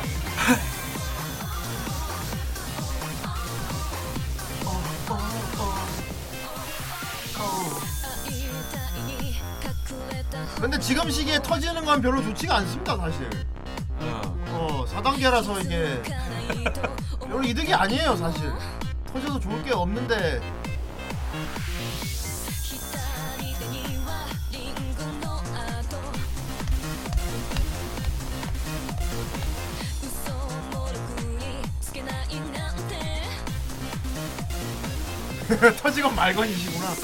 [10.59, 13.29] 근데 지금 시기에 터지는 건 별로 좋지가 않습니다 사실.
[13.99, 14.85] 어.
[14.87, 16.01] 4단계라서 이게
[17.19, 18.51] 별로 이득이 아니에요 사실.
[19.11, 20.41] 터져도 좋을 게 없는데
[35.81, 36.95] 터지건 말건이시구나.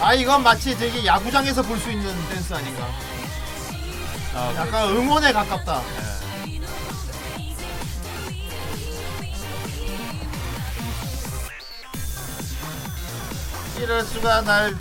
[0.00, 2.86] 아 이건 마치 되게 야구장에서 볼 수 있는 댄스 아닌가?
[4.56, 5.80] 약간 응원에 가깝다
[13.84, 14.74] 이럴 수가 날.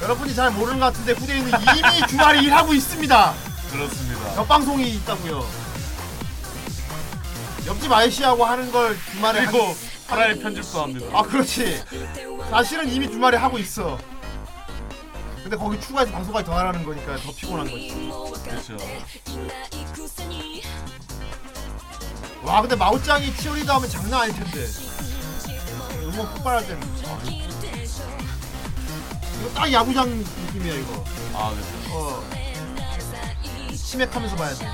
[0.00, 3.34] 여러분이 잘 모르는 것 같은데 후대인은 이미 주말에 일하고 있습니다.
[3.70, 4.36] 그렇습니다.
[4.36, 5.46] 옆방송이 있다고요.
[7.66, 9.66] 옆집 아저씨하고 하는 걸 주말에 그리고
[10.08, 11.06] 한- 하나의 편집도 합니다.
[11.12, 11.84] 아 그렇지.
[12.50, 13.98] 사실은 이미 주말에 하고 있어.
[15.42, 18.10] 근데 거기 추가해서 방송까지 더 하라는 거니까 더 피곤한 거지.
[18.44, 18.76] 그렇죠.
[22.42, 24.66] 와 근데 마오짱이 치어리더 하면 장난 아닐 텐데
[26.12, 26.82] 응원 폭발할 때는.
[27.06, 27.18] 아,
[29.40, 31.04] 이거 딱 야구장 느낌이야 이거.
[31.34, 31.68] 아, 그렇죠.
[31.92, 32.24] 어.
[33.74, 34.66] 치맥하면서 봐야 돼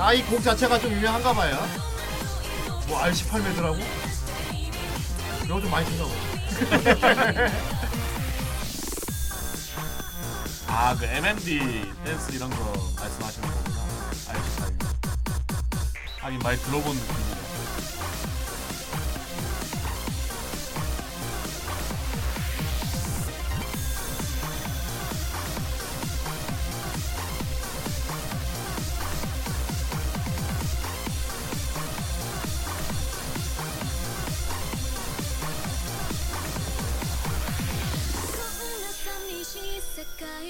[0.00, 1.58] 아 이 곡 자체가 좀 유명한가 봐요.
[2.88, 3.78] 뭐 R18매더라고?
[5.44, 6.10] 이거 좀 많이 듣나 봐.
[10.68, 13.80] 아, 그 MMD 댄스 이런 거 말씀하시는 거구나.
[14.28, 14.66] 알겠다.
[16.20, 17.49] 하긴 많이 들어본 느낌이네.「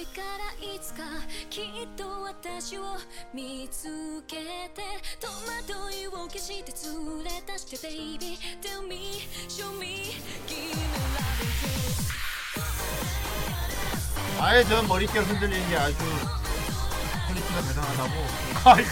[0.00, 1.02] 界からいつか
[1.50, 2.96] きっと私を
[3.34, 4.36] 見つけ
[4.74, 4.82] て
[5.20, 10.16] 戸惑いを消して連れ出して Baby Tell me, show me,
[10.48, 10.72] give me
[14.38, 15.96] love 아예 전 머릿결 흔들리는 게 아주
[17.28, 18.14] 퀄리티가 대단하다고.
[18.64, 18.90] 아이고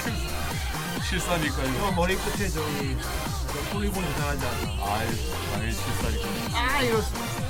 [1.09, 1.79] 실사니까요.
[1.79, 2.97] 저 머리 끝에 저기
[3.53, 4.95] 저 폴리곤 이상하지 않아.
[4.95, 5.07] 아이,
[5.53, 6.29] 당연히 실사니까.
[6.59, 7.48] 아 이렇습니다.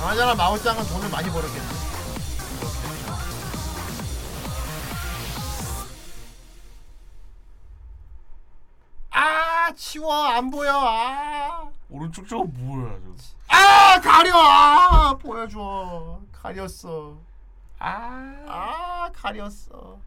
[0.00, 1.68] 그나저나 마오짱은 돈을 많이 벌었겠네.
[9.10, 11.68] 아 치워 안 보여 아.
[11.88, 13.14] 오른쪽 저거 뭐야 저거?
[13.48, 17.18] 아 가려 아 보여줘 가렸어
[17.78, 19.98] 아, 아 가렸어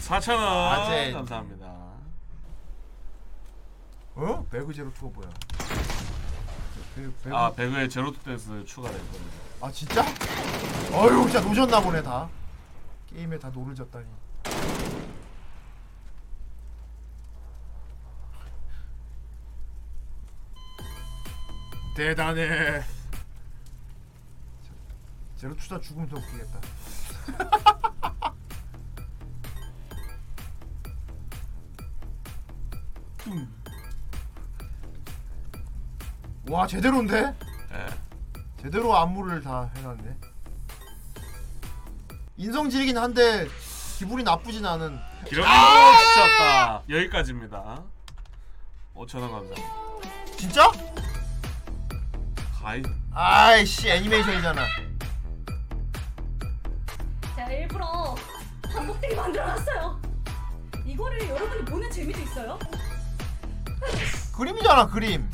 [0.00, 1.12] 4,000원 아재.
[1.12, 1.66] 감사합니다.
[4.14, 4.46] 어?
[4.50, 5.28] 배그 제로 투가 뭐야
[6.98, 7.36] 배, 배그...
[7.36, 9.30] 아 배그에 제로투 댄스 추가됐거든요.
[9.60, 10.04] 아 진짜?
[10.92, 12.28] 어휴 진짜 노셨나 보네 다
[13.08, 14.06] 게임에 다 노를 졌다니
[21.94, 22.82] 대단해
[25.36, 26.60] 제로 투자 죽으면 더 웃기겠다
[33.28, 33.57] 음.
[36.48, 37.34] 와 제대로인데?
[38.60, 40.16] 제대로 안무를 다 해놨네.
[42.36, 43.46] 인성질이긴 한데
[43.98, 44.98] 기분이 나쁘진 않은.
[45.44, 45.98] 아!
[45.98, 46.82] 치셨다.
[46.88, 47.82] 여기까지입니다.
[48.94, 49.62] 5,000원 감사합니다.
[50.36, 50.70] 진짜?
[52.60, 52.82] 가이.
[53.12, 54.62] 아이씨 애니메이션이잖아.
[57.36, 58.14] 제가 일부러
[58.72, 60.00] 반복되게 만들어놨어요.
[60.86, 62.58] 이거를 여러분이 보는 재미도 있어요.
[64.36, 65.28] 그림이잖아 그림.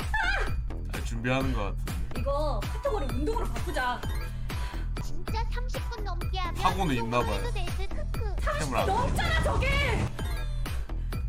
[1.05, 1.93] 아, 준비하는 것 같은데.
[2.19, 4.01] 이거 카테고리 운동으로 바꾸자.
[5.03, 7.33] 진짜 30분 넘게 하면 학원에 있나 봐요.
[7.35, 10.05] 해도 되지 크크 캠을 안 넘잖아 저게.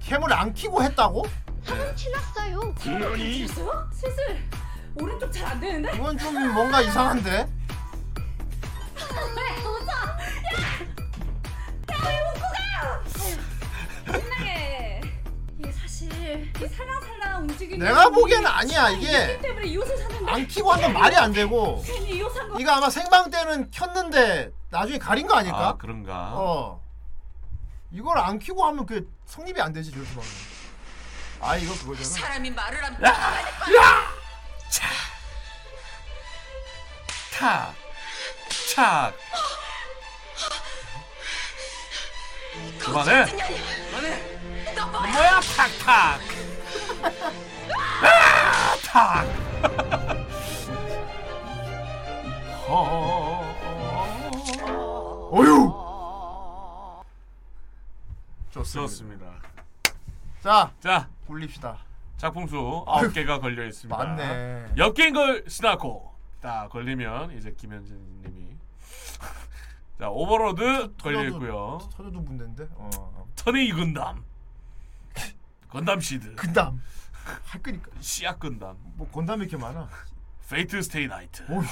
[0.01, 1.27] 캠을 안 키고 했다고?
[1.65, 3.91] 화면 치렀어요 됐어요?
[3.93, 4.49] 슬슬
[4.95, 5.95] 오른쪽 잘 안 되는데?
[5.95, 7.31] 이건 좀 뭔가 이상한데.
[8.97, 9.93] 왜 웃어?
[9.93, 10.79] 야!
[11.91, 13.03] 야왜 웃고 가?
[14.09, 14.66] 신나게.
[15.97, 19.39] 사실 이 살랑살랑 움직이는 내가 이- 보기에는 아니야, 이 이게.
[19.41, 21.83] 때문에 이 옷을 샀는데 안 키고 한 건 말이 안 되고.
[21.87, 22.61] 괜히 이옷 산 거.
[22.61, 25.69] 이거 아마 생방 때는 켰는데 나중에 가린 거 아닐까?
[25.69, 26.33] 아 그런가?
[26.35, 26.83] 어.
[27.93, 30.21] 이걸 안 키고 하면 그 성립이 안 되지 하면.
[31.41, 32.05] 아 이거 그거잖아.
[32.05, 33.13] 사람이 말을 하면 야!
[33.15, 33.75] 따라가니까.
[33.83, 34.07] 야!
[34.69, 34.87] 차.
[37.39, 37.75] 탁.
[38.75, 39.15] 착.
[42.81, 43.25] 그만해.
[43.91, 44.36] 그만해.
[44.93, 45.41] 너 뭐야?
[45.41, 46.21] 탁탁.
[48.03, 49.27] 아, 탁.
[55.31, 55.73] 어휴.
[58.51, 58.81] 좋습니다.
[58.89, 59.27] 좋습니다.
[60.43, 61.79] 자, 자, 굴립시다.
[62.17, 62.57] 작품 수
[62.87, 63.97] 9개가 걸려 있습니다.
[63.97, 64.67] 많네.
[64.77, 66.15] 엽기인 걸 스나코.
[66.41, 68.57] 딱 걸리면 이제 김현진 님이
[69.99, 71.79] 자, 오버로드 걸려 있고요.
[71.95, 72.69] 터져도 문제인데.
[72.75, 73.27] 어.
[73.37, 74.25] 턴에이 건담.
[75.69, 76.35] 건담 시드.
[76.37, 76.81] 건담.
[77.45, 77.91] 할 거니까.
[78.01, 78.77] 씨앗 건담.
[78.95, 79.89] 뭐 건담이 이렇게 많아.
[80.49, 81.43] 페이트 스테이 나이트.
[81.51, 81.65] 어휴.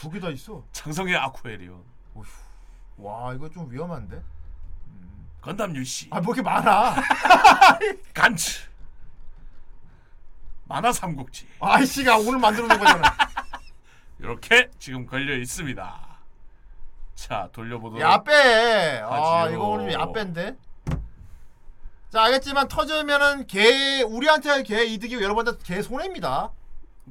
[0.00, 0.64] 저기 다 있어.
[0.72, 1.82] 창성의 아쿠에리온.
[2.14, 2.24] 어휴.
[2.98, 4.22] 와 이거 좀 위험한데.
[5.40, 6.08] 건담 UC.
[6.10, 6.96] 아뭐 이렇게 많아.
[8.12, 8.68] 간츠.
[10.64, 11.48] 만화 삼국지.
[11.60, 13.16] 아이씨가 오늘 만들어 놓은 거잖아.
[14.18, 16.08] 이렇게 지금 걸려 있습니다.
[17.14, 18.00] 자, 돌려보도록.
[18.00, 19.02] やべ.
[19.04, 19.48] 아.
[19.50, 20.56] 이거 오늘 좀 やべ인데.
[22.10, 26.50] 자 알겠지만 터지면은 개 우리한테 개 이득이고 여러분한테 개 손해입니다.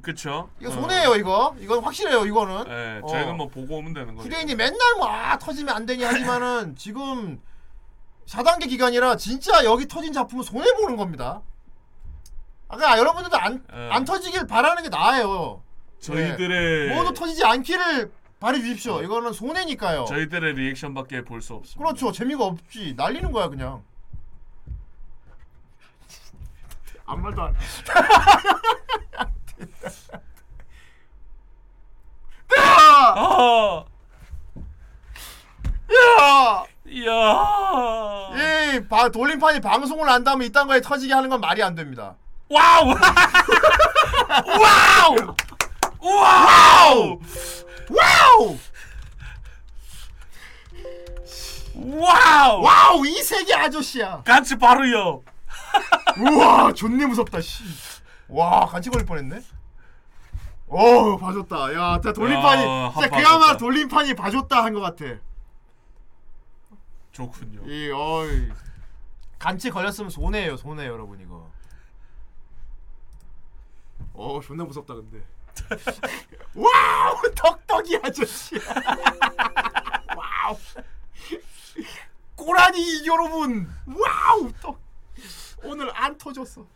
[0.02, 0.50] 그쵸?
[0.60, 0.74] 이거 어.
[0.74, 1.56] 손해예요 이거.
[1.58, 2.64] 이건 확실해요 이거는.
[2.68, 3.06] 예, 어.
[3.06, 4.26] 저희는 뭐 보고 오면 되는 거죠.
[4.26, 7.40] 후대인이 맨날 뭐 아 터지면 안 되니 하지만은 지금
[8.26, 11.40] 4단계 기간이라 진짜 여기 터진 작품은 손해 보는 겁니다.
[12.68, 13.88] 아까 여러분들도 안, 예.
[13.90, 15.62] 안 터지길 바라는 게 나아요.
[16.00, 16.94] 저희들의- 예.
[16.94, 19.02] 모두 터지지 않기를 바래 주십시오.
[19.02, 20.04] 이거는 손해니까요.
[20.06, 21.78] 저희들의 리액션밖에 볼 수 없습니다.
[21.84, 22.12] 그렇죠.
[22.12, 22.94] 재미가 없지.
[22.96, 23.82] 날리는 거야 그냥.
[27.10, 27.56] 아무 말도 안.
[32.56, 33.84] 아!
[35.92, 36.64] 야!
[37.06, 38.76] 야!
[38.76, 42.14] 이 바, 돌림판이 방송을 안 다음에 이딴 거에 터지게 하는 건 말이 안 됩니다.
[42.48, 42.94] 와우!
[44.60, 45.16] 와우!
[45.98, 47.18] wow!
[47.90, 48.58] wow!
[51.74, 52.62] wow!
[52.62, 53.06] wow!
[53.06, 54.22] 이세계 아저씨야.
[54.24, 55.22] 같이 바로요.
[56.18, 57.40] 우와, 존내 무섭다.
[57.40, 57.64] 씨.
[58.28, 59.40] 와, 간치 걸릴 뻔했네.
[60.68, 61.74] 어, 봐줬다.
[61.74, 63.56] 야, 진짜 돌림판이 야, 진짜 한 그야말로 봐줬다.
[63.58, 65.04] 돌림판이 봐줬다 한 것 같아.
[67.12, 67.68] 좋군요.
[67.68, 68.48] 이 어이
[69.38, 71.50] 간치 걸렸으면 손해예요, 손해 여러분 이거.
[74.14, 75.22] 어, 존나 무섭다 근데.
[76.54, 78.54] wow, 덕덕이 아저씨.
[80.16, 80.56] wow.
[82.36, 83.68] 꼬라니 여러분.
[83.86, 84.78] wow, 덕.
[85.64, 86.66] 오늘 안 터졌어.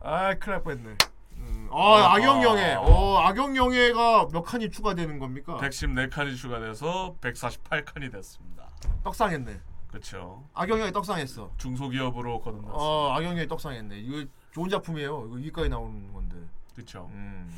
[0.00, 0.96] 아, 큰일 날 뻔했네.
[1.38, 2.14] 음, 어, 아하.
[2.16, 2.74] 악역영애.
[2.74, 5.58] 어, 악역영애가 몇 칸이 추가되는 겁니까?
[5.60, 8.68] 114칸이 추가돼서 148칸이 됐습니다.
[9.04, 9.60] 떡상했네.
[9.88, 10.44] 그렇죠.
[10.54, 11.52] 악역영애 떡상했어.
[11.58, 12.74] 중소기업으로 거듭났습니다.
[12.78, 13.98] 어, 악역영애 떡상했네.
[13.98, 15.26] 이거 좋은 작품이에요.
[15.26, 16.36] 이거 위까지 나오는 건데.
[16.74, 17.08] 그렇죠.
[17.12, 17.50] 음.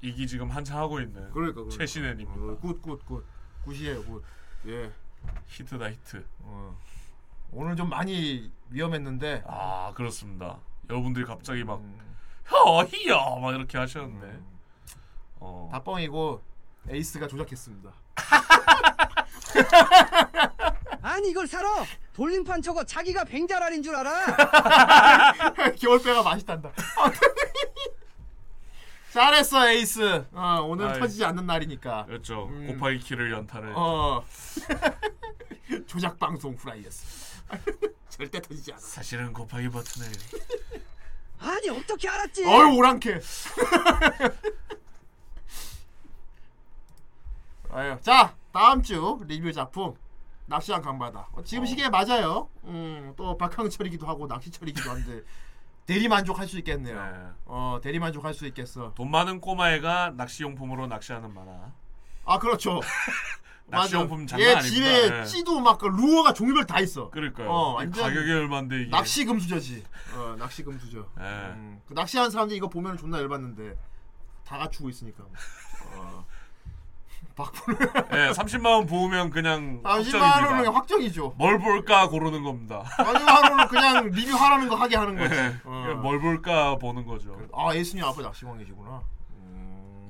[0.00, 1.76] 이기 지금 한창 하고 있는 그러니까, 그러니까.
[1.76, 2.32] 최신애입니다.
[2.32, 3.24] 어, good, good, good.
[3.64, 4.24] 굿이에요, 굿.
[4.66, 4.90] 예.
[5.46, 6.24] 히트다 히트.
[6.40, 6.76] 어.
[7.52, 9.44] 오늘 좀 많이 위험했는데.
[9.46, 10.58] 아 그렇습니다.
[10.88, 11.98] 여러분들이 갑자기 막 음.
[12.50, 14.40] 허히야 막 이렇게 하셨는데.
[15.40, 15.68] 어.
[15.72, 16.42] 다 뻥이고
[16.88, 17.90] 에이스가 조작했습니다.
[21.02, 21.68] 아니 이걸 사러
[22.14, 24.26] 돌림판 저거 자기가 뱅자랄인 줄 알아?
[25.78, 26.70] 겨울배가 맛있단다.
[29.12, 30.24] 잘했어 에이스.
[30.32, 30.98] 어, 오늘 아이.
[30.98, 32.06] 터지지 않는 날이니까.
[32.06, 32.46] 그렇죠.
[32.46, 32.66] 음.
[32.68, 33.72] 곱하기 키를 연타를.
[33.76, 34.24] 어.
[35.86, 37.31] 조작 방송 후라이였어.
[38.08, 38.80] 절대 터지지 않아.
[38.80, 40.08] 사실은 곱하기 버튼을
[41.38, 42.44] 아니 어떻게 알았지?
[42.44, 43.20] 어유 오랑캐.
[47.70, 49.94] 아유, 자 다음 주 리뷰 작품
[50.46, 51.28] 낚시한 강바다.
[51.32, 52.48] 어, 지금 시기에 맞아요.
[52.64, 55.22] 음, 또 박항철이기도 하고 낚시철이기도 한데
[55.86, 57.34] 대리 만족할 수 있겠네요.
[57.44, 58.92] 어 대리 만족할 수 있겠어.
[58.94, 61.72] 돈 많은 꼬마애가 낚시용품으로 낚시하는 만화.
[62.24, 62.80] 아 그렇죠.
[63.66, 64.26] 낚시용품.
[64.26, 64.74] 장난 얘 아닙니다.
[64.74, 65.24] 집에 예.
[65.24, 67.10] 찌도 막 그 루어가 종류별 다 있어.
[67.10, 67.48] 그러니까요.
[67.50, 68.90] 어, 이 완전 가격이 얼마인데 이게.
[68.90, 69.82] 낚시 금수저지.
[70.14, 70.98] 어, 낚시 금수저.
[71.20, 71.24] 예.
[71.24, 73.76] 음, 그 낚시하는 사람들이 이거 보면 존나 열받는데
[74.46, 75.24] 다 갖추고 있으니까.
[75.96, 76.26] 어.
[77.34, 77.78] 박보는
[78.12, 79.86] 예, 30만 원 보면 그냥 30만
[80.18, 80.50] 확정입니다.
[80.50, 81.34] 원은 확정이죠.
[81.38, 82.82] 뭘 볼까 고르는 겁니다.
[82.98, 85.34] 30만 원은 그냥 리뷰하라는 거 하게 하는 거지.
[85.34, 85.98] 예, 어.
[86.02, 87.38] 뭘 볼까 보는 거죠.
[87.54, 89.02] 아 에이스님 앞에 낚시광이시구나.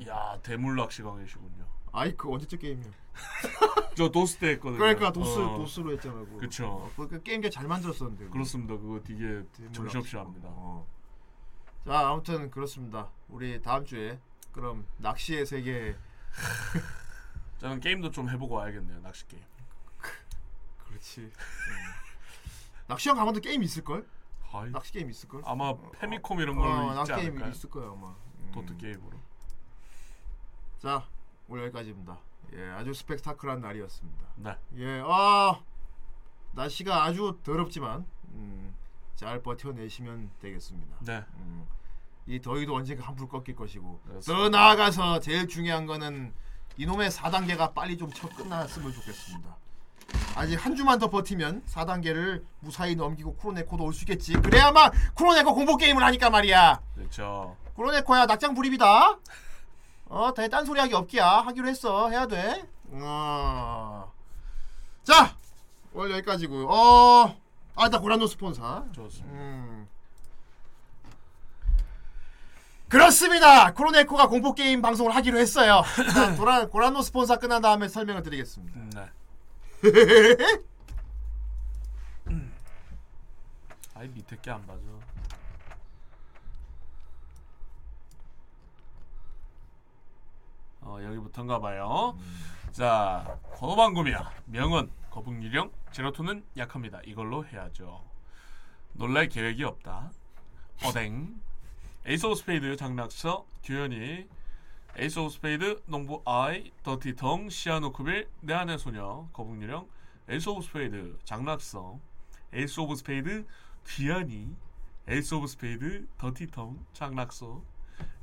[0.09, 1.62] 야 대물 낚시광이시군요.
[1.93, 2.91] 아이 그 언제적 게임이야.
[3.95, 4.79] 저 도스 때 했거든요.
[4.79, 5.57] 그러니까 도스 어.
[5.57, 6.15] 도스로 했잖아.
[6.21, 6.39] 그거.
[6.39, 6.67] 그쵸.
[6.67, 8.31] 어, 그, 그 게임 잘 만들었었는데.
[8.31, 8.75] 그렇습니다.
[8.77, 10.49] 그거 되게 정신없이 합니다.
[10.51, 10.87] 어.
[11.87, 13.11] 자 아무튼 그렇습니다.
[13.29, 14.19] 우리 다음 주에
[14.53, 15.97] 그럼 낚시의 세계.
[17.59, 19.01] 저는 게임도 좀 해보고 와야겠네요.
[19.03, 19.43] 낚시 게임.
[20.89, 21.21] 그렇지.
[21.21, 21.31] 음.
[22.89, 24.07] 낚시형 강원도 게임 있을 걸?
[24.71, 25.43] 낚시 게임 있을 걸?
[25.47, 27.51] 아마 패미컴 이런 걸로 어, 있지 낚시 게임 않을까요?
[27.51, 28.15] 있을 거야 아마.
[28.53, 29.19] 도트 게임으로.
[30.79, 31.07] 자
[31.53, 32.17] 오늘 여기까지입니다.
[32.55, 34.25] 예 아주 스펙타클한 날이었습니다.
[34.37, 34.57] 네.
[34.79, 35.61] 예, 아
[36.53, 38.75] 날씨가 아주 더럽지만 음,
[39.17, 40.97] 잘 버텨내시면 되겠습니다.
[41.01, 41.23] 네.
[41.37, 41.67] 음,
[42.27, 44.01] 이 더위도 언젠가 한풀 꺾일 것이고.
[44.27, 46.33] 더 나아가서 제일 중요한 거는
[46.79, 49.55] 이놈의 4단계가 빨리 좀 쳐 끝났으면 좋겠습니다.
[50.35, 54.33] 아직 한 주만 더 버티면 4단계를 무사히 넘기고 크로네코도 올 수 있겠지.
[54.33, 56.81] 그래야만 크로네코 공포 게임을 하니까 말이야.
[56.95, 57.59] 그렇죠.
[57.77, 59.19] 크로네코야 낙장 불입이다.
[60.13, 61.27] 어, 대딴 소리 하기 없기야.
[61.27, 62.11] 하기로 했어.
[62.11, 62.63] 해야 돼.
[62.91, 64.13] 어.
[65.05, 65.35] 자,
[65.95, 66.67] 오늘 여기까지고요.
[66.69, 67.35] 어,
[67.77, 68.93] 아, 나 고란노 스폰서.
[68.93, 69.35] 좋습니다.
[69.35, 69.89] 음.
[72.91, 73.73] 그렇습니다.
[73.73, 75.83] 크로네코가 공포 게임 방송을 하기로 했어요.
[76.13, 78.79] 자, 도라, 고란노 스폰서 끝난 다음에 설명을 드리겠습니다.
[78.95, 79.09] 네.
[83.95, 84.81] 아이 밑에 게 안 봐줘.
[90.93, 92.15] 어 여기부터인가 봐요.
[92.71, 94.31] 자 권오방금이야.
[94.45, 97.01] 명은 거북 유령 제로토는 약합니다.
[97.07, 98.05] 이걸로 해야죠.
[98.93, 100.11] 놀랄 계획이 없다.
[100.85, 101.41] 어댕
[102.05, 104.29] 에이스 오브 스페이드 장낙서 규현이
[104.99, 109.89] 에이스 오브 스페이드 농부 아이 더티텅 시아노크빌 내 안의 소녀 거북 유령
[110.29, 112.03] 에이스 오브 스페이드 장락성
[112.53, 113.47] 에이스 오브 스페이드
[113.87, 114.55] 귀환이
[115.09, 117.63] 에이스 오브 스페이드 더티 텅 장락서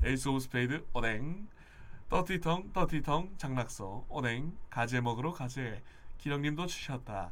[0.03, 1.48] 에이스 오브 스페이드 오뎅
[2.09, 5.81] 더티텅 더티텅 장락서 오뎅 가재 먹으러 가재
[6.17, 7.31] 기령님도 주셨다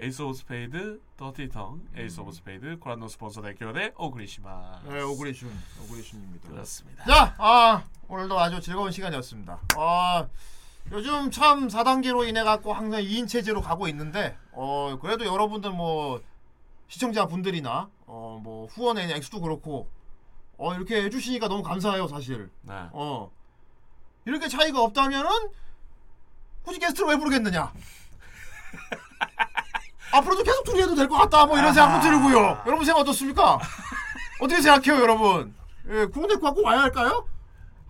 [0.00, 5.48] 에이스 오브 스페이드 더티텅 에이스 오브 스페이드 고란노 스폰서 대결의 오그리시마 네, 오그리슌,
[5.84, 6.48] 오그리슌입니다.
[6.50, 7.04] 그렇습니다.
[7.04, 9.58] 자, 아 오늘도 아주 즐거운 시간이었습니다.
[9.76, 10.26] 아
[10.92, 16.20] 요즘 참 4단계로 인해 갖고 항상 2인 체제로 가고 있는데 어 그래도 여러분들 뭐
[16.88, 19.88] 시청자 분들이나 어 뭐 후원의 액수도 그렇고
[20.58, 22.50] 어 이렇게 해주시니까 너무 감사해요 사실.
[22.62, 22.74] 네.
[22.92, 23.30] 어
[24.26, 25.28] 이렇게 차이가 없다면은
[26.62, 27.72] 굳이 게스트를 왜 부르겠느냐?
[30.12, 32.62] 앞으로도 계속 둘이 해도 될 것 같다 뭐 이런 생각도 들고요.
[32.66, 33.58] 여러분 생각 어떻습니까?
[34.40, 35.54] 어떻게 생각해요 여러분?
[35.88, 37.26] 예, 구운데 갖고 와야 할까요?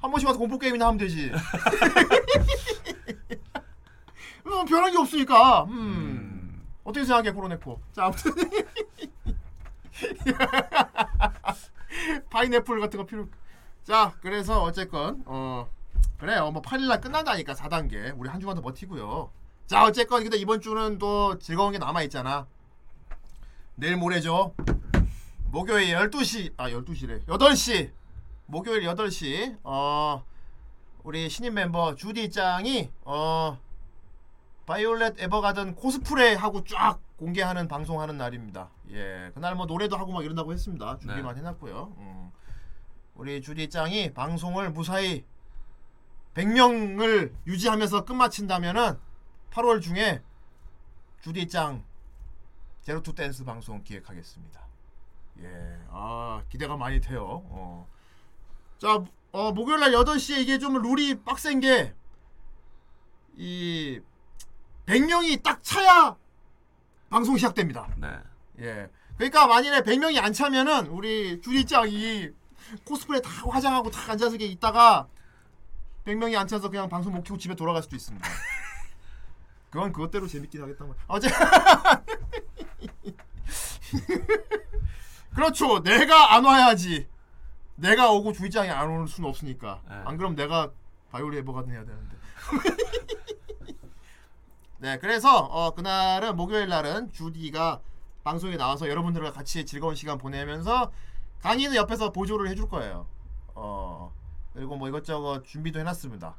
[0.00, 1.32] 한 번씩 와서 공포 게임이나 하면 되지.
[4.44, 5.64] 뭐 변한 게 없으니까.
[5.64, 6.62] 음.
[6.84, 7.80] 어떻게 생각해 코로네코?
[7.92, 8.32] 자 아무튼
[12.30, 13.28] 파인애플 같은 거 필요.
[13.84, 15.68] 자 그래서 어쨌건 어
[16.18, 19.30] 그래요 뭐 8일날 끝난다니까 4단계 우리 한 주만 더 버티고요.
[19.66, 22.46] 자 어쨌건 근데 이번 주는 또 즐거운 게 남아 있잖아.
[23.74, 24.54] 내일 모레죠.
[25.50, 27.90] 목요일 12시 아 12시래 8시
[28.46, 30.24] 목요일 8시 어
[31.02, 33.58] 우리 신인 멤버 주디 짱이 어
[34.66, 38.68] 바이올렛 에버가든 코스프레 하고 쫙 공개하는 방송하는 날입니다.
[38.90, 40.98] 예 그날 뭐 노래도 하고 막 이런다고 했습니다.
[40.98, 41.94] 준비만 해놨고요.
[41.98, 42.30] 음.
[43.14, 45.24] 우리 주디 짱이 방송을 무사히
[46.36, 48.98] 100명을 유지하면서 끝마친다면은
[49.50, 50.22] 8월 중에
[51.22, 51.84] 주디 짱
[52.82, 54.60] 제로 투 댄스 방송 기획하겠습니다.
[55.40, 57.42] 예, 아 기대가 많이 돼요.
[57.46, 57.88] 어.
[58.78, 61.94] 자, 어, 목요일 날 8시에 이게 좀 룰이 빡센 게
[63.36, 64.00] 이
[64.86, 66.16] 100명이 딱 차야
[67.10, 67.88] 방송 시작됩니다.
[67.98, 68.08] 네.
[68.60, 68.90] 예.
[69.16, 72.30] 그러니까 만일에 100명이 안 차면은 우리 주리짱이
[72.84, 75.06] 코스프레 다 화장하고 다 앉아서 있다가
[76.06, 78.26] 100명이 안 차서 그냥 방송 못 키고 집에 돌아갈 수도 있습니다.
[79.70, 80.86] 그건 그것대로 재밌긴 하겠다.
[81.08, 81.28] 어제
[85.34, 85.82] 그렇죠.
[85.82, 87.08] 내가 안 와야지.
[87.74, 89.82] 내가 오고 주의장이 안올 수는 없으니까.
[89.86, 90.70] 안 그럼 내가
[91.10, 92.16] 바이올리 에버가든 해야 되는데.
[94.78, 97.80] 네, 그래서 어, 그날은 목요일 날은 주디가
[98.24, 100.90] 방송에 나와서 여러분들과 같이 즐거운 시간 보내면서
[101.42, 103.06] 강의는 옆에서 보조를 해줄 거예요.
[103.54, 104.12] 어
[104.56, 106.34] 그리고 뭐 이것저것 준비도 해놨습니다.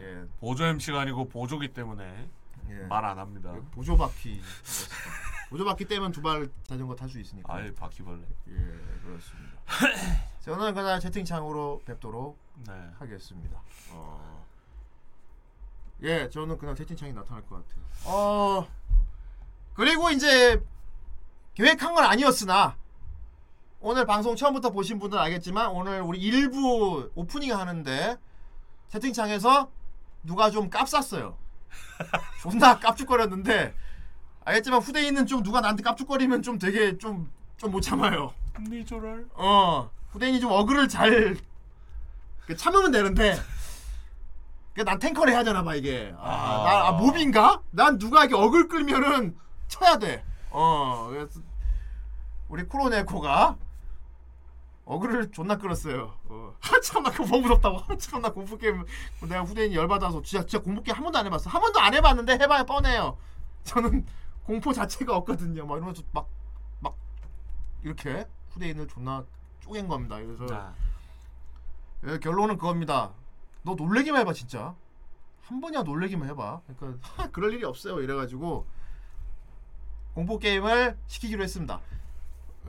[0.00, 0.24] 예.
[0.38, 2.28] 보조 MC가 아니고 보조기 때문에
[2.88, 3.52] 말안 합니다.
[3.72, 4.40] 보조 바퀴.
[5.50, 7.52] 보조 바퀴 떼면 두 발 자전거 탈 수 있으니까.
[7.54, 8.20] 아예 바퀴벌레.
[8.48, 8.54] 예,
[9.02, 9.58] 그렇습니다.
[10.40, 12.38] 저는 그날 채팅창으로 뵙도록
[12.98, 13.60] 하겠습니다.
[13.90, 14.46] 어.
[16.02, 17.84] 예, 저는 그날 채팅창이 나타날 것 같아요.
[18.04, 18.68] 어.
[19.74, 20.62] 그리고 이제
[21.54, 22.76] 계획한 건 아니었으나
[23.84, 28.16] 오늘 방송 처음부터 보신 분들은 알겠지만 오늘 우리 일부 오프닝 하는데
[28.88, 29.68] 채팅창에서
[30.22, 31.36] 누가 좀 깝쌌어요.
[32.42, 33.74] 존나 깝죽거렸는데
[34.44, 37.30] 알겠지만 후대인은 좀 누가 나한테 깝죽거리면 좀 되게 좀
[37.62, 38.34] 좀 못 참아요.
[38.58, 39.24] 니조랄.
[39.34, 41.36] 어 후대인이 좀 어그를 잘그
[42.56, 43.36] 참으면 되는데
[44.74, 47.62] 그난 탱커를 해야 되나 봐 이게 아, 나, 아 몹인가?
[47.70, 49.36] 난 누가 이렇게 어글 끌면은
[49.68, 50.24] 쳐야 돼.
[50.50, 51.40] 어 그래서
[52.48, 53.56] 우리 코로네코가
[54.84, 56.14] 어그를 존나 끌었어요.
[56.24, 56.54] 어.
[56.60, 57.78] 한참 나 너무 무섭다고.
[57.78, 58.84] 한참 나 공포 게임
[59.22, 61.50] 내가 후대인이 열받아서 진짜 진짜 공포 게임 한 번도 안 해봤어.
[61.50, 63.16] 한 번도 안 해봤는데 해봐야 뻔해요.
[63.64, 64.04] 저는
[64.44, 65.66] 공포 자체가 없거든요.
[65.66, 66.26] 막 이러면서 막
[66.80, 66.96] 막
[67.84, 69.24] 이렇게 후대인을 존나
[69.60, 70.16] 쪼갠 겁니다.
[70.16, 70.72] 그래서
[72.04, 73.12] 예, 결론은 그겁니다.
[73.62, 74.74] 너 놀래기만 해봐 진짜.
[75.42, 76.60] 한 번이야 놀래기만 해봐.
[76.76, 78.00] 그러니까 하, 그럴 일이 없어요.
[78.00, 78.66] 이래가지고
[80.14, 81.80] 공포 게임을 시키기로 했습니다.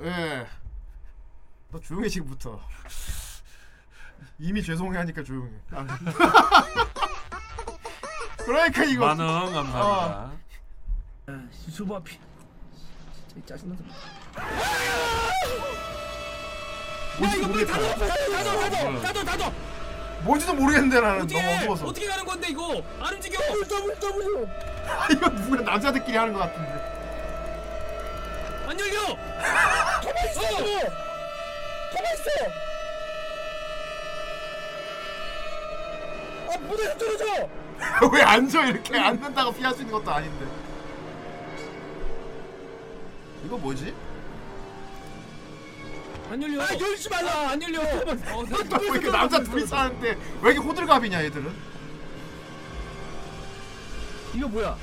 [0.02, 0.46] 예.
[1.74, 2.60] 너 조용해 지금부터.
[4.38, 5.50] 이미 죄송해 하니까 조용해.
[5.72, 5.88] 아.
[8.46, 9.08] 그러니까 이거.
[9.08, 10.32] 만원 감사합니다.
[11.72, 12.20] 수바 피.
[13.34, 13.84] 진짜 짜증나서.
[17.18, 17.80] 뭔지도 모르겠다.
[17.80, 19.54] 가둬 가둬 가둬
[20.24, 21.86] 뭔지도 모르겠는데 나는 어떻게 너무 어두워서.
[21.88, 24.48] 어떻게 가는 건데 이거 안 움직여 더블 더블
[25.12, 26.94] 이거 누구야 남자들끼리 하는 것 같은데.
[28.68, 29.02] 안 열려
[30.30, 31.03] 있어
[31.94, 32.30] 가만 있어
[36.52, 37.26] 아 문을 뚫어줘!
[38.14, 40.46] 왜 앉아 이렇게 앉는다고 피할 수 있는 것도 아닌데.
[43.46, 43.94] 이거 뭐지?
[46.30, 46.62] 안 열려.
[46.62, 47.50] 아 열지 말라!
[47.50, 47.82] 안 열려.
[47.82, 51.74] 어, 또 이렇게 남자 둘이 사는데 왜 이렇게 호들갑이냐 얘들은?
[54.36, 54.78] 이거 뭐야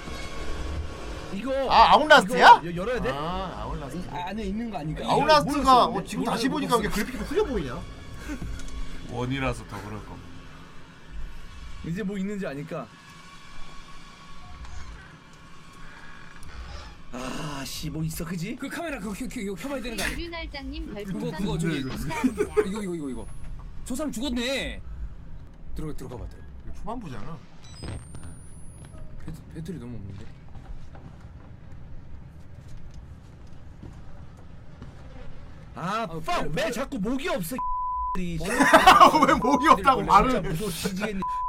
[1.35, 2.61] 이거 아 아웃라스트야?
[2.63, 3.11] 이거 여- 열어야 돼?
[3.11, 4.09] 아 아웃라스트.
[4.11, 5.05] 안에 있는 거 아니까.
[5.09, 7.81] 아웃라스트가 어, 지금 다시 보니까 왜 그래픽이 흐려 보이냐?
[9.11, 10.17] 원이라서 더 그럴 거.
[11.87, 12.87] 이제 뭐 있는지 아니까.
[17.13, 18.55] 아, 씨, 뭐 있어, 그지?
[18.55, 20.17] 그 카메라 그거 켜, 켜, 켜봐야 되는 거 아니야?
[20.19, 22.43] 유날장님 그거 별풍선 그거 저기 감사합니다.
[22.67, 23.27] 이거 이거 이거 이거
[23.85, 24.81] 저 사람 죽었네
[25.75, 26.41] 들어가 들어가 봐 들어
[26.77, 27.39] 초반부잖아
[29.27, 30.25] 배, 배터리 너무 없는데
[35.75, 36.47] 아, 빡!
[36.53, 37.57] 왜 자꾸 목이 없어,
[38.19, 38.39] 이
[39.27, 40.71] 왜 목이 없다고 말을 무서워.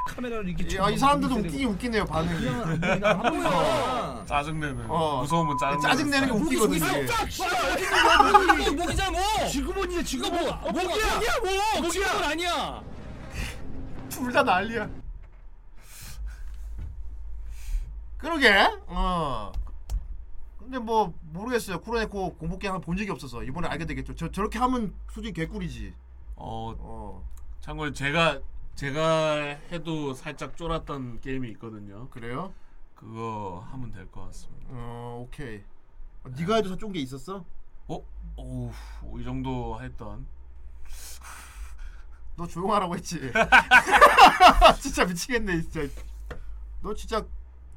[0.07, 2.45] 카메라를 이렇게 야, 이 사람들도 웃기긴 웃기네요 반응이.
[2.49, 4.25] 뭐야?
[4.27, 4.85] 짜증내는.
[4.89, 5.21] 어.
[5.21, 5.79] 무서우면 짜증.
[5.81, 6.85] 짜증내는 게 웃기거든 이게.
[8.57, 10.45] 목이 목이잖아 뭐 지구본이야, 지구본.
[10.45, 10.85] 뭐 목이야
[11.15, 11.31] 목이야
[11.73, 12.81] 뭐 목이야 아니야
[14.09, 14.87] 둘 다 난리야.
[18.17, 18.53] 그러게.
[18.87, 19.51] 어.
[20.71, 21.81] 근데 뭐 모르겠어요.
[21.81, 24.15] 쿠로네코 공포 게임 한번 본 적이 없어서 이번에 알게 되겠죠.
[24.15, 25.93] 저 저렇게 하면 솔직히 개꿀이지.
[26.37, 27.27] 어,
[27.59, 28.39] 참고로 제가
[28.75, 29.33] 제가
[29.69, 32.07] 해도 살짝 쫄았던 게임이 있거든요.
[32.07, 32.53] 그래요?
[32.95, 34.67] 그거 하면 될 것 같습니다.
[34.69, 35.61] 어, 오케이.
[36.23, 37.43] 어, 네가 해도 좀게 있었어?
[37.89, 38.01] 어?
[38.37, 38.71] 오우,
[39.19, 40.25] 이 정도 했던.
[42.37, 43.19] 너 조용하라고 했지.
[44.79, 45.81] 진짜 미치겠네, 진짜.
[46.81, 47.25] 너 진짜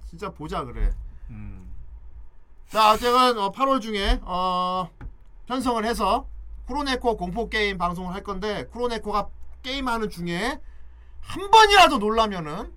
[0.07, 0.95] 진짜 보자 그래.
[1.31, 1.64] 음.
[2.75, 4.91] 자, 어쨌든 어, 8월 중에 어,
[5.47, 6.27] 편성을 해서
[6.67, 9.29] 쿠로네코 공포 게임 방송을 할 건데 쿠로네코가
[9.63, 10.61] 게임하는 중에
[11.21, 12.75] 한 번이라도 놀라면은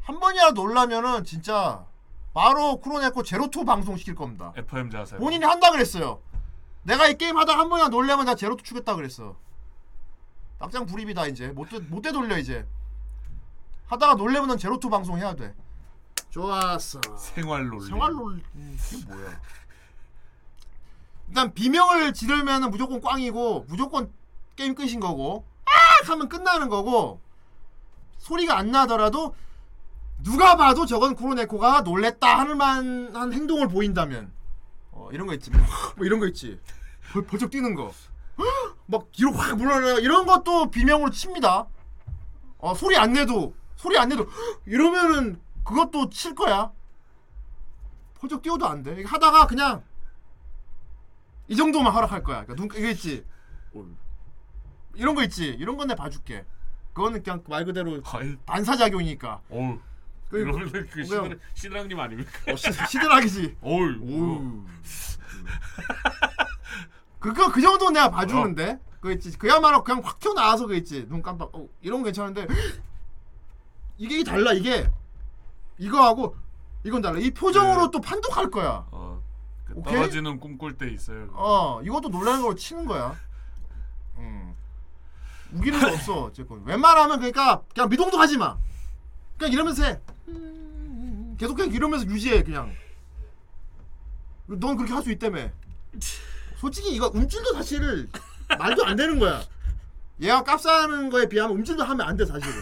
[0.00, 1.86] 한 번이라도 놀라면은 진짜
[2.34, 4.52] 바로 쿠로네코 제로투 방송 시킬 겁니다.
[4.56, 5.16] FM 자세.
[5.16, 6.20] 본인이 한다 그랬어요.
[6.82, 9.36] 내가 이 게임 하다 한 번이나 놀려면 나 제로투 추겠다 그랬어.
[10.58, 12.66] 딱장 불입이다 이제 못돼 못돼 돌려 이제.
[13.86, 15.54] 하다가 놀래면 넌 제로투 방송 해야 돼.
[16.32, 16.98] 좋았어.
[17.18, 17.82] 생활 롤.
[17.82, 19.40] 생활 롤 음, 이게 뭐야?
[21.28, 24.10] 일단 비명을 지르면 무조건 꽝이고 무조건
[24.56, 25.70] 게임 끝인 거고 아
[26.10, 27.20] 하면 끝나는 거고
[28.18, 29.34] 소리가 안 나더라도
[30.22, 34.32] 누가 봐도 저건 쿠로네코가 놀랬다 하는 만한 행동을 보인다면
[34.92, 35.50] 어, 이런 거 있지.
[35.50, 35.60] 뭐
[36.00, 36.58] 이런 거 있지.
[37.12, 37.92] 벌, 벌쩍 뛰는 거.
[38.86, 41.66] 막 뒤로 확 물러나 이런 것도 비명으로 칩니다.
[42.58, 44.26] 어 소리 안 내도 소리 안 내도
[44.64, 46.72] 이러면은 그것도 칠 거야.
[48.18, 49.00] 벌쩍 뛰어도 안돼.
[49.00, 49.82] 이거 하다가 그냥
[51.48, 52.44] 이 정도만 허락할 거야.
[52.44, 53.24] 그러니까 눈 이거 있지?
[54.94, 55.46] 이런 거 있지?
[55.46, 56.44] 이런 건 내가 봐줄게.
[56.92, 58.00] 그거는 그냥 말 그대로
[58.46, 59.40] 반사작용이니까.
[59.50, 59.78] 어우.
[60.28, 62.30] 그- 그 그냥- 시드라, 시드랑님 아닙니까?
[62.50, 63.56] 어, 시, 시드락이지.
[63.62, 63.98] 어우.
[64.00, 64.64] 오우.
[67.18, 68.78] 그거 그 정도 는 내가 봐주는데?
[69.00, 69.36] 그 있지?
[69.36, 71.06] 그야말로 그냥 확 튀어나와서 그 있지?
[71.08, 72.46] 눈 깜빡 어, 이런 거 괜찮은데?
[73.98, 74.90] 이게 달라 이게
[75.78, 76.36] 이거하고
[76.84, 77.18] 이건 달라.
[77.18, 78.86] 이 표정으로 또 판독할 거야.
[78.90, 79.22] 어.
[79.64, 79.94] 그 오케이?
[79.94, 81.28] 떨어지는 꿈꿀 때 있어요.
[81.32, 83.16] 어 이것도 놀라는 걸로 치는 거야.
[84.18, 84.54] 음.
[85.52, 86.64] 우기는 거 없어 어쨌건.
[86.64, 88.56] 웬만하면 그러니까 그냥 미동도 하지 마.
[89.38, 90.00] 그냥 이러면서 해.
[91.38, 92.74] 계속 그냥 이러면서 유지해 그냥.
[94.46, 95.48] 넌 그렇게 할 수 있다며.
[96.56, 98.08] 솔직히 이거 움찔도 사실을
[98.58, 99.42] 말도 안 되는 거야.
[100.20, 102.54] 얘가 값싸는 거에 비하면 움찔도 하면 안 돼 사실은.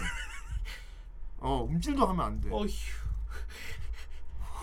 [1.39, 2.49] 어 움찔도 하면 안 돼.
[2.51, 2.67] 어휴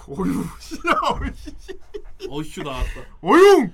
[0.08, 0.92] 어휴 싫어
[2.30, 3.00] 어휴 나왔다.
[3.22, 3.72] 어융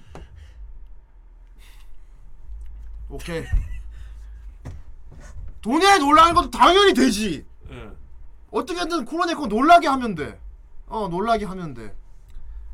[3.09, 3.45] 오케이
[5.61, 7.91] 돈에 놀라는 것도 당연히 되지 예.
[8.51, 10.39] 어떻게든 코로네코 놀라게 하면 돼.
[10.87, 11.97] 어, 놀라게 하면 돼.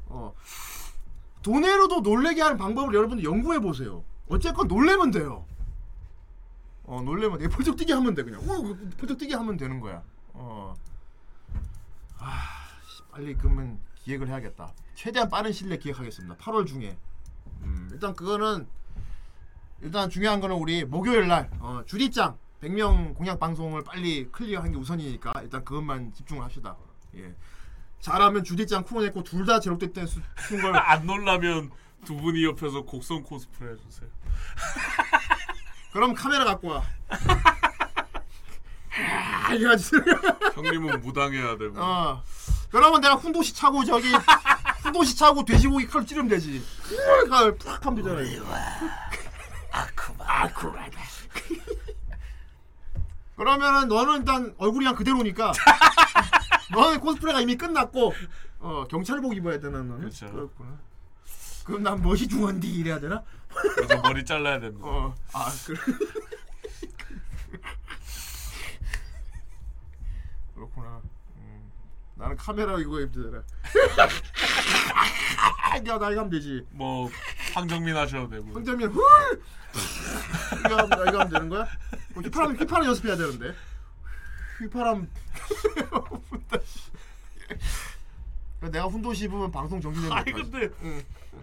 [0.07, 0.35] 어.
[1.43, 4.05] 돈으로도 놀래게 하는 방법을 여러분들 연구해 보세요.
[4.29, 5.47] 어쨌건 놀래면 돼요.
[6.85, 7.49] 어, 놀래면 돼.
[7.49, 8.41] 펄쩍 뛰게 하면 돼 그냥.
[8.43, 10.03] 어, 펄쩍 뛰게 하면 되는 거야.
[10.35, 10.75] 어.
[12.19, 12.60] 아, 씨,
[13.11, 14.73] 빨리 그러면 기획을 해야겠다.
[14.95, 16.37] 최대한 빠른 시일 내에 기획하겠습니다.
[16.37, 16.97] 8월 중에.
[17.63, 18.67] 음, 일단 그거는
[19.83, 25.33] 일단 중요한 거는 우리 목요일 날 어, 주디짱 100명 공약 방송을 빨리 클리어한 게 우선이니까
[25.43, 26.77] 일단 그것만 집중을 합시다.
[27.17, 27.35] 예.
[28.01, 31.71] 잘하면 주디짱 쿠로네코 둘다 제로됐다는 수- 수준 걸 안 놀라면
[32.05, 34.09] 두 분이 옆에서 곡성 코스프레 해주세요.
[35.93, 36.83] 그럼 카메라 갖고 와.
[39.47, 39.91] 아, 이거지.
[40.55, 41.75] 형님은 무당해야 되고.
[41.81, 42.23] 어.
[42.71, 44.09] 그러면 내가 훈도시 차고 저기
[44.83, 46.65] 훈도시 차고 돼지고기 칼 찌르면 되지.
[47.29, 48.21] 칼팍 하면 되잖아.
[49.73, 50.25] 아쿠마.
[50.43, 51.01] 아쿠마다.
[53.37, 55.53] 그러면은 너는 일단 얼굴이랑 그대로니까
[56.73, 58.13] 너는 코스프레가 이미 끝났고
[58.59, 60.01] 어 경찰복 입어야 되나 너는?
[60.01, 60.31] 그렇죠.
[60.31, 60.79] 그렇구나.
[61.65, 63.23] 그럼 난 멋이 중한디 이래야 되나?
[63.49, 64.87] 그래서 머리 잘라야 됩니다.
[64.87, 65.15] 어.
[65.33, 65.79] 아 그래.
[70.55, 71.01] 그렇구나.
[72.21, 72.23] 음.
[72.23, 73.43] 나는 카메라 이거 입잖아.
[75.89, 76.67] 야, 나 이거 하면 되지.
[76.71, 77.11] 뭐
[77.55, 78.53] 황정민 하셔도 되고.
[78.53, 79.03] 황정민 훌.
[80.67, 81.67] 이거 하면 이거 하면 되는 거야?
[82.13, 83.55] 뭐 휘파람 휘파람 연습해야 되는데.
[84.59, 85.09] 휘파람.
[88.61, 90.69] 내가 훈도 씹으면 방송 정지되는 아니 근데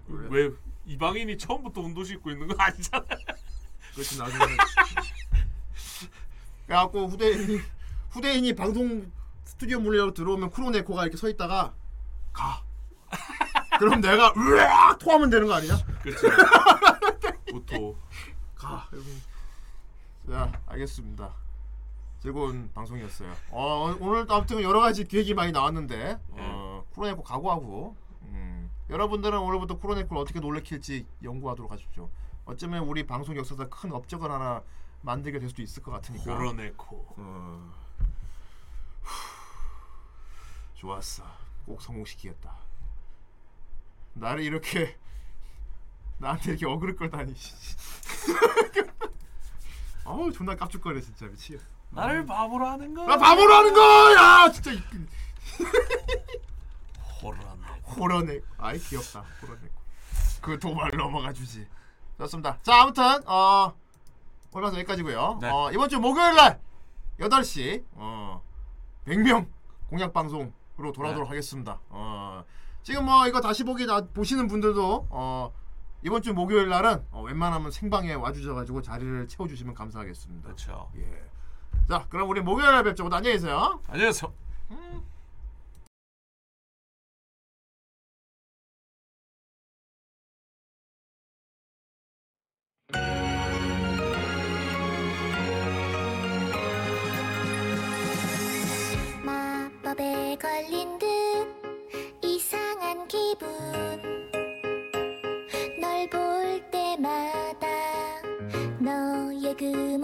[0.07, 0.51] 왜
[0.85, 3.03] 이방인이 처음부터 운동 신고 있는 거 아니잖아.
[3.95, 4.45] 그렇지 나중에.
[6.67, 7.59] 그래갖고 후대인이
[8.11, 9.11] 후대인이 방송
[9.57, 11.73] 스튜디오 문을 들어오면 쿠로네코가 이렇게 서 있다가
[12.31, 12.61] 가.
[13.79, 15.75] 그럼 내가 으악 토하면 되는 거 아니야?
[16.03, 16.27] 그렇지.
[17.53, 17.97] 오토.
[18.53, 18.87] 가.
[20.29, 21.33] 자 알겠습니다.
[22.19, 23.33] 즐거운 방송이었어요.
[23.49, 27.95] 어, 오늘 아무튼 여러 가지 기획이 많이 나왔는데 어, 쿠로네코 각오하고
[28.25, 32.11] 음, 여러분들은 오늘부터 쿠로네코를 어떻게 놀래킬지 연구하도록 하십시오.
[32.45, 34.61] 어쩌면 우리 방송 역사에서 큰 업적을 하나
[35.01, 36.37] 만들게 될 수도 있을 것 같으니까.
[36.37, 37.15] 코로네코.
[37.17, 37.73] 어,
[39.01, 39.36] 후,
[40.77, 41.23] 좋았어.
[41.65, 42.55] 꼭 성공시키겠다.
[44.13, 44.97] 나를 이렇게
[46.17, 47.35] 나한테 이렇게 어그를 끌다니.
[50.05, 51.65] 어우 존나 깝죽거려 진짜 미치겠어.
[51.89, 53.05] 나를 바보로 하는 거.
[53.05, 54.71] 나 바보로 하는 거야 진짜.
[57.21, 57.81] 호러네.
[57.83, 58.39] 호러네.
[58.57, 59.21] 아이 귀엽다.
[59.41, 59.69] 호러네.
[60.41, 61.67] 그 도발 넘어가 주지.
[62.19, 62.59] 좋습니다.
[62.61, 63.73] 자 아무튼 어
[64.51, 65.39] 오늘 방송 여기까지고요.
[65.41, 65.49] 네.
[65.49, 66.59] 어, 이번 주 목요일 날
[67.19, 68.41] 8시 어
[69.05, 69.47] 100명
[69.89, 71.29] 공약 방송으 로 돌아오도록 네.
[71.29, 71.79] 하겠습니다.
[71.89, 72.43] 어
[72.83, 75.51] 지금 뭐 이거 다시 보기 나, 보시는 분들도 어
[76.03, 80.45] 이번 주 목요일 날은 어, 웬만하면 생방에 와주셔가지고 자리를 채워주시면 감사하겠습니다.
[80.45, 80.89] 그렇죠.
[80.97, 81.29] 예.
[81.89, 83.03] 자 그럼 우리 목요일 날 뵙죠.
[83.03, 83.79] 모두 안녕히 계세요.
[83.87, 84.31] 안녕히 계세요.
[84.69, 84.75] 마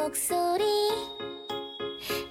[0.03, 0.63] 목소리.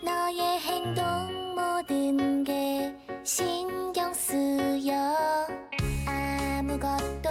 [0.04, 2.94] 너의 행동 모든 게
[3.24, 4.92] 신경 쓰여.
[6.06, 7.21] 아무것도